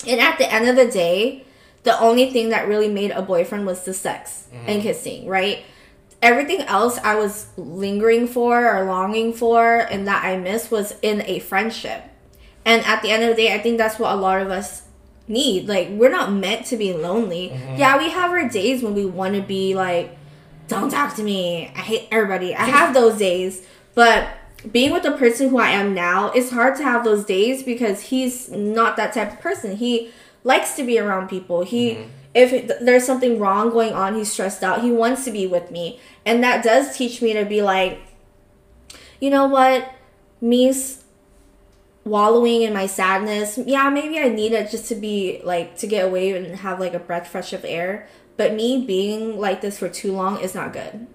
And 0.06 0.20
at 0.20 0.38
the 0.38 0.52
end 0.52 0.68
of 0.68 0.76
the 0.76 0.90
day, 0.90 1.44
the 1.82 1.98
only 1.98 2.30
thing 2.30 2.50
that 2.50 2.68
really 2.68 2.88
made 2.88 3.10
a 3.10 3.22
boyfriend 3.22 3.66
was 3.66 3.84
the 3.84 3.94
sex 3.94 4.46
and 4.52 4.66
mm-hmm. 4.66 4.82
kissing, 4.82 5.26
right? 5.26 5.64
Everything 6.20 6.60
else 6.62 6.98
I 6.98 7.16
was 7.16 7.48
lingering 7.56 8.28
for 8.28 8.76
or 8.76 8.84
longing 8.84 9.32
for 9.32 9.78
and 9.78 10.06
that 10.06 10.24
I 10.24 10.36
missed 10.36 10.70
was 10.70 10.94
in 11.02 11.22
a 11.22 11.40
friendship. 11.40 12.04
And 12.64 12.84
at 12.84 13.02
the 13.02 13.10
end 13.10 13.24
of 13.24 13.30
the 13.30 13.34
day, 13.34 13.52
I 13.52 13.58
think 13.58 13.78
that's 13.78 13.98
what 13.98 14.12
a 14.12 14.16
lot 14.16 14.40
of 14.40 14.50
us 14.50 14.82
need. 15.26 15.68
Like, 15.68 15.88
we're 15.90 16.10
not 16.10 16.32
meant 16.32 16.66
to 16.66 16.76
be 16.76 16.92
lonely. 16.92 17.48
Mm-hmm. 17.48 17.76
Yeah, 17.76 17.98
we 17.98 18.10
have 18.10 18.30
our 18.30 18.48
days 18.48 18.82
when 18.82 18.94
we 18.94 19.04
want 19.04 19.34
to 19.34 19.42
be 19.42 19.74
like, 19.74 20.16
don't 20.68 20.90
talk 20.90 21.16
to 21.16 21.24
me. 21.24 21.72
I 21.74 21.80
hate 21.80 22.08
everybody. 22.12 22.54
I 22.54 22.64
have 22.64 22.94
those 22.94 23.18
days. 23.18 23.66
But 23.94 24.28
being 24.70 24.92
with 24.92 25.02
the 25.02 25.12
person 25.12 25.48
who 25.48 25.58
I 25.58 25.70
am 25.70 25.94
now, 25.94 26.30
it's 26.32 26.50
hard 26.50 26.76
to 26.76 26.84
have 26.84 27.04
those 27.04 27.24
days 27.24 27.62
because 27.62 28.00
he's 28.00 28.50
not 28.50 28.96
that 28.96 29.12
type 29.12 29.32
of 29.32 29.40
person. 29.40 29.76
He 29.76 30.12
likes 30.44 30.74
to 30.76 30.84
be 30.84 30.98
around 30.98 31.28
people. 31.28 31.64
He 31.64 31.92
mm-hmm. 31.92 32.10
if 32.34 32.80
there's 32.80 33.04
something 33.04 33.38
wrong 33.38 33.70
going 33.70 33.92
on, 33.92 34.14
he's 34.14 34.32
stressed 34.32 34.62
out. 34.62 34.82
He 34.82 34.90
wants 34.92 35.24
to 35.24 35.30
be 35.30 35.46
with 35.46 35.70
me. 35.70 36.00
And 36.24 36.42
that 36.44 36.62
does 36.62 36.96
teach 36.96 37.20
me 37.20 37.32
to 37.32 37.44
be 37.44 37.62
like, 37.62 38.00
you 39.20 39.30
know 39.30 39.46
what? 39.46 39.92
Me's 40.40 41.04
wallowing 42.04 42.62
in 42.62 42.72
my 42.72 42.86
sadness. 42.86 43.58
Yeah, 43.64 43.88
maybe 43.90 44.18
I 44.18 44.28
need 44.28 44.52
it 44.52 44.70
just 44.70 44.88
to 44.88 44.94
be 44.94 45.40
like 45.44 45.76
to 45.78 45.86
get 45.86 46.04
away 46.04 46.32
and 46.32 46.56
have 46.56 46.80
like 46.80 46.94
a 46.94 46.98
breath 46.98 47.28
fresh 47.28 47.52
of 47.52 47.64
air. 47.64 48.08
But 48.36 48.54
me 48.54 48.84
being 48.84 49.38
like 49.38 49.60
this 49.60 49.78
for 49.78 49.88
too 49.88 50.12
long 50.12 50.40
is 50.40 50.54
not 50.54 50.72
good. 50.72 51.06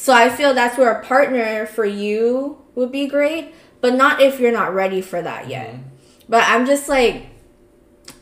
So 0.00 0.14
I 0.14 0.30
feel 0.30 0.54
that's 0.54 0.78
where 0.78 0.90
a 0.90 1.04
partner 1.04 1.66
for 1.66 1.84
you 1.84 2.56
would 2.74 2.90
be 2.90 3.06
great, 3.06 3.54
but 3.82 3.92
not 3.92 4.22
if 4.22 4.40
you're 4.40 4.50
not 4.50 4.74
ready 4.74 5.02
for 5.02 5.20
that 5.20 5.46
yet. 5.46 5.74
Mm-hmm. 5.74 5.88
But 6.26 6.44
I'm 6.46 6.64
just 6.64 6.88
like 6.88 7.26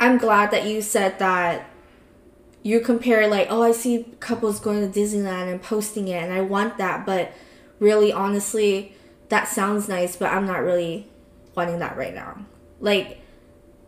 I'm 0.01 0.19
glad 0.19 0.51
that 0.51 0.67
you 0.67 0.83
said 0.83 1.21
that 1.21 1.71
you 2.65 2.81
compare 2.81 3.29
like, 3.29 3.47
oh, 3.49 3.63
I 3.63 3.71
see 3.71 4.09
couples 4.19 4.59
going 4.59 4.91
to 4.91 5.01
Disneyland 5.01 5.53
and 5.53 5.63
posting 5.63 6.09
it 6.09 6.21
and 6.21 6.33
I 6.33 6.41
want 6.41 6.79
that, 6.79 7.07
but 7.07 7.33
really 7.79 8.13
honestly, 8.13 8.97
that 9.29 9.47
sounds 9.47 9.87
nice, 9.87 10.17
but 10.17 10.33
I'm 10.33 10.47
not 10.47 10.65
really 10.65 11.07
wanting 11.55 11.79
that 11.79 11.97
right 11.97 12.13
now. 12.13 12.45
Like 12.81 13.21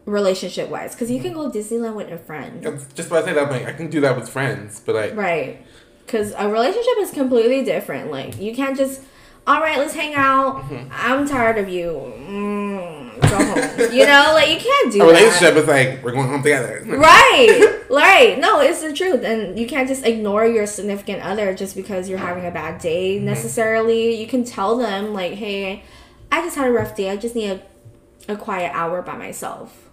relationship 0.05 0.69
wise, 0.69 0.95
because 0.95 1.11
you 1.11 1.21
can 1.21 1.33
mm-hmm. 1.33 1.51
go 1.51 1.51
Disneyland 1.51 1.97
with 1.97 2.13
a 2.13 2.19
friend. 2.19 2.63
That's 2.63 2.87
just 2.93 3.11
what 3.11 3.25
I 3.25 3.33
that, 3.33 3.47
I'm 3.47 3.51
like, 3.51 3.67
I 3.67 3.73
can 3.73 3.91
do 3.91 4.01
that 4.03 4.17
with 4.17 4.29
friends, 4.29 4.79
but 4.79 4.95
like, 4.95 5.17
Right. 5.17 5.67
Because 6.11 6.33
a 6.37 6.49
relationship 6.49 6.95
is 6.99 7.13
completely 7.13 7.65
different. 7.65 8.11
Like, 8.11 8.41
you 8.41 8.53
can't 8.53 8.77
just, 8.77 9.01
all 9.47 9.61
right, 9.61 9.79
let's 9.79 9.95
hang 9.95 10.15
out. 10.17 10.65
I'm 10.91 11.25
tired 11.25 11.57
of 11.57 11.69
you. 11.69 12.13
Mm, 12.29 13.21
go 13.21 13.37
home. 13.37 13.93
you 13.93 14.05
know, 14.07 14.33
like, 14.35 14.49
you 14.49 14.59
can't 14.59 14.93
do 14.93 15.03
a 15.03 15.07
that. 15.07 15.13
relationship 15.13 15.55
is 15.55 15.69
like, 15.69 16.03
we're 16.03 16.11
going 16.11 16.27
home 16.27 16.43
together. 16.43 16.85
Right, 16.89 17.85
right. 17.91 18.41
No, 18.41 18.61
it's 18.61 18.83
the 18.83 18.93
truth. 18.93 19.23
And 19.23 19.57
you 19.57 19.69
can't 19.69 19.87
just 19.87 20.05
ignore 20.05 20.47
your 20.47 20.67
significant 20.67 21.23
other 21.23 21.55
just 21.55 21.77
because 21.77 22.09
you're 22.09 22.19
having 22.19 22.45
a 22.45 22.51
bad 22.51 22.81
day 22.81 23.21
necessarily. 23.21 24.17
You 24.17 24.27
can 24.27 24.43
tell 24.43 24.77
them, 24.77 25.15
like, 25.15 25.35
hey, 25.35 25.85
I 26.33 26.43
just 26.43 26.57
had 26.57 26.67
a 26.67 26.73
rough 26.73 26.97
day. 26.97 27.11
I 27.11 27.17
just 27.17 27.37
need 27.37 27.51
a, 27.51 28.33
a 28.33 28.37
quiet 28.37 28.73
hour 28.75 29.01
by 29.01 29.17
myself. 29.17 29.89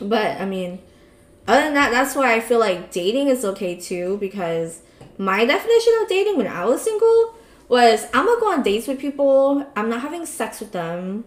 But, 0.00 0.40
I 0.40 0.46
mean, 0.46 0.80
other 1.46 1.62
than 1.62 1.74
that, 1.74 1.92
that's 1.92 2.16
why 2.16 2.34
I 2.34 2.40
feel 2.40 2.58
like 2.58 2.90
dating 2.90 3.28
is 3.28 3.44
okay 3.44 3.76
too 3.76 4.16
because 4.18 4.82
my 5.18 5.44
definition 5.44 5.92
of 6.02 6.08
dating 6.08 6.36
when 6.38 6.46
I 6.46 6.64
was 6.64 6.82
single 6.82 7.34
was 7.68 8.06
I'm 8.14 8.24
gonna 8.26 8.40
go 8.40 8.52
on 8.52 8.62
dates 8.62 8.86
with 8.86 8.98
people. 8.98 9.66
I'm 9.76 9.88
not 9.90 10.00
having 10.00 10.24
sex 10.26 10.60
with 10.60 10.72
them. 10.72 11.24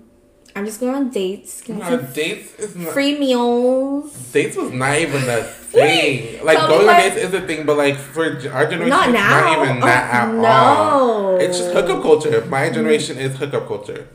I'm 0.55 0.65
just 0.65 0.79
going 0.81 0.93
on 0.95 1.09
dates. 1.09 1.61
Getting 1.61 1.79
No, 1.79 1.97
dates 2.01 2.55
is 2.55 2.75
not. 2.75 2.93
free 2.93 3.17
meals. 3.17 4.11
Dates 4.33 4.57
was 4.57 4.71
not 4.71 4.97
even 4.97 5.25
the 5.25 5.43
thing. 5.71 6.43
Like 6.43 6.57
going 6.57 6.89
on 6.89 6.95
dates 6.95 7.15
is 7.15 7.33
a 7.33 7.41
thing, 7.41 7.65
but 7.65 7.77
like 7.77 7.95
for 7.95 8.25
our 8.51 8.65
generation, 8.65 8.89
Not 8.89 9.09
it's 9.09 9.13
now. 9.13 9.29
not 9.55 9.63
even 9.65 9.79
that 9.81 10.13
at 10.13 10.27
Oh, 10.29 10.45
all. 10.45 11.31
no. 11.33 11.37
It's 11.37 11.57
just 11.57 11.71
hookup 11.71 12.01
culture. 12.01 12.43
My 12.45 12.63
mm-hmm. 12.63 12.73
generation 12.75 13.17
is 13.17 13.37
hookup 13.37 13.67
culture, 13.67 14.09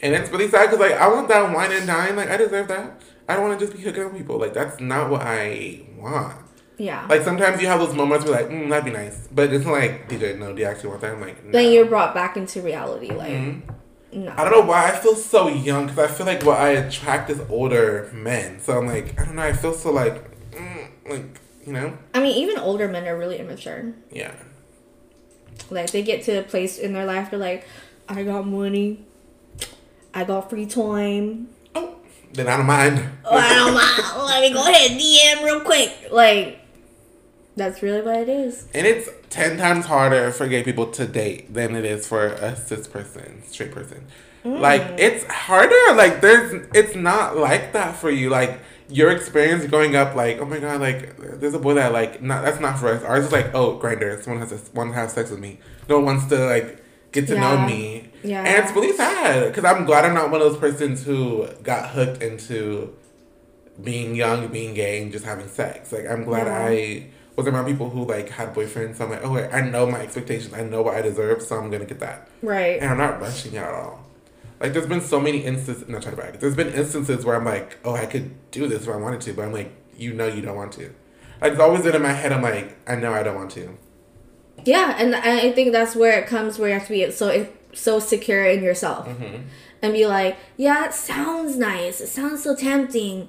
and 0.00 0.14
it's 0.14 0.30
really 0.30 0.48
sad 0.48 0.66
because 0.70 0.78
like 0.80 0.92
I 1.00 1.08
want 1.08 1.28
that 1.28 1.52
wine 1.54 1.72
and 1.72 1.86
dine. 1.86 2.14
Like 2.16 2.30
I 2.30 2.36
deserve 2.36 2.68
that. 2.68 3.00
I 3.28 3.34
don't 3.34 3.48
want 3.48 3.58
to 3.58 3.64
just 3.66 3.76
be 3.76 3.82
hooking 3.82 4.04
up 4.04 4.12
with 4.12 4.20
people. 4.20 4.38
Like 4.38 4.54
that's 4.54 4.80
not 4.80 5.10
what 5.10 5.22
I 5.22 5.82
want. 5.98 6.36
Yeah. 6.80 7.06
Like 7.10 7.20
sometimes 7.22 7.60
you 7.60 7.66
have 7.68 7.78
those 7.78 7.94
moments 7.94 8.24
where 8.24 8.40
like, 8.40 8.50
mm, 8.50 8.70
that'd 8.70 8.86
be 8.86 8.90
nice, 8.90 9.28
but 9.30 9.52
it's 9.52 9.66
like 9.66 10.08
DJ, 10.08 10.38
no, 10.38 10.54
do 10.54 10.62
you 10.62 10.66
actually 10.66 10.88
want 10.88 11.02
that? 11.02 11.12
I'm 11.12 11.20
like, 11.20 11.44
no. 11.44 11.52
then 11.52 11.72
you're 11.72 11.84
brought 11.84 12.14
back 12.14 12.38
into 12.38 12.62
reality. 12.62 13.10
Like, 13.12 13.32
Mhm. 13.32 13.60
no. 14.14 14.32
I 14.34 14.44
don't 14.44 14.52
know 14.52 14.66
why 14.66 14.88
I 14.88 14.92
feel 14.92 15.14
so 15.14 15.48
young 15.48 15.88
because 15.88 15.98
I 15.98 16.06
feel 16.08 16.24
like 16.24 16.42
what 16.42 16.58
I 16.58 16.70
attract 16.70 17.28
is 17.28 17.38
older 17.50 18.08
men. 18.14 18.60
So 18.60 18.78
I'm 18.78 18.86
like, 18.86 19.20
I 19.20 19.26
don't 19.26 19.34
know. 19.36 19.42
I 19.42 19.52
feel 19.52 19.74
so 19.74 19.90
like, 19.92 20.24
mm, 20.52 20.86
like 21.06 21.26
you 21.66 21.74
know, 21.74 21.98
I 22.14 22.20
mean, 22.20 22.34
even 22.38 22.56
older 22.58 22.88
men 22.88 23.06
are 23.06 23.18
really 23.18 23.38
immature. 23.38 23.92
yeah. 24.10 24.32
Like, 25.68 25.90
they 25.90 26.02
get 26.02 26.22
to 26.24 26.32
a 26.38 26.42
place 26.42 26.78
in 26.78 26.94
their 26.94 27.04
life, 27.04 27.30
they're 27.30 27.38
like, 27.38 27.64
I 28.08 28.22
got 28.24 28.46
money, 28.46 29.04
I 30.14 30.24
got 30.24 30.48
free 30.48 30.64
time. 30.66 31.48
Oh, 31.74 31.96
then 32.32 32.48
I 32.48 32.56
don't 32.56 32.66
mind. 32.66 33.04
Oh, 33.26 33.36
I 33.36 33.54
don't 33.54 33.74
mind. 33.74 34.26
Let 34.26 34.40
me 34.40 34.52
go 34.54 34.62
ahead 34.66 34.90
and 34.92 34.98
DM 34.98 35.44
real 35.44 35.60
quick. 35.60 35.92
Like, 36.10 36.56
that's 37.56 37.82
really 37.82 38.02
what 38.02 38.16
it 38.16 38.28
is. 38.28 38.66
And 38.74 38.86
it's 38.86 39.08
ten 39.28 39.58
times 39.58 39.86
harder 39.86 40.30
for 40.30 40.46
gay 40.48 40.62
people 40.62 40.86
to 40.92 41.06
date 41.06 41.52
than 41.52 41.74
it 41.74 41.84
is 41.84 42.06
for 42.06 42.26
a 42.26 42.56
cis 42.56 42.86
person, 42.86 43.42
straight 43.46 43.72
person. 43.72 44.06
Like 44.44 44.82
mm. 44.82 44.98
it's 44.98 45.24
harder. 45.24 45.94
Like 45.94 46.20
there's, 46.20 46.66
it's 46.74 46.96
not 46.96 47.36
like 47.36 47.72
that 47.74 47.96
for 47.96 48.10
you. 48.10 48.30
Like 48.30 48.60
your 48.88 49.10
experience 49.10 49.66
growing 49.66 49.96
up, 49.96 50.14
like 50.14 50.38
oh 50.38 50.46
my 50.46 50.58
god, 50.58 50.80
like 50.80 51.16
there's 51.18 51.54
a 51.54 51.58
boy 51.58 51.74
that 51.74 51.92
like 51.92 52.22
not 52.22 52.44
that's 52.44 52.60
not 52.60 52.78
for 52.78 52.88
us. 52.88 53.02
Ours 53.02 53.26
is 53.26 53.32
like 53.32 53.54
oh 53.54 53.78
Grindr. 53.78 54.22
Someone 54.22 54.40
has 54.40 54.62
to, 54.62 54.72
one 54.72 54.88
to 54.88 54.94
have 54.94 55.10
sex 55.10 55.30
with 55.30 55.40
me. 55.40 55.58
No 55.88 55.96
one 55.96 56.06
wants 56.06 56.26
to 56.26 56.38
like 56.46 56.82
get 57.12 57.26
to 57.26 57.38
know 57.38 57.58
me. 57.66 58.10
Yeah. 58.22 58.42
And 58.44 58.64
it's 58.64 58.74
really 58.74 58.96
sad 58.96 59.48
because 59.48 59.64
I'm 59.64 59.84
glad 59.84 60.04
I'm 60.04 60.14
not 60.14 60.30
one 60.30 60.40
of 60.40 60.50
those 60.50 60.58
persons 60.58 61.04
who 61.04 61.46
got 61.62 61.90
hooked 61.90 62.22
into 62.22 62.96
being 63.82 64.14
young, 64.14 64.48
being 64.48 64.74
gay, 64.74 65.02
and 65.02 65.12
just 65.12 65.24
having 65.24 65.48
sex. 65.48 65.92
Like 65.92 66.06
I'm 66.08 66.24
glad 66.24 66.46
Yeah. 66.46 66.66
I 66.66 67.06
was 67.36 67.46
around 67.46 67.66
people 67.66 67.90
who 67.90 68.04
like 68.04 68.28
had 68.30 68.54
boyfriends. 68.54 68.96
So 68.96 69.04
I'm 69.04 69.10
like, 69.10 69.24
oh, 69.24 69.32
wait, 69.32 69.48
I 69.52 69.60
know 69.62 69.86
my 69.86 70.00
expectations. 70.00 70.52
I 70.54 70.62
know 70.62 70.82
what 70.82 70.94
I 70.94 71.02
deserve, 71.02 71.42
so 71.42 71.56
I'm 71.58 71.70
gonna 71.70 71.84
get 71.86 72.00
that. 72.00 72.28
Right. 72.42 72.80
And 72.80 72.90
I'm 72.90 72.98
not 72.98 73.20
rushing 73.20 73.54
it 73.54 73.58
at 73.58 73.72
all. 73.72 74.04
Like 74.60 74.72
there's 74.74 74.86
been 74.86 75.00
so 75.00 75.18
many 75.20 75.38
instances. 75.38 75.88
Not 75.88 76.02
trying 76.02 76.16
to 76.16 76.20
brag. 76.20 76.40
There's 76.40 76.56
been 76.56 76.68
instances 76.72 77.24
where 77.24 77.36
I'm 77.36 77.44
like, 77.44 77.78
oh, 77.84 77.94
I 77.94 78.06
could 78.06 78.50
do 78.50 78.66
this 78.68 78.82
if 78.82 78.88
I 78.88 78.96
wanted 78.96 79.20
to, 79.22 79.32
but 79.32 79.44
I'm 79.44 79.52
like, 79.52 79.72
you 79.96 80.12
know, 80.12 80.26
you 80.26 80.42
don't 80.42 80.56
want 80.56 80.72
to. 80.72 80.92
Like 81.40 81.52
it's 81.52 81.60
always 81.60 81.82
been 81.82 81.94
in 81.94 82.02
my 82.02 82.12
head. 82.12 82.32
I'm 82.32 82.42
like, 82.42 82.76
I 82.86 82.96
know 82.96 83.12
I 83.14 83.22
don't 83.22 83.36
want 83.36 83.50
to. 83.52 83.76
Yeah, 84.64 84.94
and 84.98 85.16
I 85.16 85.52
think 85.52 85.72
that's 85.72 85.96
where 85.96 86.18
it 86.20 86.26
comes 86.26 86.58
where 86.58 86.68
you 86.68 86.74
have 86.74 86.86
to 86.88 86.92
be 86.92 87.10
so 87.10 87.48
so 87.72 87.98
secure 88.00 88.44
in 88.44 88.62
yourself 88.62 89.06
Mm-hmm. 89.06 89.42
and 89.80 89.92
be 89.94 90.06
like, 90.06 90.36
yeah, 90.58 90.86
it 90.86 90.92
sounds 90.92 91.56
nice, 91.56 92.00
it 92.00 92.08
sounds 92.08 92.42
so 92.42 92.54
tempting, 92.54 93.28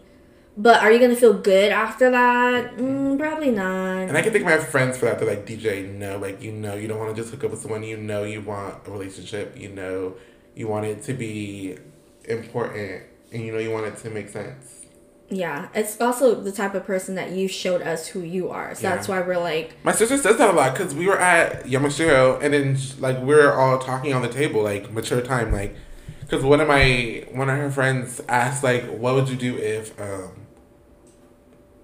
but 0.57 0.81
are 0.81 0.91
you 0.91 0.99
gonna 0.99 1.15
feel 1.15 1.33
good 1.33 1.71
after 1.71 2.09
that? 2.11 2.77
Mm, 2.77 3.17
probably 3.17 3.51
not. 3.51 4.09
And 4.09 4.17
I 4.17 4.21
can 4.21 4.31
think 4.31 4.45
of 4.45 4.51
my 4.51 4.57
friends 4.57 4.97
for 4.97 5.05
that. 5.05 5.19
They're 5.19 5.29
like, 5.29 5.45
DJ, 5.45 5.87
no, 5.87 6.17
like 6.17 6.41
you 6.41 6.51
know, 6.51 6.75
you 6.75 6.87
don't 6.87 6.99
want 6.99 7.15
to 7.15 7.21
just 7.21 7.33
hook 7.33 7.43
up 7.43 7.51
with 7.51 7.61
someone. 7.61 7.83
You 7.83 7.97
know, 7.97 8.23
you 8.23 8.41
want 8.41 8.87
a 8.87 8.91
relationship. 8.91 9.57
You 9.57 9.69
know, 9.69 10.15
you 10.55 10.67
want 10.67 10.85
it 10.85 11.03
to 11.03 11.13
be 11.13 11.77
important, 12.25 13.03
and 13.31 13.43
you 13.43 13.51
know, 13.51 13.59
you 13.59 13.71
want 13.71 13.85
it 13.87 13.97
to 13.97 14.09
make 14.09 14.29
sense. 14.29 14.85
Yeah, 15.29 15.69
it's 15.73 15.99
also 16.01 16.35
the 16.35 16.51
type 16.51 16.75
of 16.75 16.85
person 16.85 17.15
that 17.15 17.31
you 17.31 17.47
showed 17.47 17.81
us 17.81 18.07
who 18.07 18.19
you 18.19 18.49
are. 18.49 18.75
So 18.75 18.81
that's 18.81 19.07
why 19.07 19.21
we're 19.21 19.39
like, 19.39 19.73
My 19.81 19.93
sister 19.93 20.17
says 20.17 20.35
that 20.37 20.49
a 20.49 20.51
lot 20.51 20.73
because 20.73 20.93
we 20.93 21.07
were 21.07 21.17
at 21.17 21.63
Yamashiro 21.63 22.43
and 22.43 22.53
then 22.53 22.77
like 22.99 23.23
we 23.23 23.33
are 23.35 23.53
all 23.53 23.79
talking 23.79 24.13
on 24.13 24.21
the 24.23 24.27
table 24.27 24.61
like 24.61 24.91
mature 24.91 25.21
time 25.21 25.53
like 25.53 25.73
because 26.19 26.43
one 26.43 26.59
of 26.59 26.67
my 26.67 27.25
one 27.31 27.49
of 27.49 27.57
her 27.57 27.71
friends 27.71 28.19
asked 28.27 28.61
like 28.61 28.83
what 28.89 29.15
would 29.15 29.29
you 29.29 29.37
do 29.37 29.57
if 29.57 29.97
um 30.01 30.40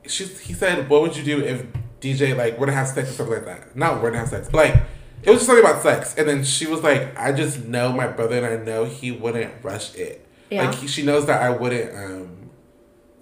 she 0.10 0.26
he 0.26 0.54
said 0.54 0.90
what 0.90 1.02
would 1.02 1.16
you 1.18 1.24
do 1.24 1.44
if 1.44 1.66
DJ 2.02 2.36
like 2.38 2.58
were 2.60 2.66
to 2.68 2.72
have 2.72 2.88
sex 2.88 3.10
or 3.10 3.14
something 3.14 3.36
like 3.36 3.46
that 3.46 3.76
not 3.76 4.02
were 4.02 4.12
to 4.12 4.18
have 4.18 4.30
sex 4.30 4.48
but 4.52 4.58
like 4.70 4.76
it 5.24 5.30
was 5.30 5.40
just 5.40 5.48
something 5.48 5.66
about 5.66 5.82
sex 5.82 6.16
and 6.18 6.28
then 6.28 6.44
she 6.44 6.68
was 6.68 6.84
like 6.84 7.18
I 7.18 7.32
just 7.32 7.66
know 7.66 7.92
my 7.92 8.08
brother 8.08 8.38
and 8.46 8.62
I 8.62 8.64
know 8.64 8.86
he 8.86 9.12
wouldn't 9.12 9.54
rush 9.64 9.96
it 9.96 10.26
Yeah. 10.50 10.66
like 10.70 10.76
he, 10.76 10.88
she 10.88 11.04
knows 11.04 11.26
that 11.26 11.42
I 11.42 11.50
wouldn't 11.50 11.96
um 11.96 12.50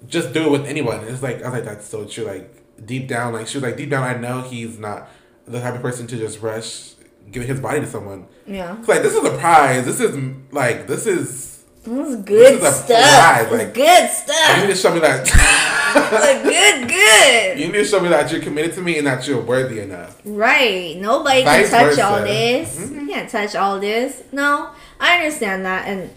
just 0.07 0.33
do 0.33 0.45
it 0.45 0.51
with 0.51 0.65
anyone. 0.67 0.99
And 0.99 1.07
it's 1.09 1.23
like 1.23 1.41
I 1.41 1.45
was 1.45 1.53
like, 1.53 1.63
that's 1.65 1.87
so 1.87 2.05
true. 2.05 2.25
Like 2.25 2.85
deep 2.85 3.07
down, 3.07 3.33
like 3.33 3.47
she 3.47 3.57
was 3.57 3.63
like, 3.63 3.75
deep 3.77 3.89
down, 3.89 4.03
I 4.03 4.15
know 4.19 4.41
he's 4.41 4.77
not 4.77 5.09
the 5.47 5.59
type 5.59 5.73
of 5.73 5.81
person 5.81 6.05
to 6.07 6.17
just 6.17 6.41
rush 6.41 6.91
giving 7.31 7.47
his 7.47 7.59
body 7.59 7.79
to 7.79 7.87
someone. 7.87 8.27
yeah, 8.45 8.73
like 8.87 9.01
this 9.01 9.15
is 9.15 9.23
a 9.23 9.35
prize. 9.39 9.83
This 9.85 9.99
is 9.99 10.15
like 10.51 10.85
this 10.85 11.07
is. 11.07 11.54
This 11.85 12.07
is 12.09 12.15
good 12.23 12.53
is 12.55 12.63
a 12.63 12.71
stuff. 12.71 13.49
This 13.49 13.51
like- 13.51 13.73
good 13.73 14.09
stuff. 14.09 14.55
You 14.57 14.61
need 14.63 14.73
to 14.73 14.75
show 14.75 14.93
me 14.93 14.99
that. 15.01 15.25
Like, 15.95 16.43
good, 16.43 16.89
good. 16.89 17.57
you 17.59 17.67
need 17.67 17.73
to 17.79 17.85
show 17.85 18.01
me 18.01 18.09
that 18.09 18.29
you're 18.29 18.41
committed 18.41 18.73
to 18.75 18.81
me 18.81 18.97
and 18.97 19.07
that 19.07 19.25
you're 19.27 19.39
worthy 19.41 19.79
enough. 19.79 20.19
Right. 20.25 20.97
Nobody 20.97 21.43
Vice 21.43 21.69
can 21.69 21.79
touch 21.79 21.89
versa. 21.95 22.05
all 22.05 22.21
this. 22.21 22.77
Mhm. 22.77 23.01
You 23.01 23.07
can't 23.07 23.29
touch 23.29 23.55
all 23.55 23.79
this. 23.79 24.21
No, 24.33 24.71
I 24.99 25.15
understand 25.17 25.65
that. 25.65 25.87
And 25.87 26.09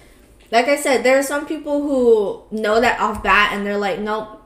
like 0.50 0.66
I 0.66 0.74
said, 0.76 1.04
there 1.04 1.16
are 1.16 1.22
some 1.22 1.46
people 1.46 1.82
who 1.82 2.42
know 2.60 2.80
that 2.80 2.98
off 3.00 3.22
bat 3.22 3.52
and 3.52 3.64
they're 3.64 3.78
like, 3.78 4.00
nope, 4.00 4.42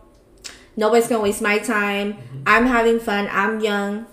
nobody's 0.76 1.08
going 1.08 1.20
to 1.20 1.22
waste 1.24 1.40
my 1.40 1.58
time. 1.58 2.12
Mm-hmm. 2.14 2.42
I'm 2.46 2.66
having 2.66 3.00
fun. 3.00 3.26
I'm 3.32 3.60
young. 3.60 4.04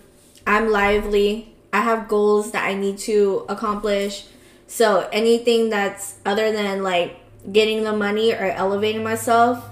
I'm 0.47 0.69
lively. 0.71 1.53
I 1.73 1.81
have 1.81 2.07
goals 2.07 2.51
that 2.51 2.63
I 2.65 2.75
need 2.75 2.97
to 2.99 3.45
accomplish. 3.49 4.25
So 4.69 5.09
anything 5.11 5.71
that's 5.71 6.19
other 6.27 6.51
than 6.51 6.83
like 6.83 7.19
getting 7.51 7.83
the 7.83 7.91
money 7.91 8.33
or 8.33 8.51
elevating 8.51 9.03
myself 9.03 9.65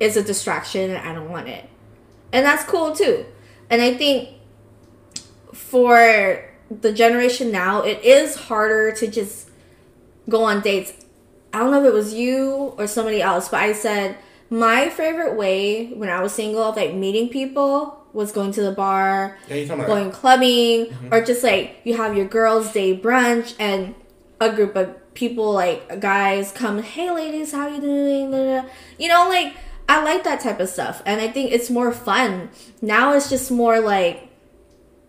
is 0.00 0.16
a 0.16 0.24
distraction 0.24 0.90
and 0.90 1.08
I 1.08 1.14
don't 1.14 1.30
want 1.30 1.46
it. 1.48 1.70
And 2.32 2.44
that's 2.44 2.64
cool 2.64 2.94
too. 2.94 3.26
And 3.70 3.80
I 3.80 3.94
think 3.94 4.30
for 5.52 6.44
the 6.68 6.92
generation 6.92 7.52
now, 7.52 7.82
it 7.82 8.02
is 8.02 8.34
harder 8.34 8.90
to 8.96 9.06
just 9.06 9.48
go 10.28 10.42
on 10.42 10.62
dates. 10.62 10.94
I 11.54 11.60
don't 11.60 11.70
know 11.70 11.84
if 11.84 11.86
it 11.86 11.94
was 11.94 12.12
you 12.12 12.74
or 12.76 12.88
somebody 12.88 13.22
else, 13.22 13.48
but 13.48 13.60
I 13.60 13.72
said 13.72 14.16
my 14.50 14.88
favorite 14.90 15.36
way 15.36 15.92
when 15.92 16.08
I 16.08 16.20
was 16.20 16.32
single 16.32 16.64
of 16.64 16.76
like 16.76 16.92
meeting 16.92 17.28
people 17.28 18.04
was 18.12 18.32
going 18.32 18.50
to 18.52 18.62
the 18.62 18.72
bar, 18.72 19.38
Yeah, 19.48 19.54
you 19.54 19.68
talking 19.68 19.84
about 19.84 19.94
going 19.94 20.10
clubbing, 20.10 20.86
mm-hmm. 20.86 21.14
or 21.14 21.24
just 21.24 21.44
like 21.44 21.76
you 21.84 21.96
have 21.96 22.16
your 22.16 22.26
girls' 22.26 22.72
day 22.72 22.98
brunch 22.98 23.54
and 23.60 23.94
a 24.40 24.52
group 24.52 24.74
of 24.76 25.14
people 25.14 25.52
like 25.52 26.00
guys 26.00 26.52
come, 26.52 26.82
hey 26.82 27.10
ladies, 27.10 27.52
how 27.52 27.68
you 27.68 27.80
doing? 27.80 28.32
You 28.98 29.08
know, 29.08 29.28
like 29.28 29.54
I 29.88 30.02
like 30.04 30.24
that 30.24 30.40
type 30.40 30.60
of 30.60 30.68
stuff, 30.68 31.02
and 31.04 31.20
I 31.20 31.28
think 31.28 31.52
it's 31.52 31.68
more 31.70 31.92
fun. 31.92 32.50
Now 32.80 33.12
it's 33.14 33.28
just 33.28 33.50
more 33.50 33.80
like 33.80 34.28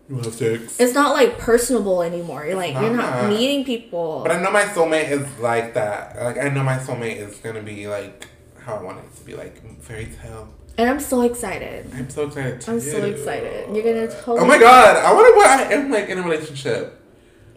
you 0.08 0.16
have 0.16 0.34
sex. 0.34 0.78
it's 0.80 0.92
not 0.94 1.14
like 1.14 1.38
personable 1.38 2.02
anymore. 2.02 2.44
You're 2.44 2.56
like 2.56 2.74
you're 2.74 2.94
not 2.94 3.22
Nah. 3.22 3.28
meeting 3.28 3.64
people. 3.64 4.22
But 4.26 4.32
I 4.32 4.42
know 4.42 4.50
my 4.50 4.64
soulmate 4.64 5.10
is 5.10 5.26
like 5.38 5.74
that. 5.74 6.16
Like 6.20 6.38
I 6.38 6.48
know 6.48 6.62
my 6.64 6.76
soulmate 6.78 7.16
is 7.16 7.36
gonna 7.36 7.62
be 7.62 7.86
like 7.86 8.28
how 8.58 8.76
I 8.76 8.82
want 8.82 8.98
it 8.98 9.16
to 9.16 9.24
be, 9.24 9.34
like 9.34 9.80
fairy 9.80 10.08
tale. 10.20 10.48
And 10.78 10.88
I'm 10.90 11.00
so 11.00 11.22
excited. 11.22 11.90
I'm 11.94 12.10
so 12.10 12.26
excited. 12.26 12.60
Too. 12.60 12.72
I'm 12.72 12.80
so 12.80 13.04
excited. 13.04 13.74
You're 13.74 13.84
gonna 13.84 14.06
oh 14.10 14.20
totally 14.24 14.38
Oh 14.40 14.44
my 14.46 14.58
god! 14.58 14.96
I 14.96 15.12
wonder 15.12 15.36
what 15.36 15.46
I 15.48 15.72
am 15.74 15.90
like 15.90 16.08
in 16.08 16.18
a 16.18 16.22
relationship. 16.22 16.98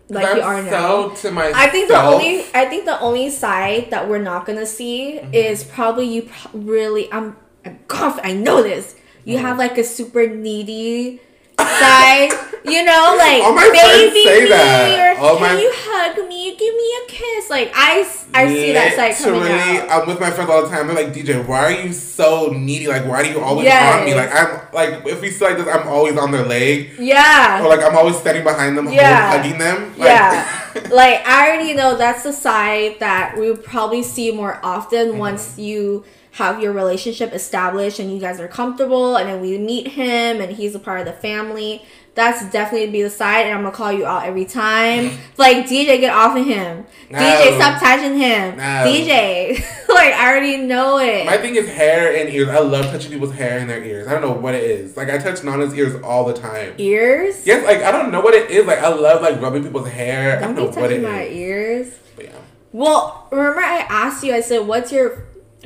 Like 0.10 0.26
I'm 0.28 0.38
you 0.38 0.44
are 0.44 0.62
now. 0.64 1.10
so 1.16 1.30
to 1.30 1.32
myself. 1.32 1.56
I 1.56 1.68
think 1.68 1.88
the 1.90 2.02
only 2.02 2.46
I 2.54 2.66
think 2.66 2.86
the 2.86 3.00
only 3.00 3.30
side 3.30 3.90
that 3.92 4.08
we're 4.10 4.22
not 4.22 4.46
gonna 4.46 4.66
see 4.66 5.20
Mm-hmm. 5.22 5.34
is 5.34 5.64
probably 5.64 6.06
you 6.08 6.24
pro- 6.24 6.60
really 6.60 7.12
I'm 7.12 7.36
I'm 7.66 7.80
confident 7.88 8.28
I 8.28 8.34
know 8.38 8.62
this. 8.62 8.96
You 9.24 9.38
Mm-hmm. 9.38 9.46
have 9.46 9.58
like 9.58 9.78
a 9.78 9.84
super 9.84 10.28
needy 10.28 11.22
side, 11.66 12.32
you 12.66 12.84
know, 12.84 13.16
like 13.18 13.44
All 13.44 13.54
my 13.54 13.68
friends 13.70 14.14
baby 14.14 14.24
say 14.24 14.44
me 14.44 14.50
that. 14.50 15.18
or 15.18 15.22
All 15.22 15.38
can 15.38 15.56
my- 15.56 15.62
you 15.62 15.72
hug 15.74 16.28
me, 16.28 16.56
give 16.58 16.74
me 16.74 16.88
a 17.04 17.10
kiss. 17.10 17.50
Like 17.50 17.72
I, 17.76 18.00
I 18.34 18.48
see 18.48 18.74
that 18.74 18.94
side 18.96 19.16
coming 19.24 19.52
out. 19.52 19.90
I'm 20.02 20.08
with 20.08 20.20
my 20.20 20.32
friends 20.32 20.50
all 20.50 20.64
the 20.64 20.70
time. 20.70 20.88
They're 20.88 20.96
like, 20.96 21.14
DJ, 21.14 21.46
why 21.48 21.60
are 21.66 21.72
you 21.72 21.94
so 21.94 22.48
needy? 22.48 22.88
Like, 22.88 23.06
why 23.06 23.24
do 23.24 23.30
you 23.30 23.40
always 23.40 23.66
Yes. 23.66 23.96
on 24.00 24.06
me? 24.06 24.14
Like, 24.16 24.34
I'm 24.34 24.60
like, 24.74 25.06
if 25.08 25.22
we 25.22 25.30
see 25.32 25.46
like 25.46 25.58
this, 25.58 25.68
I'm 25.68 25.88
always 25.88 26.18
on 26.18 26.32
their 26.32 26.46
leg, 26.46 26.92
Yeah. 27.00 27.64
or 27.64 27.70
like 27.70 27.84
I'm 27.84 27.96
always 27.96 28.18
standing 28.18 28.44
behind 28.44 28.78
them, 28.78 28.92
Yeah. 28.92 29.32
hugging 29.38 29.58
them. 29.58 29.94
Like, 29.98 30.08
Yeah. 30.10 30.62
like 30.92 31.26
I 31.28 31.48
already 31.48 31.74
know 31.74 31.96
that's 31.98 32.24
the 32.24 32.34
side 32.34 33.00
that 33.00 33.38
we 33.38 33.50
would 33.50 33.64
probably 33.64 34.04
see 34.04 34.32
more 34.32 34.60
often 34.64 35.10
Mm-hmm. 35.10 35.18
once 35.20 35.58
you 35.58 36.04
have 36.36 36.62
your 36.62 36.74
relationship 36.74 37.32
established 37.34 37.98
and 37.98 38.12
you 38.12 38.20
guys 38.20 38.42
are 38.42 38.48
comfortable 38.50 39.16
and 39.16 39.30
then 39.30 39.40
we 39.40 39.58
meet 39.58 39.88
him 39.88 40.42
and 40.42 40.52
he's 40.52 40.76
a 40.76 40.80
part 40.80 41.00
of 41.00 41.06
the 41.06 41.14
family. 41.14 41.82
That's 42.14 42.50
definitely 42.52 42.92
be 42.92 43.02
the 43.04 43.10
side 43.10 43.46
and 43.46 43.56
I'm 43.58 43.64
gonna 43.64 43.74
call 43.74 43.94
you 43.94 44.06
out 44.06 44.26
every 44.26 44.44
time. 44.44 45.12
like 45.38 45.66
DJ 45.66 45.98
get 46.02 46.14
off 46.14 46.38
of 46.38 46.46
him. 46.46 46.86
No. 47.10 47.20
DJ 47.20 47.56
stop 47.56 47.80
touching 47.82 48.18
him. 48.18 48.58
No. 48.58 48.64
DJ. 48.64 49.52
like 49.90 50.14
I 50.14 50.30
already 50.30 50.58
know 50.58 50.98
it. 51.00 51.26
My 51.26 51.38
thing 51.38 51.56
is 51.56 51.70
hair 51.70 52.14
and 52.18 52.28
ears. 52.34 52.50
I 52.50 52.60
love 52.60 52.88
touching 52.88 53.12
people's 53.12 53.34
hair 53.34 53.60
and 53.60 53.70
their 53.70 53.82
ears. 53.82 54.08
I 54.08 54.12
don't 54.12 54.22
know 54.22 54.34
what 54.34 54.56
it 54.56 54.64
is. 54.64 54.98
Like 54.98 55.10
I 55.10 55.18
touch 55.18 55.42
Nana's 55.42 55.74
ears 55.74 56.02
all 56.04 56.26
the 56.26 56.34
time. 56.34 56.74
ears? 56.78 57.48
Yes, 57.48 57.64
like 57.66 57.82
I 57.82 57.92
don't 57.92 58.12
know 58.12 58.20
what 58.20 58.34
it 58.34 58.52
is. 58.52 58.66
Like 58.66 58.80
I 58.80 58.90
love 58.90 59.22
like 59.22 59.40
rubbing 59.42 59.64
people's 59.64 59.88
hair. 59.88 60.38
I 60.38 60.42
Don't 60.42 60.56
don't 60.56 60.70
be 60.72 60.76
know 60.76 60.82
what 60.82 60.92
it 60.92 60.96
touching 61.02 61.04
my 61.18 61.22
is. 61.22 61.34
ears. 61.38 61.94
But 62.18 62.26
yeah. 62.26 62.32
Well, 62.74 63.30
remember 63.32 63.62
I 63.62 63.86
asked 63.90 64.22
you, 64.24 64.34
I 64.34 64.42
said, 64.42 64.68
what's 64.68 64.92
your 64.92 65.24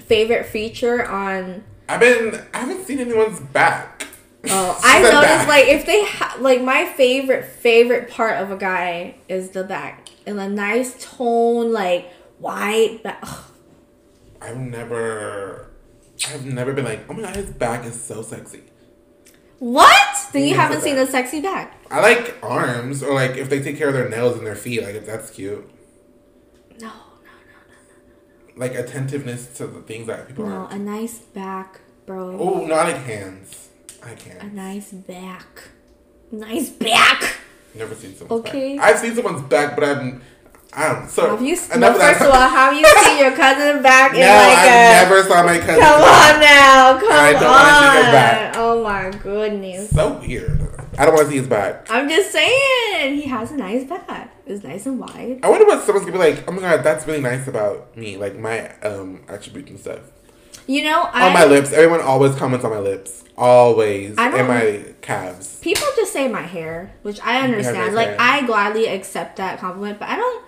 favorite 0.10 0.46
feature 0.48 1.06
on 1.08 1.64
I've 1.88 2.02
been 2.02 2.42
I 2.54 2.58
haven't 2.58 2.86
seen 2.86 3.00
anyone's 3.00 3.40
back. 3.40 4.08
Oh, 4.50 4.80
I 4.84 5.02
noticed 5.02 5.22
back. 5.22 5.48
like 5.48 5.68
if 5.68 5.86
they 5.86 6.04
ha- 6.06 6.38
like 6.40 6.62
my 6.62 6.86
favorite 6.86 7.46
favorite 7.46 8.10
part 8.10 8.42
of 8.42 8.52
a 8.52 8.58
guy 8.58 9.16
is 9.30 9.52
the 9.52 9.64
back 9.64 10.10
and 10.28 10.40
a 10.40 10.50
nice 10.50 10.96
tone 11.04 11.72
like 11.72 12.12
white 12.40 13.02
back. 13.04 13.20
Ugh. 13.24 13.44
I've 14.42 14.58
never 14.58 15.68
I've 16.28 16.46
never 16.46 16.74
been 16.74 16.86
like, 16.86 17.02
oh 17.10 17.14
my 17.14 17.22
god, 17.22 17.36
his 17.36 17.52
back 17.52 17.86
is 17.86 18.02
so 18.02 18.22
sexy. 18.22 18.64
What? 19.60 20.18
Then 20.32 20.48
you 20.48 20.56
haven't 20.56 20.82
seen 20.82 20.98
a 20.98 21.06
sexy 21.06 21.42
back? 21.42 21.76
I 21.92 22.00
like 22.02 22.38
arms 22.42 23.04
or 23.04 23.14
like 23.14 23.32
if 23.38 23.50
they 23.50 23.62
take 23.62 23.78
care 23.78 23.90
of 23.90 23.94
their 23.94 24.10
nails 24.10 24.38
and 24.38 24.46
their 24.48 24.56
feet, 24.56 24.84
like 24.84 24.96
if 24.96 25.06
that's 25.06 25.30
cute. 25.32 25.70
Like 28.60 28.76
attentiveness 28.76 29.48
to 29.58 29.68
the 29.68 29.82
things 29.82 30.08
that 30.08 30.28
people 30.28 30.46
are 30.46 30.50
no, 30.50 30.56
are. 30.66 30.72
a 30.74 30.78
nice 30.78 31.18
back, 31.20 31.80
bro. 32.06 32.38
Oh 32.38 32.66
not 32.68 32.88
like 32.88 32.98
hands. 32.98 33.70
I 34.04 34.14
can't. 34.16 34.42
A 34.44 34.48
nice 34.54 34.92
back. 34.92 35.48
Nice 36.32 36.70
back. 36.70 37.38
Never 37.74 37.96
seen 37.96 38.16
someone's 38.16 38.42
Okay. 38.46 38.76
back. 38.78 38.86
I've 38.86 39.00
seen 39.00 39.16
someone's 39.16 39.44
back, 39.44 39.76
but 39.76 39.84
I'm 39.86 40.22
I 40.74 40.88
don't 40.94 41.10
so 41.10 41.22
Have 41.38 41.42
you? 41.42 41.56
No, 41.78 41.94
first 41.94 42.22
of 42.22 42.28
all, 42.28 42.50
have 42.50 42.74
you 42.74 42.86
seen 43.04 43.18
your 43.18 43.32
cousin 43.32 43.82
back 43.82 44.12
No, 44.14 44.20
in 44.20 44.28
like 44.28 44.58
I 44.60 44.68
a? 44.68 45.04
never 45.04 45.24
saw 45.24 45.42
my 45.44 45.58
cousin. 45.58 45.82
Come 45.82 46.02
on 46.02 46.40
now, 46.42 47.00
come 47.00 47.12
I 47.12 47.32
don't 47.34 47.44
wanna 47.56 47.80
see 47.80 48.08
on. 48.08 48.12
back. 48.14 48.56
Oh 48.58 48.84
my 48.84 49.10
goodness. 49.24 49.90
So 49.90 50.20
weird. 50.20 50.60
I 50.98 51.06
don't 51.06 51.14
want 51.16 51.28
to 51.28 51.32
see 51.32 51.38
his 51.40 51.48
back. 51.48 51.88
I'm 51.90 52.10
just 52.10 52.30
saying, 52.32 53.16
he 53.16 53.22
has 53.30 53.52
a 53.52 53.56
nice 53.58 53.86
back. 53.86 54.39
It's 54.50 54.64
nice 54.64 54.86
and 54.88 55.00
wide. 55.00 55.40
I 55.44 55.50
wonder 55.50 55.66
what 55.66 55.84
someone's 55.84 56.08
gonna 56.08 56.18
be 56.18 56.32
like. 56.34 56.44
Oh 56.48 56.52
my 56.52 56.62
god, 56.62 56.84
that's 56.84 57.06
really 57.06 57.22
nice 57.22 57.48
about 57.48 57.96
me, 57.96 58.18
like 58.18 58.36
my 58.38 58.70
um 58.82 59.22
attributes 59.28 59.70
and 59.70 59.80
stuff. 59.80 60.00
You 60.66 60.84
know, 60.84 61.04
I 61.14 61.28
on 61.28 61.34
my 61.34 61.46
lips. 61.46 61.72
Everyone 61.72 62.02
always 62.02 62.36
comments 62.36 62.66
on 62.66 62.72
my 62.72 62.80
lips. 62.80 63.24
Always. 63.38 64.18
I 64.18 64.36
And 64.38 64.48
my 64.48 64.86
calves. 65.02 65.60
people 65.62 65.88
just 65.96 66.12
say 66.12 66.28
my 66.28 66.42
hair, 66.42 66.92
which 67.04 67.20
I 67.24 67.42
understand. 67.42 67.94
Like 67.96 68.08
hair. 68.10 68.18
I 68.20 68.46
gladly 68.46 68.88
accept 68.88 69.38
that 69.38 69.60
compliment, 69.60 70.00
but 70.00 70.10
I 70.10 70.16
don't. 70.16 70.46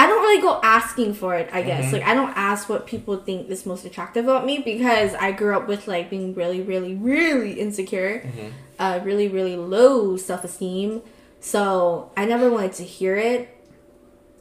I 0.00 0.06
don't 0.06 0.20
really 0.22 0.40
go 0.40 0.60
asking 0.62 1.14
for 1.14 1.34
it, 1.34 1.48
I 1.52 1.62
guess. 1.62 1.86
Mhm. 1.86 1.92
Like 1.94 2.02
I 2.06 2.14
don't 2.14 2.32
ask 2.36 2.68
what 2.68 2.86
people 2.86 3.16
think 3.18 3.50
is 3.50 3.66
most 3.66 3.84
attractive 3.84 4.24
about 4.26 4.46
me 4.46 4.58
because 4.58 5.12
I 5.14 5.32
grew 5.32 5.56
up 5.56 5.66
with 5.66 5.88
like 5.88 6.08
being 6.10 6.34
really, 6.34 6.60
really, 6.60 6.94
really 6.94 7.52
insecure, 7.58 8.22
Mhm. 8.24 8.50
uh, 8.78 9.00
really, 9.04 9.26
really 9.28 9.56
low 9.56 10.16
self 10.16 10.44
esteem. 10.44 11.02
So 11.40 12.10
I 12.16 12.24
never 12.24 12.50
wanted 12.50 12.72
to 12.74 12.84
hear 12.84 13.16
it 13.16 13.48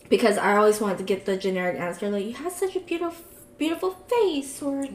because 0.09 0.37
I 0.37 0.57
always 0.57 0.79
wanted 0.81 0.97
to 0.99 1.03
get 1.03 1.25
the 1.25 1.37
generic 1.37 1.79
answer 1.79 2.09
like 2.09 2.25
you 2.25 2.33
have 2.33 2.51
such 2.53 2.75
a 2.75 2.79
beautiful 2.79 3.23
beautiful 3.57 3.91
face 4.07 4.61
or 4.61 4.85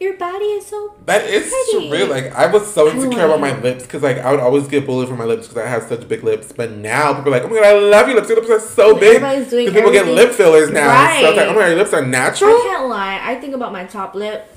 your 0.00 0.16
body 0.16 0.44
is 0.46 0.64
so 0.66 0.94
That 1.04 1.26
is 1.26 1.52
Pretty. 1.70 1.88
true. 1.90 2.04
Like 2.06 2.32
I 2.34 2.46
was 2.46 2.72
so 2.72 2.88
insecure 2.90 3.24
about 3.26 3.40
my 3.40 3.58
lips 3.60 3.82
because 3.84 4.02
like 4.02 4.16
I 4.18 4.30
would 4.30 4.40
always 4.40 4.66
get 4.66 4.86
bullied 4.86 5.08
for 5.08 5.16
my 5.16 5.24
lips 5.26 5.46
because 5.48 5.62
I 5.62 5.68
have 5.68 5.82
such 5.84 6.08
big 6.08 6.24
lips. 6.24 6.50
But 6.52 6.72
now 6.72 7.12
people 7.14 7.34
are 7.34 7.38
like, 7.38 7.44
"Oh 7.44 7.48
my 7.48 7.56
god, 7.56 7.64
I 7.64 7.78
love 7.78 8.06
your 8.08 8.16
lips. 8.16 8.28
Your 8.30 8.38
lips 8.40 8.50
are 8.50 8.60
so 8.66 8.94
big." 8.94 9.16
Everybody's 9.16 9.50
doing 9.50 9.66
Because 9.66 9.78
people 9.78 9.92
get 9.92 10.06
lip 10.06 10.32
fillers 10.32 10.70
now. 10.70 10.88
So 11.20 11.28
it's 11.28 11.36
like, 11.36 11.36
Right. 11.36 11.48
"Oh 11.48 11.52
my 11.52 11.60
god, 11.60 11.66
your 11.68 11.76
lips 11.78 11.92
are 11.92 12.04
natural 12.06 12.50
I 12.50 12.52
natural." 12.54 12.70
can't 12.72 12.88
lie. 12.88 13.20
I 13.22 13.34
think 13.36 13.54
about 13.54 13.72
my 13.72 13.84
top 13.84 14.14
lip, 14.14 14.50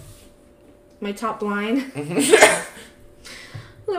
my 1.01 1.11
top 1.11 1.41
line. 1.41 1.91
Mm-hmm. 1.91 2.63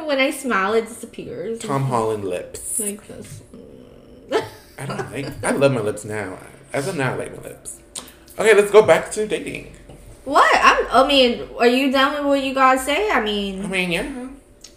when 0.00 0.18
I 0.18 0.30
smile, 0.30 0.74
it 0.74 0.86
disappears. 0.88 1.58
Tom 1.60 1.84
Holland 1.84 2.24
lips. 2.24 2.78
Like 2.80 3.06
this. 3.06 3.42
I 4.78 4.86
don't 4.86 5.10
like. 5.12 5.44
I 5.44 5.50
love 5.52 5.72
my 5.72 5.80
lips 5.80 6.04
now. 6.04 6.38
As 6.72 6.88
of 6.88 6.96
now, 6.96 7.12
I 7.12 7.16
like 7.16 7.36
my 7.36 7.42
lips. 7.50 7.78
Okay, 8.38 8.54
let's 8.54 8.70
go 8.70 8.82
back 8.82 9.10
to 9.12 9.26
dating. 9.26 9.72
What? 10.24 10.50
I'm. 10.54 11.04
I 11.04 11.06
mean, 11.06 11.48
are 11.58 11.66
you 11.66 11.92
done 11.92 12.14
with 12.14 12.24
what 12.26 12.42
you 12.42 12.54
guys 12.54 12.84
say? 12.84 13.10
I 13.10 13.20
mean, 13.20 13.64
I 13.64 13.68
mean, 13.68 13.92
yeah. 13.92 14.28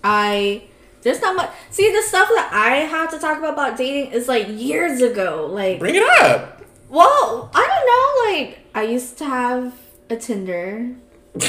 I. 0.04 0.64
There's 1.02 1.22
not 1.22 1.36
much. 1.36 1.52
See, 1.70 1.92
the 1.92 2.02
stuff 2.02 2.28
that 2.30 2.50
I 2.52 2.78
have 2.78 3.12
to 3.12 3.20
talk 3.20 3.38
about 3.38 3.54
about 3.54 3.78
dating 3.78 4.12
is 4.12 4.28
like 4.28 4.48
years 4.50 5.02
ago. 5.02 5.48
Like, 5.52 5.80
Bring 5.80 5.96
it 5.96 6.04
up. 6.22 6.62
well, 6.90 7.50
I 7.54 7.66
don't 7.68 7.86
know. 7.88 8.46
Like, 8.50 8.60
I 8.74 8.92
used 8.92 9.18
to 9.20 9.26
have 9.26 9.74
a 10.10 10.16
Tinder, 10.18 10.96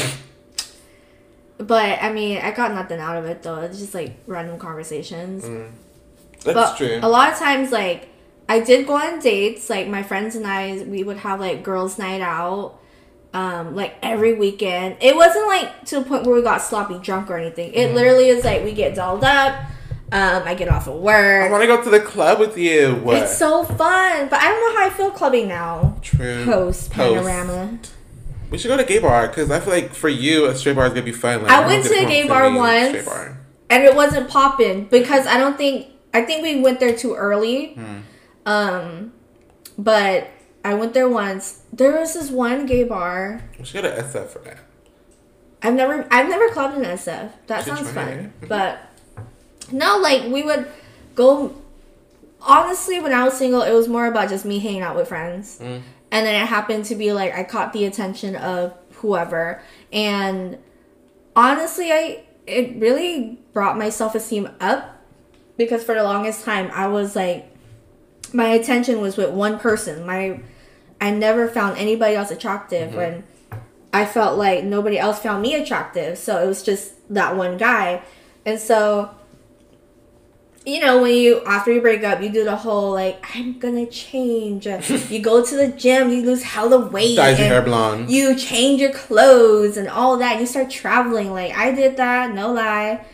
but 1.58 2.02
I 2.02 2.12
mean, 2.12 2.38
I 2.38 2.50
got 2.52 2.72
nothing 2.72 3.00
out 3.00 3.16
of 3.16 3.24
it 3.26 3.42
though. 3.42 3.60
It's 3.60 3.78
just 3.78 3.94
like 3.94 4.16
random 4.26 4.58
conversations. 4.58 5.44
Mm. 5.44 5.70
That's 6.44 6.54
but 6.54 6.76
true. 6.76 7.00
a 7.02 7.08
lot 7.08 7.32
of 7.32 7.38
times 7.38 7.72
like 7.72 8.08
i 8.48 8.60
did 8.60 8.86
go 8.86 8.94
on 8.94 9.18
dates 9.18 9.68
like 9.68 9.88
my 9.88 10.04
friends 10.04 10.36
and 10.36 10.46
i 10.46 10.80
we 10.86 11.02
would 11.02 11.16
have 11.16 11.40
like 11.40 11.64
girls 11.64 11.98
night 11.98 12.20
out 12.20 12.78
um 13.34 13.74
like 13.74 13.96
every 14.00 14.34
weekend 14.34 14.94
it 15.00 15.16
wasn't 15.16 15.44
like 15.48 15.84
to 15.86 15.98
the 15.98 16.04
point 16.04 16.24
where 16.24 16.36
we 16.36 16.42
got 16.42 16.62
sloppy 16.62 16.96
drunk 17.00 17.28
or 17.28 17.36
anything 17.38 17.72
it 17.74 17.90
Mhm. 17.90 17.94
literally 17.94 18.28
is 18.28 18.44
like 18.44 18.62
we 18.62 18.72
get 18.72 18.94
dolled 18.94 19.24
up 19.24 19.52
um 20.12 20.42
i 20.44 20.54
get 20.54 20.68
off 20.68 20.86
of 20.86 20.94
work. 21.00 21.42
I 21.42 21.50
want 21.50 21.62
to 21.62 21.66
go 21.66 21.82
to 21.82 21.90
the 21.90 21.98
club 21.98 22.38
with 22.38 22.56
you. 22.56 22.94
What? 23.02 23.16
it's 23.16 23.36
so 23.36 23.64
fun 23.64 24.28
but 24.28 24.38
i 24.40 24.46
don't 24.48 24.60
know 24.74 24.78
how 24.80 24.86
i 24.86 24.90
feel 24.90 25.10
clubbing 25.10 25.48
now 25.48 25.96
true. 26.02 26.44
post 26.44 26.92
Post. 26.92 27.16
We 28.50 28.58
should 28.58 28.68
go 28.68 28.76
to 28.76 28.84
gay 28.84 28.98
bar 29.00 29.26
because 29.28 29.50
I 29.50 29.60
feel 29.60 29.72
like 29.72 29.92
for 29.94 30.08
you, 30.08 30.46
a 30.46 30.54
straight 30.54 30.76
bar 30.76 30.86
is 30.86 30.92
gonna 30.92 31.02
be 31.04 31.12
fun. 31.12 31.42
Like, 31.42 31.50
I 31.52 31.66
went 31.66 31.84
to 31.84 31.92
a 31.94 32.04
gay 32.06 32.26
bar 32.28 32.54
once. 32.54 33.04
Bar. 33.04 33.38
and 33.68 33.82
it 33.84 33.94
wasn't 33.96 34.28
popping 34.30 34.84
because 34.84 35.26
i 35.26 35.36
don't 35.36 35.56
think 35.58 35.88
i 36.14 36.22
think 36.22 36.40
we 36.44 36.60
went 36.60 36.78
there 36.78 36.96
too 36.96 37.14
early 37.14 37.74
Hmm. 37.74 37.98
Um, 38.46 39.12
but 39.76 40.28
I 40.64 40.74
went 40.74 40.94
there 40.94 41.08
once. 41.08 41.62
There 41.72 41.98
was 41.98 42.14
this 42.14 42.30
one 42.30 42.64
gay 42.66 42.84
bar. 42.84 43.42
We 43.58 43.64
should 43.64 43.82
go 43.82 43.90
to 43.90 44.02
SF 44.02 44.28
for 44.28 44.38
that. 44.40 44.58
I've 45.62 45.74
never 45.74 46.06
I've 46.12 46.28
never 46.28 46.48
clubbed 46.50 46.76
in 46.76 46.82
SF. 46.84 47.30
That 47.48 47.64
Should 47.64 47.76
sounds 47.76 47.90
fun. 47.90 48.08
it. 48.08 48.48
But 48.48 48.78
no, 49.72 49.98
like 49.98 50.30
we 50.32 50.42
would 50.44 50.68
go 51.16 51.54
honestly 52.40 53.00
when 53.00 53.12
I 53.12 53.24
was 53.24 53.34
single 53.34 53.62
it 53.62 53.72
was 53.72 53.88
more 53.88 54.06
about 54.06 54.28
just 54.28 54.44
me 54.44 54.58
hanging 54.60 54.82
out 54.82 54.94
with 54.96 55.08
friends. 55.08 55.58
Mm. 55.60 55.82
And 56.10 56.24
then 56.26 56.40
it 56.40 56.46
happened 56.46 56.84
to 56.86 56.94
be 56.94 57.12
like 57.12 57.34
I 57.34 57.42
caught 57.44 57.72
the 57.72 57.84
attention 57.84 58.36
of 58.36 58.72
whoever 58.96 59.60
and 59.92 60.56
honestly 61.34 61.92
I 61.92 62.24
it 62.46 62.76
really 62.80 63.38
brought 63.52 63.76
my 63.76 63.90
self-esteem 63.90 64.48
up 64.60 64.96
because 65.56 65.82
for 65.84 65.94
the 65.94 66.04
longest 66.04 66.44
time 66.44 66.70
I 66.72 66.86
was 66.86 67.14
like 67.16 67.52
my 68.32 68.46
attention 68.48 69.00
was 69.00 69.16
with 69.16 69.30
one 69.30 69.58
person. 69.58 70.06
My 70.06 70.40
I 71.00 71.10
never 71.10 71.48
found 71.48 71.76
anybody 71.76 72.14
else 72.14 72.30
attractive 72.30 72.92
Mhm. 72.92 72.96
when 72.96 73.24
I 73.92 74.04
felt 74.04 74.38
like 74.38 74.64
nobody 74.64 74.98
else 74.98 75.18
found 75.18 75.42
me 75.42 75.54
attractive. 75.54 76.18
So 76.18 76.42
it 76.42 76.46
was 76.46 76.62
just 76.62 76.92
that 77.12 77.36
one 77.36 77.56
guy. 77.56 78.02
And 78.44 78.58
so 78.60 79.10
you 80.66 80.80
know, 80.80 81.00
when 81.00 81.14
you 81.14 81.42
after 81.44 81.72
you 81.72 81.80
break 81.80 82.02
up, 82.02 82.20
you 82.20 82.28
do 82.28 82.42
the 82.42 82.56
whole 82.56 82.90
like 82.90 83.24
I'm 83.34 83.58
gonna 83.58 83.86
change. 83.86 84.66
you 85.10 85.20
go 85.20 85.44
to 85.44 85.56
the 85.56 85.68
gym, 85.68 86.10
you 86.10 86.22
lose 86.22 86.42
hella 86.42 86.88
weight. 86.88 87.16
Dyes 87.16 87.38
your 87.38 87.46
hair 87.46 87.62
blonde. 87.62 88.10
you 88.10 88.34
change 88.34 88.80
your 88.80 88.92
clothes 88.92 89.76
and 89.76 89.88
all 89.88 90.16
that. 90.18 90.40
You 90.40 90.46
start 90.46 90.68
traveling. 90.68 91.30
Like 91.30 91.52
I 91.56 91.70
did 91.70 91.96
that, 91.98 92.34
no 92.34 92.52
lie. 92.52 93.06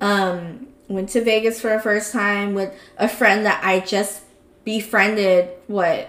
Um, 0.00 0.66
went 0.88 1.08
to 1.10 1.22
Vegas 1.22 1.60
for 1.60 1.70
the 1.70 1.80
first 1.80 2.12
time 2.12 2.54
with 2.54 2.74
a 2.98 3.08
friend 3.08 3.46
that 3.46 3.62
I 3.64 3.80
just 3.80 4.22
befriended. 4.64 5.50
What 5.68 6.08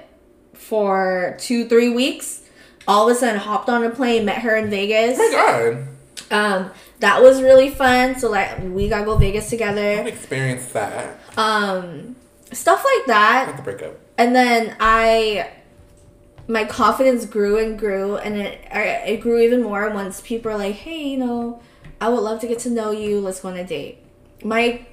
for 0.53 1.37
two, 1.39 1.69
three 1.69 1.89
weeks? 1.89 2.41
All 2.87 3.07
of 3.07 3.15
a 3.15 3.19
sudden, 3.19 3.39
hopped 3.39 3.69
on 3.69 3.83
a 3.83 3.91
plane, 3.91 4.25
met 4.25 4.39
her 4.39 4.55
in 4.55 4.71
Vegas. 4.71 5.19
oh 5.21 5.31
my 5.31 5.31
god. 5.31 5.87
Um, 6.31 6.71
that 6.99 7.21
was 7.21 7.41
really 7.41 7.69
fun. 7.69 8.17
So 8.19 8.29
like 8.29 8.59
we 8.63 8.89
gotta 8.89 9.05
go 9.05 9.17
Vegas 9.17 9.45
I've 9.45 9.49
together. 9.51 10.07
experienced 10.07 10.73
that. 10.73 11.19
Um, 11.37 12.15
stuff 12.51 12.83
like 12.83 13.05
that 13.07 13.53
the 13.57 13.61
breakup. 13.63 13.99
and 14.17 14.35
then 14.35 14.75
I 14.79 15.51
my 16.47 16.63
confidence 16.63 17.25
grew 17.25 17.57
and 17.59 17.77
grew 17.77 18.15
and 18.17 18.37
it 18.37 18.59
it 18.71 19.17
grew 19.21 19.39
even 19.39 19.61
more 19.61 19.89
once 19.89 20.21
people 20.21 20.51
are 20.51 20.57
like, 20.57 20.75
"Hey, 20.75 21.03
you 21.09 21.17
know, 21.17 21.61
I 22.01 22.09
would 22.09 22.21
love 22.21 22.39
to 22.41 22.47
get 22.47 22.59
to 22.59 22.69
know 22.69 22.91
you. 22.91 23.19
Let's 23.19 23.41
go 23.41 23.49
on 23.49 23.57
a 23.57 23.65
date." 23.65 23.99
My 24.43 24.85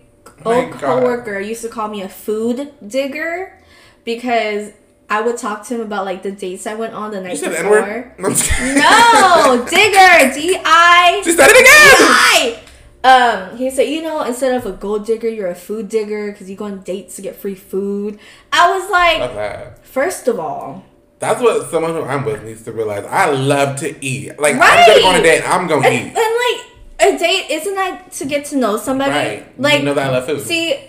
My 0.44 0.54
old 0.64 0.72
God. 0.72 0.80
coworker 0.80 1.38
used 1.38 1.62
to 1.62 1.68
call 1.68 1.88
me 1.88 2.02
a 2.02 2.08
food 2.08 2.72
digger 2.86 3.58
because 4.04 4.72
I 5.14 5.20
would 5.20 5.36
talk 5.36 5.64
to 5.66 5.74
him 5.76 5.80
about 5.80 6.04
like 6.04 6.22
the 6.22 6.32
dates 6.32 6.66
I 6.66 6.74
went 6.74 6.92
on 6.94 7.10
the 7.12 7.18
You 7.18 7.24
night 7.24 7.38
said 7.38 7.50
before. 7.50 8.14
No, 8.18 8.26
I'm 8.28 8.34
just 8.34 8.50
kidding. 8.50 8.74
No, 8.74 9.66
digger, 9.70 10.34
D 10.34 10.58
I 10.64 11.20
She 11.24 11.32
said 11.32 11.48
it 11.50 11.60
again! 11.60 11.96
Hi. 12.10 12.60
Um, 13.04 13.56
he 13.58 13.70
said, 13.70 13.82
you 13.82 14.02
know, 14.02 14.22
instead 14.22 14.54
of 14.54 14.64
a 14.66 14.72
gold 14.72 15.04
digger, 15.06 15.28
you're 15.28 15.48
a 15.48 15.54
food 15.54 15.88
digger 15.90 16.32
because 16.32 16.48
you 16.50 16.56
go 16.56 16.64
on 16.64 16.80
dates 16.82 17.16
to 17.16 17.22
get 17.22 17.36
free 17.36 17.54
food. 17.54 18.18
I 18.50 18.76
was 18.76 18.90
like, 18.90 19.18
that. 19.34 19.84
first 19.86 20.26
of 20.26 20.40
all, 20.40 20.84
That's 21.18 21.40
what 21.40 21.70
someone 21.70 21.92
who 21.92 22.02
I'm 22.02 22.24
with 22.24 22.42
needs 22.44 22.62
to 22.64 22.72
realize. 22.72 23.04
I 23.04 23.30
love 23.30 23.76
to 23.80 24.04
eat. 24.04 24.40
Like, 24.40 24.54
I'm 24.54 24.60
gonna 24.88 25.00
go 25.00 25.08
on 25.08 25.16
a 25.16 25.22
date 25.22 25.42
I'm 25.46 25.66
gonna 25.68 25.86
and, 25.86 25.94
eat. 26.08 26.16
and 26.16 26.32
like 26.44 27.14
a 27.14 27.18
date 27.18 27.50
isn't 27.50 27.74
that 27.74 28.10
to 28.12 28.24
get 28.24 28.46
to 28.46 28.56
know 28.56 28.78
somebody? 28.78 29.10
Right. 29.12 29.60
Like, 29.60 29.78
you 29.80 29.84
know 29.84 29.94
that 29.94 30.06
I 30.06 30.10
love 30.10 30.26
food. 30.26 30.40
see, 30.40 30.88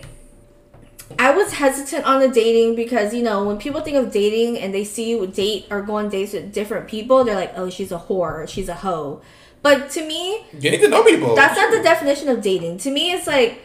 I 1.20 1.32
was 1.32 1.54
hesitant 1.54 2.06
on 2.06 2.20
the 2.20 2.28
dating 2.28 2.76
because 2.76 3.14
you 3.14 3.22
know 3.22 3.44
when 3.44 3.58
people 3.58 3.82
think 3.82 3.98
of 3.98 4.12
dating 4.12 4.58
and 4.58 4.74
they 4.74 4.84
see 4.84 5.12
you 5.12 5.28
date 5.28 5.68
or 5.70 5.82
go 5.82 5.96
on 5.98 6.10
dates 6.10 6.34
with 6.34 6.52
different 6.52 6.88
people, 6.88 7.24
they're 7.24 7.36
like, 7.36 7.54
oh, 7.56 7.70
she's 7.70 7.92
a 7.92 8.00
whore, 8.00 8.44
or 8.44 8.48
she's 8.48 8.70
a 8.70 8.74
hoe. 8.76 9.22
But 9.62 9.90
to 9.92 10.06
me, 10.06 10.46
you 10.60 10.72
need 10.72 10.82
to 10.82 10.88
know 10.88 11.04
people. 11.04 11.36
That's 11.36 11.58
not 11.58 11.72
the 11.72 11.82
definition 11.82 12.30
of 12.30 12.42
dating. 12.42 12.80
To 12.80 12.92
me, 12.92 13.12
it's 13.12 13.28
like 13.28 13.62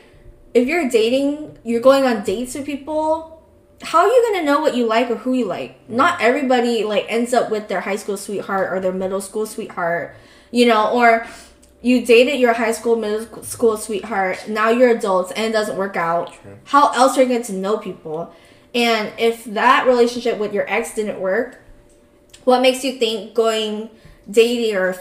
if 0.55 0.67
you're 0.67 0.89
dating, 0.89 1.59
you're 1.65 1.81
going 1.81 2.05
on 2.05 2.25
dates 2.25 2.55
with 2.55 2.67
people. 2.67 3.43
How 3.83 4.01
are 4.01 4.09
you 4.09 4.31
gonna 4.33 4.45
know 4.45 4.61
what 4.61 4.77
you 4.77 4.87
like 4.87 5.11
or 5.11 5.17
who 5.17 5.33
you 5.33 5.47
like? 5.47 5.89
Not 5.89 6.21
everybody 6.21 6.85
like 6.85 7.07
ends 7.09 7.33
up 7.33 7.51
with 7.51 7.69
their 7.69 7.81
high 7.81 7.97
school 7.97 8.17
sweetheart 8.17 8.71
or 8.73 8.81
their 8.81 8.93
middle 8.93 9.23
school 9.23 9.47
sweetheart, 9.47 10.15
you 10.51 10.67
know, 10.67 10.91
or 10.91 11.27
you 11.83 12.05
dated 12.05 12.39
your 12.39 12.53
high 12.53 12.73
school, 12.73 12.97
middle 12.97 13.43
school 13.43 13.77
sweetheart. 13.77 14.49
Now 14.49 14.69
you're 14.71 14.91
adults 14.91 15.33
and 15.33 15.47
it 15.47 15.53
doesn't 15.53 15.77
work 15.77 15.97
out. 15.97 16.33
True. 16.35 16.59
How 16.65 16.93
else 16.93 17.17
are 17.17 17.23
you 17.23 17.29
going 17.29 17.43
to 17.45 17.53
know 17.55 17.79
people? 17.79 18.33
And 18.75 19.13
if 19.19 19.45
that 19.47 19.87
relationship 19.87 20.39
with 20.39 20.53
your 20.53 20.69
ex 20.71 20.95
didn't 20.95 21.21
work, 21.21 21.61
what 22.45 22.61
makes 22.61 22.85
you 22.85 22.93
think 22.99 23.35
going 23.35 23.91
dating 24.31 24.77
or 24.77 24.95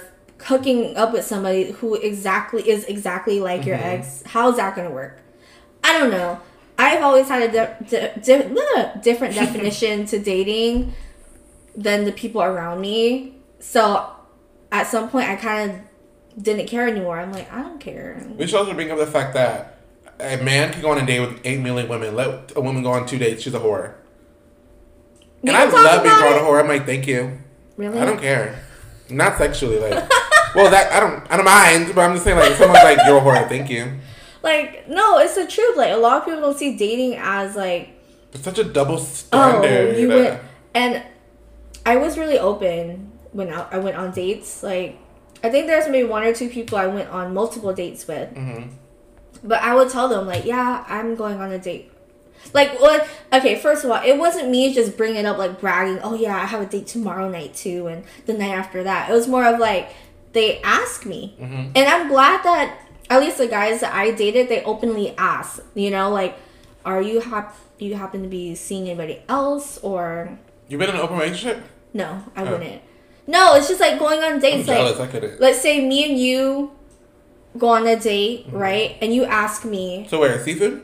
hooking 0.44 0.96
up 0.96 1.12
with 1.12 1.26
somebody 1.26 1.72
who 1.72 1.96
exactly 1.96 2.68
is 2.70 2.86
exactly 2.86 3.40
like 3.42 3.66
your 3.66 3.78
Mhm. 3.78 3.86
ex? 4.00 4.24
How's 4.26 4.56
that 4.56 4.76
going 4.76 4.88
to 4.88 4.94
work? 4.94 5.20
I 5.84 5.98
don't 6.00 6.12
know. 6.12 6.40
I've 6.78 7.04
always 7.04 7.28
had 7.28 7.44
a 7.44 7.52
di- 7.52 7.86
di- 7.90 8.22
di- 8.22 8.92
different 9.04 9.36
definition 9.44 10.06
to 10.08 10.18
dating 10.20 10.94
than 11.76 12.06
the 12.06 12.12
people 12.14 12.42
around 12.42 12.80
me. 12.80 13.36
So 13.60 14.06
at 14.72 14.88
some 14.88 15.10
point, 15.10 15.30
I 15.30 15.36
kind 15.36 15.72
of 15.72 15.78
didn't 16.42 16.68
care 16.68 16.88
anymore. 16.88 17.20
I'm 17.20 17.32
like, 17.32 17.52
I 17.52 17.62
don't 17.62 17.80
care. 17.80 18.26
we 18.38 18.48
should 18.48 18.60
also 18.60 18.74
bring 18.74 18.92
up 18.92 18.98
the 18.98 19.08
fact 19.08 19.34
that 19.34 19.78
a 20.20 20.38
man 20.38 20.74
can 20.74 20.82
go 20.82 20.92
on 20.92 20.98
a 20.98 21.06
date 21.06 21.20
with 21.20 21.40
8 21.44 21.60
million 21.62 21.88
women. 21.88 22.16
Let 22.16 22.56
a 22.56 22.62
woman 22.62 22.84
go 22.84 22.92
on 22.92 23.06
two 23.06 23.18
dates. 23.18 23.44
She's 23.44 23.54
a 23.54 23.60
whore. 23.60 23.96
We 25.42 25.50
and 25.50 25.58
I 25.58 25.66
love 25.66 26.04
being 26.04 26.16
called 26.16 26.36
a 26.36 26.40
whore. 26.40 26.60
I'm 26.62 26.68
like, 26.68 26.86
thank 26.86 27.08
you. 27.08 27.40
Really? 27.78 27.98
I 28.00 28.06
don't 28.06 28.20
care. 28.20 28.64
Not 29.10 29.38
sexually, 29.38 29.80
like. 29.80 29.92
well, 30.56 30.70
that 30.70 30.92
I 30.92 31.00
don't. 31.00 31.32
I 31.32 31.38
don't 31.38 31.46
mind, 31.46 31.96
but 31.96 32.02
I'm 32.02 32.14
just 32.14 32.26
saying, 32.26 32.38
like, 32.38 32.52
if 32.52 32.58
someone's 32.58 32.84
like, 32.84 33.00
"You're 33.08 33.18
a 33.18 33.22
whore," 33.22 33.48
thank 33.48 33.70
you. 33.70 34.00
Like, 34.44 34.88
no, 34.88 35.18
it's 35.18 35.36
the 35.36 35.48
truth. 35.48 35.78
Like, 35.78 35.92
a 35.92 35.98
lot 35.98 36.18
of 36.18 36.26
people 36.26 36.42
don't 36.42 36.58
see 36.58 36.76
dating 36.78 37.16
as 37.18 37.56
like, 37.56 37.90
It's 38.34 38.44
such 38.44 38.60
a 38.60 38.64
double 38.64 38.98
standard. 38.98 39.96
oh, 39.96 39.98
you 39.98 40.10
went 40.10 40.42
and 40.74 41.04
I 41.86 41.98
was 41.98 42.18
really 42.18 42.38
open 42.38 43.12
when 43.32 43.52
I, 43.52 43.68
I 43.72 43.80
went 43.80 43.98
on 43.98 44.12
dates. 44.12 44.64
Like, 44.64 44.98
I 45.44 45.50
think 45.50 45.68
there's 45.68 45.88
maybe 45.88 46.08
one 46.08 46.24
or 46.24 46.34
two 46.34 46.50
people 46.50 46.78
I 46.78 46.88
went 46.88 47.10
on 47.10 47.34
multiple 47.34 47.74
dates 47.74 48.08
with. 48.08 48.34
Mm-hmm. 48.36 48.70
But 49.44 49.62
I 49.62 49.74
would 49.76 49.90
tell 49.90 50.10
them 50.10 50.28
like, 50.28 50.46
yeah, 50.46 50.84
I'm 50.88 51.16
going 51.16 51.40
on 51.40 51.52
a 51.52 51.58
date. 51.60 51.92
Like, 52.54 52.80
what? 52.80 53.08
Okay, 53.32 53.56
first 53.58 53.84
of 53.86 53.92
all, 53.92 54.02
it 54.04 54.18
wasn't 54.18 54.50
me 54.50 54.74
just 54.74 54.98
bringing 54.98 55.26
up 55.26 55.38
like 55.38 55.60
bragging. 55.60 56.00
Oh 56.04 56.14
yeah, 56.14 56.36
I 56.36 56.46
have 56.46 56.62
a 56.62 56.66
date 56.66 56.88
tomorrow 56.88 57.30
night 57.30 57.54
too, 57.54 57.88
and 57.88 58.04
the 58.26 58.34
night 58.34 58.52
after 58.52 58.84
that. 58.84 59.10
It 59.10 59.14
was 59.14 59.28
more 59.28 59.46
of 59.46 59.60
like 59.60 59.90
they 60.34 60.62
ask 60.62 61.06
me, 61.06 61.36
Mhm. 61.40 61.72
and 61.76 61.78
I'm 61.88 62.08
glad 62.08 62.44
that 62.44 62.78
at 63.10 63.20
least 63.20 63.38
the 63.40 63.48
guys 63.48 63.82
that 63.82 63.94
I 63.94 64.12
dated, 64.12 64.48
they 64.50 64.64
openly 64.64 65.14
ask. 65.18 65.62
You 65.76 65.90
know, 65.92 66.10
like, 66.12 66.38
are 66.86 67.02
you 67.02 67.20
hap- 67.20 67.56
you 67.78 67.96
happen 67.96 68.24
to 68.24 68.30
be 68.30 68.56
seeing 68.56 68.88
anybody 68.90 69.22
else 69.30 69.78
or 69.82 70.38
You 70.70 70.78
been 70.78 70.90
in 70.90 70.96
an 70.96 71.02
open 71.02 71.18
relationship? 71.18 71.64
no? 71.94 72.24
I 72.36 72.44
Oh. 72.44 72.52
wouldn't. 72.52 72.82
No, 73.30 73.54
it's 73.56 73.68
just 73.68 73.80
like 73.80 74.00
going 74.00 74.20
on 74.24 74.34
I'm 74.34 74.40
dates. 74.40 74.68
Like, 74.68 74.78
jealous. 75.12 75.40
Let's 75.40 75.62
say 75.62 75.86
me 75.88 76.10
and 76.10 76.18
you 76.18 76.72
go 77.58 77.70
on 77.70 77.86
a 77.86 77.96
date, 77.96 78.48
Mm-hmm. 78.48 78.58
right? 78.58 78.98
And 79.02 79.14
you 79.14 79.24
ask 79.26 79.64
me, 79.66 80.08
So 80.10 80.20
where 80.20 80.44
seafood? 80.44 80.82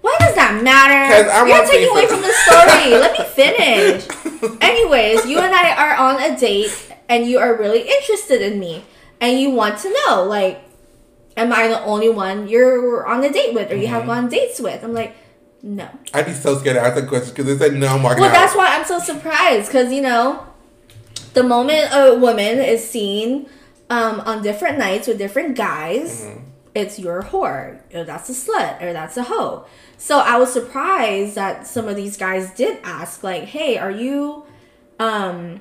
why 0.00 0.14
does 0.20 0.34
that 0.36 0.62
matter? 0.62 1.02
I 1.30 1.46
You're 1.48 1.66
taking 1.66 1.90
away 1.90 2.06
from 2.06 2.22
the 2.22 2.32
story. 2.46 2.90
Let 3.04 3.12
me 3.18 3.24
finish. 3.24 4.06
Anyways, 4.60 5.26
you 5.26 5.38
and 5.40 5.52
I 5.54 5.74
are 5.74 5.94
on 5.96 6.22
a 6.22 6.38
date, 6.38 6.72
and 7.08 7.26
you 7.26 7.38
are 7.38 7.54
really 7.56 7.82
interested 7.96 8.40
in 8.40 8.58
me, 8.60 8.84
and 9.20 9.38
you 9.40 9.50
want 9.50 9.78
to 9.80 9.88
know, 10.06 10.22
like, 10.24 10.62
am 11.36 11.52
I 11.52 11.68
the 11.68 11.82
only 11.82 12.08
one 12.08 12.48
you're 12.48 13.04
on 13.06 13.22
a 13.24 13.30
date 13.32 13.52
with, 13.52 13.70
or 13.72 13.76
you 13.76 13.88
have 13.88 14.04
Mhm. 14.04 14.06
gone 14.06 14.18
on 14.24 14.28
dates 14.30 14.60
with? 14.60 14.82
I'm 14.84 14.94
like, 14.94 15.14
no. 15.62 15.88
I'd 16.14 16.24
be 16.26 16.32
so 16.34 16.56
scared 16.58 16.76
to 16.76 16.82
ask 16.82 16.94
that 16.94 17.08
question 17.08 17.30
because 17.34 17.46
they 17.46 17.58
said 17.58 17.74
no, 17.76 17.88
I'm 17.88 18.02
walking 18.02 18.20
Well, 18.22 18.30
out. 18.30 18.34
that's 18.40 18.54
why 18.56 18.68
I'm 18.76 18.84
so 18.86 18.98
surprised 19.00 19.66
because 19.66 19.92
you 19.92 20.00
know, 20.02 20.46
the 21.34 21.42
moment 21.42 21.88
a 21.92 22.14
woman 22.14 22.58
is 22.60 22.88
seen 22.88 23.46
um, 23.88 24.20
on 24.20 24.42
different 24.42 24.78
nights 24.78 25.08
with 25.08 25.18
different 25.18 25.56
guys, 25.56 26.24
Mhm. 26.24 26.40
it's 26.74 26.98
your 26.98 27.22
whore, 27.22 27.78
or 27.94 28.04
that's 28.04 28.28
a 28.30 28.32
slut, 28.32 28.80
or 28.82 28.92
that's 28.92 29.16
a 29.16 29.24
hoe. 29.24 29.64
So 29.98 30.18
I 30.20 30.38
was 30.38 30.52
surprised 30.52 31.34
that 31.34 31.66
some 31.66 31.88
of 31.88 31.96
these 31.96 32.16
guys 32.16 32.50
did 32.52 32.78
ask, 32.84 33.22
like, 33.24 33.44
"Hey, 33.44 33.76
are 33.78 33.90
you 33.90 34.44
um, 34.98 35.60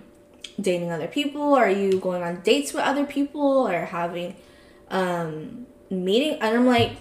dating 0.59 0.91
other 0.91 1.07
people? 1.07 1.53
Are 1.55 1.69
you 1.69 1.99
going 1.99 2.21
on 2.23 2.41
dates 2.43 2.73
with 2.73 2.83
other 2.83 3.05
people, 3.05 3.67
or 3.67 3.85
having 3.85 4.35
um, 4.91 5.65
meeting?" 5.89 6.37
And 6.41 6.55
I'm 6.57 6.67
like, 6.67 6.91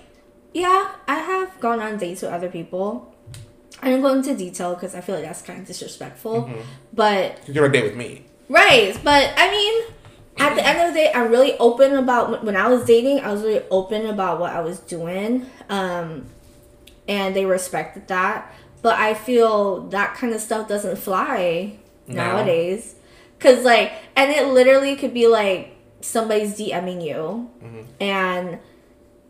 "Yeah, 0.54 0.88
I 1.06 1.16
have 1.18 1.58
gone 1.60 1.80
on 1.80 1.98
dates 1.98 2.22
with 2.22 2.32
other 2.32 2.48
people." 2.48 3.12
I 3.82 3.90
don't 3.90 4.00
go 4.00 4.12
into 4.14 4.34
detail 4.34 4.74
because 4.74 4.94
I 4.96 5.00
feel 5.00 5.14
like 5.16 5.24
that's 5.24 5.42
kind 5.42 5.60
of 5.60 5.66
disrespectful. 5.66 6.44
Mhm. 6.50 6.62
But 6.92 7.38
you're 7.46 7.64
on 7.64 7.70
a 7.70 7.72
date 7.72 7.84
with 7.84 7.96
me. 7.96 8.24
Right, 8.48 8.98
but 9.04 9.32
I 9.36 9.50
mean, 9.50 9.84
at 10.38 10.54
the 10.54 10.66
end 10.66 10.80
of 10.80 10.94
the 10.94 11.00
day, 11.00 11.12
I'm 11.14 11.30
really 11.30 11.56
open 11.58 11.94
about 11.96 12.44
when 12.44 12.56
I 12.56 12.68
was 12.68 12.84
dating. 12.84 13.20
I 13.20 13.32
was 13.32 13.42
really 13.42 13.62
open 13.70 14.06
about 14.06 14.38
what 14.40 14.52
I 14.52 14.60
was 14.60 14.78
doing, 14.80 15.46
um, 15.68 16.26
and 17.08 17.34
they 17.34 17.44
respected 17.44 18.08
that. 18.08 18.52
But 18.82 18.96
I 18.98 19.14
feel 19.14 19.80
that 19.88 20.14
kind 20.14 20.32
of 20.32 20.40
stuff 20.40 20.68
doesn't 20.68 20.96
fly 20.98 21.74
No. 22.06 22.14
nowadays, 22.14 22.94
cause 23.40 23.64
like, 23.64 23.92
and 24.14 24.30
it 24.30 24.46
literally 24.46 24.94
could 24.96 25.12
be 25.12 25.26
like 25.26 25.74
somebody's 26.00 26.56
DMing 26.58 27.02
you, 27.04 27.50
Mhm. 27.62 27.84
and 28.00 28.58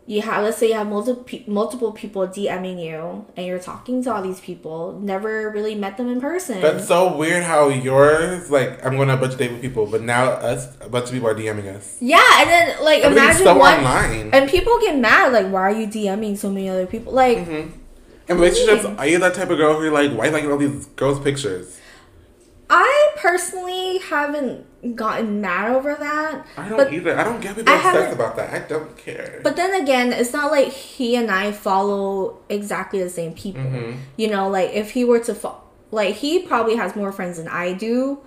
you 0.09 0.23
have 0.23 0.43
let's 0.43 0.57
say 0.57 0.69
you 0.69 0.73
have 0.73 0.87
multiple 0.87 1.23
pe- 1.23 1.43
multiple 1.45 1.91
people 1.91 2.27
DMing 2.27 2.83
you, 2.83 3.25
and 3.37 3.45
you're 3.45 3.59
talking 3.59 4.03
to 4.03 4.11
all 4.13 4.23
these 4.23 4.39
people, 4.39 4.99
never 4.99 5.51
really 5.51 5.75
met 5.75 5.97
them 5.97 6.09
in 6.09 6.19
person. 6.19 6.59
That's 6.61 6.87
so 6.87 7.15
weird 7.15 7.43
how 7.43 7.69
yours, 7.69 8.49
like, 8.49 8.83
I'm 8.83 8.95
going 8.97 9.09
on 9.11 9.17
a 9.17 9.21
bunch 9.21 9.33
of 9.33 9.39
date 9.39 9.51
with 9.51 9.61
people, 9.61 9.85
but 9.85 10.01
now 10.01 10.25
us, 10.31 10.75
a 10.81 10.89
bunch 10.89 11.05
of 11.05 11.11
people 11.11 11.29
are 11.29 11.35
DMing 11.35 11.67
us. 11.75 11.97
yeah, 12.01 12.41
and 12.41 12.49
then 12.49 12.83
like 12.83 13.03
imagine 13.03 13.43
so 13.43 13.55
one. 13.57 13.77
online. 13.77 14.31
And 14.33 14.49
people 14.49 14.79
get 14.81 14.97
mad, 14.97 15.31
like, 15.31 15.47
why 15.53 15.61
are 15.61 15.71
you 15.71 15.85
DMing 15.87 16.37
so 16.37 16.49
many 16.49 16.67
other 16.69 16.87
people? 16.87 17.13
Like, 17.13 17.37
Mm-hmm. 17.37 17.77
In 18.29 18.35
relationships, 18.37 18.85
are 18.85 19.07
you 19.07 19.17
that 19.19 19.33
type 19.33 19.49
of 19.49 19.57
girl 19.57 19.75
who 19.75 19.83
you're 19.85 19.91
like, 19.91 20.11
why 20.11 20.25
you 20.25 20.31
liking 20.31 20.51
all 20.51 20.57
these 20.57 20.85
girls' 20.95 21.19
pictures? 21.19 21.78
I 22.69 23.11
personally 23.17 23.97
haven't 23.99 24.65
gotten 24.95 25.41
mad 25.41 25.71
over 25.71 25.95
that. 25.95 26.45
I 26.57 26.69
don't 26.69 26.93
either. 26.93 27.17
I 27.17 27.23
don't 27.23 27.41
get 27.41 27.55
people 27.55 27.73
obsessed 27.73 28.13
about 28.13 28.35
that. 28.35 28.53
I 28.53 28.59
don't 28.67 28.95
care. 28.97 29.39
But 29.43 29.55
then 29.55 29.73
again, 29.81 30.13
it's 30.13 30.33
not 30.33 30.51
like 30.51 30.67
he 30.69 31.15
and 31.15 31.31
I 31.31 31.51
follow 31.51 32.37
exactly 32.47 33.01
the 33.01 33.09
same 33.09 33.33
people. 33.33 33.63
Mhm. 33.63 33.97
You 34.17 34.29
know, 34.29 34.49
like 34.49 34.71
if 34.73 34.91
he 34.91 35.03
were 35.03 35.19
to, 35.21 35.33
fo- 35.33 35.61
like 35.91 36.15
he 36.15 36.39
probably 36.43 36.75
has 36.75 36.95
more 36.95 37.11
friends 37.11 37.37
than 37.37 37.47
I 37.47 37.73
do. 37.73 38.19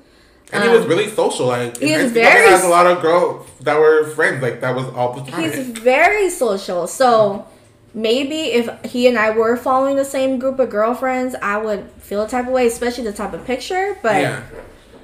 and 0.53 0.63
he 0.65 0.69
was 0.69 0.83
Um, 0.83 0.89
really 0.89 1.09
social. 1.09 1.47
Like, 1.47 1.79
he 1.79 1.97
was 1.97 2.13
very 2.13 2.43
He 2.45 2.51
has 2.51 2.63
a 2.65 2.69
lot 2.69 2.87
of 2.87 3.01
girls 3.01 3.47
that 3.63 3.79
were 3.79 4.05
friends. 4.11 4.43
Like, 4.43 4.61
that 4.61 4.75
was 4.75 4.85
all 4.95 5.15
the 5.15 5.31
time. 5.31 5.45
He's 5.45 5.59
very 5.69 6.29
social. 6.29 6.87
So 6.87 7.47
maybe 7.95 8.37
if 8.53 8.69
he 8.85 9.07
and 9.07 9.19
I 9.19 9.31
were 9.31 9.57
following 9.57 9.97
the 9.97 10.05
same 10.05 10.39
group 10.39 10.59
of 10.59 10.71
girlfriends, 10.71 11.35
I 11.43 11.59
would 11.59 11.91
feel 11.99 12.23
a 12.23 12.29
type 12.29 12.47
of 12.47 12.53
way, 12.53 12.67
especially 12.67 13.05
the 13.05 13.13
type 13.13 13.33
of 13.33 13.45
picture. 13.45 13.99
But 14.03 14.23
yeah. 14.23 14.45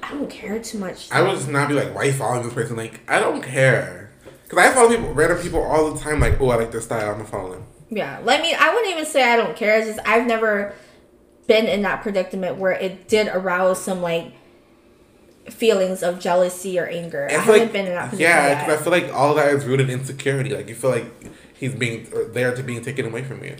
I 0.01 0.11
don't 0.11 0.29
care 0.29 0.59
too 0.59 0.79
much. 0.79 1.11
I 1.11 1.21
would 1.21 1.35
just 1.35 1.49
not 1.49 1.67
be 1.67 1.75
like, 1.75 1.93
why 1.93 2.05
you 2.05 2.13
following 2.13 2.43
this 2.43 2.53
person? 2.53 2.75
Like, 2.75 3.01
I 3.07 3.19
don't 3.19 3.43
care. 3.43 4.11
Because 4.43 4.57
I 4.57 4.73
follow 4.73 4.89
people, 4.89 5.13
random 5.13 5.37
people 5.39 5.61
all 5.61 5.93
the 5.93 5.99
time. 5.99 6.19
Like, 6.19 6.41
oh, 6.41 6.49
I 6.49 6.55
like 6.55 6.71
this 6.71 6.85
style. 6.85 7.09
I'm 7.09 7.13
going 7.13 7.25
to 7.25 7.31
follow 7.31 7.51
them. 7.51 7.65
Yeah, 7.91 8.19
like, 8.23 8.39
I 8.39 8.43
mean, 8.43 8.55
I 8.59 8.73
wouldn't 8.73 8.91
even 8.91 9.05
say 9.05 9.23
I 9.23 9.35
don't 9.35 9.55
care. 9.55 9.77
It's 9.77 9.87
just 9.87 9.99
I've 10.07 10.25
never 10.27 10.73
been 11.47 11.65
in 11.65 11.81
that 11.81 12.03
predicament 12.03 12.57
where 12.57 12.71
it 12.71 13.07
did 13.07 13.27
arouse 13.27 13.81
some 13.83 14.01
like 14.01 14.31
feelings 15.47 16.03
of 16.03 16.19
jealousy 16.19 16.77
or 16.77 16.85
anger. 16.85 17.23
I 17.23 17.33
It's 17.33 17.43
haven't 17.43 17.61
like, 17.61 17.71
been 17.71 17.87
in 17.87 17.93
that 17.93 18.13
yeah, 18.13 18.59
because 18.59 18.79
I 18.79 18.83
feel 18.83 18.91
like 18.91 19.11
all 19.13 19.33
that 19.35 19.53
is 19.53 19.65
rooted 19.65 19.89
in 19.89 19.99
insecurity. 19.99 20.55
Like, 20.55 20.69
you 20.69 20.75
feel 20.75 20.91
like 20.91 21.05
he's 21.59 21.75
being 21.75 22.07
uh, 22.15 22.31
there 22.31 22.55
to 22.55 22.63
being 22.63 22.81
taken 22.81 23.05
away 23.05 23.23
from 23.23 23.43
you. 23.43 23.57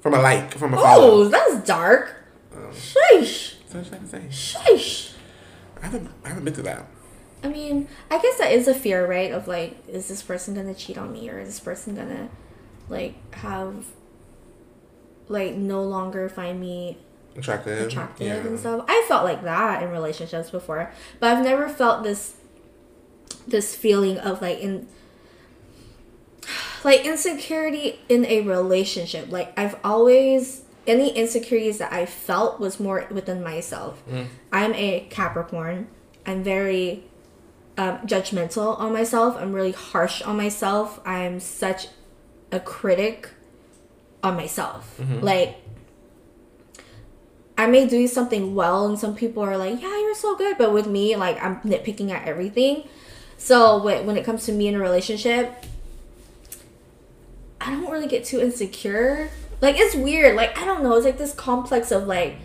From 0.00 0.14
a 0.14 0.20
like, 0.20 0.54
from 0.54 0.72
a 0.72 0.76
follow. 0.76 1.10
Oh, 1.10 1.28
that's 1.28 1.66
dark. 1.66 2.16
Um, 2.54 2.70
Sheesh. 2.72 3.54
so 3.68 3.78
what 3.78 3.92
I'm 3.92 4.06
saying. 4.06 4.28
Sheesh. 4.30 5.12
I 5.82 5.86
haven't, 5.86 6.10
I 6.24 6.28
haven't 6.28 6.44
been 6.44 6.54
to 6.54 6.62
that. 6.62 6.86
I 7.42 7.48
mean, 7.48 7.88
I 8.10 8.18
guess 8.18 8.38
that 8.38 8.52
is 8.52 8.66
a 8.66 8.74
fear, 8.74 9.06
right? 9.06 9.30
Of 9.32 9.46
like, 9.46 9.76
is 9.88 10.08
this 10.08 10.22
person 10.22 10.54
gonna 10.54 10.74
cheat 10.74 10.96
on 10.96 11.12
me, 11.12 11.28
or 11.28 11.38
is 11.38 11.48
this 11.48 11.60
person 11.60 11.94
gonna 11.94 12.30
like 12.88 13.34
have 13.36 13.84
like 15.28 15.54
no 15.54 15.82
longer 15.82 16.28
find 16.28 16.60
me 16.60 16.98
Attractive. 17.36 17.86
attractive 17.86 18.26
yeah. 18.26 18.36
and 18.36 18.58
stuff. 18.58 18.84
I 18.88 19.04
felt 19.08 19.24
like 19.24 19.42
that 19.42 19.82
in 19.82 19.90
relationships 19.90 20.50
before, 20.50 20.92
but 21.20 21.36
I've 21.36 21.44
never 21.44 21.68
felt 21.68 22.02
this 22.02 22.36
this 23.46 23.74
feeling 23.74 24.18
of 24.18 24.40
like 24.40 24.60
in 24.60 24.88
like 26.86 27.04
insecurity 27.04 27.98
in 28.08 28.24
a 28.26 28.42
relationship. 28.42 29.32
Like 29.32 29.52
I've 29.58 29.76
always 29.82 30.62
any 30.86 31.10
insecurities 31.10 31.78
that 31.78 31.92
I 31.92 32.06
felt 32.06 32.60
was 32.60 32.78
more 32.78 33.08
within 33.10 33.42
myself. 33.42 34.00
Mm. 34.08 34.26
I'm 34.52 34.72
a 34.74 35.00
Capricorn. 35.10 35.88
I'm 36.24 36.44
very 36.44 37.02
um, 37.76 37.98
judgmental 38.06 38.78
on 38.78 38.92
myself. 38.92 39.36
I'm 39.36 39.52
really 39.52 39.72
harsh 39.72 40.22
on 40.22 40.36
myself. 40.36 41.00
I'm 41.04 41.40
such 41.40 41.88
a 42.52 42.60
critic 42.60 43.30
on 44.22 44.36
myself. 44.36 44.96
Mhm. 45.00 45.22
Like 45.22 45.56
I 47.58 47.66
may 47.66 47.88
do 47.88 48.06
something 48.06 48.54
well, 48.54 48.86
and 48.86 48.96
some 48.96 49.16
people 49.16 49.42
are 49.42 49.56
like, 49.56 49.82
"Yeah, 49.82 49.98
you're 49.98 50.14
so 50.14 50.36
good," 50.36 50.56
but 50.56 50.72
with 50.72 50.86
me, 50.86 51.16
like 51.16 51.42
I'm 51.42 51.56
nitpicking 51.62 52.10
at 52.12 52.28
everything. 52.28 52.84
So 53.38 53.82
when 53.82 54.06
when 54.06 54.16
it 54.16 54.24
comes 54.24 54.46
to 54.46 54.52
me 54.52 54.68
in 54.68 54.76
a 54.76 54.78
relationship, 54.78 55.52
I 57.66 57.70
don't 57.72 57.90
really 57.90 58.06
get 58.06 58.24
too 58.24 58.40
insecure. 58.40 59.28
Like 59.60 59.76
it's 59.78 59.94
weird. 59.94 60.36
Like 60.36 60.56
I 60.58 60.64
don't 60.64 60.82
know. 60.82 60.94
It's 60.96 61.04
like 61.04 61.18
this 61.18 61.34
complex 61.34 61.90
of 61.90 62.06
like 62.06 62.36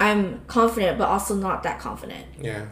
I'm 0.00 0.40
confident, 0.46 0.98
but 0.98 1.08
also 1.08 1.34
not 1.34 1.62
that 1.64 1.78
confident. 1.78 2.24
Yeah. 2.40 2.66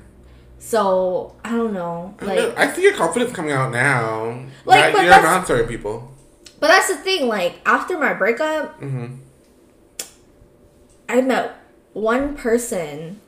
So 0.59 1.37
I 1.45 1.51
don't 1.51 1.73
know. 1.75 2.15
I, 2.21 2.27
know. 2.27 2.35
Like, 2.49 2.59
I 2.59 2.73
see 2.73 2.83
your 2.83 2.95
confidence 2.95 3.33
coming 3.33 3.53
out 3.53 3.71
now. 3.73 4.47
Like, 4.65 4.85
Like, 4.85 4.93
but 4.95 5.03
you're 5.05 5.23
not 5.23 5.47
certain 5.47 5.69
people. 5.69 6.11
but 6.61 6.69
that's 6.69 6.89
the 6.89 6.97
thing. 6.97 7.29
Like 7.29 7.61
after 7.67 7.99
my 7.99 8.15
breakup, 8.15 8.79
hmm 8.81 9.17
I 11.09 11.21
met 11.21 11.57
one 11.93 12.35
person. 12.37 13.21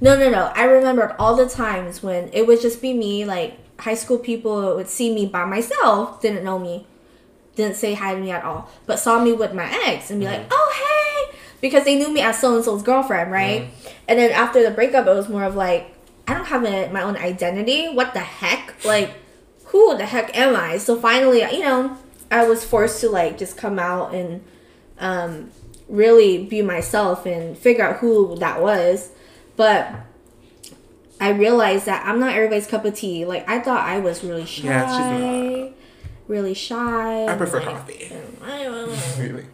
No, 0.00 0.16
no, 0.16 0.30
no. 0.30 0.52
I 0.54 0.64
remembered 0.64 1.14
all 1.18 1.36
the 1.36 1.48
times 1.48 2.02
when 2.02 2.30
it 2.32 2.46
would 2.46 2.60
just 2.60 2.80
be 2.80 2.92
me. 2.92 3.24
Like 3.24 3.58
high 3.80 3.94
school 3.94 4.18
people 4.18 4.76
would 4.76 4.88
see 4.88 5.14
me 5.14 5.26
by 5.26 5.44
myself, 5.44 6.20
didn't 6.20 6.44
know 6.44 6.58
me, 6.58 6.86
didn't 7.56 7.76
say 7.76 7.94
hi 7.94 8.14
to 8.14 8.20
me 8.20 8.30
at 8.30 8.44
all, 8.44 8.70
but 8.86 8.98
saw 8.98 9.22
me 9.22 9.32
with 9.32 9.52
my 9.54 9.68
ex 9.86 10.10
and 10.10 10.20
be 10.20 10.26
like, 10.26 10.46
"Oh, 10.50 10.72
hey," 11.30 11.38
because 11.60 11.84
they 11.84 11.96
knew 11.96 12.12
me 12.12 12.20
as 12.20 12.38
so 12.38 12.54
and 12.54 12.64
so's 12.64 12.82
girlfriend, 12.82 13.32
right? 13.32 13.70
And 14.08 14.18
then 14.18 14.30
after 14.30 14.62
the 14.62 14.70
breakup, 14.70 15.06
it 15.06 15.14
was 15.14 15.28
more 15.28 15.42
of 15.44 15.56
like, 15.56 15.92
I 16.28 16.34
don't 16.34 16.46
have 16.46 16.64
a, 16.64 16.88
my 16.92 17.02
own 17.02 17.16
identity. 17.16 17.88
What 17.88 18.12
the 18.14 18.20
heck? 18.20 18.84
Like, 18.84 19.10
who 19.66 19.96
the 19.96 20.06
heck 20.06 20.36
am 20.36 20.54
I? 20.54 20.78
So 20.78 20.98
finally, 21.00 21.40
you 21.40 21.60
know, 21.60 21.96
I 22.30 22.46
was 22.46 22.64
forced 22.64 23.00
to 23.00 23.08
like 23.08 23.38
just 23.38 23.56
come 23.56 23.78
out 23.78 24.14
and 24.14 24.44
um, 24.98 25.50
really 25.88 26.44
be 26.44 26.62
myself 26.62 27.26
and 27.26 27.56
figure 27.56 27.84
out 27.84 27.96
who 27.98 28.36
that 28.36 28.60
was. 28.60 29.10
But 29.56 29.90
I 31.20 31.30
realized 31.30 31.86
that 31.86 32.06
I'm 32.06 32.20
not 32.20 32.34
everybody's 32.34 32.66
cup 32.66 32.84
of 32.84 32.94
tea. 32.94 33.24
Like 33.24 33.48
I 33.48 33.60
thought 33.60 33.86
I 33.86 33.98
was 33.98 34.22
really 34.22 34.44
shy. 34.44 34.64
Yeah, 34.68 34.86
she's 34.86 35.20
not. 35.20 35.72
Really 36.28 36.54
shy. 36.54 37.26
I 37.26 37.36
prefer 37.36 37.58
like, 37.58 37.68
coffee. 37.68 38.12
I 38.44 38.64
don't 38.64 38.90
know. 38.90 38.98
Really. 39.18 39.46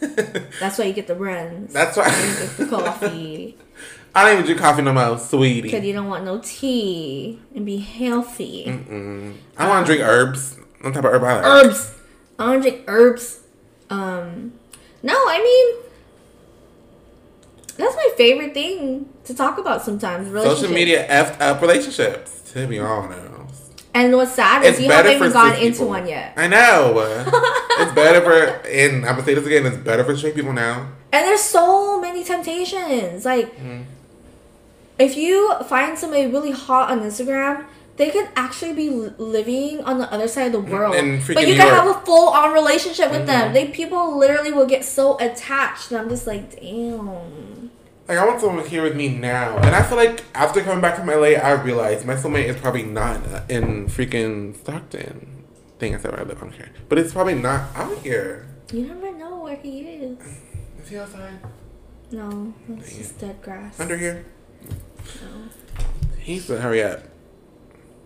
That's 0.60 0.78
why 0.78 0.84
you 0.84 0.92
get 0.92 1.06
the 1.06 1.14
runs. 1.14 1.72
That's 1.72 1.96
You 1.96 2.02
why 2.02 2.08
get 2.08 2.56
the 2.56 2.66
coffee. 2.66 3.56
I 4.14 4.24
don't 4.24 4.32
even 4.34 4.44
drink 4.44 4.60
coffee 4.60 4.82
no 4.82 4.92
more, 4.92 5.18
sweetie. 5.18 5.62
Because 5.62 5.84
you 5.84 5.94
don't 5.94 6.08
want 6.08 6.24
no 6.24 6.38
tea 6.44 7.40
and 7.54 7.64
be 7.64 7.78
healthy. 7.78 8.66
Mm-mm. 8.66 9.34
I 9.56 9.68
want 9.68 9.86
to 9.86 9.92
drink 9.94 10.06
herbs. 10.06 10.58
What 10.82 10.92
type 10.92 11.04
of 11.04 11.12
herb 11.12 11.24
I 11.24 11.34
like? 11.36 11.44
Herbs. 11.44 11.94
I 12.38 12.48
want 12.48 12.62
to 12.62 12.70
drink 12.70 12.84
herbs. 12.88 13.40
Um, 13.88 14.52
no, 15.02 15.14
I 15.14 15.38
mean, 15.38 15.82
that's 17.76 17.96
my 17.96 18.10
favorite 18.16 18.52
thing 18.52 19.08
to 19.24 19.34
talk 19.34 19.56
about 19.58 19.82
sometimes. 19.82 20.28
Social 20.30 20.70
media 20.70 21.08
effed 21.08 21.40
up 21.40 21.62
relationships. 21.62 22.52
To 22.52 22.66
be 22.66 22.78
honest. 22.78 23.20
And 23.94 24.16
what's 24.16 24.32
sad 24.32 24.64
is 24.64 24.70
it's 24.74 24.80
you 24.80 24.90
haven't 24.90 25.12
even 25.16 25.32
gone 25.32 25.54
into 25.56 25.72
people. 25.72 25.88
one 25.88 26.06
yet. 26.06 26.32
I 26.36 26.46
know. 26.48 26.94
it's 27.78 27.92
better 27.92 28.20
for, 28.22 28.66
and 28.68 29.04
I'm 29.04 29.12
gonna 29.16 29.24
say 29.24 29.34
this 29.34 29.44
again. 29.46 29.66
It's 29.66 29.76
better 29.76 30.02
for 30.04 30.16
straight 30.16 30.34
people 30.34 30.52
now. 30.52 30.88
And 31.12 31.26
there's 31.26 31.42
so 31.42 32.00
many 32.00 32.24
temptations. 32.24 33.24
Like, 33.26 33.54
Mhm. 33.60 33.84
if 34.98 35.16
you 35.16 35.52
find 35.68 35.98
somebody 35.98 36.26
really 36.26 36.52
hot 36.52 36.90
on 36.90 37.00
Instagram, 37.00 37.64
they 37.98 38.08
could 38.08 38.28
actually 38.34 38.72
be 38.72 38.88
living 39.18 39.84
on 39.84 39.98
the 39.98 40.10
other 40.10 40.26
side 40.26 40.46
of 40.46 40.52
the 40.52 40.60
world. 40.60 40.94
In 40.94 41.18
freaking 41.20 41.34
but 41.34 41.46
you 41.46 41.54
can 41.54 41.68
have 41.68 41.86
a 41.86 42.00
full 42.06 42.28
on 42.30 42.54
relationship 42.54 43.10
with 43.10 43.26
them. 43.26 43.50
Mhm. 43.50 43.52
They 43.52 43.66
people 43.68 44.16
literally 44.16 44.52
will 44.52 44.64
get 44.66 44.84
so 44.86 45.18
attached, 45.18 45.90
and 45.90 46.00
I'm 46.00 46.08
just 46.08 46.26
like, 46.26 46.58
damn. 46.58 47.61
Like 48.08 48.18
I 48.18 48.26
want 48.26 48.40
someone 48.40 48.66
here 48.66 48.82
with 48.82 48.96
me 48.96 49.08
now, 49.08 49.56
and 49.58 49.74
I 49.74 49.82
feel 49.82 49.96
like 49.96 50.24
after 50.34 50.60
coming 50.60 50.80
back 50.80 50.96
from 50.96 51.06
LA, 51.06 51.38
I 51.38 51.52
realized 51.52 52.04
my 52.04 52.14
soulmate 52.14 52.46
is 52.46 52.56
probably 52.56 52.82
not 52.82 53.16
in 53.48 53.86
freaking 53.86 54.56
Stockton. 54.56 55.44
Thing 55.78 55.94
I 55.94 55.98
said 55.98 56.10
where 56.10 56.20
I 56.20 56.24
live, 56.24 56.38
I 56.38 56.40
don't 56.42 56.52
care, 56.52 56.70
but 56.88 56.98
it's 56.98 57.12
probably 57.12 57.34
not 57.34 57.74
out 57.76 57.96
here. 57.98 58.48
You 58.72 58.86
never 58.86 59.12
know 59.12 59.40
where 59.40 59.56
he 59.56 59.80
is. 59.82 60.18
Is 60.82 60.88
he 60.88 60.96
outside? 60.96 61.38
No, 62.10 62.52
it's 62.68 62.88
Dang 62.88 62.98
just 62.98 63.18
dead 63.18 63.42
grass. 63.42 63.78
Under 63.78 63.96
here? 63.96 64.24
No. 64.64 65.48
He 66.18 66.38
said, 66.38 66.60
"Hurry 66.60 66.82
up." 66.82 67.11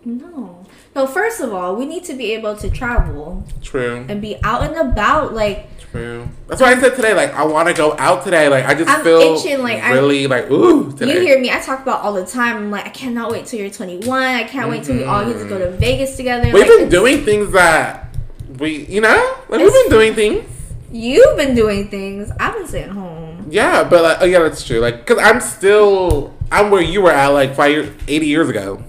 No. 0.07 0.65
No, 0.95 1.05
first 1.05 1.41
of 1.41 1.53
all, 1.53 1.75
we 1.75 1.85
need 1.85 2.03
to 2.05 2.13
be 2.13 2.33
able 2.33 2.55
to 2.55 2.69
travel 2.69 3.45
True. 3.61 4.05
and 4.09 4.21
be 4.21 4.37
out 4.43 4.63
and 4.63 4.75
about. 4.75 5.33
Like, 5.33 5.69
True. 5.91 6.27
That's 6.47 6.59
why 6.59 6.71
I 6.71 6.79
said 6.79 6.95
today. 6.95 7.13
Like 7.13 7.33
I 7.33 7.45
want 7.45 7.67
to 7.67 7.73
go 7.73 7.95
out 7.97 8.23
today. 8.23 8.49
Like 8.49 8.65
I 8.65 8.73
just 8.73 8.89
I'm 8.89 9.03
feel 9.03 9.19
itching, 9.19 9.59
like, 9.61 9.81
I'm- 9.81 9.93
really 9.93 10.27
like 10.27 10.49
ooh 10.49 10.91
today. 10.91 11.13
you 11.13 11.21
hear 11.21 11.39
me, 11.39 11.51
I 11.51 11.59
talk 11.59 11.81
about 11.81 12.01
all 12.01 12.13
the 12.13 12.25
time. 12.25 12.57
I'm 12.57 12.71
like, 12.71 12.85
I 12.85 12.89
cannot 12.89 13.31
wait 13.31 13.45
till 13.45 13.59
you're 13.59 13.69
21. 13.69 14.09
I 14.09 14.43
can't 14.43 14.69
wait 14.69 14.83
till 14.83 14.95
we 14.95 15.03
all 15.03 15.25
get 15.25 15.39
to 15.39 15.47
go 15.47 15.59
to 15.59 15.67
mm-hmm. 15.67 15.77
Vegas 15.77 16.17
together. 16.17 16.45
We've 16.45 16.67
Like, 16.67 16.67
been 16.67 16.89
doing 16.89 17.23
things 17.23 17.51
that 17.51 18.15
we, 18.57 18.85
you 18.85 19.01
know, 19.01 19.37
like 19.49 19.61
we've 19.61 19.71
been 19.71 19.89
doing 19.89 20.13
things. 20.13 20.49
You've 20.91 21.37
been 21.37 21.53
doing 21.53 21.89
things. 21.89 22.31
I've 22.39 22.53
been 22.55 22.67
staying 22.67 22.89
home. 22.89 23.47
Yeah, 23.49 23.83
but 23.83 24.03
like, 24.03 24.17
oh 24.21 24.25
yeah, 24.25 24.39
that's 24.39 24.65
true. 24.65 24.79
Like, 24.79 25.05
cause 25.05 25.17
I'm 25.21 25.41
still, 25.41 26.33
I'm 26.51 26.71
where 26.71 26.81
you 26.81 27.01
were 27.01 27.11
at 27.11 27.27
like 27.27 27.55
five, 27.55 27.71
years, 27.71 27.89
80 28.07 28.25
years 28.25 28.49
ago. 28.49 28.83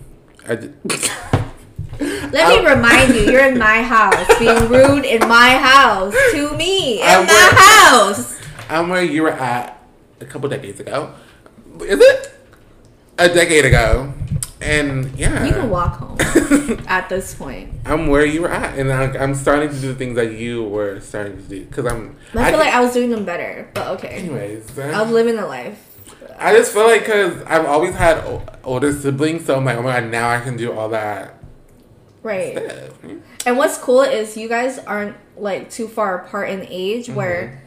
I 0.48 0.54
did. 0.56 0.74
Let 2.00 2.32
me 2.48 2.56
I'm- 2.58 2.64
remind 2.76 3.14
you, 3.14 3.22
you're 3.30 3.46
in 3.46 3.58
my 3.70 3.82
house, 3.82 4.26
being 4.38 4.68
rude 4.68 5.04
in 5.04 5.26
my 5.28 5.56
house 5.56 6.14
to 6.32 6.56
me 6.56 7.00
in 7.00 7.06
I'm 7.08 7.26
my 7.26 7.48
with- 7.50 7.58
house. 7.58 8.40
I'm 8.70 8.88
where 8.88 9.02
you 9.02 9.22
were 9.22 9.30
at 9.32 9.82
a 10.20 10.24
couple 10.24 10.48
decades 10.48 10.78
ago. 10.80 11.12
Is 11.80 12.00
it 12.00 12.32
a 13.18 13.28
decade 13.28 13.64
ago? 13.64 14.12
And 14.60 15.16
yeah, 15.16 15.44
You 15.44 15.52
can 15.52 15.70
walk 15.70 15.96
home 15.98 16.18
at 16.88 17.08
this 17.08 17.32
point. 17.34 17.72
I'm 17.86 18.08
where 18.08 18.26
you 18.26 18.42
were 18.42 18.50
at, 18.50 18.76
and 18.78 18.92
I, 18.92 19.04
I'm 19.16 19.34
starting 19.36 19.68
to 19.70 19.74
do 19.80 19.88
the 19.88 19.94
things 19.94 20.16
that 20.16 20.32
you 20.32 20.64
were 20.64 20.98
starting 21.00 21.36
to 21.36 21.42
do. 21.44 21.64
Cause 21.66 21.86
I'm. 21.86 22.16
I 22.34 22.50
feel 22.50 22.58
like 22.58 22.74
I 22.74 22.80
was 22.80 22.92
doing 22.92 23.10
them 23.10 23.24
better, 23.24 23.70
but 23.72 23.86
okay. 23.98 24.08
Anyways, 24.08 24.76
I 24.78 25.00
was 25.00 25.12
living 25.12 25.36
the 25.36 25.46
life. 25.46 25.87
I 26.40 26.54
just 26.54 26.72
feel 26.72 26.86
like 26.86 27.00
because 27.02 27.42
I've 27.44 27.66
always 27.66 27.94
had 27.94 28.18
o- 28.18 28.42
older 28.64 28.92
siblings, 28.92 29.44
so 29.46 29.56
I'm 29.56 29.64
like, 29.64 29.76
oh 29.76 29.82
my 29.82 30.00
god, 30.00 30.10
now 30.10 30.28
I 30.30 30.40
can 30.40 30.56
do 30.56 30.72
all 30.72 30.88
that 30.90 31.34
Right. 32.22 32.56
stuff. 32.56 32.90
And 33.46 33.56
what's 33.56 33.78
cool 33.78 34.02
is 34.02 34.36
you 34.36 34.48
guys 34.48 34.78
aren't 34.78 35.16
like 35.36 35.70
too 35.70 35.88
far 35.88 36.18
apart 36.24 36.50
in 36.50 36.66
age 36.68 37.06
Mm-hmm. 37.06 37.14
where 37.16 37.62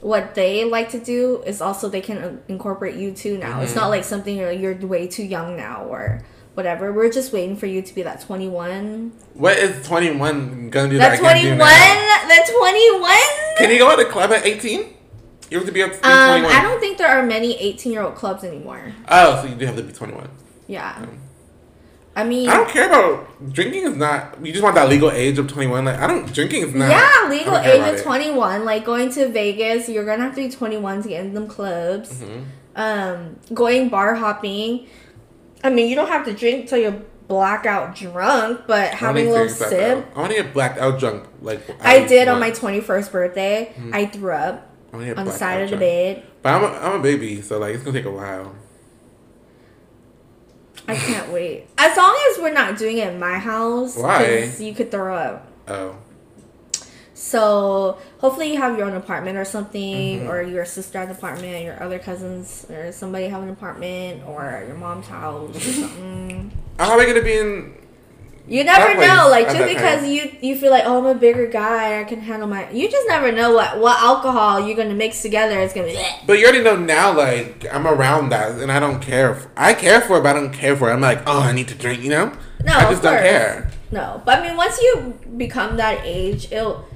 what 0.00 0.34
they 0.34 0.64
like 0.64 0.90
to 0.90 0.98
do 0.98 1.42
is 1.46 1.62
also 1.62 1.88
they 1.88 2.00
can 2.02 2.42
incorporate 2.48 2.96
you 2.96 3.12
too 3.12 3.38
now. 3.38 3.60
It's 3.62 3.72
Mm-hmm. 3.72 3.80
not 3.80 3.88
like 3.88 4.04
something 4.04 4.36
you're, 4.36 4.52
you're 4.52 4.74
way 4.86 5.06
too 5.06 5.22
young 5.24 5.56
now 5.56 5.84
or 5.84 6.22
whatever. 6.54 6.92
We're 6.92 7.10
just 7.10 7.32
waiting 7.32 7.56
for 7.56 7.66
you 7.66 7.80
to 7.82 7.94
be 7.94 8.02
that 8.02 8.20
21. 8.20 9.12
What 9.34 9.56
is 9.56 9.86
21 9.86 10.68
gonna 10.70 10.90
do 10.90 10.98
That 10.98 11.12
that, 11.12 11.18
21? 11.20 11.40
can't 11.40 11.42
do 11.42 11.56
now? 11.56 11.64
That 11.64 12.50
21? 13.56 13.56
Can 13.58 13.70
you 13.70 13.78
go 13.78 13.96
to 13.96 14.04
the 14.04 14.10
club 14.10 14.30
at 14.32 14.44
18? 14.44 14.92
You 15.50 15.58
have 15.58 15.66
to 15.66 15.72
be 15.72 15.82
up 15.82 15.92
to 15.92 15.98
be 15.98 16.04
Um, 16.08 16.40
21. 16.40 16.52
I 16.52 16.62
don't 16.62 16.80
think 16.80 16.98
there 16.98 17.08
are 17.08 17.22
many 17.24 17.56
18 17.60 17.92
year 17.92 18.02
old 18.02 18.14
clubs 18.14 18.44
anymore. 18.44 18.92
Oh, 19.08 19.40
so 19.42 19.48
you 19.48 19.54
do 19.54 19.66
have 19.66 19.76
to 19.76 19.82
be 19.82 19.92
21. 19.92 20.28
Yeah. 20.66 20.94
Um, 20.98 21.18
I 22.16 22.22
mean, 22.24 22.48
I 22.48 22.54
don't 22.56 22.68
care 22.68 22.86
about 22.86 23.52
drinking. 23.52 23.84
Is 23.84 23.96
not 23.96 24.36
you 24.40 24.52
just 24.52 24.62
want 24.62 24.76
that 24.76 24.88
legal 24.88 25.10
age 25.10 25.36
of 25.38 25.48
21? 25.48 25.84
Like 25.84 25.98
I 25.98 26.06
don't 26.06 26.32
drinking 26.32 26.62
is 26.62 26.74
not. 26.74 26.88
yeah, 26.90 27.28
legal 27.28 27.56
age 27.56 27.80
of 27.80 27.94
it. 27.96 28.02
21. 28.02 28.64
Like 28.64 28.84
going 28.84 29.10
to 29.12 29.28
Vegas, 29.28 29.88
you're 29.88 30.04
gonna 30.04 30.22
have 30.22 30.34
to 30.36 30.40
be 30.42 30.48
21 30.48 31.02
to 31.02 31.08
get 31.08 31.24
in 31.24 31.34
them 31.34 31.48
clubs. 31.48 32.22
Mhm. 32.22 32.44
Um, 32.76 33.36
going 33.52 33.88
bar 33.88 34.14
hopping. 34.14 34.86
I 35.64 35.70
mean, 35.70 35.88
you 35.88 35.96
don't 35.96 36.08
have 36.08 36.24
to 36.26 36.32
drink 36.32 36.68
till 36.68 36.78
you're 36.78 37.00
blackout 37.26 37.96
drunk, 37.96 38.60
but 38.66 38.90
having 38.94 39.28
a 39.28 39.30
little 39.30 39.48
sip. 39.48 39.98
out. 39.98 40.04
I 40.14 40.18
want 40.20 40.30
to 40.32 40.42
get 40.42 40.52
blacked 40.52 40.78
out 40.78 41.00
drunk. 41.00 41.24
Like 41.42 41.62
I 41.82 42.04
did 42.06 42.28
on 42.28 42.38
my 42.38 42.50
21st 42.52 43.10
birthday. 43.10 43.72
Mm-hmm. 43.76 43.94
I 43.94 44.06
threw 44.06 44.32
up 44.32 44.68
I 44.94 44.96
wanna 44.96 45.08
get 45.08 45.18
on 45.18 45.24
the 45.26 45.32
side 45.32 45.62
of 45.62 45.70
the 45.70 45.76
bed. 45.76 46.22
But 46.42 46.54
I'm 46.54 46.62
a, 46.62 46.66
I'm 46.78 47.00
a 47.00 47.02
baby, 47.02 47.42
so 47.42 47.58
like 47.58 47.74
it's 47.74 47.82
gonna 47.82 47.98
take 47.98 48.06
a 48.06 48.12
while. 48.12 48.54
I 50.86 50.94
can't 50.94 51.32
wait. 51.32 51.66
As 51.76 51.96
long 51.96 52.16
as 52.30 52.38
we're 52.38 52.52
not 52.52 52.78
doing 52.78 52.98
it 52.98 53.08
in 53.12 53.18
my 53.18 53.38
house, 53.38 53.96
Why? 53.96 54.52
You 54.58 54.72
could 54.72 54.90
throw 54.92 55.16
up. 55.16 55.48
Oh, 55.66 55.96
So 57.14 57.98
hopefully 58.18 58.52
you 58.52 58.58
have 58.58 58.78
your 58.78 58.86
own 58.86 58.94
apartment 58.94 59.36
or 59.36 59.44
something, 59.44 60.20
Mhm. 60.20 60.28
or 60.28 60.42
your 60.42 60.64
sister 60.64 60.98
has 61.00 61.08
an 61.08 61.16
apartment, 61.16 61.64
your 61.64 61.82
other 61.82 61.98
cousins 61.98 62.66
or 62.70 62.92
somebody 62.92 63.26
have 63.28 63.42
an 63.42 63.48
apartment, 63.50 64.22
or 64.28 64.62
your 64.66 64.76
mom's 64.76 65.06
house 65.08 65.56
or 65.56 65.60
something. 65.82 66.52
I'm 66.78 66.86
probably 66.86 67.06
gonna 67.06 67.22
be 67.22 67.36
in. 67.38 67.74
You 68.46 68.62
never 68.62 69.00
That 69.00 69.06
know, 69.24 69.30
like 69.30 69.46
just 69.46 69.74
because 69.74 70.00
time. 70.00 70.10
you 70.10 70.30
you 70.42 70.58
feel 70.58 70.70
like 70.70 70.84
oh 70.84 70.98
I'm 70.98 71.06
a 71.06 71.18
bigger 71.18 71.46
guy, 71.46 72.00
I 72.00 72.04
can 72.04 72.20
handle 72.20 72.46
my. 72.46 72.70
You 72.70 72.90
just 72.90 73.08
never 73.08 73.32
know 73.32 73.54
what 73.54 73.78
what 73.80 73.98
alcohol 74.02 74.66
you're 74.66 74.76
gonna 74.76 74.94
mix 74.94 75.22
together. 75.22 75.58
It's 75.60 75.72
gonna 75.72 75.86
be. 75.86 75.98
But 76.26 76.34
you 76.38 76.44
already 76.44 76.62
know 76.62 76.76
now, 76.76 77.16
like 77.16 77.64
I'm 77.72 77.86
around 77.86 78.28
that, 78.30 78.60
and 78.60 78.70
I 78.70 78.80
don't 78.80 79.00
care. 79.00 79.50
I 79.56 79.72
care 79.72 80.02
for 80.02 80.18
it, 80.18 80.22
but 80.22 80.36
I 80.36 80.40
don't 80.40 80.52
care 80.52 80.76
for 80.76 80.90
it. 80.90 80.92
I'm 80.92 81.00
like, 81.00 81.22
oh, 81.26 81.40
I 81.40 81.52
need 81.52 81.68
to 81.68 81.74
drink, 81.74 82.02
you 82.02 82.10
know? 82.10 82.32
No, 82.62 82.74
I 82.74 82.90
just 82.90 83.02
don't 83.02 83.18
care. 83.18 83.70
No, 83.90 84.20
but 84.26 84.38
I 84.38 84.46
mean, 84.46 84.56
once 84.56 84.78
you 84.80 85.18
become 85.38 85.76
that 85.78 86.00
age, 86.04 86.52
it'll. 86.52 86.86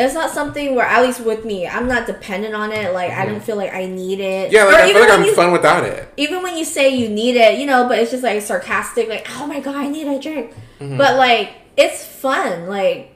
It's 0.00 0.14
not 0.14 0.30
something 0.30 0.74
where, 0.74 0.86
at 0.86 1.02
least 1.02 1.20
with 1.20 1.44
me, 1.44 1.66
I'm 1.68 1.86
not 1.86 2.06
dependent 2.06 2.54
on 2.54 2.72
it. 2.72 2.92
Like 2.94 3.10
I 3.12 3.26
don't 3.26 3.42
feel 3.42 3.56
like 3.56 3.72
I 3.74 3.86
need 3.86 4.18
it. 4.20 4.46
Mm-hmm. 4.50 4.54
Yeah, 4.54 4.64
like 4.64 4.74
Or 4.74 4.78
I 4.80 4.92
feel 4.92 5.00
like 5.00 5.10
I'm 5.10 5.24
you, 5.24 5.34
fun 5.34 5.52
without 5.52 5.84
it. 5.84 6.12
even 6.16 6.42
when 6.42 6.56
you 6.56 6.64
say 6.64 6.88
you 6.88 7.08
need 7.08 7.36
it, 7.36 7.58
you 7.58 7.66
know, 7.66 7.86
but 7.86 7.98
it's 7.98 8.10
just 8.10 8.22
like 8.24 8.40
sarcastic, 8.42 9.08
like, 9.08 9.26
oh 9.38 9.46
my 9.46 9.60
god, 9.60 9.76
I 9.76 9.88
need 9.88 10.06
a 10.06 10.18
drink. 10.18 10.52
Mm-hmm. 10.80 10.96
But 10.96 11.16
like, 11.16 11.52
it's 11.76 12.04
fun. 12.04 12.66
Like, 12.66 13.14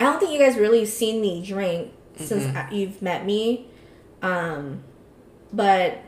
I 0.00 0.04
don't 0.04 0.18
think 0.20 0.32
you 0.32 0.38
guys 0.38 0.56
really 0.56 0.84
seen 0.86 1.20
me 1.20 1.44
drink 1.44 1.92
since 2.16 2.44
Mm-hmm. 2.44 2.56
uh 2.56 2.66
you've 2.76 3.00
met 3.00 3.24
me. 3.24 3.66
Um, 4.22 4.82
but 5.52 5.98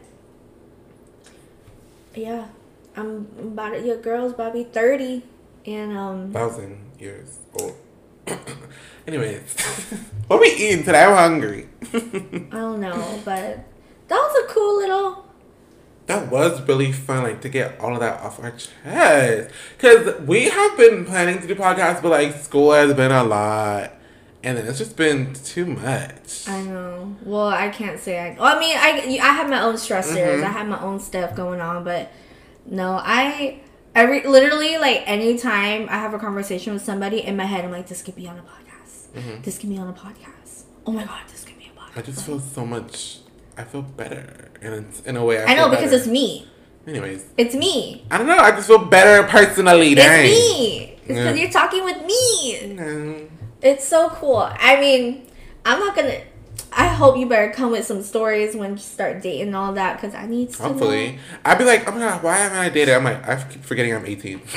yeah, 2.14 2.46
I'm 2.96 3.28
about 3.38 3.84
your 3.84 3.96
girl's 3.96 4.32
about 4.32 4.48
to 4.54 4.54
be 4.54 4.64
30. 4.64 5.22
And 5.66 5.96
um, 5.96 6.32
Thousand 6.32 6.78
years 6.98 7.38
old. 7.60 7.76
Anyways, 9.06 9.56
what 10.26 10.36
are 10.36 10.40
we 10.40 10.48
eating 10.52 10.84
today? 10.84 11.02
I'm 11.04 11.14
hungry. 11.16 11.68
I 11.92 11.98
don't 12.56 12.80
know, 12.80 13.20
but 13.24 13.64
that 14.08 14.16
was 14.16 14.44
a 14.44 14.52
cool 14.52 14.76
little. 14.78 15.26
that 16.06 16.30
was 16.30 16.60
really 16.68 16.92
fun, 16.92 17.22
like 17.24 17.40
to 17.42 17.48
get 17.48 17.78
all 17.80 17.94
of 17.94 18.00
that 18.00 18.20
off 18.20 18.42
our 18.42 18.52
chest. 18.52 19.50
Cause 19.78 20.20
we 20.26 20.48
have 20.48 20.76
been 20.76 21.04
planning 21.04 21.40
to 21.40 21.46
do 21.46 21.54
podcasts, 21.54 22.02
but 22.02 22.10
like 22.10 22.34
school 22.36 22.72
has 22.72 22.94
been 22.94 23.10
a 23.10 23.24
lot, 23.24 23.92
and 24.44 24.56
then 24.58 24.66
it's 24.66 24.78
just 24.78 24.96
been 24.96 25.32
too 25.34 25.66
much. 25.66 26.48
I 26.48 26.62
know. 26.62 27.16
Well, 27.24 27.48
I 27.48 27.68
can't 27.70 27.98
say 27.98 28.18
I. 28.18 28.36
Well, 28.38 28.56
I 28.56 28.60
mean, 28.60 28.76
I 28.76 29.18
I 29.22 29.32
have 29.32 29.48
my 29.50 29.62
own 29.62 29.74
stressors. 29.74 30.16
Mhm. 30.40 30.44
I 30.44 30.48
have 30.50 30.68
my 30.68 30.80
own 30.80 31.00
stuff 31.00 31.34
going 31.34 31.60
on, 31.60 31.82
but 31.84 32.12
no, 32.66 33.00
I 33.02 33.60
every 33.94 34.26
literally 34.26 34.78
like 34.78 35.02
anytime 35.06 35.88
I 35.88 35.94
have 35.98 36.14
a 36.14 36.18
conversation 36.18 36.72
with 36.72 36.82
somebody 36.82 37.20
in 37.22 37.36
my 37.36 37.44
head, 37.44 37.64
I'm 37.64 37.70
like, 37.70 37.88
this 37.88 38.02
could 38.02 38.16
be 38.16 38.26
on 38.28 38.38
a 38.38 38.42
podcast. 38.42 39.08
Mhm. 39.14 39.42
This 39.44 39.58
could 39.58 39.70
be 39.70 39.78
on 39.78 39.88
a 39.88 39.92
podcast. 39.92 40.62
Oh 40.86 40.92
my 40.92 41.04
god, 41.04 41.22
this 41.30 41.44
could 41.44 41.58
be 41.58 41.70
a 41.74 41.80
podcast. 41.80 41.98
I 41.98 42.02
just 42.02 42.24
feel 42.26 42.40
so 42.40 42.64
much 42.66 43.18
I 43.58 43.64
feel 43.64 43.82
better, 43.82 44.48
and 44.62 44.74
it's 44.86 45.00
in 45.02 45.16
a 45.16 45.24
way. 45.24 45.38
I, 45.40 45.44
I 45.44 45.46
feel 45.48 45.56
know 45.56 45.68
because 45.70 45.90
better. 45.90 45.96
it's 46.02 46.06
me. 46.06 46.46
Anyways, 46.86 47.26
It's 47.36 47.54
me. 47.54 48.06
I 48.10 48.16
don't 48.16 48.26
know. 48.26 48.38
I 48.38 48.52
just 48.52 48.66
feel 48.66 48.78
better 48.78 49.26
personally. 49.28 49.94
Dang. 49.94 50.24
It's 50.24 50.30
me. 50.32 50.82
It's 50.96 51.00
because 51.08 51.36
Yeah. 51.36 51.42
you're 51.42 51.50
talking 51.50 51.84
with 51.84 51.98
me. 52.06 52.74
No. 52.74 53.28
It's 53.60 53.86
so 53.86 54.08
cool. 54.10 54.48
I 54.58 54.80
mean, 54.80 55.26
I'm 55.66 55.78
not 55.78 55.94
gonna. 55.94 56.20
I 56.72 56.88
hope 56.88 57.16
you 57.16 57.26
better 57.26 57.52
come 57.52 57.72
with 57.72 57.84
some 57.86 58.02
stories 58.02 58.54
when 58.54 58.72
you 58.72 58.78
start 58.78 59.22
dating 59.22 59.48
and 59.48 59.56
all 59.56 59.72
that 59.74 60.00
because 60.00 60.14
I 60.14 60.26
need 60.26 60.50
to. 60.52 60.62
Hopefully, 60.62 61.12
Know. 61.12 61.18
I'd 61.44 61.58
be 61.58 61.64
like, 61.64 61.86
oh 61.88 61.92
my 61.92 61.98
god, 61.98 62.22
why 62.22 62.36
haven't 62.36 62.58
I 62.58 62.68
dated? 62.68 62.94
I'm 62.94 63.04
like, 63.04 63.26
I 63.28 63.42
keep 63.42 63.64
forgetting 63.64 63.94
I'm 63.94 64.06
18. 64.06 64.40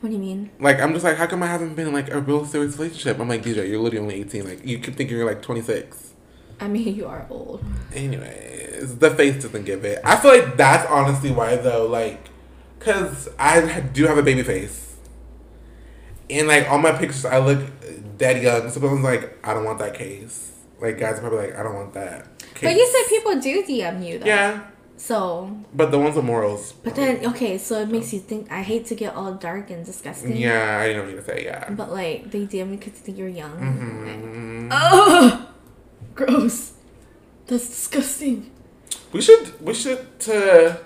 What 0.00 0.10
do 0.10 0.16
you 0.16 0.20
mean? 0.20 0.50
like, 0.60 0.80
I'm 0.80 0.92
just 0.92 1.02
like, 1.02 1.16
how 1.16 1.26
come 1.26 1.42
I 1.42 1.46
haven't 1.46 1.76
been 1.76 1.86
in 1.86 1.94
like 1.94 2.10
a 2.10 2.20
real 2.20 2.44
serious 2.44 2.76
relationship? 2.76 3.18
I'm 3.18 3.26
like, 3.26 3.42
DJ, 3.42 3.66
you're 3.70 3.80
literally 3.80 3.98
only 3.98 4.14
18. 4.16 4.44
Like, 4.44 4.66
you 4.66 4.78
keep 4.78 4.96
thinking 4.96 5.16
you're 5.16 5.24
like 5.24 5.40
26. 5.40 6.12
I 6.60 6.68
mean, 6.68 6.94
you 6.94 7.06
are 7.06 7.26
old. 7.30 7.64
Anyways, 7.94 8.98
the 8.98 9.10
face 9.12 9.42
doesn't 9.42 9.64
give 9.64 9.82
it. 9.86 10.00
I 10.04 10.16
feel 10.16 10.38
like 10.38 10.58
that's 10.58 10.86
honestly 10.90 11.30
why 11.30 11.56
though, 11.56 11.86
like, 11.86 12.28
cause 12.80 13.30
I 13.38 13.80
do 13.80 14.06
have 14.06 14.18
a 14.18 14.22
baby 14.22 14.42
face, 14.42 14.96
and 16.28 16.48
like 16.48 16.68
all 16.68 16.76
my 16.78 16.92
pictures, 16.92 17.24
I 17.24 17.38
look 17.38 17.60
dead 18.16 18.42
young. 18.42 18.70
So 18.70 18.86
I'm 18.86 19.02
like, 19.02 19.38
I 19.46 19.54
don't 19.54 19.64
want 19.64 19.78
that 19.78 19.94
case. 19.94 20.52
Like 20.80 20.98
guys 20.98 21.18
are 21.18 21.20
probably 21.20 21.46
like, 21.48 21.56
I 21.56 21.62
don't 21.62 21.74
want 21.74 21.94
that. 21.94 22.26
Case. 22.54 22.62
But 22.62 22.74
you 22.76 22.86
said 22.86 23.08
people 23.08 23.40
do 23.40 23.62
DM 23.64 24.06
you 24.06 24.18
though. 24.18 24.26
Yeah, 24.26 24.64
So, 24.96 25.56
but 25.74 25.90
the 25.90 25.98
ones 25.98 26.14
with 26.16 26.24
morals. 26.24 26.72
but 26.84 26.94
then 26.94 27.24
okay, 27.26 27.58
so 27.58 27.80
it 27.80 27.88
makes 27.88 28.12
you 28.12 28.20
think. 28.20 28.50
I 28.50 28.62
hate 28.62 28.86
to 28.86 28.94
get 28.94 29.14
all 29.14 29.32
dark 29.34 29.70
and 29.70 29.84
disgusting. 29.84 30.36
Yeah, 30.36 30.78
I 30.80 30.86
didn't 30.88 31.06
know 31.08 31.14
what 31.14 31.26
to 31.26 31.32
say. 31.32 31.44
Yeah. 31.44 31.70
But 31.70 31.90
like 31.92 32.30
they 32.30 32.46
DM 32.46 32.68
me 32.70 32.76
because 32.76 32.92
they 32.94 33.00
think 33.06 33.18
you're 33.18 33.28
young. 33.28 33.56
hmm 33.58 34.68
Ugh, 34.70 35.46
gross. 36.14 36.72
That's 37.46 37.68
disgusting. 37.68 38.50
We 39.12 39.20
should 39.20 39.60
we 39.60 39.74
should 39.74 40.18
to 40.20 40.80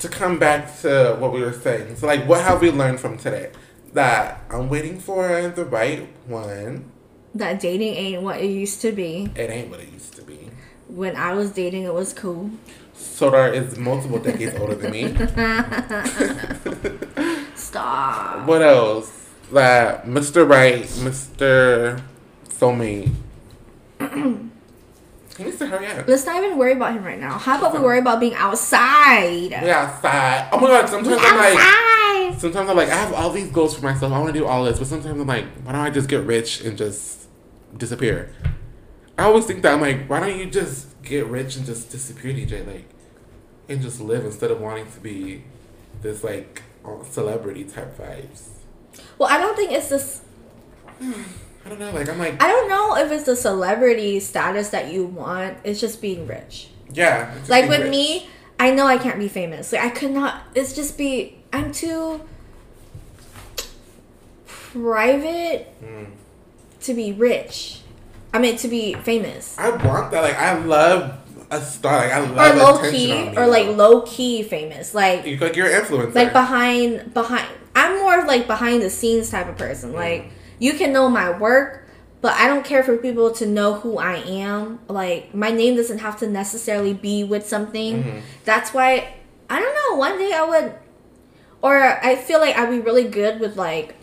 to 0.00 0.08
come 0.08 0.38
back 0.38 0.80
to 0.82 1.16
what 1.18 1.32
we 1.32 1.40
were 1.42 1.52
saying. 1.52 1.96
So 1.96 2.06
like, 2.06 2.26
what 2.28 2.40
have 2.42 2.60
we 2.60 2.70
learned 2.70 3.00
from 3.00 3.16
today? 3.18 3.50
That 3.94 4.42
I'm 4.50 4.68
waiting 4.68 4.98
for 4.98 5.48
the 5.48 5.64
right 5.64 6.08
one. 6.26 6.90
That 7.32 7.60
dating 7.60 7.94
ain't 7.94 8.22
what 8.22 8.40
it 8.40 8.50
used 8.50 8.80
to 8.82 8.90
be. 8.90 9.30
It 9.36 9.50
ain't 9.50 9.70
what 9.70 9.78
it 9.78 9.92
used 9.92 10.14
to 10.16 10.22
be. 10.22 10.50
When 10.88 11.14
I 11.14 11.32
was 11.34 11.52
dating, 11.52 11.84
it 11.84 11.94
was 11.94 12.12
cool. 12.12 12.50
Sodar 12.96 13.54
is 13.54 13.78
multiple 13.78 14.18
decades 14.18 14.58
older 14.58 14.74
than 14.74 14.90
me. 14.90 15.14
Stop. 17.54 18.46
What 18.48 18.62
else? 18.62 19.28
That 19.52 20.06
Mr. 20.06 20.48
Right, 20.48 20.82
Mr. 20.82 22.02
Soulmate. 22.48 23.12
he 24.00 25.44
needs 25.44 25.58
to 25.58 25.66
hurry 25.66 25.86
up. 25.86 26.08
Let's 26.08 26.26
not 26.26 26.42
even 26.42 26.58
worry 26.58 26.72
about 26.72 26.94
him 26.94 27.04
right 27.04 27.20
now. 27.20 27.38
How 27.38 27.58
about 27.58 27.74
we 27.74 27.78
worry 27.78 28.00
about 28.00 28.18
being 28.18 28.34
outside? 28.34 29.50
We 29.50 29.70
outside. 29.70 30.48
Oh 30.50 30.58
my 30.58 30.66
god, 30.66 30.88
sometimes 30.88 31.20
I'm 31.20 31.36
like 31.36 31.56
outside. 31.56 31.94
Sometimes 32.38 32.70
I'm 32.70 32.76
like 32.76 32.88
I 32.88 32.96
have 32.96 33.12
all 33.12 33.30
these 33.30 33.50
goals 33.50 33.76
for 33.76 33.84
myself. 33.84 34.12
I 34.12 34.18
want 34.18 34.32
to 34.32 34.38
do 34.38 34.46
all 34.46 34.64
this, 34.64 34.78
but 34.78 34.86
sometimes 34.88 35.20
I'm 35.20 35.26
like, 35.26 35.46
why 35.62 35.72
don't 35.72 35.80
I 35.80 35.90
just 35.90 36.08
get 36.08 36.24
rich 36.24 36.60
and 36.60 36.76
just 36.76 37.28
disappear? 37.76 38.32
I 39.16 39.24
always 39.24 39.46
think 39.46 39.62
that 39.62 39.74
I'm 39.74 39.80
like, 39.80 40.08
why 40.08 40.20
don't 40.20 40.38
you 40.38 40.46
just 40.46 41.00
get 41.02 41.26
rich 41.26 41.56
and 41.56 41.64
just 41.64 41.90
disappear, 41.90 42.32
DJ? 42.32 42.66
Like, 42.66 42.88
and 43.68 43.80
just 43.80 44.00
live 44.00 44.24
instead 44.24 44.50
of 44.50 44.60
wanting 44.60 44.90
to 44.90 45.00
be 45.00 45.44
this 46.02 46.24
like 46.24 46.62
celebrity 47.10 47.64
type 47.64 47.96
vibes. 47.96 48.48
Well, 49.18 49.28
I 49.28 49.38
don't 49.38 49.56
think 49.56 49.72
it's 49.72 49.88
this. 49.88 50.22
I 51.00 51.68
don't 51.68 51.78
know. 51.78 51.90
Like 51.92 52.08
I'm 52.08 52.18
like, 52.18 52.42
I 52.42 52.48
don't 52.48 52.68
know 52.68 52.96
if 52.96 53.10
it's 53.10 53.24
the 53.24 53.36
celebrity 53.36 54.20
status 54.20 54.68
that 54.70 54.92
you 54.92 55.04
want. 55.06 55.58
It's 55.64 55.80
just 55.80 56.02
being 56.02 56.26
rich. 56.26 56.68
yeah. 56.92 57.34
Like 57.48 57.68
with 57.68 57.82
rich. 57.82 57.90
me, 57.90 58.28
I 58.64 58.70
know 58.70 58.86
I 58.86 58.96
can't 58.98 59.18
be 59.18 59.28
famous. 59.28 59.72
Like 59.72 59.82
I 59.82 59.90
could 59.90 60.10
not. 60.12 60.42
It's 60.54 60.72
just 60.72 60.96
be. 60.96 61.36
I'm 61.52 61.70
too 61.72 62.20
private 64.72 65.68
Mm. 65.84 66.06
to 66.82 66.94
be 66.94 67.12
rich. 67.12 67.80
I 68.32 68.38
mean 68.38 68.56
to 68.58 68.68
be 68.68 68.94
famous. 68.94 69.56
I 69.58 69.70
want 69.70 70.10
that. 70.10 70.22
Like 70.22 70.38
I 70.38 70.54
love 70.64 71.18
a 71.50 71.60
star. 71.60 71.98
Like 71.98 72.12
I 72.12 72.20
Or 72.20 72.26
love 72.32 72.56
low 72.56 72.78
attention 72.88 73.32
key, 73.32 73.36
or 73.36 73.46
like 73.46 73.68
low 73.68 74.00
key 74.02 74.42
famous. 74.42 74.94
Like 74.94 75.26
You- 75.26 75.36
like 75.38 75.56
you're 75.56 75.66
an 75.68 75.82
influencer. 75.84 76.14
like 76.14 76.32
behind 76.32 77.12
behind 77.14 77.46
i'm 77.76 77.98
more 77.98 78.20
of 78.20 78.26
like 78.26 78.46
behind 78.46 78.80
the 78.82 78.88
scenes 78.90 79.30
type 79.30 79.48
of 79.48 79.56
person 79.58 79.92
like 79.92 80.30
you 80.60 80.74
can 80.74 80.92
know 80.92 81.08
my 81.08 81.28
work 81.36 81.83
but 82.24 82.32
i 82.42 82.46
don't 82.50 82.64
care 82.64 82.82
for 82.82 82.96
people 82.96 83.30
to 83.30 83.44
know 83.46 83.74
who 83.74 83.98
i 83.98 84.14
am 84.44 84.78
like 84.88 85.34
my 85.34 85.50
name 85.50 85.76
doesn't 85.76 85.98
have 85.98 86.16
to 86.18 86.26
necessarily 86.26 86.94
be 86.94 87.22
with 87.22 87.46
something 87.54 88.02
Mhm. 88.02 88.20
that's 88.44 88.72
why 88.72 88.88
i 89.50 89.60
don't 89.60 89.74
know 89.80 89.98
one 89.98 90.16
day 90.18 90.32
i 90.32 90.42
would 90.52 90.72
or 91.60 91.74
i 92.10 92.16
feel 92.16 92.40
like 92.40 92.56
i'd 92.56 92.70
be 92.70 92.80
really 92.80 93.04
good 93.20 93.40
with 93.40 93.56
like 93.56 93.94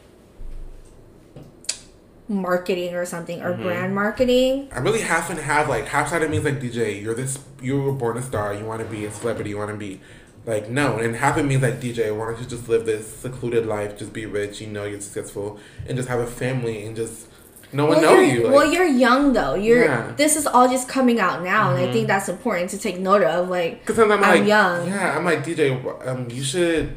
marketing 2.27 2.93
or 2.95 3.05
something 3.05 3.41
or 3.41 3.53
Mhm. 3.53 3.63
brand 3.63 3.95
marketing 3.95 4.69
I'm 4.71 4.83
really 4.83 5.01
half 5.01 5.29
and 5.29 5.39
half. 5.39 5.67
Like 5.67 5.85
half 5.87 6.09
side 6.09 6.21
of 6.23 6.29
me 6.29 6.37
is 6.37 6.45
like 6.45 6.59
DJ, 6.61 6.93
you're 7.01 7.13
this, 7.13 7.39
you 7.61 7.81
were 7.81 7.91
born 7.91 8.15
a 8.17 8.21
star. 8.21 8.53
You 8.53 8.63
want 8.65 8.79
to 8.81 8.87
be 8.87 9.05
a 9.05 9.11
celebrity. 9.11 9.49
You 9.49 9.57
want 9.57 9.71
to 9.71 9.75
be 9.77 9.99
like 10.45 10.69
known. 10.69 11.01
And 11.03 11.15
half 11.17 11.35
of 11.37 11.45
me 11.45 11.55
is 11.55 11.61
like 11.61 11.81
DJ. 11.81 12.09
Why 12.17 12.27
don't 12.27 12.39
you 12.39 12.45
just 12.45 12.69
live 12.69 12.85
this 12.85 13.05
secluded 13.05 13.65
life? 13.65 13.97
Just 13.97 14.13
be 14.13 14.25
rich. 14.25 14.61
You 14.61 14.67
know 14.67 14.85
you're 14.85 15.01
successful, 15.01 15.59
and 15.85 15.97
just 15.97 16.07
have 16.07 16.21
a 16.21 16.25
family 16.27 16.85
and 16.85 16.95
just 16.95 17.27
no 17.73 17.85
one 17.85 18.01
know 18.01 18.19
you're. 18.19 18.45
Like, 18.45 18.53
well, 18.53 18.71
you're 18.71 18.85
young 18.85 19.33
though. 19.33 19.55
You're. 19.55 19.85
Yeah. 19.85 20.11
This 20.17 20.35
is 20.35 20.45
all 20.47 20.67
just 20.67 20.87
coming 20.87 21.19
out 21.19 21.43
now, 21.43 21.71
and 21.71 21.79
I 21.79 21.87
Mhm. 21.87 21.93
think 21.93 22.07
that's 22.07 22.29
important 22.29 22.69
to 22.71 22.77
take 22.77 22.99
note 22.99 23.23
of. 23.23 23.49
Like, 23.49 23.85
Cause 23.85 23.97
I'm 23.99 24.11
I'm 24.11 24.21
like, 24.21 24.45
young. 24.45 24.87
Yeah, 24.87 25.17
I'm 25.17 25.25
like 25.25 25.43
DJ. 25.45 25.77
Um, 26.07 26.27
you 26.29 26.43
should. 26.43 26.93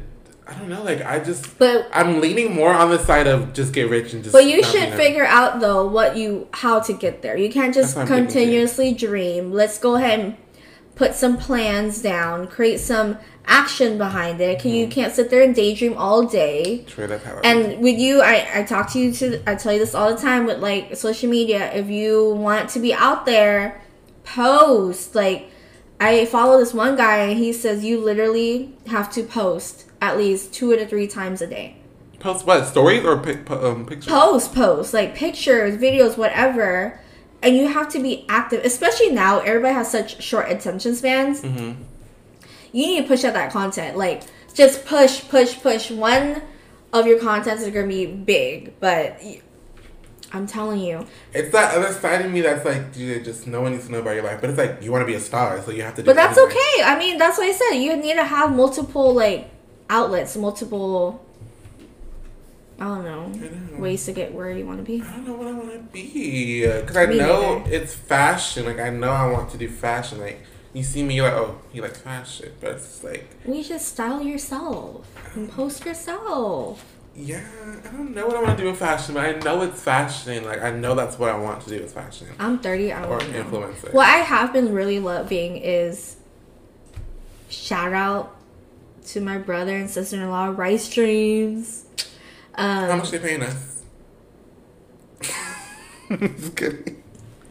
I 0.47 0.53
don't 0.53 0.69
know. 0.69 0.83
Like 0.83 1.03
I 1.03 1.19
just, 1.19 1.57
but 1.57 1.87
I'm 1.91 2.21
leaning 2.21 2.53
more 2.53 2.71
on 2.71 2.91
the 2.91 2.99
side 2.99 3.25
of 3.25 3.53
just 3.53 3.73
get 3.73 3.89
rich 3.89 4.13
and 4.13 4.23
just. 4.23 4.31
but 4.33 4.45
you 4.45 4.61
should 4.63 4.93
figure 4.93 5.25
out 5.25 5.59
though 5.59 5.87
what 5.87 6.15
you 6.17 6.47
how 6.51 6.79
to 6.81 6.93
get 6.93 7.23
there. 7.23 7.35
You 7.35 7.49
can't 7.51 7.73
just 7.73 7.95
That's 7.95 8.07
what 8.09 8.15
I'm 8.17 8.25
thinking, 8.27 8.27
too. 8.27 8.39
continuously 8.41 8.93
dream. 8.93 9.51
Let's 9.51 9.79
go 9.79 9.95
ahead 9.95 10.19
and 10.19 10.35
put 10.95 11.13
some 11.13 11.37
plans 11.37 12.01
down. 12.01 12.47
Create 12.47 12.79
some 12.79 13.17
action 13.45 13.97
behind 13.97 14.41
it. 14.41 14.59
Mm-hmm. 14.59 14.67
You 14.69 14.87
can't 14.87 15.13
sit 15.13 15.29
there 15.29 15.43
and 15.43 15.53
daydream 15.53 15.95
all 15.97 16.25
day. 16.25 16.83
True, 16.87 17.07
that's 17.07 17.23
how. 17.23 17.39
And 17.43 17.81
with 17.81 17.99
you, 17.99 18.21
I, 18.21 18.47
I 18.53 18.63
talk 18.63 18.91
to 18.93 18.99
you 18.99 19.11
to 19.13 19.49
I 19.49 19.55
tell 19.55 19.73
you 19.73 19.79
this 19.79 19.93
all 19.93 20.13
the 20.13 20.21
time 20.21 20.45
with 20.45 20.59
like 20.59 20.95
social 20.95 21.29
media. 21.29 21.71
If 21.73 21.89
you 21.89 22.33
want 22.33 22.69
to 22.71 22.79
be 22.79 22.93
out 22.93 23.25
there, 23.25 23.81
post. 24.23 25.15
Like 25.15 25.49
I 25.99 26.25
follow 26.25 26.59
this 26.59 26.73
one 26.73 26.95
guy 26.95 27.17
and 27.19 27.37
he 27.37 27.53
says 27.53 27.83
you 27.83 27.99
literally 28.01 28.73
have 28.87 29.11
to 29.13 29.23
post 29.23 29.85
at 30.01 30.17
least 30.17 30.53
two 30.53 30.75
to 30.75 30.85
three 30.85 31.07
times 31.07 31.41
a 31.41 31.47
day. 31.47 31.77
post 32.19 32.45
what 32.45 32.65
stories 32.65 33.05
or 33.05 33.17
pic, 33.17 33.49
um, 33.49 33.85
pictures. 33.85 34.11
Post, 34.11 34.53
post, 34.53 34.93
like 34.93 35.15
pictures, 35.15 35.77
videos, 35.77 36.17
whatever. 36.17 36.99
And 37.45 37.55
you 37.55 37.67
have 37.67 37.89
to 37.89 38.01
be 38.01 38.25
active, 38.27 38.65
especially 38.65 39.11
now. 39.11 39.39
Everybody 39.39 39.75
has 39.75 39.91
such 39.91 40.21
short 40.21 40.49
attention 40.49 40.95
spans. 40.95 41.43
Mm-hmm. 41.43 41.83
You 42.71 42.87
need 42.87 43.03
to 43.03 43.07
push 43.07 43.23
out 43.23 43.33
that 43.33 43.51
content. 43.51 43.97
Like, 43.97 44.23
just 44.55 44.83
push, 44.85 45.21
push, 45.29 45.61
push. 45.61 45.91
One 45.91 46.41
of 46.91 47.05
your 47.05 47.19
contents 47.19 47.61
is 47.61 47.71
gonna 47.71 47.87
be 47.87 48.07
big, 48.07 48.79
but 48.79 49.21
I'm 50.33 50.47
telling 50.47 50.79
you. 50.79 51.05
It's 51.33 51.51
that 51.51 51.75
other 51.75 51.93
side 51.93 52.25
of 52.25 52.31
me 52.31 52.41
that's 52.41 52.65
like, 52.65 52.93
dude, 52.93 53.23
just 53.23 53.45
no 53.45 53.61
one 53.61 53.73
needs 53.73 53.85
to 53.85 53.91
know 53.91 53.99
about 53.99 54.15
your 54.15 54.23
life. 54.23 54.41
But 54.41 54.49
it's 54.49 54.57
like 54.57 54.81
you 54.81 54.91
want 54.91 55.03
to 55.03 55.05
be 55.05 55.13
a 55.13 55.19
star, 55.19 55.61
so 55.61 55.71
you 55.71 55.83
have 55.83 55.95
to. 55.95 56.01
do 56.01 56.05
But 56.07 56.15
that's 56.15 56.37
okay. 56.37 56.83
I 56.83 56.97
mean, 56.97 57.17
that's 57.17 57.37
what 57.37 57.47
I 57.47 57.51
said. 57.51 57.77
You 57.77 57.95
need 57.95 58.15
to 58.15 58.23
have 58.23 58.55
multiple 58.55 59.13
like 59.13 59.51
outlets, 59.89 60.35
multiple. 60.35 61.24
I 62.79 62.83
don't 62.83 63.03
know 63.05 63.79
ways 63.79 64.03
to 64.05 64.11
get 64.11 64.33
where 64.33 64.51
you 64.51 64.65
want 64.65 64.79
to 64.79 64.83
be. 64.83 65.01
I 65.01 65.11
don't 65.11 65.27
know 65.27 65.33
what 65.35 65.47
I 65.47 65.51
want 65.53 65.71
to 65.71 65.79
be 65.93 66.61
because 66.67 66.97
I 66.97 67.05
Me 67.05 67.17
know 67.17 67.59
neither. 67.59 67.73
it's 67.75 67.93
fashion. 67.93 68.65
Like 68.65 68.79
I 68.79 68.89
know 68.89 69.11
I 69.11 69.31
want 69.31 69.49
to 69.51 69.57
do 69.57 69.69
fashion. 69.69 70.19
Like 70.19 70.41
you 70.73 70.83
see 70.83 71.01
me, 71.03 71.15
you're 71.15 71.25
like, 71.29 71.37
oh, 71.37 71.61
he 71.71 71.79
likes 71.79 71.99
fashion, 71.99 72.51
but 72.59 72.71
it's 72.71 73.01
like, 73.01 73.25
You 73.47 73.63
just 73.63 73.87
style 73.87 74.21
yourself 74.21 75.07
and 75.35 75.49
post 75.49 75.85
yourself. 75.85 76.83
yeah, 77.15 77.45
I 77.85 77.87
don't 77.95 78.13
know 78.13 78.27
what 78.27 78.35
I 78.35 78.41
want 78.43 78.57
to 78.57 78.63
do 78.65 78.69
in 78.69 78.75
fashion, 78.75 79.13
but 79.15 79.23
I 79.25 79.39
know 79.39 79.61
it's 79.61 79.81
fashion. 79.81 80.43
Like 80.43 80.61
I 80.61 80.71
know 80.71 80.93
that's 80.95 81.17
what 81.17 81.29
I 81.29 81.37
want 81.37 81.61
to 81.63 81.69
do 81.69 81.77
is 81.77 81.93
fashion 81.93 82.27
I'm 82.39 82.59
30. 82.59 82.91
I 82.91 83.05
or 83.05 83.19
influencer. 83.19 83.93
What 83.93 84.09
I 84.09 84.17
have 84.17 84.51
been 84.51 84.73
really 84.73 84.99
loving 84.99 85.55
is 85.55 86.17
shout 87.49 87.93
out 87.93 88.35
to 89.07 89.21
my 89.21 89.37
brother 89.37 89.77
and 89.77 89.89
sister 89.89 90.17
in 90.17 90.29
law, 90.29 90.47
Rice 90.47 90.89
Dreams. 90.93 91.84
How 92.57 92.91
Um, 92.91 92.97
much 92.99 93.11
they 93.11 93.19
paying 93.19 93.41
us? 93.43 93.83
Just 96.09 96.55
kidding. 96.55 97.01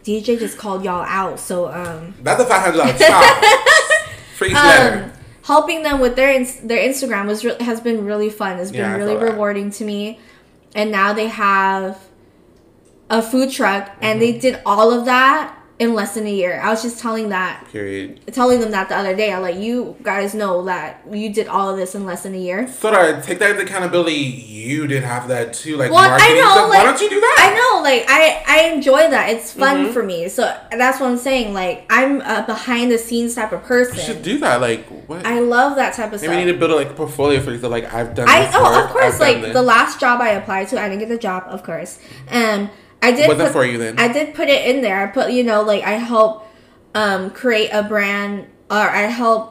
DJ 0.05 0.39
just 0.39 0.59
called 0.59 0.85
y'all 0.85 1.03
out, 1.05 1.41
so 1.41 1.73
um, 1.73 2.15
That's 2.23 2.41
a 2.41 2.45
five 2.45 2.61
hundred 2.63 2.77
dollars 2.77 2.97
stop. 2.97 3.43
Each 4.45 4.55
um, 4.55 5.13
helping 5.45 5.83
them 5.83 5.99
with 5.99 6.15
their 6.15 6.45
their 6.63 6.87
Instagram 6.89 7.27
was 7.27 7.43
re- 7.45 7.57
has 7.61 7.81
been 7.81 8.05
really 8.05 8.29
fun. 8.29 8.59
It's 8.59 8.71
been 8.71 8.81
Yeah, 8.81 8.97
really 8.97 9.15
saw 9.15 9.21
that. 9.21 9.33
rewarding 9.33 9.71
to 9.73 9.85
me, 9.85 10.21
and 10.75 10.93
now 10.93 11.15
they 11.15 11.29
have 11.29 11.99
a 13.09 13.23
food 13.23 13.51
truck, 13.51 13.91
and 14.03 14.21
they 14.21 14.33
Mm-hmm. 14.33 14.41
did 14.41 14.61
all 14.67 14.93
of 14.93 15.07
that 15.07 15.57
in 15.81 15.93
less 15.93 16.15
than 16.15 16.25
a 16.25 16.33
year. 16.33 16.61
I 16.63 16.71
was 16.71 16.83
just 16.83 17.01
telling 17.01 17.31
that 17.31 17.67
Period. 17.73 18.21
telling 18.33 18.61
them 18.61 18.71
that 18.71 18.89
the 18.89 18.97
other 18.97 19.17
day. 19.17 19.33
I 19.33 19.39
like 19.39 19.57
you 19.57 19.97
guys 20.05 20.33
know 20.33 20.65
that 20.67 21.03
you 21.11 21.33
did 21.33 21.49
all 21.49 21.69
of 21.69 21.77
this 21.77 21.97
in 21.97 22.07
less 22.07 22.23
than 22.23 22.33
a 22.35 22.39
year. 22.39 22.69
So 22.69 22.93
to 22.93 23.21
take 23.21 23.41
that 23.41 23.59
accountability, 23.59 24.15
you 24.15 24.87
did 24.87 25.03
have 25.03 25.27
that 25.29 25.53
too. 25.53 25.77
Like 25.77 25.91
Well, 25.91 26.09
I 26.09 26.29
know, 26.35 26.51
stuff. 26.53 26.69
like, 26.71 26.79
Why 26.79 26.85
don't 26.85 27.01
you 27.01 27.11
do 27.11 27.21
that? 27.21 27.37
I 27.41 27.55
know, 27.57 27.83
like 27.83 28.05
I 28.09 28.45
I 28.47 28.73
enjoy 28.73 29.11
that. 29.11 29.31
It's 29.31 29.53
fun 29.53 29.87
Mhm. 29.87 29.93
for 29.93 30.05
me. 30.05 30.29
So 30.29 30.43
that's 30.71 31.01
what 31.01 31.09
I'm 31.11 31.19
saying. 31.19 31.55
Like 31.55 31.87
I'm 31.91 32.21
a 32.21 32.45
behind 32.47 32.93
the 32.93 32.99
scenes 32.99 33.35
type 33.35 33.51
of 33.51 33.65
person. 33.65 33.97
You 33.97 34.03
should 34.03 34.23
do 34.23 34.39
that. 34.39 34.61
Like 34.61 34.87
what? 35.09 35.27
I 35.27 35.41
love 35.41 35.75
that 35.75 35.95
type 35.95 36.13
of 36.13 36.21
Maybe 36.23 36.27
stuff. 36.29 36.39
you 36.39 36.47
need 36.47 36.53
to 36.53 36.59
build 36.59 36.71
like 36.71 36.91
a 36.91 36.95
portfolio 36.95 37.41
for 37.41 37.51
yourself. 37.51 37.73
Like 37.73 37.93
I've 37.93 38.15
done. 38.15 38.29
I 38.29 38.47
this 38.47 38.55
oh 38.57 38.63
work, 38.63 38.85
of 38.85 38.91
course 38.93 39.15
I've 39.21 39.43
like 39.43 39.53
the 39.53 39.63
last 39.63 39.99
job 39.99 40.21
I 40.21 40.31
applied 40.31 40.69
to 40.69 40.81
I 40.81 40.89
didn't 40.89 41.01
get 41.01 41.09
the 41.09 41.19
job 41.19 41.43
of 41.49 41.65
course 41.65 41.99
um 42.31 42.71
I 43.05 43.13
did 43.13 43.29
wasn't 43.29 43.49
put, 43.49 43.53
for 43.53 43.65
you 43.65 43.79
then. 43.79 43.99
I 43.99 44.09
did 44.13 44.35
put 44.35 44.49
it 44.49 44.67
in 44.69 44.83
there 44.83 45.01
I 45.03 45.07
put 45.11 45.33
you 45.33 45.45
know 45.45 45.63
like 45.63 45.83
I 45.85 45.93
help 45.93 46.47
um 46.95 47.31
create 47.31 47.71
a 47.71 47.83
brand 47.83 48.47
or 48.71 48.77
I 48.79 49.03
help 49.03 49.51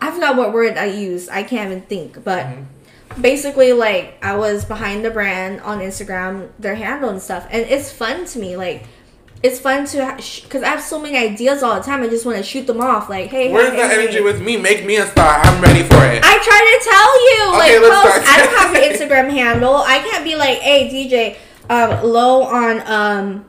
I 0.00 0.10
forgot 0.10 0.36
what 0.36 0.52
word 0.52 0.76
I 0.76 0.86
used 0.86 1.28
I 1.30 1.42
can't 1.42 1.70
even 1.70 1.82
think 1.84 2.22
but 2.24 2.46
Mm-hmm. 2.46 3.20
basically 3.22 3.72
like 3.72 4.16
I 4.22 4.36
was 4.36 4.64
behind 4.64 5.04
the 5.04 5.10
brand 5.10 5.60
on 5.60 5.80
Instagram 5.80 6.48
their 6.58 6.74
handle 6.74 7.10
and 7.10 7.20
stuff 7.20 7.46
and 7.50 7.62
it's 7.68 7.90
fun 7.92 8.24
to 8.26 8.38
me 8.38 8.56
like 8.56 8.84
it's 9.42 9.58
fun 9.58 9.84
to 9.86 10.16
because 10.44 10.62
I 10.62 10.68
have 10.68 10.80
so 10.80 11.00
many 11.00 11.18
ideas 11.18 11.62
all 11.64 11.74
the 11.74 11.82
time 11.82 12.00
I 12.02 12.08
just 12.08 12.24
want 12.24 12.38
to 12.38 12.44
shoot 12.44 12.66
them 12.66 12.80
off 12.80 13.10
like 13.10 13.28
hey 13.28 13.52
Where's 13.52 13.70
hey, 13.70 13.76
that 13.76 13.90
hey, 13.90 13.98
energy 14.02 14.18
hey. 14.18 14.22
with 14.22 14.40
me? 14.40 14.56
Make 14.56 14.86
me 14.86 14.96
a 14.96 15.06
star. 15.08 15.40
I'm 15.42 15.60
ready 15.60 15.82
for 15.82 15.98
it. 16.06 16.22
I 16.24 16.34
try 16.48 16.60
to 16.62 16.78
tell 16.90 17.10
you, 17.28 17.40
Okay, 17.58 17.78
like, 17.80 17.90
let's 17.90 18.02
post. 18.02 18.24
start. 18.24 18.38
I 18.38 18.44
don't 18.44 18.56
have 18.62 18.74
an 18.76 18.82
Instagram 19.26 19.30
handle. 19.30 19.74
I 19.76 19.98
can't 19.98 20.22
be 20.24 20.36
like, 20.36 20.58
hey, 20.58 20.88
DJ, 20.88 21.36
um, 21.72 22.04
low 22.04 22.42
on 22.42 22.82
um, 22.86 23.44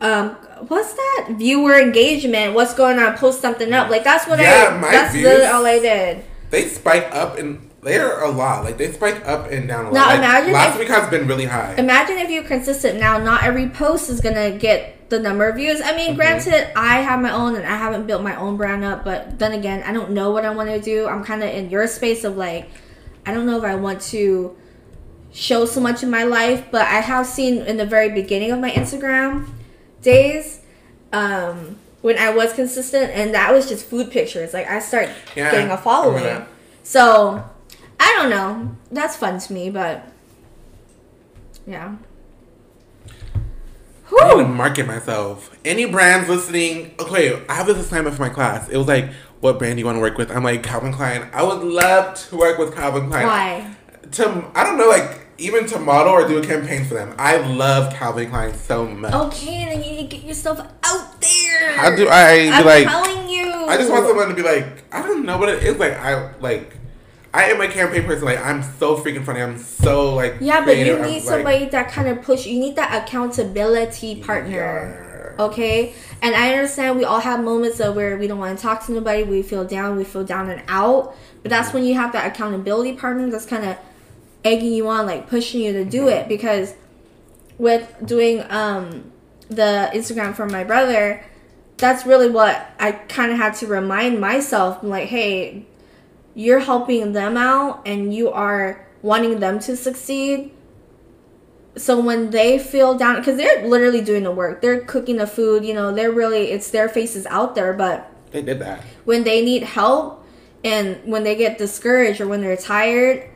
um, 0.00 0.30
what's 0.68 0.92
that? 0.94 1.28
Viewer 1.36 1.78
engagement. 1.78 2.54
What's 2.54 2.74
going 2.74 2.98
on? 2.98 3.16
Post 3.16 3.40
something 3.40 3.72
up. 3.72 3.90
Like 3.90 4.04
that's 4.04 4.26
what 4.28 4.38
Yeah, 4.38 4.72
I. 4.72 4.78
my 4.80 4.90
That's 4.90 5.12
views- 5.12 5.24
literally 5.24 5.46
all 5.46 5.66
I 5.66 5.78
did. 5.78 6.24
they 6.50 6.68
spike 6.68 7.08
up 7.12 7.36
and 7.38 7.68
they're 7.82 8.20
a 8.20 8.30
lot. 8.30 8.64
Like 8.64 8.76
they 8.78 8.92
spike 8.92 9.26
up 9.26 9.50
and 9.50 9.66
down 9.66 9.86
a 9.86 9.90
lot. 9.90 9.94
Now 9.94 10.06
Like, 10.08 10.18
imagine 10.18 10.52
last 10.52 10.72
if- 10.74 10.78
week 10.80 10.88
has 10.88 11.08
been 11.10 11.26
really 11.26 11.46
high. 11.46 11.74
Imagine 11.78 12.18
if 12.18 12.30
you're 12.30 12.44
consistent. 12.44 13.00
Now, 13.00 13.18
not 13.18 13.44
every 13.44 13.68
post 13.68 14.08
is 14.10 14.20
gonna 14.20 14.50
get 14.52 15.08
the 15.10 15.18
number 15.18 15.48
of 15.48 15.56
views. 15.56 15.80
I 15.82 15.96
mean, 15.96 16.12
Mhm. 16.12 16.16
granted, 16.16 16.68
I 16.76 17.00
have 17.00 17.20
my 17.20 17.32
own, 17.32 17.56
and 17.56 17.64
I 17.64 17.76
haven't 17.76 18.06
built 18.06 18.22
my 18.22 18.36
own 18.36 18.56
brand 18.58 18.84
up. 18.84 19.04
But 19.04 19.38
then 19.38 19.52
again, 19.52 19.82
I 19.86 19.92
don't 19.92 20.10
know 20.10 20.30
what 20.32 20.44
I 20.44 20.50
want 20.50 20.68
to 20.68 20.78
do. 20.80 21.08
I'm 21.08 21.24
kind 21.24 21.42
of 21.42 21.48
in 21.48 21.70
your 21.70 21.86
space 21.86 22.24
of 22.24 22.36
like, 22.36 22.68
I 23.26 23.32
don't 23.32 23.46
know 23.46 23.56
if 23.58 23.64
I 23.64 23.74
want 23.74 24.00
to 24.12 24.54
show 25.32 25.64
so 25.66 25.80
much 25.80 26.02
in 26.02 26.10
my 26.10 26.24
life. 26.24 26.66
But 26.70 26.82
I 26.82 27.00
have 27.00 27.26
seen 27.26 27.62
in 27.62 27.76
the 27.76 27.86
very 27.86 28.10
beginning 28.10 28.52
of 28.52 28.60
my 28.60 28.70
Instagram 28.70 29.48
days, 30.02 30.60
um, 31.12 31.76
when 32.00 32.18
I 32.18 32.30
was 32.30 32.52
consistent, 32.52 33.10
and 33.12 33.34
that 33.34 33.52
was 33.52 33.68
just 33.68 33.84
food 33.84 34.10
pictures. 34.10 34.54
Like 34.54 34.68
I 34.68 34.78
start 34.78 35.08
Yeah, 35.36 35.50
getting 35.50 35.70
a 35.70 35.76
following. 35.76 36.44
So 36.82 37.44
I 38.00 38.14
don't 38.18 38.30
know. 38.30 38.76
That's 38.90 39.16
fun 39.16 39.38
to 39.38 39.52
me, 39.52 39.70
but 39.70 40.06
yeah. 41.66 41.96
I 44.10 44.34
need 44.36 44.42
to 44.42 44.48
market 44.48 44.86
myself. 44.86 45.54
Any 45.64 45.84
brands 45.84 46.28
listening? 46.28 46.94
Okay, 46.98 47.42
I 47.48 47.54
have 47.54 47.66
this 47.66 47.76
assignment 47.76 48.16
for 48.16 48.22
my 48.22 48.30
class. 48.30 48.68
It 48.68 48.76
was 48.78 48.86
like, 48.86 49.10
what 49.40 49.58
brand 49.58 49.76
do 49.76 49.80
you 49.80 49.86
want 49.86 49.96
to 49.96 50.00
work 50.00 50.16
with? 50.16 50.30
I'm 50.30 50.42
like 50.42 50.62
Calvin 50.62 50.92
Klein. 50.92 51.28
I 51.32 51.42
would 51.42 51.62
love 51.62 52.14
to 52.28 52.36
work 52.36 52.58
with 52.58 52.74
Calvin 52.74 53.08
Klein. 53.08 53.26
Why? 53.26 53.74
To 54.12 54.50
I 54.54 54.64
don't 54.64 54.78
know, 54.78 54.88
like 54.88 55.17
even 55.38 55.66
to 55.66 55.78
model 55.78 56.12
or 56.12 56.26
do 56.26 56.38
a 56.38 56.44
campaign 56.44 56.84
for 56.84 56.94
them. 56.94 57.14
I 57.16 57.36
love 57.36 57.94
Calvin 57.94 58.28
Klein 58.28 58.54
so 58.54 58.86
much. 58.86 59.14
Okay, 59.14 59.64
then 59.66 59.82
you 59.82 59.92
need 59.92 60.10
to 60.10 60.16
get 60.16 60.26
yourself 60.26 60.58
out 60.58 61.20
there. 61.20 61.76
How 61.76 61.94
do 61.94 62.08
I 62.08 62.42
be 62.44 62.50
I'm 62.50 62.66
like? 62.66 62.88
telling 62.88 63.28
you. 63.28 63.52
I 63.66 63.76
just 63.76 63.90
want 63.90 64.06
someone 64.06 64.28
to 64.28 64.34
be 64.34 64.42
like, 64.42 64.84
I 64.92 65.02
don't 65.02 65.24
know 65.24 65.38
what 65.38 65.48
it 65.48 65.62
is. 65.62 65.78
Like 65.78 65.92
I 65.92 66.34
like, 66.40 66.76
I 67.32 67.44
am 67.44 67.60
a 67.60 67.68
campaign 67.68 68.04
person. 68.04 68.24
Like 68.24 68.44
I'm 68.44 68.62
so 68.62 68.96
freaking 68.96 69.24
funny. 69.24 69.40
I'm 69.40 69.58
so 69.58 70.14
like. 70.14 70.36
Yeah, 70.40 70.64
but 70.64 70.76
you 70.76 70.84
creative. 70.84 71.02
I'm, 71.02 71.06
need 71.06 71.14
like, 71.16 71.22
somebody 71.24 71.64
that 71.66 71.90
kind 71.90 72.08
of 72.08 72.22
push. 72.22 72.46
You 72.46 72.58
need 72.58 72.76
that 72.76 73.02
accountability 73.04 74.22
partner. 74.22 74.54
yeah. 75.38 75.44
Okay, 75.44 75.94
and 76.20 76.34
I 76.34 76.52
understand 76.52 76.98
we 76.98 77.04
all 77.04 77.20
have 77.20 77.44
moments 77.44 77.78
of 77.78 77.94
where 77.94 78.16
we 78.18 78.26
don't 78.26 78.40
want 78.40 78.58
to 78.58 78.62
talk 78.62 78.84
to 78.86 78.92
nobody. 78.92 79.22
We 79.22 79.42
feel 79.42 79.64
down. 79.64 79.96
We 79.96 80.02
feel 80.02 80.24
down 80.24 80.50
and 80.50 80.62
out. 80.66 81.14
But 81.42 81.50
that's 81.50 81.72
when 81.72 81.84
you 81.84 81.94
have 81.94 82.12
that 82.12 82.26
accountability 82.26 82.94
partner 82.94 83.30
that's 83.30 83.46
kind 83.46 83.64
of 83.64 83.76
egging 84.44 84.72
you 84.72 84.88
on, 84.88 85.06
like 85.06 85.28
pushing 85.28 85.60
you 85.60 85.72
to 85.72 85.84
do 85.84 86.08
it. 86.08 86.28
Because 86.28 86.74
with 87.58 87.94
doing 88.04 88.44
um 88.50 89.10
the 89.48 89.90
Instagram 89.94 90.34
for 90.34 90.46
my 90.46 90.64
brother, 90.64 91.24
that's 91.76 92.04
really 92.06 92.28
what 92.30 92.70
I 92.78 92.92
kind 92.92 93.32
of 93.32 93.38
had 93.38 93.54
to 93.56 93.66
remind 93.66 94.20
myself. 94.20 94.82
I'm 94.82 94.88
like, 94.90 95.08
hey, 95.08 95.66
you're 96.34 96.60
helping 96.60 97.12
them 97.12 97.36
out, 97.36 97.82
and 97.86 98.14
you 98.14 98.30
are 98.30 98.86
wanting 99.02 99.40
them 99.40 99.58
to 99.60 99.76
succeed 99.76 100.52
so 101.76 102.00
when 102.00 102.30
they 102.30 102.58
feel 102.58 102.96
down 102.98 103.16
because 103.16 103.36
they're 103.36 103.64
literally 103.68 104.00
doing 104.00 104.24
the 104.24 104.30
work 104.32 104.60
they're 104.60 104.80
cooking 104.80 105.16
the 105.18 105.26
food 105.28 105.64
you 105.64 105.72
know 105.72 105.92
they're 105.94 106.10
really 106.10 106.50
it's 106.50 106.72
their 106.72 106.88
faces 106.88 107.24
out 107.26 107.54
there 107.54 107.72
but 107.72 108.10
They 108.32 108.42
did 108.42 108.58
that. 108.58 108.82
when 109.04 109.22
they 109.22 109.44
need 109.44 109.62
help 109.62 110.26
and 110.64 110.98
when 111.04 111.22
they 111.22 111.36
get 111.36 111.56
discouraged 111.56 112.20
or 112.20 112.26
when 112.26 112.40
they're 112.40 112.56
tired 112.56 113.30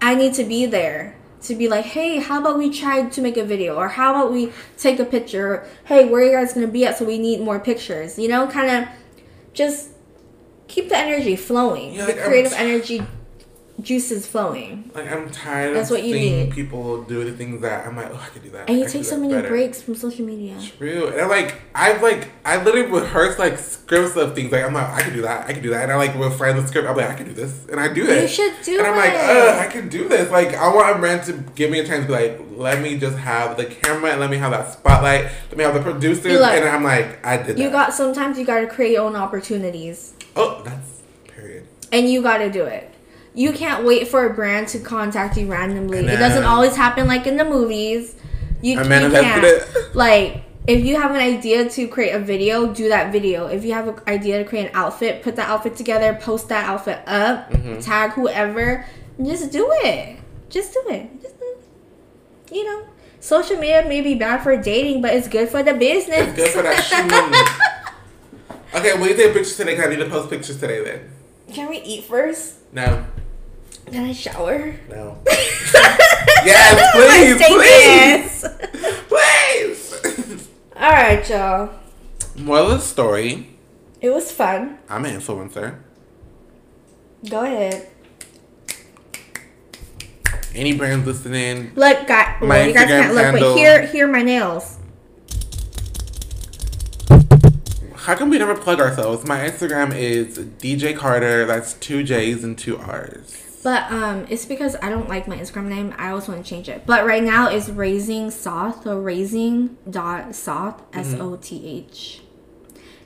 i 0.00 0.14
need 0.14 0.34
to 0.34 0.44
be 0.44 0.66
there 0.66 1.16
to 1.44 1.54
be 1.54 1.68
like 1.68 1.84
hey 1.84 2.18
how 2.18 2.40
about 2.40 2.58
we 2.58 2.72
try 2.72 3.08
to 3.08 3.20
make 3.20 3.36
a 3.36 3.44
video? 3.44 3.76
Or 3.76 3.88
how 3.88 4.10
about 4.10 4.32
we 4.32 4.52
take 4.78 4.98
a 4.98 5.04
picture? 5.04 5.66
Hey 5.84 6.08
where 6.08 6.22
are 6.22 6.24
you 6.24 6.32
guys 6.32 6.52
going 6.52 6.66
to 6.66 6.72
be 6.72 6.86
at 6.86 6.98
so 6.98 7.04
we 7.04 7.18
need 7.18 7.40
more 7.40 7.60
pictures? 7.60 8.18
You 8.18 8.28
know 8.28 8.46
kind 8.46 8.70
of 8.70 8.88
just 9.52 9.90
keep 10.66 10.88
the 10.88 10.96
energy 10.96 11.36
flowing. 11.36 11.94
Yeah, 11.94 12.06
the 12.06 12.14
creative 12.14 12.52
energy 12.54 13.02
juices 13.80 14.24
flowing 14.26 14.88
Like 14.94 15.10
I'm 15.10 15.28
tired 15.30 15.74
That's 15.74 15.90
of 15.90 15.96
what 15.96 16.04
you 16.04 16.12
seeing 16.14 16.44
need. 16.46 16.52
people 16.52 17.02
do 17.02 17.24
the 17.24 17.32
things 17.36 17.60
that 17.62 17.84
I'm 17.86 17.96
like, 17.96 18.08
oh, 18.12 18.22
I 18.24 18.28
could 18.28 18.44
do 18.44 18.50
that. 18.50 18.68
and 18.68 18.78
you 18.78 18.84
I 18.84 18.88
take 18.88 19.04
so 19.04 19.18
many 19.18 19.34
better. 19.34 19.48
breaks 19.48 19.82
from 19.82 19.96
social 19.96 20.24
media 20.24 20.56
True, 20.78 21.08
and 21.08 21.20
I 21.20 21.26
like 21.26 21.60
I've 21.74 22.00
like 22.00 22.28
I 22.44 22.62
literally 22.62 22.86
rehearse 22.88 23.36
like 23.38 23.58
scripts 23.58 24.16
of 24.16 24.34
things. 24.36 24.52
Like 24.52 24.62
I'm 24.64 24.74
like 24.74 24.88
I 24.88 25.00
can 25.02 25.12
do 25.12 25.22
that, 25.22 25.48
I 25.48 25.52
can 25.52 25.62
do 25.62 25.70
that, 25.70 25.82
and 25.82 25.90
I 25.92 25.96
like 25.96 26.14
refine 26.14 26.54
the 26.56 26.66
script. 26.66 26.86
I'm 26.88 26.96
like 26.96 27.10
I 27.10 27.14
can 27.14 27.26
do 27.26 27.32
this, 27.34 27.66
and 27.68 27.80
I 27.80 27.92
do 27.92 28.06
it. 28.08 28.22
You 28.22 28.28
should 28.28 28.54
do 28.62 28.74
it. 28.74 28.78
and 28.78 28.86
I'm 28.86 28.96
like. 28.96 29.12
Ugh, 29.14 29.66
I 29.66 29.66
can 29.70 29.88
do 29.88 30.08
this. 30.08 30.30
Like 30.30 30.54
I 30.54 30.72
want 30.72 30.94
a 30.96 30.98
brand 31.00 31.24
to 31.24 31.32
give 31.56 31.70
me 31.72 31.80
a 31.80 31.86
chance 31.86 32.02
to 32.02 32.06
be 32.06 32.12
like, 32.12 32.40
let 32.52 32.80
me 32.80 32.96
just 32.96 33.18
have 33.18 33.56
the 33.56 33.64
camera 33.64 34.12
and 34.12 34.20
let 34.20 34.30
me 34.30 34.36
have 34.36 34.52
that 34.52 34.72
spotlight. 34.72 35.24
Let 35.48 35.56
me 35.56 35.64
have 35.64 35.74
the 35.74 35.80
producers, 35.82 36.40
like- 36.40 36.60
and 36.60 36.68
I'm 36.68 36.84
like, 36.84 37.24
I 37.26 37.38
did 37.38 37.56
that. 37.56 37.58
You 37.58 37.70
got 37.70 37.92
sometimes 37.92 38.38
you 38.38 38.44
got 38.44 38.60
to 38.60 38.68
create 38.68 38.92
your 38.92 39.02
own 39.02 39.16
opportunities, 39.16 40.14
oh, 40.36 40.62
that's 40.64 41.02
period. 41.26 41.66
and 41.90 42.08
you 42.08 42.22
got 42.22 42.38
to 42.38 42.50
do 42.50 42.64
it. 42.64 42.93
You 43.34 43.52
can't 43.52 43.84
wait 43.84 44.08
for 44.08 44.26
a 44.26 44.32
brand 44.32 44.68
to 44.68 44.78
contact 44.78 45.36
you 45.36 45.46
randomly. 45.46 45.98
It 45.98 46.16
doesn't 46.18 46.44
always 46.44 46.76
happen 46.76 47.06
like 47.08 47.26
in 47.26 47.36
the 47.36 47.44
movies. 47.44 48.14
You, 48.62 48.78
you 48.78 48.84
can't. 48.84 49.44
it. 49.44 49.68
Like 49.94 50.42
if 50.66 50.84
you 50.84 50.98
have 50.98 51.10
an 51.10 51.18
idea 51.18 51.68
to 51.68 51.88
create 51.88 52.12
a 52.14 52.18
video, 52.20 52.72
do 52.72 52.88
that 52.88 53.12
video. 53.12 53.46
If 53.46 53.64
you 53.64 53.72
have 53.74 53.88
an 53.88 53.96
idea 54.06 54.38
to 54.42 54.48
create 54.48 54.66
an 54.68 54.72
outfit, 54.74 55.22
put 55.22 55.36
that 55.36 55.48
outfit 55.48 55.76
together, 55.76 56.14
post 56.14 56.48
that 56.48 56.64
outfit 56.66 57.00
up, 57.06 57.50
Mm-hmm. 57.50 57.80
tag 57.80 58.12
whoever, 58.12 58.86
just 59.22 59.50
do 59.52 59.68
it. 59.70 60.18
Just 60.48 60.72
do 60.72 60.82
it. 60.88 61.20
Just 61.20 61.38
do 61.38 61.44
it. 61.46 62.54
You 62.54 62.64
know, 62.64 62.86
social 63.20 63.56
media 63.58 63.84
may 63.88 64.00
be 64.00 64.14
bad 64.14 64.42
for 64.42 64.56
dating, 64.56 65.02
but 65.02 65.12
it's 65.12 65.28
good 65.28 65.48
for 65.48 65.62
the 65.62 65.74
business. 65.74 66.28
It's 66.28 66.36
good 66.36 66.50
for 66.50 66.62
that 66.62 66.80
shoe. 68.72 68.78
Okay, 68.78 68.94
will 68.98 69.08
you 69.08 69.16
take 69.16 69.32
pictures 69.34 69.56
today? 69.56 69.74
'Cause 69.76 69.86
I 69.86 69.90
need 69.90 69.96
to 69.96 70.08
post 70.08 70.30
pictures 70.30 70.58
today. 70.58 70.82
Then 70.84 71.00
Can 71.52 71.68
we 71.68 71.78
eat 71.78 72.04
first? 72.04 72.54
no, 72.72 73.04
Then 73.86 74.04
I 74.04 74.12
shower. 74.12 74.74
no. 74.88 75.18
yes, 76.44 76.90
please, 77.48 78.44
please, 79.08 79.94
please. 80.28 80.48
All 80.76 80.90
right, 80.90 81.28
y'all. 81.28 81.70
Of 82.36 82.68
the 82.70 82.78
story: 82.78 83.48
It 84.00 84.10
was 84.10 84.32
fun. 84.32 84.78
I'm 84.88 85.04
an 85.04 85.20
influencer. 85.20 85.78
Go 87.28 87.44
ahead. 87.44 87.88
Any 90.54 90.72
brands 90.76 91.06
listening, 91.06 91.72
Look, 91.74 92.06
guys. 92.06 92.40
My 92.40 92.46
Well, 92.48 92.68
you 92.68 92.74
guys 92.74 92.86
can't 92.86 93.14
look, 93.14 93.24
handle- 93.24 93.54
but 93.54 93.58
here, 93.58 93.86
here 93.86 94.08
are 94.08 94.12
my 94.12 94.22
nails. 94.22 94.78
how 97.96 98.14
come 98.14 98.28
we 98.28 98.38
never 98.38 98.54
plug 98.54 98.80
ourselves? 98.80 99.26
My 99.26 99.38
Instagram 99.48 99.96
is 99.96 100.38
DJ 100.38 100.94
Carter. 100.96 101.46
That's 101.46 101.72
two 101.74 102.02
J's 102.04 102.44
and 102.44 102.56
two 102.58 102.76
R's. 102.76 103.43
But 103.64 103.90
um, 103.90 104.26
it's 104.28 104.44
because 104.44 104.76
I 104.82 104.90
don't 104.90 105.08
like 105.08 105.26
my 105.26 105.38
Instagram 105.38 105.68
name. 105.68 105.94
I 105.96 106.10
always 106.10 106.28
want 106.28 106.44
to 106.44 106.48
change 106.48 106.68
it. 106.68 106.84
But 106.84 107.06
right 107.06 107.22
now 107.22 107.48
it's 107.48 107.70
raising 107.70 108.30
soth 108.30 108.86
or 108.86 109.00
raising 109.00 109.78
dot 109.88 110.34
soth 110.34 110.82
S 110.92 111.14
O 111.14 111.36
T 111.36 111.66
H. 111.66 112.20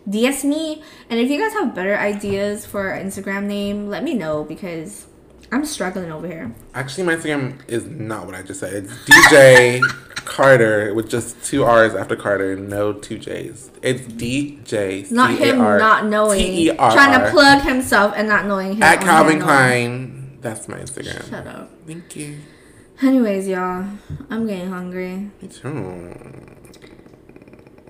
DS 0.09 0.43
me, 0.43 0.83
and 1.09 1.21
if 1.21 1.31
you 1.31 1.39
guys 1.39 1.53
have 1.53 1.75
better 1.75 1.97
ideas 1.97 2.67
for 2.67 2.91
Instagram 2.91 3.45
name, 3.45 3.89
let 3.89 4.03
me 4.03 4.15
know 4.15 4.43
because 4.43 5.07
I'm 5.53 5.65
struggling 5.65 6.11
over 6.11 6.27
here. 6.27 6.53
Actually, 6.75 7.05
my 7.05 7.17
Instagram 7.17 7.61
is 7.69 7.87
not 7.87 8.27
what 8.27 8.35
I 8.35 8.43
just 8.43 8.59
said. 8.59 8.73
It's 8.73 8.93
DJ 9.05 9.83
Carter 10.25 10.93
with 10.93 11.09
just 11.09 11.45
two 11.45 11.63
R's 11.63 11.95
after 11.95 12.17
Carter, 12.17 12.57
no 12.57 12.93
two 12.95 13.19
J's. 13.19 13.71
It's 13.81 14.01
DJ. 14.01 15.09
Not 15.13 15.39
him 15.39 15.59
not 15.59 16.07
knowing. 16.07 16.75
Trying 16.75 17.21
to 17.21 17.31
plug 17.31 17.63
himself 17.63 18.15
and 18.17 18.27
not 18.27 18.47
knowing 18.47 18.83
at 18.83 19.01
Calvin. 19.01 19.41
Klein. 19.41 20.18
That's 20.49 20.69
my 20.69 20.79
Instagram. 20.79 21.29
Shut 21.29 21.47
up. 21.47 21.71
Thank 21.87 22.17
you. 22.17 22.39
Anyways, 23.03 23.47
y'all, 23.49 23.87
I'm 24.31 24.47
getting 24.47 24.71
hungry. 24.71 25.31
Me 25.41 25.49
too. 25.49 26.15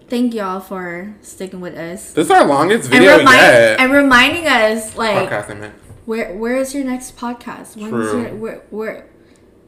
Thank 0.09 0.33
y'all 0.35 0.61
for 0.61 1.15
sticking 1.21 1.61
with 1.61 1.77
us. 1.77 2.13
This 2.13 2.27
is 2.27 2.31
our 2.31 2.47
longest 2.47 2.85
And, 2.91 2.93
video 3.01 3.19
remind, 3.19 3.37
yet. 3.39 3.81
and 3.81 3.93
reminding 3.93 4.47
us, 4.47 4.97
like, 4.97 5.29
Podcast, 5.29 5.65
I 5.65 5.71
where 6.07 6.35
where 6.37 6.57
is 6.57 6.75
your 6.75 6.85
next 6.85 7.17
podcast? 7.19 7.77
When's 7.77 7.91
True. 8.11 8.23
your 8.23 8.35
where 8.37 8.63
where 8.71 9.07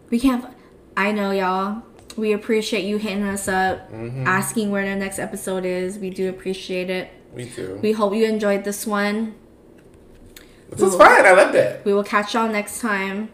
we 0.09 0.19
can't. 0.19 0.45
I 0.97 1.13
know 1.13 1.31
y'all. 1.31 1.83
We 2.17 2.33
appreciate 2.33 2.85
you 2.85 2.97
hitting 2.97 3.23
us 3.23 3.49
up, 3.49 3.91
Mhm. 3.93 4.25
asking 4.27 4.71
where 4.71 4.85
the 4.85 4.97
next 4.97 5.19
episode 5.19 5.65
is. 5.65 5.99
We 5.99 6.11
do 6.11 6.29
appreciate 6.29 6.91
it. 6.91 7.09
We 7.35 7.45
do. 7.45 7.79
We 7.83 7.93
hope 7.93 8.15
you 8.15 8.25
enjoyed 8.25 8.65
this 8.65 8.87
one. 8.87 9.35
This 10.71 10.81
was 10.81 10.97
fun. 10.97 11.27
I 11.27 11.33
loved 11.33 11.55
it. 11.55 11.85
We 11.85 11.93
will 11.93 12.05
catch 12.05 12.35
y'all 12.35 12.49
next 12.49 12.81
time. 12.81 13.31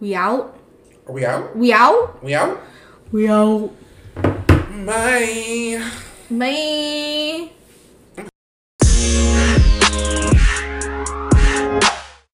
We 0.00 0.14
out. 0.14 0.58
Are 1.06 1.12
we 1.12 1.24
out? 1.24 1.56
We 1.56 1.72
out. 1.72 2.22
We 2.22 2.34
out? 2.34 2.60
We 3.12 3.28
out. 3.28 3.70
Bye. 4.84 5.90
Bye. 6.30 7.50